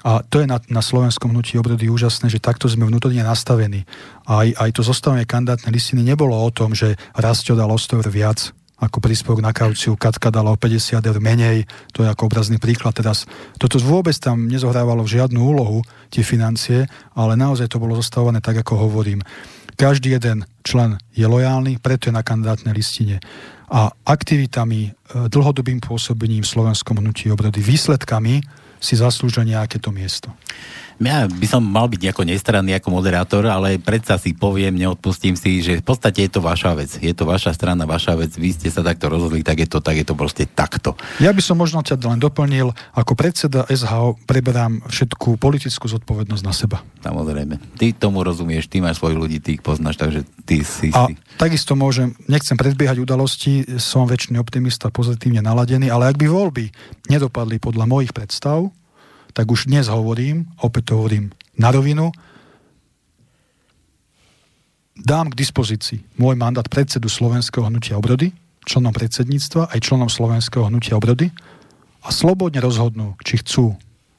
A 0.03 0.22
to 0.22 0.44
je 0.44 0.45
na, 0.45 0.62
na 0.70 0.84
slovenskom 0.84 1.32
hnutí 1.32 1.57
obrody 1.57 1.90
úžasné, 1.90 2.30
že 2.30 2.44
takto 2.44 2.70
sme 2.70 2.86
vnútorne 2.86 3.24
nastavení. 3.24 3.88
Aj, 4.28 4.52
aj 4.53 4.70
to 4.76 4.86
zostavenie 4.86 5.26
kandidátnej 5.26 5.74
listiny 5.74 6.06
nebolo 6.06 6.36
o 6.38 6.49
tom, 6.53 6.76
že 6.78 6.99
Rastio 7.18 7.57
dal 7.57 7.72
o 7.72 7.80
100 7.80 8.06
viac, 8.12 8.53
ako 8.84 8.99
príspevok 8.99 9.39
na 9.39 9.55
kauciu, 9.55 9.95
Katka 9.95 10.30
dala 10.30 10.51
o 10.51 10.57
50 10.60 10.99
eur 10.99 11.18
menej, 11.23 11.65
to 11.95 12.03
je 12.03 12.10
ako 12.11 12.27
obrazný 12.27 12.60
príklad 12.60 12.91
teraz. 12.93 13.23
Toto 13.55 13.80
vôbec 13.80 14.14
tam 14.19 14.51
nezohrávalo 14.51 15.07
žiadnu 15.07 15.39
úlohu, 15.39 15.81
tie 16.11 16.22
financie, 16.22 16.85
ale 17.15 17.39
naozaj 17.39 17.72
to 17.72 17.80
bolo 17.80 17.95
zostavované 17.97 18.43
tak, 18.43 18.61
ako 18.61 18.88
hovorím. 18.89 19.23
Každý 19.73 20.14
jeden 20.14 20.45
člen 20.61 21.01
je 21.18 21.26
lojálny, 21.26 21.81
preto 21.81 22.11
je 22.11 22.14
na 22.14 22.22
kandidátnej 22.22 22.77
listine. 22.77 23.18
A 23.73 23.89
aktivitami, 24.05 24.81
e, 24.85 24.91
dlhodobým 25.34 25.81
pôsobením 25.81 26.45
v 26.45 26.51
slovenskom 26.53 27.01
hnutí 27.01 27.34
obrody, 27.34 27.57
výsledkami 27.57 28.45
si 28.77 28.93
zaslúžia 28.93 29.41
nejaké 29.47 29.81
to 29.81 29.89
miesto. 29.89 30.30
Ja 31.04 31.28
by 31.28 31.48
som 31.48 31.62
mal 31.64 31.92
byť 31.92 32.00
nejako 32.00 32.24
nestranný 32.24 32.80
ako 32.80 32.90
moderátor, 32.96 33.44
ale 33.52 33.76
predsa 33.78 34.16
si 34.16 34.32
poviem, 34.32 34.74
neodpustím 34.80 35.36
si, 35.36 35.60
že 35.60 35.84
v 35.84 35.86
podstate 35.86 36.26
je 36.26 36.32
to 36.32 36.40
vaša 36.40 36.72
vec. 36.80 36.96
Je 36.98 37.12
to 37.12 37.28
vaša 37.28 37.52
strana, 37.52 37.84
vaša 37.84 38.16
vec. 38.16 38.32
Vy 38.40 38.56
ste 38.56 38.72
sa 38.72 38.82
takto 38.82 39.12
rozhodli, 39.12 39.44
tak 39.44 39.60
je 39.60 39.68
to, 39.68 39.84
tak 39.84 40.00
je 40.00 40.06
to 40.08 40.16
proste 40.16 40.48
takto. 40.56 40.96
Ja 41.20 41.36
by 41.36 41.44
som 41.44 41.60
možno 41.60 41.84
ťa 41.84 42.00
len 42.08 42.24
doplnil, 42.24 42.72
ako 42.96 43.14
predseda 43.20 43.68
SHO 43.68 44.16
preberám 44.24 44.80
všetkú 44.88 45.36
politickú 45.36 45.92
zodpovednosť 45.92 46.44
na 46.44 46.54
seba. 46.56 46.78
Samozrejme. 47.04 47.60
Ty 47.76 47.86
tomu 48.00 48.24
rozumieš, 48.24 48.72
ty 48.72 48.80
máš 48.80 49.04
svojich 49.04 49.20
ľudí, 49.20 49.38
ty 49.44 49.60
ich 49.60 49.64
poznáš, 49.64 50.00
takže 50.00 50.24
ty 50.48 50.64
si... 50.64 50.90
A 50.96 51.12
si. 51.12 51.20
takisto 51.36 51.76
môžem, 51.76 52.16
nechcem 52.32 52.56
predbiehať 52.56 53.04
udalosti, 53.04 53.68
som 53.76 54.08
väčšiný 54.08 54.40
optimista, 54.40 54.88
pozitívne 54.88 55.44
naladený, 55.44 55.92
ale 55.92 56.08
ak 56.12 56.16
by 56.16 56.28
voľby 56.32 56.66
nedopadli 57.12 57.60
podľa 57.60 57.86
mojich 57.90 58.16
predstav, 58.16 58.72
tak 59.34 59.49
už 59.49 59.65
dnes 59.65 59.89
hovorím, 59.89 60.45
opäť 60.61 60.93
to 60.93 61.01
hovorím 61.01 61.34
na 61.57 61.73
rovinu, 61.73 62.14
dám 64.93 65.34
k 65.34 65.39
dispozícii 65.41 65.99
môj 66.22 66.38
mandát 66.38 66.65
predsedu 66.69 67.10
Slovenského 67.10 67.65
hnutia 67.65 67.97
obrody, 67.97 68.30
členom 68.64 68.93
predsedníctva 68.93 69.73
aj 69.73 69.80
členom 69.81 70.07
Slovenského 70.07 70.69
hnutia 70.69 70.95
obrody 70.95 71.34
a 72.05 72.10
slobodne 72.14 72.61
rozhodnú, 72.61 73.18
či 73.26 73.41
chcú 73.41 73.73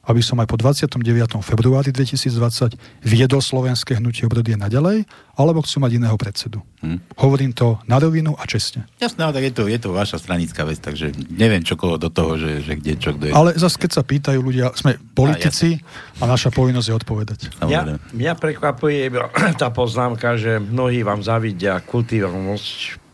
aby 0.05 0.21
som 0.21 0.37
aj 0.41 0.47
po 0.49 0.57
29. 0.57 1.01
februári 1.41 1.89
2020 1.89 2.77
viedol 3.01 3.41
slovenské 3.41 3.97
hnutie 3.97 4.25
obrody 4.25 4.53
naďalej, 4.53 5.05
alebo 5.35 5.65
chcú 5.65 5.83
mať 5.83 5.91
iného 5.97 6.15
predsedu. 6.15 6.61
Hmm. 6.79 7.01
Hovorím 7.17 7.51
to 7.51 7.81
na 7.89 7.97
rovinu 7.97 8.37
a 8.37 8.45
čestne. 8.45 8.85
Jasné, 9.01 9.25
tak 9.25 9.43
je 9.43 9.53
to, 9.53 9.63
je 9.65 9.79
to 9.81 9.89
vaša 9.91 10.21
stranická 10.21 10.63
vec, 10.63 10.77
takže 10.79 11.11
neviem 11.33 11.65
čo 11.65 11.75
koho 11.75 11.97
do 11.97 12.13
toho, 12.13 12.37
že, 12.37 12.61
že 12.61 12.73
kde, 12.77 12.93
čo, 13.01 13.09
kto 13.17 13.23
je. 13.29 13.33
Ale 13.33 13.57
zase, 13.57 13.77
keď 13.81 13.91
sa 13.91 14.03
pýtajú 14.05 14.39
ľudia, 14.39 14.71
sme 14.77 15.01
politici 15.17 15.81
a, 16.21 16.29
a 16.29 16.31
naša 16.31 16.53
povinnosť 16.53 16.87
je 16.87 16.95
odpovedať. 16.95 17.39
Ja, 17.67 17.83
mňa 18.13 18.33
prekvapuje 18.37 19.09
tá 19.61 19.73
poznámka, 19.73 20.37
že 20.37 20.61
mnohí 20.61 21.01
vám 21.01 21.25
zavidia 21.25 21.81
kultivovanosť 21.81 23.05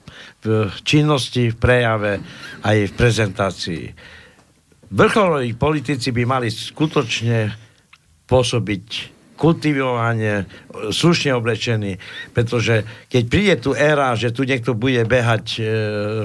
v 0.41 0.73
činnosti, 0.81 1.53
v 1.53 1.57
prejave, 1.57 2.17
aj 2.65 2.77
v 2.89 2.93
prezentácii. 2.97 3.83
Vrcholoví 4.91 5.55
politici 5.55 6.11
by 6.11 6.23
mali 6.27 6.51
skutočne 6.51 7.55
pôsobiť 8.27 8.87
kultivovanie, 9.41 10.45
slušne 10.93 11.33
oblečený, 11.33 11.97
pretože 12.29 12.85
keď 13.09 13.23
príde 13.25 13.55
tu 13.57 13.73
éra, 13.73 14.13
že 14.13 14.29
tu 14.29 14.45
niekto 14.45 14.77
bude 14.77 15.01
behať 15.09 15.45
e, 15.57 15.61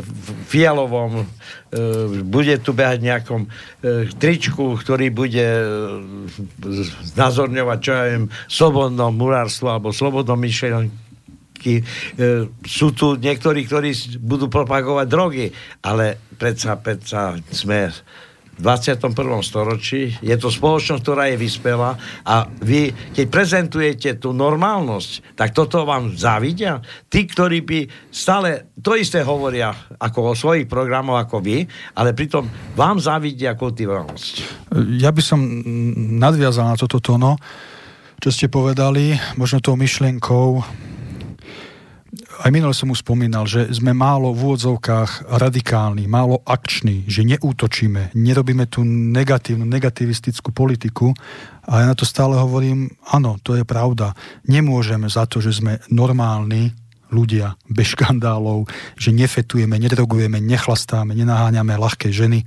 v 0.04 0.26
fialovom, 0.44 1.24
e, 1.24 2.20
bude 2.20 2.60
tu 2.60 2.76
behať 2.76 3.00
nejakom 3.00 3.48
e, 3.48 4.12
tričku, 4.12 4.76
ktorý 4.76 5.08
bude 5.08 5.48
e, 5.48 5.64
znázorňovať, 7.16 7.78
čo 7.80 7.92
ja 7.96 8.04
viem, 8.04 8.28
slobodnom 8.52 9.16
murárstvo 9.16 9.72
alebo 9.72 9.96
slobodnom 9.96 10.36
myšlenky, 10.36 11.72
e, 11.80 11.82
sú 12.68 12.92
tu 12.92 13.16
niektorí, 13.16 13.64
ktorí 13.64 14.20
budú 14.20 14.52
propagovať 14.52 15.06
drogy, 15.08 15.48
ale 15.80 16.20
predsa, 16.36 16.76
predsa 16.76 17.32
sme 17.48 17.88
21. 18.56 19.12
storočí. 19.44 20.16
Je 20.24 20.36
to 20.40 20.48
spoločnosť, 20.48 21.02
ktorá 21.04 21.28
je 21.28 21.36
vyspelá 21.36 21.96
a 22.24 22.48
vy, 22.48 22.88
keď 23.12 23.26
prezentujete 23.28 24.10
tú 24.16 24.32
normálnosť, 24.32 25.36
tak 25.36 25.52
toto 25.52 25.84
vám 25.84 26.16
závidia. 26.16 26.80
Tí, 27.12 27.28
ktorí 27.28 27.60
by 27.62 27.78
stále 28.08 28.72
to 28.80 28.96
isté 28.96 29.20
hovoria 29.20 29.76
ako 30.00 30.32
o 30.32 30.38
svojich 30.38 30.64
programoch 30.64 31.20
ako 31.20 31.44
vy, 31.44 31.68
ale 32.00 32.16
pritom 32.16 32.48
vám 32.72 32.96
závidia 32.96 33.52
kultivovanosť. 33.52 34.34
Ja 35.00 35.12
by 35.12 35.22
som 35.22 35.40
nadviazal 36.16 36.72
na 36.72 36.76
toto 36.80 37.00
tono, 37.00 37.36
čo 38.16 38.32
ste 38.32 38.48
povedali, 38.48 39.12
možno 39.36 39.60
tou 39.60 39.76
myšlienkou 39.76 40.64
aj 42.44 42.50
minule 42.52 42.76
som 42.76 42.92
mu 42.92 42.96
spomínal, 42.96 43.48
že 43.48 43.72
sme 43.72 43.96
málo 43.96 44.36
v 44.36 44.52
úvodzovkách 44.52 45.32
radikálni, 45.40 46.04
málo 46.04 46.44
akční, 46.44 47.08
že 47.08 47.24
neútočíme, 47.24 48.12
nerobíme 48.12 48.68
tú 48.68 48.84
negatívnu, 48.84 49.64
negativistickú 49.64 50.52
politiku 50.52 51.16
a 51.64 51.82
ja 51.82 51.86
na 51.88 51.96
to 51.96 52.04
stále 52.04 52.36
hovorím, 52.36 52.92
áno, 53.08 53.40
to 53.40 53.56
je 53.56 53.64
pravda. 53.64 54.12
Nemôžeme 54.44 55.08
za 55.08 55.24
to, 55.24 55.40
že 55.40 55.56
sme 55.56 55.80
normálni 55.88 56.76
ľudia, 57.08 57.56
bez 57.70 57.96
škandálov, 57.96 58.68
že 58.98 59.14
nefetujeme, 59.14 59.78
nedrogujeme, 59.78 60.42
nechlastáme, 60.42 61.14
nenaháňame 61.16 61.78
ľahké 61.78 62.12
ženy 62.12 62.44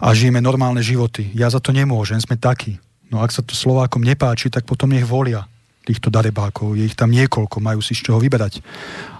a 0.00 0.14
žijeme 0.16 0.40
normálne 0.40 0.80
životy. 0.80 1.28
Ja 1.36 1.52
za 1.52 1.60
to 1.60 1.74
nemôžem, 1.74 2.22
sme 2.22 2.40
takí. 2.40 2.80
No 3.12 3.20
ak 3.20 3.34
sa 3.34 3.44
to 3.44 3.52
Slovákom 3.52 4.00
nepáči, 4.00 4.48
tak 4.48 4.64
potom 4.64 4.88
nech 4.88 5.04
volia 5.04 5.51
týchto 5.82 6.08
darebákov. 6.08 6.78
Je 6.78 6.86
ich 6.86 6.96
tam 6.96 7.10
niekoľko, 7.10 7.58
majú 7.58 7.82
si 7.82 7.92
z 7.98 8.10
čoho 8.10 8.18
vyberať. 8.22 8.62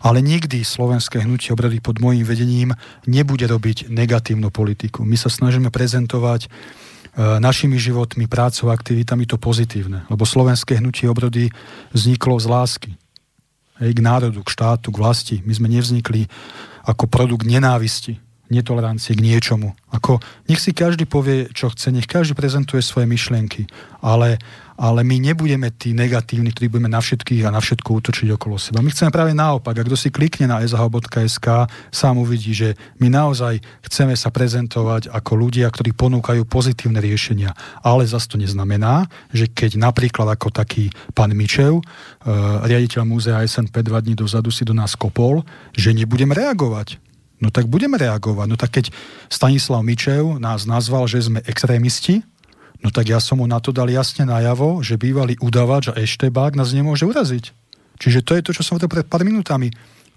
Ale 0.02 0.22
nikdy 0.22 0.62
slovenské 0.62 1.22
hnutie 1.22 1.51
obrady 1.51 1.82
pod 1.82 1.98
môjim 1.98 2.22
vedením 2.22 2.70
nebude 3.05 3.44
robiť 3.47 3.90
negatívnu 3.90 4.48
politiku. 4.55 5.02
My 5.02 5.18
sa 5.18 5.26
snažíme 5.26 5.74
prezentovať 5.74 6.47
e, 6.47 6.48
našimi 7.43 7.76
životmi, 7.82 8.30
prácou, 8.30 8.70
aktivitami 8.70 9.26
to 9.26 9.36
pozitívne. 9.36 10.06
Lebo 10.06 10.22
slovenské 10.22 10.78
hnutie 10.78 11.10
obrody 11.10 11.51
vzniklo 11.90 12.39
z 12.39 12.47
lásky. 12.47 12.90
Hej, 13.82 13.98
k 13.98 14.01
národu, 14.01 14.40
k 14.47 14.52
štátu, 14.55 14.94
k 14.94 15.01
vlasti. 15.02 15.36
My 15.43 15.52
sme 15.59 15.66
nevznikli 15.66 16.30
ako 16.86 17.10
produkt 17.10 17.47
nenávisti, 17.47 18.22
netolerancie 18.52 19.16
k 19.16 19.24
niečomu. 19.24 19.74
Ako, 19.90 20.20
nech 20.47 20.60
si 20.60 20.76
každý 20.76 21.09
povie, 21.09 21.48
čo 21.56 21.72
chce, 21.72 21.89
nech 21.89 22.06
každý 22.06 22.36
prezentuje 22.36 22.84
svoje 22.84 23.09
myšlienky, 23.09 23.64
ale 24.05 24.39
ale 24.82 25.06
my 25.06 25.22
nebudeme 25.22 25.70
tí 25.70 25.94
negatívni, 25.94 26.50
ktorí 26.50 26.66
budeme 26.66 26.90
na 26.90 26.98
všetkých 26.98 27.46
a 27.46 27.54
na 27.54 27.62
všetko 27.62 28.02
útočiť 28.02 28.34
okolo 28.34 28.59
seba. 28.59 28.82
My 28.82 28.90
chceme 28.90 29.14
práve 29.14 29.30
naopak. 29.30 29.78
A 29.78 29.86
kto 29.86 29.94
si 29.94 30.10
klikne 30.10 30.50
na 30.50 30.59
sh.sk, 30.59 31.46
sám 31.94 32.18
uvidí, 32.18 32.50
že 32.50 32.74
my 32.98 33.06
naozaj 33.06 33.62
chceme 33.86 34.18
sa 34.18 34.34
prezentovať 34.34 35.06
ako 35.14 35.32
ľudia, 35.38 35.70
ktorí 35.70 35.94
ponúkajú 35.94 36.42
pozitívne 36.50 36.98
riešenia. 36.98 37.54
Ale 37.86 38.10
zase 38.10 38.34
to 38.34 38.42
neznamená, 38.42 39.06
že 39.30 39.46
keď 39.46 39.78
napríklad 39.78 40.34
ako 40.34 40.50
taký 40.50 40.90
pán 41.14 41.30
Mičev, 41.30 41.78
uh, 41.78 42.66
riaditeľ 42.66 43.06
múzea 43.06 43.38
SNP 43.46 43.86
dva 43.86 44.02
dní 44.02 44.18
dozadu 44.18 44.50
si 44.50 44.66
do 44.66 44.74
nás 44.74 44.98
kopol, 44.98 45.46
že 45.78 45.94
nebudem 45.94 46.34
reagovať. 46.34 46.98
No 47.38 47.54
tak 47.54 47.70
budeme 47.70 48.02
reagovať. 48.02 48.46
No 48.50 48.59
tak 48.59 48.74
keď 48.74 48.90
Stanislav 49.30 49.86
Mičev 49.86 50.42
nás 50.42 50.66
nazval, 50.66 51.06
že 51.06 51.22
sme 51.22 51.38
extrémisti, 51.46 52.26
No 52.82 52.90
tak 52.90 53.09
ja 53.09 53.22
som 53.22 53.38
mu 53.38 53.46
na 53.46 53.62
to 53.62 53.70
dal 53.70 53.86
jasne 53.86 54.26
najavo, 54.26 54.82
že 54.82 54.98
bývalý 54.98 55.38
udavač 55.38 55.94
a 55.94 55.98
eštebák 55.98 56.59
nás 56.59 56.74
nemôže 56.74 57.06
uraziť. 57.06 57.54
Čiže 58.02 58.20
to 58.26 58.34
je 58.34 58.42
to, 58.42 58.50
čo 58.50 58.62
som 58.66 58.74
hovoril 58.76 58.90
pred 58.90 59.06
pár 59.06 59.22
minútami. 59.22 59.70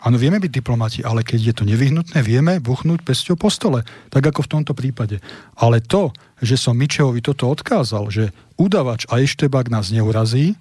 Áno, 0.06 0.18
vieme 0.22 0.42
byť 0.42 0.52
diplomati, 0.52 1.00
ale 1.02 1.26
keď 1.26 1.40
je 1.40 1.54
to 1.54 1.64
nevyhnutné, 1.66 2.22
vieme 2.26 2.62
buchnúť 2.62 3.02
pesťou 3.06 3.38
po 3.38 3.50
stole, 3.50 3.82
tak 4.10 4.26
ako 4.26 4.46
v 4.46 4.52
tomto 4.58 4.74
prípade. 4.78 5.22
Ale 5.58 5.82
to, 5.82 6.14
že 6.42 6.58
som 6.58 6.78
Mičehovi 6.78 7.22
toto 7.26 7.50
odkázal, 7.50 8.10
že 8.14 8.30
udavač 8.58 9.10
a 9.10 9.22
eštebák 9.22 9.70
nás 9.70 9.90
neurazí, 9.90 10.58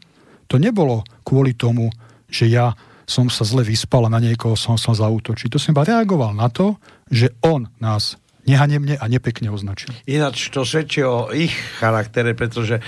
to 0.48 0.60
nebolo 0.60 1.04
kvôli 1.24 1.56
tomu, 1.56 1.92
že 2.28 2.48
ja 2.52 2.76
som 3.04 3.28
sa 3.28 3.44
zle 3.44 3.64
vyspal 3.64 4.08
a 4.08 4.12
na 4.12 4.20
niekoho 4.20 4.56
som 4.56 4.80
sa 4.80 4.96
zautočiť. 4.96 5.52
To 5.52 5.60
som 5.60 5.76
iba 5.76 5.84
reagoval 5.84 6.32
na 6.32 6.48
to, 6.48 6.80
že 7.12 7.32
on 7.44 7.68
nás 7.80 8.16
nehanemne 8.44 9.00
a 9.00 9.04
nepekne 9.08 9.48
označil. 9.52 9.92
Ináč 10.08 10.52
to 10.52 10.64
svedčí 10.64 11.04
o 11.04 11.32
ich 11.32 11.52
charaktere, 11.80 12.36
pretože 12.36 12.80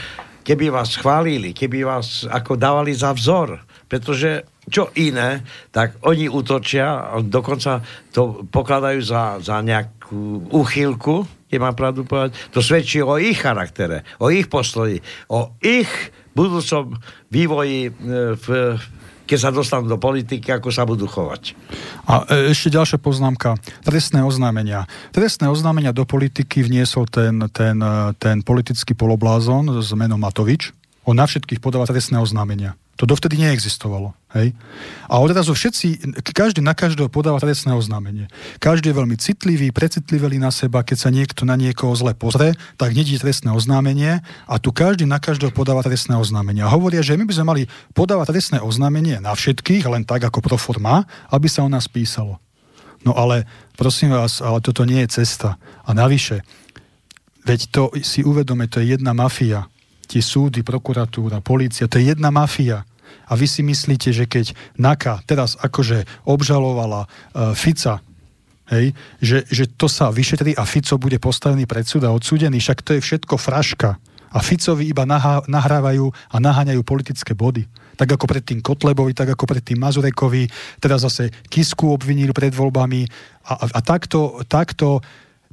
keby 0.47 0.71
vás 0.71 0.95
chválili, 0.95 1.51
keby 1.51 1.83
vás 1.83 2.23
ako 2.29 2.55
dávali 2.55 2.95
za 2.95 3.11
vzor, 3.11 3.61
pretože 3.91 4.47
čo 4.67 4.91
iné, 4.99 5.47
tak 5.71 5.99
oni 6.03 6.27
útočia, 6.27 7.19
dokonca 7.23 7.83
to 8.11 8.47
pokladajú 8.51 9.01
za, 9.03 9.39
za 9.39 9.63
nejakú 9.63 10.51
úchylku, 10.51 11.27
keď 11.47 11.59
mám 11.63 11.79
pravdu 11.79 12.03
povedať, 12.03 12.35
to 12.51 12.59
svedčí 12.59 12.99
o 12.99 13.15
ich 13.19 13.39
charaktere, 13.39 14.03
o 14.19 14.31
ich 14.31 14.51
postoji, 14.51 14.99
o 15.31 15.55
ich 15.63 15.91
budúcom 16.35 16.99
vývoji 17.31 17.89
e, 17.89 17.91
v, 18.37 18.47
keď 19.27 19.39
sa 19.39 19.51
dostanú 19.51 19.91
do 19.91 19.99
politiky, 19.99 20.55
ako 20.55 20.71
sa 20.71 20.87
budú 20.87 21.11
chovať. 21.11 21.59
A 22.07 22.23
e, 22.31 22.55
ešte 22.55 22.71
ďalšia 22.71 23.03
poznámka. 23.03 23.59
Trestné 23.83 24.23
oznámenia. 24.23 24.87
Trestné 25.11 25.51
oznámenia 25.51 25.91
do 25.91 26.07
politiky 26.07 26.63
vniesol 26.63 27.11
ten, 27.11 27.51
ten, 27.51 27.77
e, 27.83 28.15
ten 28.17 28.41
politický 28.47 28.95
poloblázon 28.95 29.83
s 29.83 29.91
menom 29.99 30.23
Matovič. 30.23 30.71
On 31.07 31.15
na 31.15 31.23
všetkých 31.23 31.63
podáva 31.63 31.87
trestné 31.87 32.19
oznámenia. 32.19 32.75
To 32.99 33.07
dovtedy 33.07 33.39
neexistovalo. 33.39 34.17
Hej? 34.35 34.57
A 35.07 35.23
odrazu 35.23 35.55
všetci, 35.55 36.19
každý 36.35 36.65
na 36.65 36.75
každého 36.75 37.07
podáva 37.07 37.39
trestné 37.39 37.77
oznámenie. 37.79 38.27
Každý 38.59 38.91
je 38.91 38.99
veľmi 38.99 39.17
citlivý, 39.21 39.71
precitlivý 39.71 40.41
na 40.43 40.51
seba, 40.51 40.83
keď 40.83 40.99
sa 40.99 41.11
niekto 41.15 41.47
na 41.47 41.55
niekoho 41.55 41.95
zle 41.95 42.17
pozrie, 42.17 42.59
tak 42.75 42.97
nedí 42.97 43.15
trestné 43.21 43.55
oznámenie 43.55 44.25
a 44.51 44.55
tu 44.59 44.75
každý 44.75 45.07
na 45.07 45.23
každého 45.23 45.55
podáva 45.55 45.87
trestné 45.87 46.19
oznámenie. 46.19 46.67
A 46.67 46.73
hovoria, 46.73 47.07
že 47.07 47.15
my 47.15 47.29
by 47.29 47.35
sme 47.39 47.47
mali 47.47 47.63
podávať 47.95 48.33
trestné 48.35 48.59
oznámenie 48.65 49.23
na 49.23 49.37
všetkých, 49.37 49.87
len 49.87 50.03
tak 50.03 50.27
ako 50.27 50.43
pro 50.43 50.59
forma, 50.59 51.07
aby 51.31 51.47
sa 51.47 51.63
o 51.63 51.71
nás 51.71 51.87
písalo. 51.87 52.43
No 53.07 53.15
ale 53.15 53.47
prosím 53.79 54.11
vás, 54.11 54.43
ale 54.43 54.59
toto 54.59 54.83
nie 54.83 55.05
je 55.07 55.23
cesta. 55.23 55.61
A 55.87 55.95
navyše, 55.95 56.43
veď 57.45 57.61
to 57.71 57.83
si 58.03 58.27
uvedome, 58.27 58.67
to 58.67 58.83
je 58.83 58.99
jedna 58.99 59.15
mafia 59.15 59.71
tie 60.07 60.23
súdy, 60.23 60.63
prokuratúra, 60.63 61.43
polícia, 61.43 61.91
to 61.91 61.99
je 61.99 62.15
jedna 62.15 62.31
mafia. 62.31 62.87
A 63.27 63.35
vy 63.35 63.47
si 63.51 63.63
myslíte, 63.67 64.15
že 64.15 64.25
keď 64.31 64.55
NAKA 64.79 65.27
teraz 65.27 65.59
akože 65.59 66.07
obžalovala 66.27 67.07
uh, 67.07 67.55
Fica, 67.59 67.99
hej, 68.71 68.95
že, 69.19 69.47
že 69.51 69.65
to 69.67 69.91
sa 69.91 70.11
vyšetrí 70.11 70.55
a 70.55 70.63
Fico 70.67 70.99
bude 70.99 71.19
postavený 71.19 71.67
pred 71.67 71.87
súd 71.87 72.07
a 72.07 72.15
odsúdený, 72.15 72.59
však 72.63 72.83
to 72.83 72.99
je 72.99 73.01
všetko 73.03 73.35
fraška. 73.39 73.99
A 74.31 74.39
Ficovi 74.43 74.91
iba 74.91 75.07
nahá, 75.07 75.41
nahrávajú 75.47 76.11
a 76.29 76.37
naháňajú 76.43 76.83
politické 76.83 77.33
body. 77.33 77.65
Tak 77.97 78.21
ako 78.21 78.29
predtým 78.29 78.61
Kotlebovi, 78.61 79.17
tak 79.17 79.33
ako 79.33 79.49
predtým 79.49 79.81
Mazurekovi, 79.81 80.51
teraz 80.83 81.07
zase 81.07 81.33
Kisku 81.49 81.89
obvinili 81.89 82.35
pred 82.37 82.53
voľbami 82.53 83.09
a, 83.49 83.53
a, 83.57 83.65
a 83.73 83.81
takto, 83.81 84.45
takto 84.45 85.01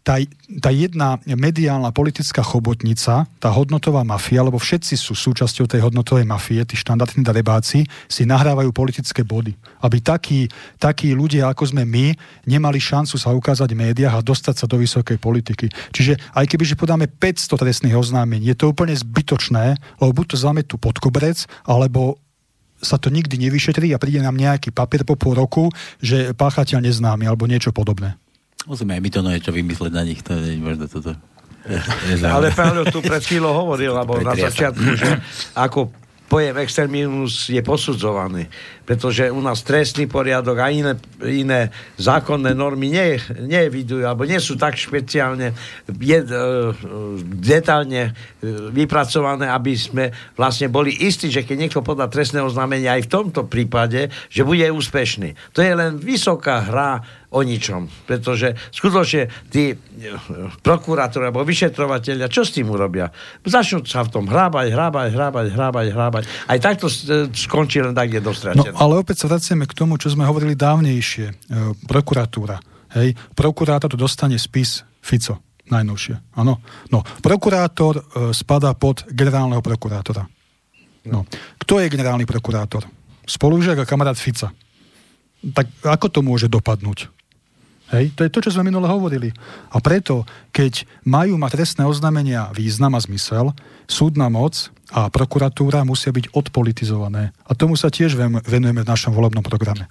tá, 0.04 0.20
tá 0.60 0.70
jedna 0.70 1.16
mediálna 1.24 1.96
politická 1.96 2.44
chobotnica, 2.44 3.24
tá 3.40 3.50
hodnotová 3.50 4.04
mafia, 4.04 4.44
lebo 4.44 4.60
všetci 4.60 5.00
sú 5.00 5.16
súčasťou 5.16 5.64
tej 5.64 5.80
hodnotovej 5.80 6.28
mafie, 6.28 6.60
tí 6.68 6.76
štandardní 6.76 7.24
darebáci, 7.24 7.88
si 8.12 8.24
nahrávajú 8.28 8.76
politické 8.76 9.24
body. 9.24 9.56
Aby 9.80 10.04
takí, 10.04 10.52
takí 10.76 11.16
ľudia, 11.16 11.48
ako 11.48 11.72
sme 11.72 11.88
my, 11.88 12.12
nemali 12.44 12.84
šancu 12.84 13.16
sa 13.16 13.32
ukázať 13.32 13.72
v 13.72 13.80
médiách 13.90 14.20
a 14.20 14.26
dostať 14.26 14.56
sa 14.60 14.66
do 14.68 14.76
vysokej 14.76 15.16
politiky. 15.24 15.72
Čiže 15.96 16.20
aj 16.36 16.52
keby, 16.52 16.64
že 16.68 16.76
podáme 16.76 17.08
500 17.08 17.56
trestných 17.56 17.96
oznámení, 17.96 18.52
je 18.52 18.60
to 18.60 18.76
úplne 18.76 18.92
zbytočné, 18.92 19.80
lebo 20.04 20.12
buď 20.12 20.36
to 20.36 20.38
zametú 20.38 20.76
pod 20.76 21.00
koberec, 21.00 21.48
alebo 21.64 22.20
sa 22.84 23.00
to 23.00 23.08
nikdy 23.08 23.40
nevyšetrí 23.40 23.96
a 23.96 24.02
príde 24.02 24.20
nám 24.20 24.36
nejaký 24.36 24.76
papier 24.76 25.08
po 25.08 25.16
pol 25.16 25.40
roku, 25.40 25.72
že 26.04 26.36
páchateľ 26.36 26.84
neznámy 26.84 27.24
alebo 27.24 27.48
niečo 27.48 27.72
podobné. 27.72 28.20
Musíme 28.64 28.96
aj 28.96 29.02
my 29.04 29.10
to 29.12 29.20
niečo 29.24 29.52
vymysleť 29.52 29.92
na 29.92 30.04
nich, 30.08 30.24
to 30.24 30.36
je 30.36 30.56
možno 30.56 30.88
toto. 30.88 31.16
Ale 32.36 32.52
Paolo 32.52 32.84
tu 32.88 33.00
pred 33.00 33.24
chvíľou 33.24 33.68
hovoril, 33.68 33.96
alebo 34.00 34.20
na 34.20 34.36
začiatku, 34.36 34.88
že 35.00 35.10
ako 35.56 35.92
pojem 36.34 36.58
exterminus 36.66 37.46
je 37.46 37.62
posudzovaný, 37.62 38.50
pretože 38.90 39.30
u 39.30 39.38
nás 39.38 39.62
trestný 39.62 40.10
poriadok 40.10 40.66
a 40.66 40.74
iné, 40.74 40.98
iné 41.22 41.70
zákonné 42.02 42.58
normy 42.58 42.90
nie, 42.90 43.22
nevidujú, 43.38 44.02
alebo 44.02 44.26
nie 44.26 44.42
sú 44.42 44.58
tak 44.58 44.74
špeciálne 44.74 45.54
je, 45.86 46.18
e, 46.18 46.28
detálne 47.38 48.10
e, 48.10 48.12
vypracované, 48.74 49.46
aby 49.46 49.78
sme 49.78 50.10
vlastne 50.34 50.74
boli 50.74 51.06
istí, 51.06 51.30
že 51.30 51.46
keď 51.46 51.58
niekto 51.70 51.86
podá 51.86 52.10
trestné 52.10 52.42
oznámenie 52.42 52.90
aj 52.90 53.06
v 53.06 53.14
tomto 53.14 53.46
prípade, 53.46 54.10
že 54.34 54.42
bude 54.42 54.66
úspešný. 54.74 55.54
To 55.54 55.62
je 55.62 55.70
len 55.70 56.02
vysoká 56.02 56.66
hra 56.66 56.92
o 57.34 57.40
ničom. 57.42 57.90
Pretože 58.06 58.54
skutočne 58.70 59.28
tí 59.50 59.74
e, 59.74 59.76
prokurátori 60.62 61.34
alebo 61.34 61.42
vyšetrovateľia, 61.42 62.30
čo 62.30 62.46
s 62.46 62.54
tým 62.54 62.70
urobia? 62.70 63.10
Začnú 63.42 63.82
sa 63.90 64.06
v 64.06 64.14
tom 64.14 64.26
hrábať, 64.30 64.70
hrábať, 64.70 65.10
hrábať, 65.12 65.48
hrábať, 65.50 65.88
hrábať. 65.90 66.24
Aj 66.48 66.58
takto 66.62 66.88
e, 66.88 67.28
skončí 67.34 67.82
len 67.82 67.98
tak, 67.98 68.14
kde 68.14 68.22
dostratené. 68.22 68.70
No, 68.70 68.78
ale 68.78 69.02
opäť 69.02 69.26
sa 69.26 69.34
vraciame 69.34 69.66
k 69.66 69.74
tomu, 69.74 69.98
čo 69.98 70.14
sme 70.14 70.30
hovorili 70.30 70.54
dávnejšie. 70.54 71.26
E, 71.26 71.34
prokuratúra. 71.90 72.62
Hej, 72.94 73.18
prokurátor 73.34 73.90
to 73.90 73.98
dostane 73.98 74.38
spis 74.38 74.86
Fico 75.02 75.42
najnovšie. 75.68 76.38
Áno. 76.38 76.60
No, 76.92 77.02
prokurátor 77.24 77.98
e, 77.98 78.02
spadá 78.36 78.76
pod 78.76 79.08
generálneho 79.10 79.64
prokurátora. 79.64 80.28
No. 81.08 81.28
Kto 81.60 81.80
je 81.80 81.92
generálny 81.92 82.28
prokurátor? 82.28 82.88
Spolužiak 83.24 83.84
a 83.84 83.88
kamarát 83.88 84.20
Fica. 84.20 84.52
Tak 85.44 85.68
ako 85.84 86.08
to 86.08 86.20
môže 86.24 86.48
dopadnúť? 86.48 87.12
Hej? 87.94 88.18
To 88.18 88.26
je 88.26 88.34
to, 88.34 88.40
čo 88.42 88.54
sme 88.58 88.74
minule 88.74 88.90
hovorili. 88.90 89.30
A 89.70 89.78
preto, 89.78 90.26
keď 90.50 90.90
majú 91.06 91.38
mať 91.38 91.62
trestné 91.62 91.84
oznámenia 91.86 92.50
význam 92.52 92.98
a 92.98 93.00
zmysel, 93.00 93.54
súdna 93.86 94.34
moc 94.34 94.74
a 94.90 95.14
prokuratúra 95.14 95.86
musia 95.86 96.10
byť 96.10 96.34
odpolitizované. 96.34 97.32
A 97.46 97.52
tomu 97.54 97.78
sa 97.78 97.94
tiež 97.94 98.18
venujeme 98.46 98.82
v 98.82 98.90
našom 98.90 99.14
volebnom 99.14 99.46
programe. 99.46 99.88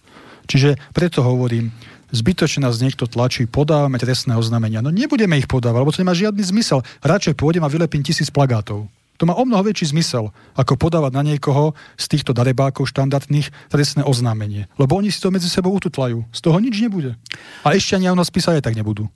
Čiže 0.50 0.74
preto 0.90 1.22
hovorím, 1.22 1.70
zbytočne 2.10 2.66
nás 2.66 2.82
niekto 2.82 3.06
tlačí, 3.06 3.46
podávame 3.46 3.96
trestné 4.02 4.34
oznámenia. 4.34 4.82
No 4.82 4.90
nebudeme 4.90 5.38
ich 5.38 5.46
podávať, 5.46 5.80
lebo 5.80 5.94
to 5.94 6.02
nemá 6.02 6.14
žiadny 6.18 6.42
zmysel. 6.42 6.82
Radšej 7.06 7.38
pôjdem 7.38 7.62
a 7.62 7.72
vylepím 7.72 8.02
tisíc 8.02 8.28
plagátov. 8.28 8.90
To 9.22 9.30
má 9.30 9.38
o 9.38 9.46
mnoho 9.46 9.62
väčší 9.62 9.94
zmysel, 9.94 10.34
ako 10.58 10.74
podávať 10.74 11.14
na 11.14 11.22
niekoho 11.22 11.78
z 11.94 12.10
týchto 12.10 12.34
darebákov 12.34 12.90
štandardných 12.90 13.54
trestné 13.70 14.02
oznámenie. 14.02 14.66
Lebo 14.82 14.98
oni 14.98 15.14
si 15.14 15.22
to 15.22 15.30
medzi 15.30 15.46
sebou 15.46 15.70
ututlajú. 15.78 16.26
Z 16.34 16.42
toho 16.42 16.58
nič 16.58 16.82
nebude. 16.82 17.14
A 17.62 17.70
ešte 17.70 17.94
ani 17.94 18.10
o 18.10 18.18
nás 18.18 18.34
písať 18.34 18.58
tak 18.58 18.74
nebudú. 18.74 19.06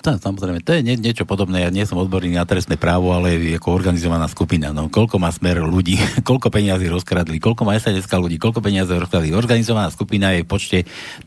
To, 0.00 0.16
samozrejme, 0.16 0.64
to 0.64 0.72
je 0.72 0.80
nie, 0.80 0.96
niečo 0.96 1.28
podobné. 1.28 1.68
Ja 1.68 1.70
nie 1.70 1.84
som 1.84 2.00
odborný 2.00 2.32
na 2.32 2.48
trestné 2.48 2.80
právo, 2.80 3.12
ale 3.12 3.36
ako 3.60 3.76
organizovaná 3.76 4.24
skupina. 4.24 4.72
No, 4.72 4.88
koľko 4.88 5.20
má 5.20 5.28
smer 5.28 5.60
ľudí, 5.60 6.00
koľko 6.28 6.48
peniazy 6.48 6.88
rozkradli, 6.88 7.36
koľko 7.36 7.68
má 7.68 7.76
sns 7.76 8.08
ľudí, 8.08 8.40
koľko 8.40 8.64
peniazy 8.64 8.96
rozkradli. 8.96 9.36
Organizovaná 9.36 9.92
skupina 9.92 10.32
je 10.32 10.42
v 10.42 10.48
počte 10.48 10.78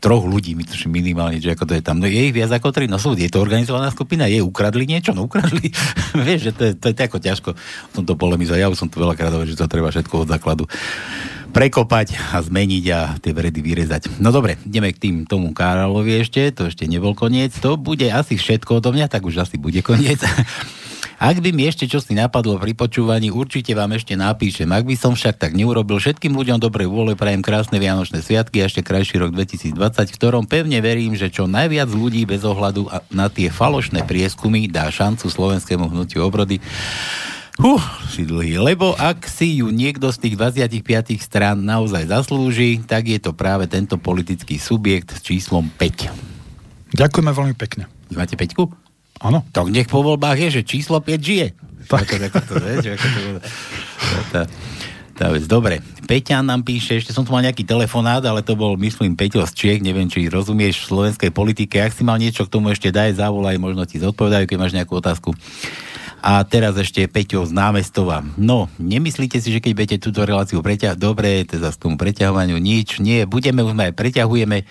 troch 0.02 0.26
ľudí, 0.26 0.58
myslím 0.58 0.98
minimálne, 0.98 1.38
že 1.38 1.54
ako 1.54 1.62
to 1.62 1.78
je 1.78 1.82
tam. 1.86 2.02
No 2.02 2.10
je 2.10 2.18
ich 2.26 2.34
viac 2.34 2.50
ako 2.50 2.74
tri. 2.74 2.90
No 2.90 2.98
sú, 2.98 3.14
je 3.14 3.30
to 3.30 3.38
organizovaná 3.38 3.86
skupina, 3.94 4.26
je 4.26 4.42
ukradli 4.42 4.82
niečo, 4.82 5.14
no 5.14 5.30
ukradli. 5.30 5.70
Vieš, 6.26 6.50
že 6.50 6.52
to 6.52 6.62
je, 6.66 6.72
to 6.74 6.84
je 6.90 6.94
ako 6.98 7.18
ťažko 7.22 7.50
v 7.54 7.92
tomto 7.94 8.18
polemizovať. 8.18 8.66
Ja 8.66 8.68
už 8.68 8.82
som 8.82 8.90
tu 8.90 8.98
veľakrát 8.98 9.30
hovoril, 9.30 9.54
že 9.54 9.62
to 9.62 9.70
treba 9.70 9.94
všetko 9.94 10.26
od 10.26 10.28
základu 10.28 10.66
prekopať 11.52 12.18
a 12.34 12.42
zmeniť 12.42 12.84
a 12.92 13.00
tie 13.18 13.32
vredy 13.34 13.60
vyrezať. 13.62 14.18
No 14.22 14.30
dobre, 14.30 14.58
ideme 14.66 14.90
k 14.94 15.02
tým 15.02 15.16
tomu 15.24 15.50
Karalovi 15.52 16.22
ešte, 16.22 16.50
to 16.52 16.68
ešte 16.70 16.86
nebol 16.86 17.14
koniec. 17.16 17.54
To 17.62 17.78
bude 17.78 18.06
asi 18.08 18.38
všetko 18.38 18.78
odo 18.82 18.90
mňa, 18.92 19.06
tak 19.10 19.26
už 19.26 19.46
asi 19.46 19.56
bude 19.60 19.80
koniec. 19.82 20.20
Ak 21.16 21.40
by 21.40 21.48
mi 21.48 21.64
ešte 21.64 21.88
čo 21.88 21.96
si 21.96 22.12
napadlo 22.12 22.60
pri 22.60 22.76
počúvaní, 22.76 23.32
určite 23.32 23.72
vám 23.72 23.96
ešte 23.96 24.12
napíšem. 24.20 24.68
Ak 24.68 24.84
by 24.84 25.00
som 25.00 25.16
však 25.16 25.40
tak 25.40 25.56
neurobil, 25.56 25.96
všetkým 25.96 26.36
ľuďom 26.36 26.60
dobrej 26.60 26.92
vôle 26.92 27.16
prajem 27.16 27.40
krásne 27.40 27.80
Vianočné 27.80 28.20
sviatky 28.20 28.60
a 28.60 28.68
ešte 28.68 28.84
krajší 28.84 29.24
rok 29.24 29.32
2020, 29.32 29.80
v 29.80 30.12
ktorom 30.12 30.44
pevne 30.44 30.76
verím, 30.84 31.16
že 31.16 31.32
čo 31.32 31.48
najviac 31.48 31.88
ľudí 31.88 32.28
bez 32.28 32.44
ohľadu 32.44 32.92
na 33.16 33.32
tie 33.32 33.48
falošné 33.48 34.04
prieskumy 34.04 34.68
dá 34.68 34.92
šancu 34.92 35.32
slovenskému 35.32 35.88
hnutiu 35.88 36.20
obrody 36.20 36.60
Huh, 37.56 37.80
si 38.12 38.28
dlhý. 38.28 38.60
Lebo 38.60 38.92
ak 38.92 39.24
si 39.24 39.64
ju 39.64 39.72
niekto 39.72 40.12
z 40.12 40.28
tých 40.28 40.34
25 40.36 41.16
strán 41.24 41.56
naozaj 41.64 42.04
zaslúži, 42.12 42.84
tak 42.84 43.08
je 43.08 43.16
to 43.16 43.32
práve 43.32 43.64
tento 43.64 43.96
politický 43.96 44.60
subjekt 44.60 45.16
s 45.16 45.24
číslom 45.24 45.72
5. 45.80 46.92
Ďakujeme 46.92 47.32
veľmi 47.32 47.56
pekne. 47.56 47.88
Vy 48.12 48.20
máte 48.20 48.36
5? 48.36 48.52
Áno. 49.24 49.40
Tak 49.48 49.72
nech 49.72 49.88
po 49.88 50.04
voľbách 50.04 50.36
je, 50.36 50.60
že 50.60 50.68
číslo 50.68 51.00
5 51.00 51.16
žije. 51.16 51.46
Tak. 51.88 52.04
Ako, 52.04 52.14
ako 52.28 52.38
to, 52.44 52.54
vieš, 52.60 52.84
ako 52.98 53.06
to, 53.08 53.20
tá, 54.34 54.40
tá 55.16 55.26
vec. 55.32 55.48
Dobre, 55.48 55.80
Peťa 56.04 56.44
nám 56.44 56.60
píše, 56.66 57.00
ešte 57.00 57.14
som 57.16 57.24
tu 57.24 57.32
mal 57.32 57.40
nejaký 57.40 57.64
telefonát, 57.64 58.20
ale 58.20 58.44
to 58.44 58.52
bol, 58.52 58.76
myslím, 58.76 59.16
Peťo 59.16 59.46
z 59.48 59.52
Čiech, 59.54 59.80
neviem, 59.80 60.10
či 60.12 60.28
rozumieš 60.28 60.84
v 60.84 60.88
slovenskej 60.92 61.30
politike. 61.32 61.80
Ak 61.80 61.96
si 61.96 62.04
mal 62.04 62.20
niečo 62.20 62.44
k 62.44 62.52
tomu 62.52 62.74
ešte 62.74 62.92
daj, 62.92 63.16
zavolaj, 63.16 63.56
možno 63.56 63.86
ti 63.88 63.96
zodpovedajú, 64.02 64.44
keď 64.44 64.58
máš 64.60 64.74
nejakú 64.76 64.98
otázku. 64.98 65.32
A 66.26 66.42
teraz 66.42 66.74
ešte 66.74 67.06
Peťo 67.06 67.46
z 67.46 67.54
námestova. 67.54 68.26
No, 68.34 68.66
nemyslíte 68.82 69.38
si, 69.38 69.54
že 69.54 69.62
keď 69.62 69.72
budete 69.78 69.96
túto 70.02 70.26
reláciu 70.26 70.58
preťahovať, 70.58 70.98
dobre, 70.98 71.46
teda 71.46 71.70
z 71.70 71.78
tomu 71.78 71.94
preťahovaniu 71.94 72.58
nič, 72.58 72.98
nie, 72.98 73.22
budeme 73.30 73.62
už 73.62 73.78
aj 73.78 73.94
preťahujeme, 73.94 74.66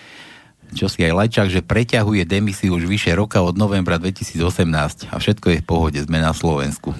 čo 0.76 0.92
si 0.92 1.00
aj 1.00 1.16
Lajčák, 1.16 1.48
že 1.48 1.64
preťahuje 1.64 2.28
demisiu 2.28 2.76
už 2.76 2.84
vyše 2.84 3.16
roka 3.16 3.40
od 3.40 3.56
novembra 3.56 3.96
2018 3.96 5.08
a 5.08 5.16
všetko 5.16 5.46
je 5.56 5.58
v 5.62 5.64
pohode, 5.64 5.96
sme 5.96 6.20
na 6.20 6.36
Slovensku. 6.36 6.92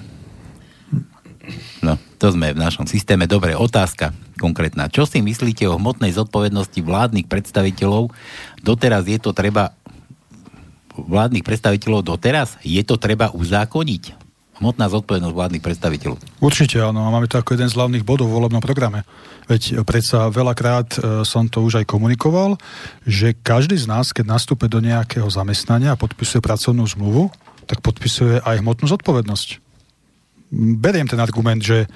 No, 1.85 2.01
to 2.17 2.33
sme 2.33 2.49
v 2.49 2.57
našom 2.57 2.89
systéme. 2.89 3.29
Dobre, 3.29 3.53
otázka 3.53 4.09
konkrétna. 4.41 4.89
Čo 4.89 5.05
si 5.05 5.21
myslíte 5.21 5.69
o 5.69 5.77
hmotnej 5.77 6.17
zodpovednosti 6.17 6.81
vládnych 6.81 7.29
predstaviteľov? 7.29 8.09
Doteraz 8.65 9.05
je 9.05 9.21
to 9.21 9.37
treba 9.37 9.77
vládnych 10.97 11.45
predstaviteľov 11.45 12.01
doteraz? 12.09 12.57
Je 12.65 12.81
to 12.81 12.97
treba 12.97 13.29
uzákoniť? 13.29 14.26
Hmotná 14.59 14.89
zodpovednosť 14.89 15.35
vládnych 15.35 15.63
predstaviteľov. 15.63 16.17
Určite 16.41 16.81
áno, 16.81 17.05
a 17.05 17.13
máme 17.13 17.29
to 17.29 17.37
ako 17.37 17.53
jeden 17.53 17.69
z 17.69 17.77
hlavných 17.77 18.03
bodov 18.03 18.29
v 18.29 18.35
volebnom 18.41 18.61
programe. 18.61 19.05
Veď 19.47 19.85
predsa 19.87 20.27
veľakrát 20.27 20.89
e, 20.97 20.99
som 21.23 21.47
to 21.47 21.63
už 21.63 21.83
aj 21.83 21.85
komunikoval, 21.85 22.59
že 23.05 23.37
každý 23.37 23.77
z 23.77 23.87
nás, 23.87 24.11
keď 24.11 24.33
nastúpe 24.33 24.65
do 24.67 24.81
nejakého 24.83 25.29
zamestnania 25.29 25.93
a 25.93 25.99
podpisuje 25.99 26.43
pracovnú 26.43 26.83
zmluvu, 26.83 27.29
tak 27.69 27.79
podpisuje 27.79 28.41
aj 28.41 28.59
hmotnú 28.59 28.89
zodpovednosť. 28.89 29.63
Beriem 30.79 31.07
ten 31.07 31.19
argument, 31.19 31.59
že 31.59 31.87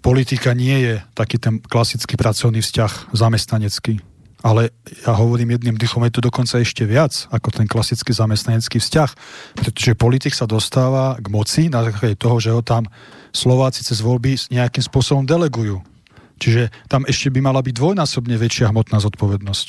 politika 0.00 0.56
nie 0.56 0.80
je 0.80 0.94
taký 1.12 1.36
ten 1.36 1.60
klasický 1.60 2.16
pracovný 2.16 2.64
vzťah 2.64 3.12
zamestnanecký 3.12 4.09
ale 4.40 4.72
ja 5.04 5.12
hovorím 5.12 5.56
jedným 5.56 5.76
dychom, 5.76 6.04
je 6.08 6.16
to 6.16 6.24
dokonca 6.24 6.56
ešte 6.60 6.88
viac 6.88 7.28
ako 7.28 7.52
ten 7.52 7.68
klasický 7.68 8.16
zamestnanecký 8.16 8.80
vzťah, 8.80 9.10
pretože 9.56 9.92
politik 10.00 10.32
sa 10.32 10.48
dostáva 10.48 11.20
k 11.20 11.26
moci 11.28 11.68
na 11.68 11.84
základe 11.84 12.16
toho, 12.16 12.40
že 12.40 12.50
ho 12.52 12.64
tam 12.64 12.88
Slováci 13.30 13.84
cez 13.84 14.00
voľby 14.00 14.34
nejakým 14.50 14.82
spôsobom 14.82 15.28
delegujú. 15.28 15.84
Čiže 16.40 16.72
tam 16.88 17.04
ešte 17.04 17.28
by 17.28 17.44
mala 17.44 17.60
byť 17.60 17.74
dvojnásobne 17.76 18.40
väčšia 18.40 18.72
hmotná 18.72 18.96
zodpovednosť. 19.04 19.68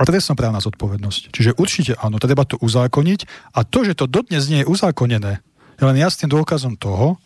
A 0.00 0.08
trestnoprávna 0.08 0.64
zodpovednosť. 0.64 1.28
Čiže 1.28 1.60
určite 1.60 1.92
áno, 2.00 2.16
treba 2.16 2.48
to 2.48 2.56
uzákoniť 2.64 3.52
a 3.52 3.68
to, 3.68 3.84
že 3.84 3.92
to 3.92 4.08
dodnes 4.08 4.48
nie 4.48 4.64
je 4.64 4.70
uzákonené, 4.72 5.44
je 5.76 5.84
len 5.84 5.96
jasným 6.00 6.32
dôkazom 6.32 6.80
toho, 6.80 7.20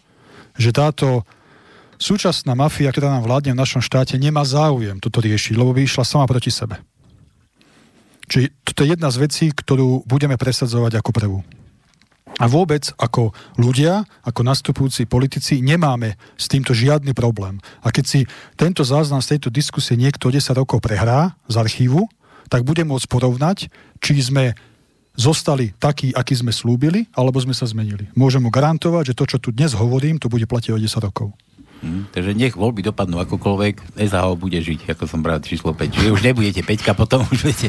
že 0.58 0.74
táto 0.74 1.22
súčasná 1.98 2.54
mafia, 2.56 2.90
ktorá 2.90 3.18
nám 3.18 3.26
vládne 3.26 3.52
v 3.54 3.60
našom 3.60 3.82
štáte, 3.82 4.18
nemá 4.18 4.42
záujem 4.46 4.98
toto 4.98 5.22
riešiť, 5.22 5.54
lebo 5.58 5.74
by 5.74 5.86
išla 5.86 6.04
sama 6.06 6.26
proti 6.28 6.50
sebe. 6.50 6.80
Čiže 8.28 8.46
toto 8.64 8.80
je 8.84 8.92
jedna 8.96 9.08
z 9.12 9.20
vecí, 9.20 9.46
ktorú 9.52 10.08
budeme 10.08 10.40
presadzovať 10.40 11.00
ako 11.00 11.10
prvú. 11.12 11.38
A 12.42 12.50
vôbec 12.50 12.90
ako 12.98 13.30
ľudia, 13.54 14.02
ako 14.26 14.42
nastupujúci 14.42 15.06
politici 15.06 15.62
nemáme 15.62 16.18
s 16.34 16.50
týmto 16.50 16.74
žiadny 16.74 17.14
problém. 17.14 17.62
A 17.86 17.94
keď 17.94 18.04
si 18.10 18.20
tento 18.58 18.82
záznam 18.82 19.22
z 19.22 19.38
tejto 19.38 19.54
diskusie 19.54 19.94
niekto 19.94 20.34
10 20.34 20.50
rokov 20.58 20.82
prehrá 20.82 21.38
z 21.46 21.62
archívu, 21.62 22.10
tak 22.50 22.66
bude 22.66 22.82
môcť 22.82 23.06
porovnať, 23.06 23.70
či 24.02 24.18
sme 24.18 24.58
zostali 25.14 25.70
takí, 25.78 26.10
akí 26.10 26.34
sme 26.34 26.50
slúbili, 26.50 27.06
alebo 27.14 27.38
sme 27.38 27.54
sa 27.54 27.70
zmenili. 27.70 28.10
Môžem 28.18 28.42
mu 28.42 28.50
garantovať, 28.50 29.14
že 29.14 29.18
to, 29.18 29.24
čo 29.30 29.38
tu 29.38 29.54
dnes 29.54 29.70
hovorím, 29.70 30.18
to 30.18 30.26
bude 30.26 30.44
platiť 30.50 30.74
o 30.74 30.78
10 30.78 31.06
rokov. 31.06 31.30
Hm, 31.84 32.08
takže 32.16 32.32
nech 32.32 32.56
voľby 32.56 32.80
dopadnú 32.80 33.20
akokoľvek, 33.28 34.00
SHO 34.00 34.40
bude 34.40 34.56
žiť, 34.56 34.96
ako 34.96 35.04
som 35.04 35.20
bral 35.20 35.44
číslo 35.44 35.76
5. 35.76 35.92
Čiže 35.92 36.14
už 36.16 36.22
nebudete 36.24 36.64
5, 36.64 36.96
potom 36.96 37.20
už 37.32 37.44
budete 37.44 37.68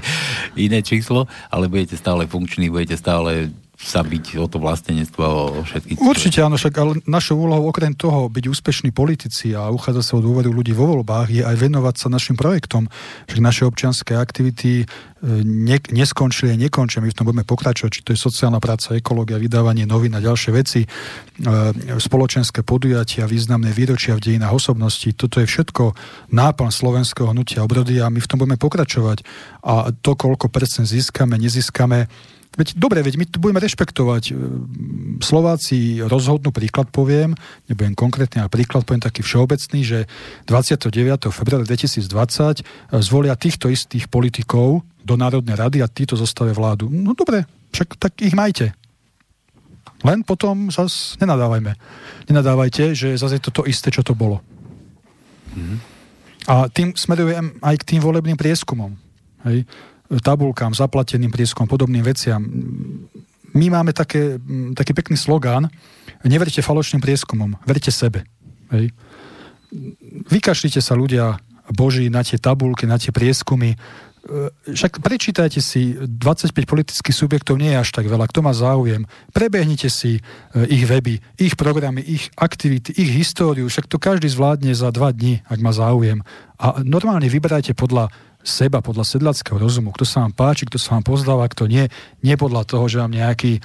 iné 0.55 0.79
číslo, 0.79 1.27
ale 1.51 1.67
budete 1.67 1.99
stále 1.99 2.23
funkční, 2.23 2.71
budete 2.71 2.95
stále 2.95 3.51
sa 3.85 4.01
byť 4.01 4.41
o 4.41 4.49
to 4.49 4.57
vlastenectvo, 4.57 5.21
o. 5.21 5.61
Určite 6.01 6.41
áno, 6.41 6.57
však 6.57 6.73
ale 6.81 6.97
našou 7.05 7.37
úlohou 7.37 7.69
okrem 7.69 7.93
toho 7.93 8.33
byť 8.33 8.49
úspešní 8.49 8.89
politici 8.89 9.53
a 9.53 9.69
uchádzať 9.69 10.01
sa 10.01 10.13
o 10.17 10.25
dôveru 10.25 10.49
ľudí 10.49 10.73
vo 10.73 10.89
voľbách 10.89 11.29
je 11.29 11.45
aj 11.45 11.53
venovať 11.53 11.95
sa 12.01 12.07
našim 12.09 12.33
projektom. 12.33 12.89
Však 13.29 13.45
naše 13.45 13.63
občianské 13.69 14.17
aktivity 14.17 14.81
e, 14.81 14.85
ne, 15.45 15.77
neskončili 15.93 16.57
a 16.57 16.57
nekončia. 16.57 16.97
My 17.05 17.13
v 17.13 17.17
tom 17.21 17.29
budeme 17.29 17.45
pokračovať, 17.45 17.91
či 17.93 18.01
to 18.01 18.17
je 18.17 18.19
sociálna 18.25 18.57
práca, 18.57 18.97
ekológia, 18.97 19.37
vydávanie 19.37 19.85
novín 19.85 20.17
a 20.17 20.19
ďalšie 20.25 20.49
veci, 20.49 20.81
e, 20.81 20.87
spoločenské 22.01 22.65
podujatia, 22.65 23.29
významné 23.29 23.69
výročia 23.69 24.17
v 24.17 24.33
dejinách 24.33 24.65
osobností. 24.65 25.13
Toto 25.13 25.37
je 25.37 25.45
všetko 25.45 25.93
náplň 26.33 26.73
slovenského 26.73 27.29
hnutia 27.29 27.61
obrody 27.61 28.01
a 28.01 28.09
my 28.09 28.17
v 28.17 28.29
tom 28.33 28.41
budeme 28.41 28.57
pokračovať. 28.57 29.21
A 29.61 29.93
to, 29.93 30.17
koľko 30.17 30.49
percent 30.49 30.89
získame, 30.89 31.37
nezískame, 31.37 32.09
Veď 32.55 32.79
dobre, 32.79 33.03
veď 33.03 33.19
my 33.19 33.25
tu 33.27 33.37
budeme 33.43 33.59
rešpektovať. 33.59 34.23
E, 34.31 34.33
Slováci 35.19 35.99
rozhodnú 35.99 36.55
príklad 36.55 36.87
poviem, 36.87 37.35
nebudem 37.67 37.91
konkrétne, 37.91 38.47
ale 38.47 38.51
príklad 38.51 38.87
poviem 38.87 39.03
taký 39.03 39.27
všeobecný, 39.27 39.79
že 39.83 39.99
29. 40.47 41.35
februára 41.35 41.67
2020 41.67 42.07
e, 42.07 42.63
zvolia 43.03 43.35
týchto 43.35 43.67
istých 43.67 44.07
politikov 44.07 44.87
do 45.03 45.15
Národnej 45.19 45.59
rady 45.59 45.83
a 45.83 45.91
títo 45.91 46.15
zostavia 46.15 46.55
vládu. 46.55 46.87
No 46.87 47.11
dobre, 47.11 47.43
však 47.75 47.99
tak 47.99 48.23
ich 48.23 48.31
majte. 48.31 48.71
Len 50.07 50.23
potom 50.23 50.71
zase 50.71 51.19
nenadávajme. 51.19 51.75
Nenadávajte, 52.31 52.95
že 52.95 53.19
zase 53.19 53.37
je 53.37 53.51
to 53.51 53.51
to 53.51 53.63
isté, 53.67 53.91
čo 53.91 53.99
to 53.99 54.15
bolo. 54.15 54.39
Mm-hmm. 55.51 55.77
A 56.45 56.69
tým 56.71 56.95
smerujem 56.95 57.57
aj 57.59 57.75
k 57.83 57.87
tým 57.95 58.01
volebným 58.05 58.37
prieskumom. 58.39 58.95
Hej 59.43 59.67
tabulkám, 60.09 60.73
zaplateným 60.73 61.33
prieskom, 61.33 61.65
podobným 61.65 62.05
veciam. 62.05 62.41
My 63.55 63.71
máme 63.71 63.95
také, 63.95 64.37
taký 64.75 64.91
pekný 64.91 65.17
slogán, 65.17 65.71
neverte 66.27 66.59
falošným 66.59 67.01
prieskumom, 67.01 67.55
verte 67.63 67.89
sebe. 67.89 68.27
Hej. 68.73 68.91
Vykašlite 70.29 70.83
sa 70.83 70.93
ľudia 70.93 71.39
Boží 71.73 72.11
na 72.11 72.21
tie 72.21 72.37
tabulky, 72.37 72.85
na 72.85 73.01
tie 73.01 73.09
prieskumy. 73.09 73.73
E, 73.73 73.77
však 74.69 75.01
prečítajte 75.01 75.57
si, 75.61 75.97
25 75.97 76.53
politických 76.65 77.15
subjektov 77.15 77.57
nie 77.57 77.73
je 77.73 77.81
až 77.81 77.89
tak 77.89 78.05
veľa. 78.05 78.29
Kto 78.29 78.45
má 78.45 78.53
záujem? 78.53 79.09
Prebehnite 79.33 79.89
si 79.89 80.19
e, 80.19 80.21
ich 80.69 80.85
weby, 80.85 81.17
ich 81.41 81.57
programy, 81.57 82.05
ich 82.05 82.29
aktivity, 82.37 82.93
ich 82.93 83.09
históriu. 83.09 83.65
Však 83.65 83.89
to 83.89 83.97
každý 83.97 84.29
zvládne 84.29 84.77
za 84.77 84.93
dva 84.93 85.09
dní, 85.09 85.41
ak 85.49 85.59
má 85.61 85.73
záujem. 85.73 86.21
A 86.61 86.81
normálne 86.85 87.31
vyberajte 87.31 87.73
podľa 87.73 88.13
seba, 88.45 88.85
podľa 88.85 89.03
sedlackého 89.09 89.57
rozumu, 89.57 89.89
kto 89.89 90.05
sa 90.05 90.21
vám 90.21 90.37
páči, 90.37 90.69
kto 90.69 90.77
sa 90.77 90.95
vám 90.95 91.03
pozdáva, 91.03 91.49
kto 91.49 91.65
nie, 91.65 91.89
nie 92.21 92.37
podľa 92.37 92.63
toho, 92.69 92.85
že 92.85 93.01
vám 93.01 93.11
nejaký 93.11 93.59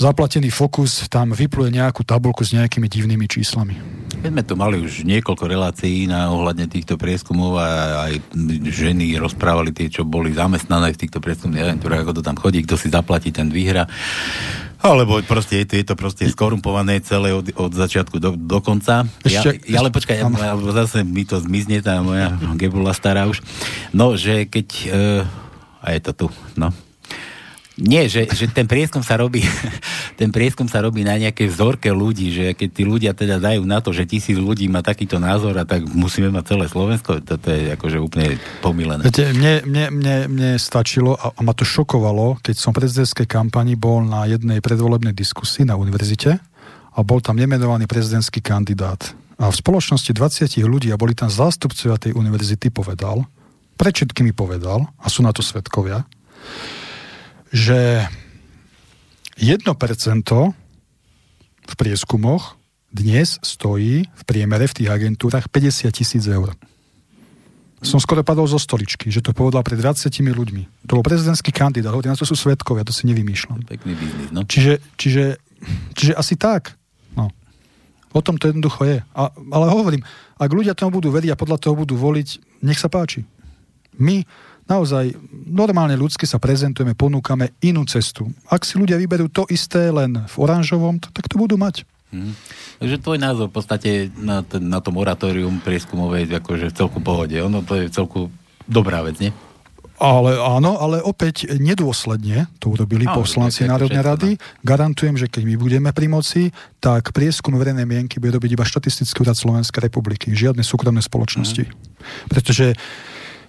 zaplatený 0.00 0.48
fokus 0.48 1.04
tam 1.12 1.36
vypluje 1.36 1.76
nejakú 1.76 2.00
tabulku 2.02 2.40
s 2.40 2.56
nejakými 2.56 2.88
divnými 2.88 3.28
číslami. 3.28 3.76
My 4.20 4.28
sme 4.32 4.42
tu 4.44 4.52
mali 4.56 4.76
už 4.80 5.04
niekoľko 5.08 5.44
relácií 5.48 6.04
na 6.08 6.28
ohľadne 6.28 6.68
týchto 6.68 7.00
prieskumov 7.00 7.56
a 7.56 7.68
aj 8.08 8.20
ženy 8.68 9.16
rozprávali 9.16 9.72
tie, 9.72 9.88
čo 9.88 10.04
boli 10.04 10.32
zamestnané 10.36 10.92
v 10.92 11.00
týchto 11.00 11.24
prieskumných 11.24 11.64
agentúrach, 11.68 12.04
ako 12.04 12.20
to 12.20 12.22
tam 12.24 12.36
chodí, 12.36 12.60
kto 12.64 12.76
si 12.76 12.92
zaplatí, 12.92 13.32
ten 13.32 13.48
vyhra. 13.48 13.88
Alebo 14.80 15.20
proste 15.24 15.64
je 15.64 15.66
to, 15.68 15.74
je 15.76 15.86
to 15.88 15.94
proste 15.96 16.24
skorumpované 16.32 17.04
celé 17.04 17.36
od, 17.36 17.52
od 17.52 17.72
začiatku 17.72 18.16
do, 18.16 18.32
do 18.36 18.58
konca. 18.64 19.04
Ešte, 19.24 19.60
ja, 19.68 19.76
ja, 19.76 19.78
ale 19.84 19.92
počkaj, 19.92 20.16
ja, 20.20 20.56
zase 20.72 21.04
mi 21.04 21.28
to 21.28 21.36
zmizne, 21.40 21.84
tá 21.84 22.00
moja 22.00 22.32
gebula 22.56 22.96
stará 22.96 23.28
už. 23.28 23.44
No, 23.92 24.16
že 24.16 24.48
keď... 24.48 24.66
Uh, 24.88 25.84
a 25.84 25.96
je 25.96 26.00
to 26.04 26.12
tu, 26.12 26.26
no. 26.60 26.72
Nie, 27.80 28.12
že, 28.12 28.28
že 28.28 28.46
ten 28.52 28.68
prieskum 28.68 29.00
sa 29.00 29.16
robí 29.16 29.40
ten 30.20 30.28
prieskum 30.28 30.68
sa 30.68 30.84
robí 30.84 31.00
na 31.00 31.16
nejaké 31.16 31.48
vzorke 31.48 31.88
ľudí, 31.88 32.28
že 32.28 32.46
keď 32.52 32.68
tí 32.68 32.82
ľudia 32.84 33.16
teda 33.16 33.40
dajú 33.40 33.64
na 33.64 33.80
to, 33.80 33.96
že 33.96 34.04
tisíc 34.04 34.36
ľudí 34.36 34.68
má 34.68 34.84
takýto 34.84 35.16
názor 35.16 35.56
a 35.56 35.64
tak 35.64 35.88
musíme 35.88 36.28
mať 36.28 36.44
celé 36.52 36.64
Slovensko, 36.68 37.24
toto 37.24 37.48
je 37.48 37.72
akože 37.72 37.96
úplne 37.96 38.36
pomílené. 38.60 39.08
Viete, 39.08 39.32
mne, 39.32 39.64
mne, 39.64 39.84
mne, 39.96 40.16
mne 40.28 40.50
stačilo 40.60 41.16
a, 41.16 41.32
a 41.32 41.40
ma 41.40 41.56
to 41.56 41.64
šokovalo, 41.64 42.44
keď 42.44 42.54
som 42.60 42.76
v 42.76 42.84
prezidentskej 42.84 43.24
kampani 43.24 43.80
bol 43.80 44.04
na 44.04 44.28
jednej 44.28 44.60
predvolebnej 44.60 45.16
diskusii 45.16 45.64
na 45.64 45.80
univerzite 45.80 46.36
a 46.92 46.98
bol 47.00 47.24
tam 47.24 47.40
nemenovaný 47.40 47.88
prezidentský 47.88 48.44
kandidát. 48.44 49.00
A 49.40 49.48
v 49.48 49.56
spoločnosti 49.56 50.12
20 50.12 50.52
ľudí 50.68 50.92
a 50.92 51.00
boli 51.00 51.16
tam 51.16 51.32
zástupcovia 51.32 51.96
tej 51.96 52.12
univerzity 52.12 52.68
povedal, 52.68 53.24
pred 53.80 53.96
všetkými 53.96 54.36
povedal, 54.36 54.84
a 55.00 55.08
sú 55.08 55.24
na 55.24 55.32
to 55.32 55.40
svetkovia, 55.40 56.04
že 57.50 58.06
1% 59.38 59.66
v 61.70 61.74
prieskumoch 61.78 62.58
dnes 62.90 63.38
stojí 63.42 64.06
v 64.06 64.22
priemere 64.26 64.66
v 64.66 64.76
tých 64.82 64.88
agentúrach 64.90 65.46
50 65.46 65.90
tisíc 65.94 66.26
eur. 66.26 66.54
Som 67.80 67.96
skoro 67.96 68.20
padol 68.20 68.44
zo 68.44 68.60
stoličky, 68.60 69.08
že 69.08 69.24
to 69.24 69.32
povedal 69.32 69.64
pred 69.64 69.80
20 69.80 70.10
ľuďmi. 70.12 70.84
To 70.84 71.00
bol 71.00 71.04
prezidentský 71.06 71.48
kandidát, 71.48 71.96
hovorí, 71.96 72.12
na 72.12 72.18
to 72.18 72.28
sú 72.28 72.36
svetkovia, 72.36 72.84
to 72.84 72.92
si 72.92 73.08
nevymýšľam. 73.08 73.64
Pekný 73.64 73.96
biznis, 73.96 74.28
no. 74.34 74.44
Čiže, 74.44 74.84
čiže, 75.00 75.24
čiže 75.96 76.12
asi 76.12 76.36
tak. 76.36 76.76
No. 77.16 77.32
O 78.12 78.20
tom 78.20 78.36
to 78.36 78.52
jednoducho 78.52 78.84
je. 78.84 78.98
A, 79.16 79.22
ale 79.32 79.66
hovorím, 79.72 80.04
ak 80.36 80.50
ľudia 80.52 80.76
tomu 80.76 81.00
budú 81.00 81.08
veriť 81.08 81.32
a 81.32 81.40
podľa 81.40 81.56
toho 81.56 81.72
budú 81.72 81.96
voliť, 81.96 82.60
nech 82.60 82.76
sa 82.76 82.92
páči. 82.92 83.24
My 83.96 84.28
naozaj 84.70 85.10
normálne 85.50 85.98
ľudsky 85.98 86.30
sa 86.30 86.38
prezentujeme, 86.38 86.94
ponúkame 86.94 87.50
inú 87.66 87.82
cestu. 87.90 88.30
Ak 88.46 88.62
si 88.62 88.78
ľudia 88.78 88.94
vyberú 88.94 89.26
to 89.26 89.42
isté 89.50 89.90
len 89.90 90.22
v 90.30 90.34
oranžovom, 90.38 91.02
tak 91.02 91.26
to 91.26 91.34
budú 91.34 91.58
mať. 91.58 91.82
Hmm. 92.10 92.34
Takže 92.82 93.02
tvoj 93.02 93.18
názor 93.22 93.46
v 93.50 93.54
podstate 93.54 93.90
na, 94.18 94.42
ten, 94.42 94.66
na 94.66 94.82
to 94.82 94.90
moratórium 94.90 95.62
prieskumové 95.62 96.26
je 96.26 96.38
akože 96.38 96.70
v 96.70 96.76
celku 96.78 96.98
pohode. 97.02 97.34
Ono 97.38 97.62
to 97.62 97.78
je 97.78 97.86
v 97.86 97.94
celku 97.94 98.20
dobrá 98.66 99.02
vec, 99.06 99.18
nie? 99.22 99.30
Ale 100.00 100.40
áno, 100.40 100.80
ale 100.80 101.04
opäť 101.04 101.44
nedôsledne 101.60 102.48
to 102.56 102.72
urobili 102.72 103.04
no, 103.04 103.20
poslanci 103.20 103.68
Národnej 103.68 104.00
rady. 104.00 104.30
No. 104.32 104.40
Garantujem, 104.64 105.20
že 105.20 105.28
keď 105.28 105.44
my 105.44 105.54
budeme 105.60 105.92
pri 105.92 106.08
moci, 106.08 106.42
tak 106.80 107.12
prieskum 107.12 107.52
verejnej 107.60 107.84
mienky 107.84 108.16
bude 108.16 108.32
robiť 108.40 108.56
iba 108.56 108.64
štatistický 108.64 109.28
úrad 109.28 109.36
Slovenskej 109.36 109.92
republiky. 109.92 110.32
Žiadne 110.32 110.64
súkromné 110.64 111.04
spoločnosti. 111.04 111.68
Mm. 111.68 111.72
Pretože 112.32 112.72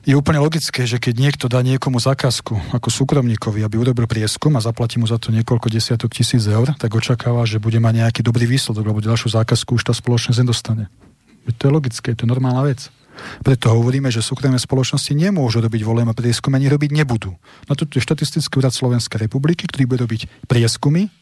je 0.02 0.18
úplne 0.18 0.42
logické, 0.42 0.90
že 0.90 0.98
keď 0.98 1.14
niekto 1.18 1.46
dá 1.46 1.62
niekomu 1.62 2.02
zákazku 2.02 2.74
ako 2.74 2.90
súkromníkovi, 2.90 3.62
aby 3.62 3.78
urobil 3.78 4.10
prieskum 4.10 4.50
a 4.58 4.62
zaplatí 4.64 4.98
mu 4.98 5.06
za 5.06 5.22
to 5.22 5.30
niekoľko 5.30 5.70
desiatok 5.70 6.10
tisíc 6.10 6.42
eur, 6.50 6.74
tak 6.74 6.90
očakáva, 6.90 7.46
že 7.46 7.62
bude 7.62 7.78
mať 7.78 7.94
nejaký 8.02 8.22
dobrý 8.26 8.50
výsledok, 8.50 8.82
lebo 8.82 9.06
ďalšiu 9.06 9.38
zákazku 9.38 9.78
už 9.78 9.86
tá 9.86 9.94
spoločnosť 9.94 10.42
nedostane. 10.42 10.90
To 11.46 11.62
je 11.70 11.72
logické, 11.72 12.18
to 12.18 12.26
je 12.26 12.32
normálna 12.34 12.66
vec. 12.66 12.90
Preto 13.46 13.70
hovoríme, 13.70 14.10
že 14.10 14.26
súkromné 14.26 14.58
spoločnosti 14.58 15.14
nemôžu 15.14 15.62
robiť 15.62 15.82
volebné 15.86 16.14
prieskumy, 16.18 16.58
ani 16.58 16.72
robiť 16.72 16.90
nebudú. 16.96 17.38
Na 17.70 17.78
to 17.78 17.86
je 17.86 18.02
štatistický 18.02 18.58
úrad 18.58 18.74
Slovenskej 18.74 19.30
republiky, 19.30 19.70
ktorý 19.70 19.86
bude 19.86 20.02
robiť 20.08 20.50
prieskumy 20.50 21.14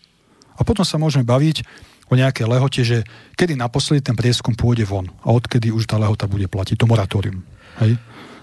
a 0.55 0.61
potom 0.63 0.87
sa 0.87 0.95
môžeme 0.95 1.27
baviť 1.27 1.67
o 2.09 2.17
nejaké 2.17 2.47
lehote, 2.47 2.81
že 2.81 3.03
kedy 3.35 3.59
naposledy 3.59 4.01
ten 4.01 4.15
prieskum 4.15 4.55
pôjde 4.55 4.87
von 4.87 5.11
a 5.21 5.35
odkedy 5.35 5.69
už 5.69 5.85
tá 5.89 5.99
lehota 5.99 6.25
bude 6.25 6.47
platiť, 6.47 6.79
to 6.79 6.89
moratórium. 6.89 7.43
Hej? 7.79 7.95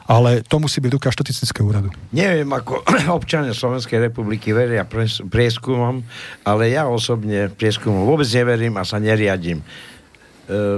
Ale 0.07 0.47
to 0.47 0.63
musí 0.63 0.79
byť 0.79 0.91
ruka 0.95 1.11
štatistického 1.11 1.67
úradu. 1.67 1.91
Neviem, 2.15 2.47
ako 2.55 2.87
občania 3.19 3.51
Slovenskej 3.51 4.11
republiky 4.11 4.55
veria 4.55 4.87
prieskumom, 5.27 6.07
ale 6.47 6.71
ja 6.71 6.87
osobne 6.87 7.51
prieskumom 7.51 8.07
vôbec 8.07 8.31
neverím 8.31 8.79
a 8.79 8.87
sa 8.87 9.03
neriadím. 9.03 9.61
E, 9.61 9.67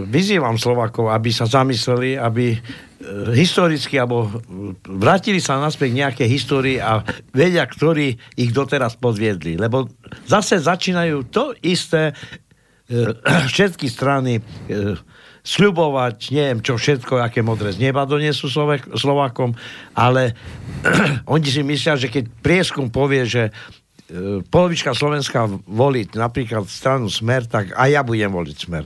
vyzývam 0.09 0.57
Slovakov, 0.57 1.13
aby 1.13 1.29
sa 1.29 1.45
zamysleli, 1.45 2.17
aby 2.17 2.57
e, 2.57 2.59
historicky, 3.37 4.01
alebo 4.01 4.33
vrátili 4.89 5.45
sa 5.45 5.61
naspäť 5.61 5.89
k 5.93 6.01
nejakej 6.01 6.29
histórii 6.33 6.77
a 6.81 7.05
vedia, 7.37 7.69
ktorí 7.69 8.17
ich 8.41 8.51
doteraz 8.57 8.97
podviedli. 8.97 9.61
Lebo 9.61 9.93
zase 10.25 10.57
začínajú 10.57 11.29
to 11.29 11.53
isté 11.61 12.17
e, 12.89 13.13
všetky 13.53 13.93
strany 13.93 14.41
sľubovať, 15.49 16.29
neviem 16.37 16.61
čo 16.61 16.77
všetko, 16.77 17.25
aké 17.25 17.41
modré 17.41 17.73
z 17.73 17.81
neba 17.81 18.05
donesú 18.05 18.53
Slovákom, 18.93 19.57
ale 19.97 20.37
oni 21.35 21.49
si 21.49 21.65
myslia, 21.65 21.97
že 21.97 22.13
keď 22.13 22.29
prieskum 22.45 22.93
povie, 22.93 23.25
že 23.25 23.49
e, 23.49 23.53
polovička 24.45 24.93
Slovenska 24.93 25.49
voliť 25.49 26.21
napríklad 26.21 26.69
stranu 26.69 27.09
Smer, 27.09 27.49
tak 27.49 27.73
aj 27.73 27.89
ja 27.89 28.05
budem 28.05 28.29
voliť 28.29 28.57
Smer. 28.61 28.85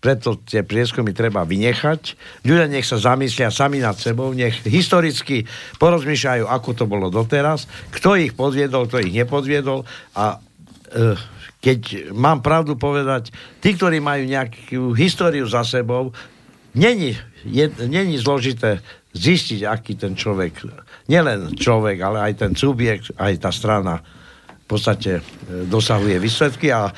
Preto 0.00 0.40
tie 0.40 0.64
prieskumy 0.64 1.12
treba 1.12 1.44
vynechať. 1.44 2.16
Ľudia 2.48 2.72
nech 2.72 2.88
sa 2.88 2.96
zamyslia 2.96 3.52
sami 3.52 3.84
nad 3.84 4.00
sebou, 4.00 4.32
nech 4.32 4.64
historicky 4.64 5.44
porozmýšľajú, 5.76 6.48
ako 6.48 6.70
to 6.72 6.84
bolo 6.88 7.12
doteraz, 7.12 7.68
kto 7.92 8.16
ich 8.16 8.32
podviedol, 8.32 8.88
kto 8.88 9.04
ich 9.04 9.12
nepodviedol 9.12 9.84
a 10.16 10.40
e, 10.88 11.39
keď 11.60 12.12
mám 12.16 12.40
pravdu 12.40 12.76
povedať, 12.76 13.32
tí, 13.60 13.76
ktorí 13.76 14.00
majú 14.00 14.24
nejakú 14.24 14.96
históriu 14.96 15.44
za 15.44 15.60
sebou, 15.64 16.12
není, 16.72 17.16
je, 17.44 17.68
není 17.84 18.16
zložité 18.16 18.80
zistiť, 19.12 19.68
aký 19.68 19.96
ten 20.00 20.16
človek, 20.16 20.64
nielen 21.06 21.52
človek, 21.54 21.96
ale 22.00 22.32
aj 22.32 22.32
ten 22.40 22.52
subjekt, 22.56 23.12
aj 23.20 23.44
tá 23.44 23.50
strana 23.52 24.00
podstate 24.70 25.18
e, 25.18 25.22
dosahuje 25.66 26.22
výsledky 26.22 26.70
a 26.70 26.94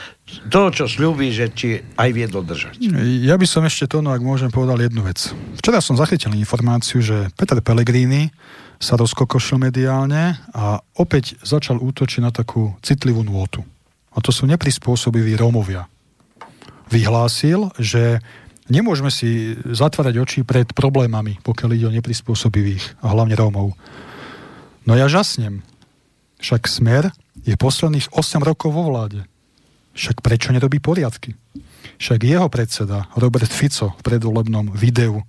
to, 0.52 0.68
čo 0.68 0.84
slúbi, 0.84 1.32
že 1.32 1.48
či 1.56 1.80
aj 1.96 2.08
vie 2.12 2.28
dodržať. 2.28 2.76
Ja 3.24 3.40
by 3.40 3.46
som 3.48 3.64
ešte 3.64 3.88
to, 3.88 4.04
no 4.04 4.12
ak 4.12 4.20
môžem, 4.20 4.52
povedal 4.52 4.76
jednu 4.76 5.00
vec. 5.00 5.32
Včera 5.56 5.80
som 5.80 5.96
zachytil 5.96 6.36
informáciu, 6.36 7.00
že 7.00 7.32
Peter 7.40 7.56
Pellegrini 7.64 8.28
sa 8.76 9.00
rozkokošil 9.00 9.56
mediálne 9.56 10.36
a 10.52 10.84
opäť 11.00 11.40
začal 11.40 11.80
útočiť 11.80 12.20
na 12.20 12.28
takú 12.34 12.76
citlivú 12.84 13.24
nôtu. 13.24 13.64
A 14.12 14.18
to 14.20 14.30
sú 14.30 14.44
neprispôsobiví 14.44 15.36
Rómovia. 15.36 15.88
Vyhlásil, 16.92 17.72
že 17.80 18.20
nemôžeme 18.68 19.08
si 19.08 19.56
zatvárať 19.64 20.14
oči 20.20 20.40
pred 20.44 20.68
problémami, 20.76 21.40
pokiaľ 21.40 21.70
ide 21.72 21.86
o 21.88 21.96
neprispôsobivých 21.96 23.00
a 23.00 23.16
hlavne 23.16 23.32
Rómov. 23.32 23.72
No 24.84 24.92
ja 24.92 25.08
žasnem. 25.08 25.64
Však 26.42 26.66
Smer 26.68 27.14
je 27.46 27.54
posledných 27.56 28.12
8 28.12 28.42
rokov 28.44 28.74
vo 28.74 28.92
vláde. 28.92 29.24
Však 29.94 30.20
prečo 30.20 30.52
nerobí 30.52 30.82
poriadky? 30.82 31.36
Však 32.02 32.26
jeho 32.26 32.48
predseda, 32.50 33.06
Robert 33.14 33.48
Fico, 33.48 33.94
v 33.94 34.02
predvolebnom 34.02 34.74
videu 34.74 35.22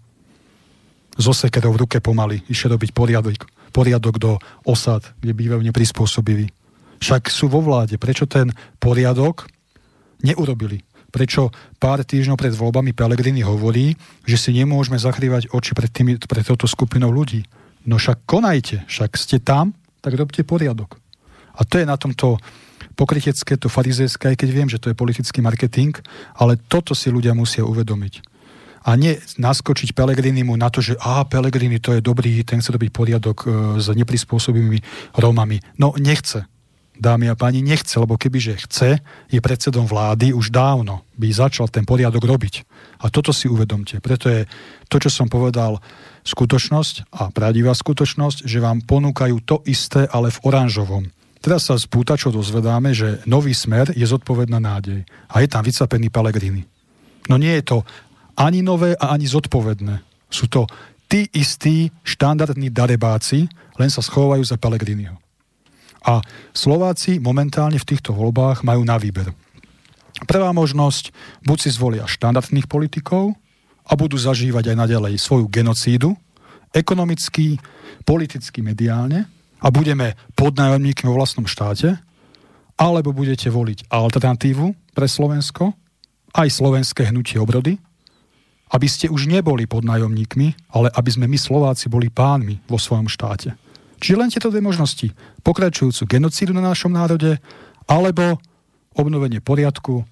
so 1.13 1.29
sekerou 1.35 1.77
v 1.77 1.85
ruke 1.85 1.97
pomaly 2.01 2.41
išiel 2.49 2.73
robiť 2.73 2.89
poriadok, 2.95 3.45
poriadok 3.69 4.15
do 4.17 4.31
osad, 4.65 5.05
kde 5.21 5.37
bývajú 5.37 5.61
neprispôsobiví. 5.61 6.49
Však 7.03 7.27
sú 7.27 7.51
vo 7.51 7.59
vláde. 7.59 7.99
Prečo 7.99 8.23
ten 8.23 8.55
poriadok 8.79 9.51
neurobili? 10.23 10.79
Prečo 11.11 11.51
pár 11.77 11.99
týždňov 11.99 12.39
pred 12.39 12.55
voľbami 12.55 12.95
Pelegrini 12.95 13.43
hovorí, 13.43 13.93
že 14.23 14.39
si 14.39 14.55
nemôžeme 14.55 14.95
zakrývať 14.95 15.51
oči 15.51 15.75
pred, 15.75 15.91
tými, 15.91 16.15
pred 16.23 16.47
touto 16.47 16.63
skupinou 16.63 17.11
ľudí? 17.11 17.43
No 17.83 17.99
však 17.99 18.23
konajte, 18.23 18.87
však 18.87 19.19
ste 19.19 19.43
tam, 19.43 19.75
tak 19.99 20.15
robte 20.15 20.47
poriadok. 20.47 20.95
A 21.59 21.67
to 21.67 21.77
je 21.77 21.85
na 21.85 21.99
tomto 21.99 22.39
pokrytecké, 22.95 23.59
to 23.59 23.67
farizejské, 23.67 24.33
aj 24.33 24.37
keď 24.39 24.49
viem, 24.49 24.69
že 24.71 24.79
to 24.79 24.89
je 24.89 24.97
politický 24.97 25.43
marketing, 25.43 25.93
ale 26.39 26.55
toto 26.55 26.95
si 26.95 27.11
ľudia 27.11 27.35
musia 27.35 27.67
uvedomiť. 27.67 28.23
A 28.83 28.95
nie 28.95 29.15
naskočiť 29.39 29.95
Pelegrinimu 29.95 30.55
na 30.55 30.71
to, 30.71 30.79
že 30.83 30.95
a 31.03 31.23
Pelegrini 31.27 31.83
to 31.83 31.95
je 31.95 32.01
dobrý, 32.03 32.43
ten 32.47 32.59
chce 32.59 32.75
robiť 32.75 32.89
poriadok 32.91 33.37
e, 33.43 33.47
s 33.79 33.87
neprispôsobými 33.91 34.79
Rómami. 35.15 35.63
No 35.79 35.95
nechce. 35.95 36.47
Dámy 36.93 37.25
a 37.29 37.35
páni, 37.35 37.65
nechce, 37.65 37.97
lebo 37.97 38.21
kebyže 38.21 38.69
chce, 38.69 39.01
je 39.27 39.39
predsedom 39.41 39.89
vlády, 39.89 40.29
už 40.29 40.53
dávno 40.53 41.01
by 41.17 41.27
začal 41.33 41.65
ten 41.65 41.83
poriadok 41.89 42.21
robiť. 42.21 42.61
A 43.01 43.09
toto 43.09 43.33
si 43.33 43.49
uvedomte. 43.49 43.97
Preto 43.97 44.29
je 44.29 44.45
to, 44.87 45.01
čo 45.01 45.09
som 45.09 45.25
povedal, 45.25 45.81
skutočnosť 46.21 47.09
a 47.11 47.33
pravdivá 47.33 47.73
skutočnosť, 47.73 48.45
že 48.45 48.61
vám 48.61 48.85
ponúkajú 48.85 49.35
to 49.41 49.65
isté, 49.65 50.05
ale 50.05 50.29
v 50.29 50.41
oranžovom. 50.45 51.09
Teraz 51.43 51.67
sa 51.67 51.75
z 51.75 51.89
pútačov 51.91 52.31
dozvedáme, 52.31 52.95
že 52.95 53.19
nový 53.27 53.51
smer 53.51 53.91
je 53.91 54.07
zodpovedná 54.07 54.63
nádej. 54.63 55.03
A 55.27 55.43
je 55.43 55.51
tam 55.51 55.65
vycapený 55.65 56.07
Pelegrini. 56.07 56.63
No 57.27 57.35
nie 57.35 57.51
je 57.59 57.75
to 57.75 57.77
ani 58.39 58.63
nové 58.63 58.95
a 58.95 59.11
ani 59.11 59.27
zodpovedné. 59.27 59.99
Sú 60.31 60.47
to 60.47 60.69
tí 61.11 61.27
istí 61.35 61.91
štandardní 62.07 62.71
darebáci, 62.71 63.51
len 63.75 63.89
sa 63.91 63.99
schovajú 63.99 64.41
za 64.45 64.55
Pelegriniho. 64.55 65.22
A 66.03 66.19
Slováci 66.51 67.19
momentálne 67.19 67.79
v 67.79 67.87
týchto 67.87 68.11
voľbách 68.11 68.67
majú 68.67 68.83
na 68.83 68.99
výber. 68.99 69.31
Prvá 70.27 70.51
možnosť, 70.51 71.09
buď 71.47 71.57
si 71.57 71.69
zvolia 71.71 72.05
štandardných 72.07 72.67
politikov 72.67 73.33
a 73.87 73.93
budú 73.95 74.15
zažívať 74.15 74.71
aj 74.71 74.77
naďalej 74.87 75.13
svoju 75.19 75.47
genocídu, 75.47 76.15
ekonomicky, 76.71 77.59
politicky, 78.03 78.59
mediálne, 78.63 79.27
a 79.63 79.71
budeme 79.71 80.19
podnájomníkmi 80.35 81.07
vo 81.07 81.15
vlastnom 81.15 81.47
štáte, 81.47 81.95
alebo 82.75 83.15
budete 83.15 83.47
voliť 83.47 83.87
alternatívu 83.87 84.91
pre 84.91 85.07
Slovensko, 85.07 85.71
aj 86.35 86.49
slovenské 86.51 87.07
hnutie 87.13 87.39
obrody, 87.39 87.79
aby 88.73 88.87
ste 88.89 89.07
už 89.07 89.29
neboli 89.29 89.69
podnájomníkmi, 89.69 90.73
ale 90.75 90.91
aby 90.91 91.09
sme 91.13 91.29
my 91.29 91.37
Slováci 91.39 91.87
boli 91.87 92.11
pánmi 92.11 92.59
vo 92.67 92.75
svojom 92.75 93.07
štáte. 93.07 93.55
Čiže 94.03 94.19
len 94.19 94.27
tieto 94.27 94.51
dve 94.51 94.59
možnosti. 94.59 95.15
Pokračujúcu 95.47 96.19
genocídu 96.19 96.51
na 96.51 96.59
našom 96.59 96.91
národe, 96.91 97.39
alebo 97.87 98.35
obnovenie 98.99 99.39
poriadku 99.39 100.03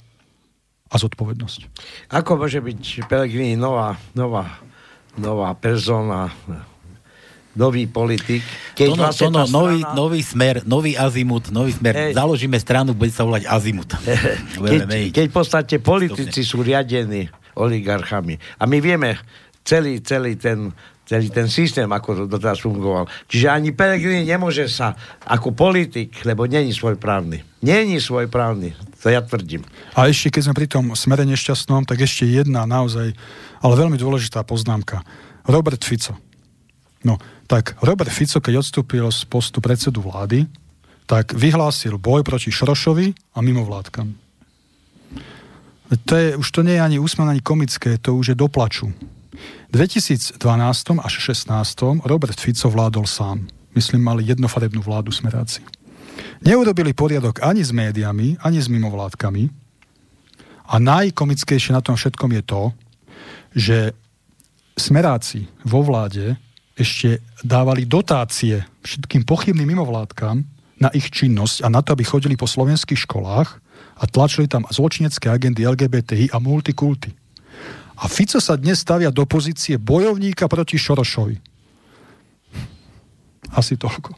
a 0.88 0.96
zodpovednosť. 0.96 1.68
Ako 2.16 2.40
môže 2.40 2.64
byť 2.64 3.12
Pelegrini 3.12 3.60
nová, 3.60 4.00
nová, 4.16 4.64
nová 5.20 5.52
persona, 5.60 6.32
nový 7.56 7.88
politik. 7.88 8.44
Keď 8.80 8.88
to 8.88 8.96
no, 8.96 9.04
vlastne 9.04 9.28
to 9.28 9.32
no, 9.32 9.44
strana... 9.44 9.56
nový, 9.60 9.80
nový 9.92 10.22
smer, 10.24 10.56
nový 10.64 10.92
azimut, 10.96 11.52
nový 11.52 11.72
smer. 11.76 11.94
Hey. 11.96 12.12
Založíme 12.16 12.56
stranu, 12.60 12.96
bude 12.96 13.12
sa 13.12 13.28
volať 13.28 13.44
azimut. 13.48 13.92
keď, 14.72 15.12
keď 15.12 15.26
v 15.28 15.36
podstate 15.36 15.76
politici 15.84 16.48
sú 16.48 16.64
riadení 16.64 17.28
oligarchami. 17.60 18.40
A 18.60 18.64
my 18.68 18.78
vieme 18.80 19.20
celý, 19.68 20.00
celý 20.00 20.40
ten 20.40 20.72
celý 21.12 21.28
ten 21.28 21.52
systém, 21.52 21.92
ako 21.92 22.24
doteraz 22.24 22.64
fungoval. 22.64 23.04
Čiže 23.28 23.52
ani 23.52 23.76
Pelegrini 23.76 24.24
nemôže 24.24 24.72
sa 24.72 24.96
ako 25.28 25.52
politik, 25.52 26.24
lebo 26.24 26.48
není 26.48 26.72
svojprávny. 26.72 27.44
Není 27.68 28.00
svojprávny, 28.00 28.72
to 29.04 29.12
ja 29.12 29.20
tvrdím. 29.20 29.68
A 30.00 30.08
ešte, 30.08 30.32
keď 30.32 30.42
sme 30.48 30.56
pri 30.56 30.68
tom 30.72 30.86
smere 30.96 31.28
nešťastnom, 31.28 31.84
tak 31.84 32.00
ešte 32.00 32.24
jedna 32.24 32.64
naozaj, 32.64 33.12
ale 33.60 33.74
veľmi 33.76 34.00
dôležitá 34.00 34.48
poznámka. 34.48 35.04
Robert 35.44 35.84
Fico. 35.84 36.16
No, 37.04 37.20
tak 37.52 37.76
Robert 37.84 38.14
Fico, 38.16 38.40
keď 38.40 38.64
odstúpil 38.64 39.04
z 39.12 39.28
postu 39.28 39.60
predsedu 39.60 40.00
vlády, 40.00 40.48
tak 41.12 41.36
vyhlásil 41.36 42.00
boj 42.00 42.24
proti 42.24 42.56
Šrošovi 42.56 43.36
a 43.36 43.44
mimovládkam. 43.44 44.16
To 46.08 46.14
je, 46.16 46.40
už 46.40 46.48
to 46.56 46.64
nie 46.64 46.80
je 46.80 46.86
ani 46.88 46.98
úsmev, 47.04 47.28
ani 47.28 47.44
komické, 47.44 48.00
to 48.00 48.16
už 48.16 48.32
je 48.32 48.36
doplaču. 48.40 48.96
V 49.72 49.74
2012 49.74 50.36
až 51.00 51.14
2016 51.24 52.04
Robert 52.04 52.40
Fico 52.40 52.68
vládol 52.68 53.08
sám. 53.08 53.48
Myslím, 53.72 54.04
mali 54.04 54.28
jednofarebnú 54.28 54.84
vládu 54.84 55.16
smeráci. 55.16 55.64
Neurobili 56.44 56.92
poriadok 56.92 57.40
ani 57.40 57.64
s 57.64 57.72
médiami, 57.72 58.36
ani 58.44 58.60
s 58.60 58.68
mimovládkami. 58.68 59.48
A 60.72 60.76
najkomickejšie 60.80 61.72
na 61.72 61.80
tom 61.80 61.96
všetkom 61.96 62.32
je 62.36 62.44
to, 62.44 62.62
že 63.56 63.78
smeráci 64.76 65.48
vo 65.64 65.84
vláde 65.84 66.36
ešte 66.76 67.20
dávali 67.44 67.86
dotácie 67.86 68.64
všetkým 68.84 69.28
pochybným 69.28 69.76
mimovládkam 69.76 70.44
na 70.82 70.90
ich 70.98 71.14
činnosť 71.14 71.62
a 71.62 71.68
na 71.70 71.86
to, 71.86 71.94
aby 71.94 72.04
chodili 72.08 72.34
po 72.34 72.50
slovenských 72.50 73.06
školách 73.06 73.50
a 74.02 74.04
tlačili 74.10 74.50
tam 74.50 74.66
zločinecké 74.66 75.30
agendy 75.30 75.62
LGBTI 75.62 76.34
a 76.34 76.42
multikulty. 76.42 77.14
A 78.02 78.10
Fico 78.10 78.42
sa 78.42 78.58
dnes 78.58 78.82
stavia 78.82 79.14
do 79.14 79.30
pozície 79.30 79.78
bojovníka 79.78 80.50
proti 80.50 80.82
Šorošovi. 80.82 81.38
Asi 83.54 83.78
toľko. 83.78 84.18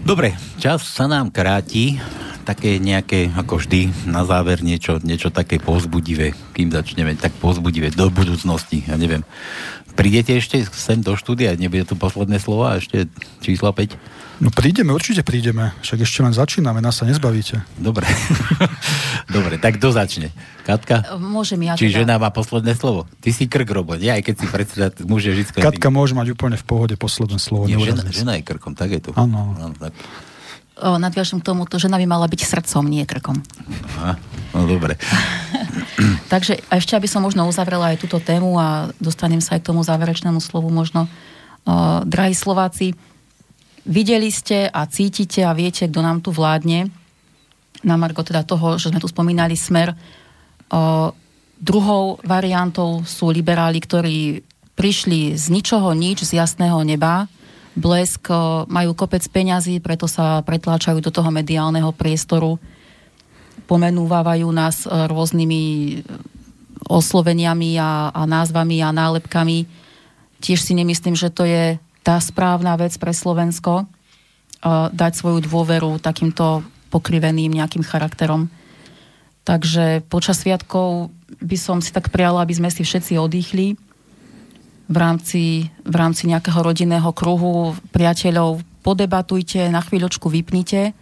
Dobre, 0.00 0.32
čas 0.56 0.88
sa 0.88 1.04
nám 1.04 1.28
kráti. 1.28 2.00
Také 2.48 2.80
nejaké, 2.80 3.28
ako 3.36 3.60
vždy, 3.60 4.08
na 4.08 4.24
záver 4.24 4.64
niečo, 4.64 4.96
niečo 5.04 5.28
také 5.28 5.60
pozbudivé, 5.60 6.32
kým 6.56 6.72
začneme, 6.72 7.12
tak 7.12 7.36
pozbudivé 7.36 7.92
do 7.92 8.08
budúcnosti. 8.08 8.88
Ja 8.88 8.96
neviem, 8.96 9.20
Prídete 9.98 10.38
ešte 10.38 10.62
sem 10.70 11.02
do 11.02 11.18
štúdia? 11.18 11.58
Nebude 11.58 11.82
tu 11.82 11.98
posledné 11.98 12.38
slova? 12.38 12.78
Ešte 12.78 13.10
čísla 13.42 13.74
5? 13.74 13.98
No 14.38 14.54
prídeme, 14.54 14.94
určite 14.94 15.26
prídeme. 15.26 15.74
Však 15.82 16.06
ešte 16.06 16.22
len 16.22 16.30
začíname, 16.30 16.78
nás 16.78 16.94
sa 16.94 17.02
nezbavíte. 17.02 17.58
Dobre. 17.74 18.06
Dobre, 19.34 19.58
tak 19.58 19.82
kto 19.82 19.90
začne? 19.90 20.30
Katka? 20.62 21.18
Môžem 21.18 21.58
ja. 21.66 21.74
Či 21.74 21.90
teda. 21.90 22.06
žena 22.06 22.14
má 22.22 22.30
posledné 22.30 22.78
slovo? 22.78 23.10
Ty 23.18 23.34
si 23.34 23.50
krk, 23.50 23.66
Robo. 23.66 23.98
Ja, 23.98 24.14
aj 24.14 24.30
keď 24.30 24.34
si 24.38 24.46
predseda, 24.46 24.86
muž 25.02 25.26
je 25.26 25.34
vždy... 25.34 25.58
Katka 25.58 25.90
môže 25.90 26.14
mať 26.14 26.38
úplne 26.38 26.54
v 26.54 26.62
pohode 26.62 26.94
posledné 26.94 27.42
slovo. 27.42 27.66
Nie, 27.66 27.82
žena, 27.82 28.06
žena 28.06 28.32
je 28.38 28.46
krkom, 28.46 28.78
tak 28.78 28.94
je 28.94 29.02
to. 29.02 29.10
Áno. 29.18 29.58
No, 29.58 29.74
tak 29.74 29.90
nadviažem 30.78 31.42
k 31.42 31.46
tomu, 31.50 31.66
to 31.66 31.82
žena 31.82 31.98
by 31.98 32.06
mala 32.06 32.30
byť 32.30 32.40
srdcom, 32.46 32.86
nie 32.86 33.02
krkom. 33.02 33.42
Aha, 33.98 34.14
no 34.54 34.66
dobre. 34.66 34.94
Takže 36.32 36.62
ešte, 36.70 36.94
aby 36.94 37.10
som 37.10 37.24
možno 37.24 37.46
uzavrela 37.50 37.90
aj 37.90 38.02
túto 38.02 38.22
tému 38.22 38.54
a 38.56 38.90
dostanem 39.02 39.42
sa 39.42 39.58
aj 39.58 39.66
k 39.66 39.68
tomu 39.74 39.82
záverečnému 39.82 40.38
slovu 40.38 40.70
možno. 40.70 41.10
Uh, 41.66 42.06
drahí 42.06 42.32
Slováci, 42.32 42.94
videli 43.82 44.30
ste 44.30 44.70
a 44.70 44.86
cítite 44.86 45.42
a 45.42 45.52
viete, 45.52 45.90
kto 45.90 46.00
nám 46.00 46.22
tu 46.22 46.30
vládne, 46.30 46.88
na 47.82 47.94
Margo 47.94 48.26
teda 48.26 48.42
toho, 48.42 48.78
že 48.78 48.90
sme 48.90 49.02
tu 49.02 49.06
spomínali 49.10 49.54
smer. 49.54 49.94
Uh, 50.70 51.10
druhou 51.58 52.22
variantou 52.22 53.02
sú 53.02 53.30
liberáli, 53.30 53.82
ktorí 53.82 54.42
prišli 54.78 55.34
z 55.34 55.50
ničoho 55.50 55.90
nič, 55.90 56.22
z 56.22 56.38
jasného 56.38 56.78
neba, 56.86 57.26
Blesk 57.78 58.26
majú 58.66 58.90
kopec 58.98 59.22
peňazí, 59.30 59.78
preto 59.78 60.10
sa 60.10 60.42
pretláčajú 60.42 60.98
do 60.98 61.14
toho 61.14 61.30
mediálneho 61.30 61.94
priestoru, 61.94 62.58
pomenúvajú 63.70 64.48
nás 64.50 64.82
e, 64.82 64.90
rôznymi 64.90 65.62
e, 65.62 65.94
osloveniami 66.90 67.78
a, 67.78 68.10
a 68.10 68.22
názvami 68.26 68.82
a 68.82 68.90
nálepkami. 68.90 69.70
Tiež 70.42 70.58
si 70.58 70.74
nemyslím, 70.74 71.14
že 71.14 71.30
to 71.30 71.46
je 71.46 71.78
tá 72.02 72.18
správna 72.18 72.74
vec 72.80 72.96
pre 72.96 73.12
Slovensko. 73.12 73.84
dať 74.90 75.12
svoju 75.12 75.44
dôveru 75.44 76.00
takýmto 76.00 76.64
pokriveným 76.88 77.52
nejakým 77.52 77.84
charakterom. 77.84 78.48
Takže 79.44 80.02
počas 80.08 80.40
sviatkov 80.40 81.12
by 81.38 81.56
som 81.60 81.84
si 81.84 81.92
tak 81.92 82.08
prijala, 82.08 82.42
aby 82.42 82.56
sme 82.56 82.72
si 82.72 82.80
všetci 82.80 83.20
oddychli 83.20 83.76
v 84.88 84.96
rámci, 84.96 85.68
v 85.84 85.94
rámci 85.94 86.24
nejakého 86.26 86.64
rodinného 86.64 87.12
kruhu, 87.12 87.76
priateľov, 87.92 88.64
podebatujte, 88.80 89.68
na 89.68 89.84
chvíľočku 89.84 90.32
vypnite 90.32 90.96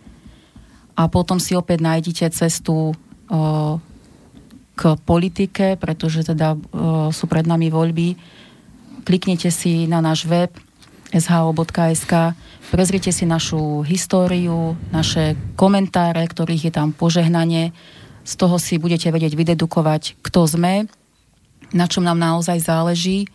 a 0.98 1.02
potom 1.06 1.38
si 1.38 1.54
opäť 1.54 1.86
nájdete 1.86 2.26
cestu 2.34 2.90
o, 2.90 2.94
k 4.74 4.82
politike, 5.06 5.78
pretože 5.78 6.26
teda 6.26 6.58
o, 6.58 6.58
sú 7.14 7.30
pred 7.30 7.46
nami 7.46 7.70
voľby. 7.70 8.18
Kliknite 9.06 9.54
si 9.54 9.86
na 9.86 10.02
náš 10.02 10.26
web 10.26 10.50
sho.sk, 11.14 12.34
prezrite 12.74 13.14
si 13.14 13.22
našu 13.22 13.86
históriu, 13.86 14.74
naše 14.90 15.38
komentáre, 15.54 16.26
ktorých 16.26 16.66
je 16.66 16.72
tam 16.74 16.90
požehnanie, 16.90 17.70
z 18.26 18.32
toho 18.34 18.58
si 18.58 18.82
budete 18.82 19.06
vedieť 19.14 19.38
vydedukovať, 19.38 20.18
kto 20.18 20.50
sme, 20.50 20.90
na 21.70 21.86
čom 21.86 22.02
nám 22.02 22.18
naozaj 22.18 22.58
záleží. 22.58 23.30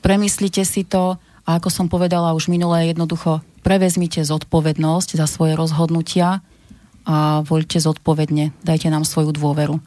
Premyslite 0.00 0.64
si 0.64 0.82
to 0.84 1.20
a 1.44 1.58
ako 1.60 1.68
som 1.72 1.86
povedala 1.88 2.32
už 2.36 2.48
minulé, 2.48 2.92
jednoducho 2.92 3.44
prevezmite 3.60 4.24
zodpovednosť 4.24 5.20
za 5.20 5.26
svoje 5.28 5.56
rozhodnutia 5.56 6.40
a 7.04 7.44
voľte 7.44 7.80
zodpovedne. 7.80 8.52
Dajte 8.64 8.88
nám 8.88 9.04
svoju 9.04 9.32
dôveru. 9.36 9.80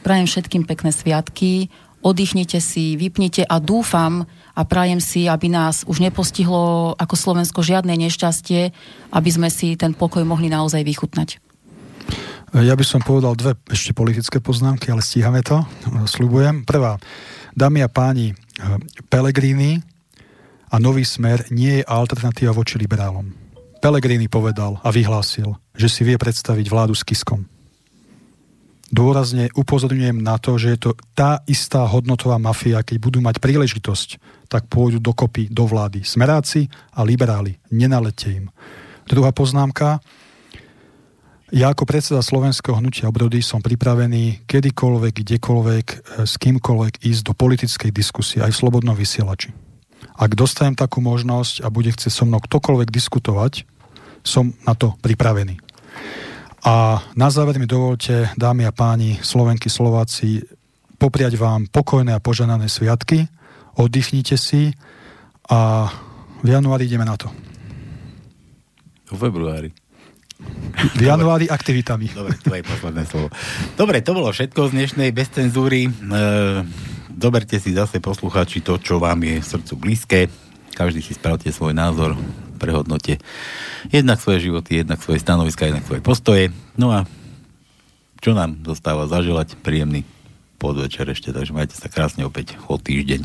Prajem 0.00 0.26
všetkým 0.26 0.64
pekné 0.64 0.90
sviatky, 0.90 1.68
oddychnite 2.00 2.58
si, 2.58 2.96
vypnite 2.96 3.44
a 3.44 3.60
dúfam 3.60 4.24
a 4.56 4.60
prajem 4.64 4.98
si, 4.98 5.28
aby 5.28 5.52
nás 5.52 5.84
už 5.84 6.00
nepostihlo 6.00 6.96
ako 6.96 7.14
Slovensko 7.14 7.60
žiadne 7.60 7.92
nešťastie, 7.94 8.72
aby 9.12 9.30
sme 9.30 9.52
si 9.52 9.76
ten 9.76 9.92
pokoj 9.92 10.24
mohli 10.24 10.48
naozaj 10.48 10.80
vychutnať. 10.82 11.38
Ja 12.50 12.74
by 12.74 12.82
som 12.82 12.98
povedal 12.98 13.38
dve 13.38 13.54
ešte 13.70 13.94
politické 13.94 14.42
poznámky, 14.42 14.90
ale 14.90 15.06
stíhame 15.06 15.38
to, 15.46 15.62
slubujem. 16.10 16.66
Prvá, 16.66 16.98
dámy 17.54 17.86
a 17.86 17.88
páni, 17.92 18.34
Pelegrini 19.08 19.80
a 20.70 20.76
Nový 20.78 21.02
smer 21.02 21.48
nie 21.50 21.80
je 21.80 21.88
alternatíva 21.88 22.54
voči 22.54 22.78
liberálom. 22.78 23.26
Pelegrini 23.80 24.28
povedal 24.28 24.76
a 24.84 24.92
vyhlásil, 24.92 25.56
že 25.72 25.88
si 25.88 26.04
vie 26.04 26.20
predstaviť 26.20 26.66
vládu 26.68 26.92
s 26.92 27.00
Kiskom. 27.00 27.48
Dôrazne 28.90 29.48
upozorňujem 29.54 30.18
na 30.18 30.34
to, 30.36 30.58
že 30.58 30.74
je 30.74 30.78
to 30.82 30.90
tá 31.14 31.40
istá 31.46 31.86
hodnotová 31.86 32.42
mafia, 32.42 32.82
keď 32.82 32.98
budú 32.98 33.18
mať 33.22 33.38
príležitosť, 33.38 34.18
tak 34.50 34.66
pôjdu 34.66 34.98
dokopy 34.98 35.46
do 35.46 35.62
vlády 35.62 36.02
smeráci 36.02 36.66
a 36.90 37.06
liberáli. 37.06 37.54
Nenalete 37.70 38.34
im. 38.34 38.46
Druhá 39.06 39.30
poznámka, 39.30 40.02
ja 41.50 41.74
ako 41.74 41.82
predseda 41.82 42.22
Slovenského 42.22 42.78
hnutia 42.78 43.10
obrody 43.10 43.42
som 43.42 43.58
pripravený 43.58 44.46
kedykoľvek, 44.46 45.14
kdekoľvek, 45.26 45.86
e, 45.86 45.96
s 46.22 46.38
kýmkoľvek 46.38 47.02
ísť 47.02 47.22
do 47.26 47.34
politickej 47.34 47.90
diskusie 47.90 48.38
aj 48.38 48.54
v 48.54 48.60
slobodnom 48.62 48.94
vysielači. 48.94 49.50
Ak 50.14 50.38
dostanem 50.38 50.78
takú 50.78 51.02
možnosť 51.02 51.66
a 51.66 51.68
bude 51.68 51.90
chcieť 51.90 52.12
so 52.12 52.24
mnou 52.24 52.38
ktokoľvek 52.38 52.88
diskutovať, 52.94 53.66
som 54.22 54.54
na 54.62 54.78
to 54.78 54.94
pripravený. 55.02 55.58
A 56.60 57.00
na 57.16 57.28
záver 57.32 57.56
mi 57.56 57.64
dovolte, 57.64 58.28
dámy 58.36 58.68
a 58.68 58.72
páni, 58.72 59.16
Slovenky, 59.24 59.72
Slováci, 59.72 60.44
popriať 61.00 61.40
vám 61.40 61.64
pokojné 61.72 62.12
a 62.12 62.20
požanané 62.20 62.68
sviatky, 62.68 63.24
oddychnite 63.80 64.36
si 64.36 64.76
a 65.48 65.88
v 66.44 66.48
januári 66.52 66.84
ideme 66.84 67.08
na 67.08 67.16
to. 67.16 67.32
V 69.08 69.16
februári. 69.16 69.79
V 70.96 71.02
januári 71.02 71.50
aktivitami. 71.50 72.08
Dobre, 72.14 72.38
tvoje 72.40 72.62
posledné 72.64 73.04
slovo. 73.04 73.28
Dobre, 73.76 74.00
to 74.00 74.16
bolo 74.16 74.32
všetko 74.32 74.70
z 74.70 74.74
dnešnej 74.76 75.10
bez 75.12 75.28
cenzúry. 75.28 75.88
E, 75.88 75.90
doberte 77.10 77.60
si 77.60 77.76
zase 77.76 78.00
posluchači 78.00 78.64
to, 78.64 78.80
čo 78.80 78.96
vám 78.96 79.20
je 79.20 79.44
srdcu 79.44 79.74
blízke. 79.76 80.18
Každý 80.72 81.04
si 81.04 81.12
spravte 81.12 81.52
svoj 81.52 81.76
názor, 81.76 82.16
prehodnote 82.56 83.20
jednak 83.92 84.20
svoje 84.20 84.48
životy, 84.48 84.80
jednak 84.80 85.02
svoje 85.04 85.20
stanoviska, 85.20 85.68
jednak 85.68 85.84
svoje 85.84 86.00
postoje. 86.00 86.44
No 86.80 86.92
a 86.94 87.04
čo 88.20 88.32
nám 88.32 88.60
zostáva 88.64 89.08
zaželať? 89.08 89.60
Príjemný 89.60 90.04
podvečer 90.60 91.08
ešte, 91.08 91.32
takže 91.32 91.56
majte 91.56 91.76
sa 91.76 91.88
krásne 91.88 92.28
opäť 92.28 92.60
o 92.68 92.76
týždeň. 92.76 93.24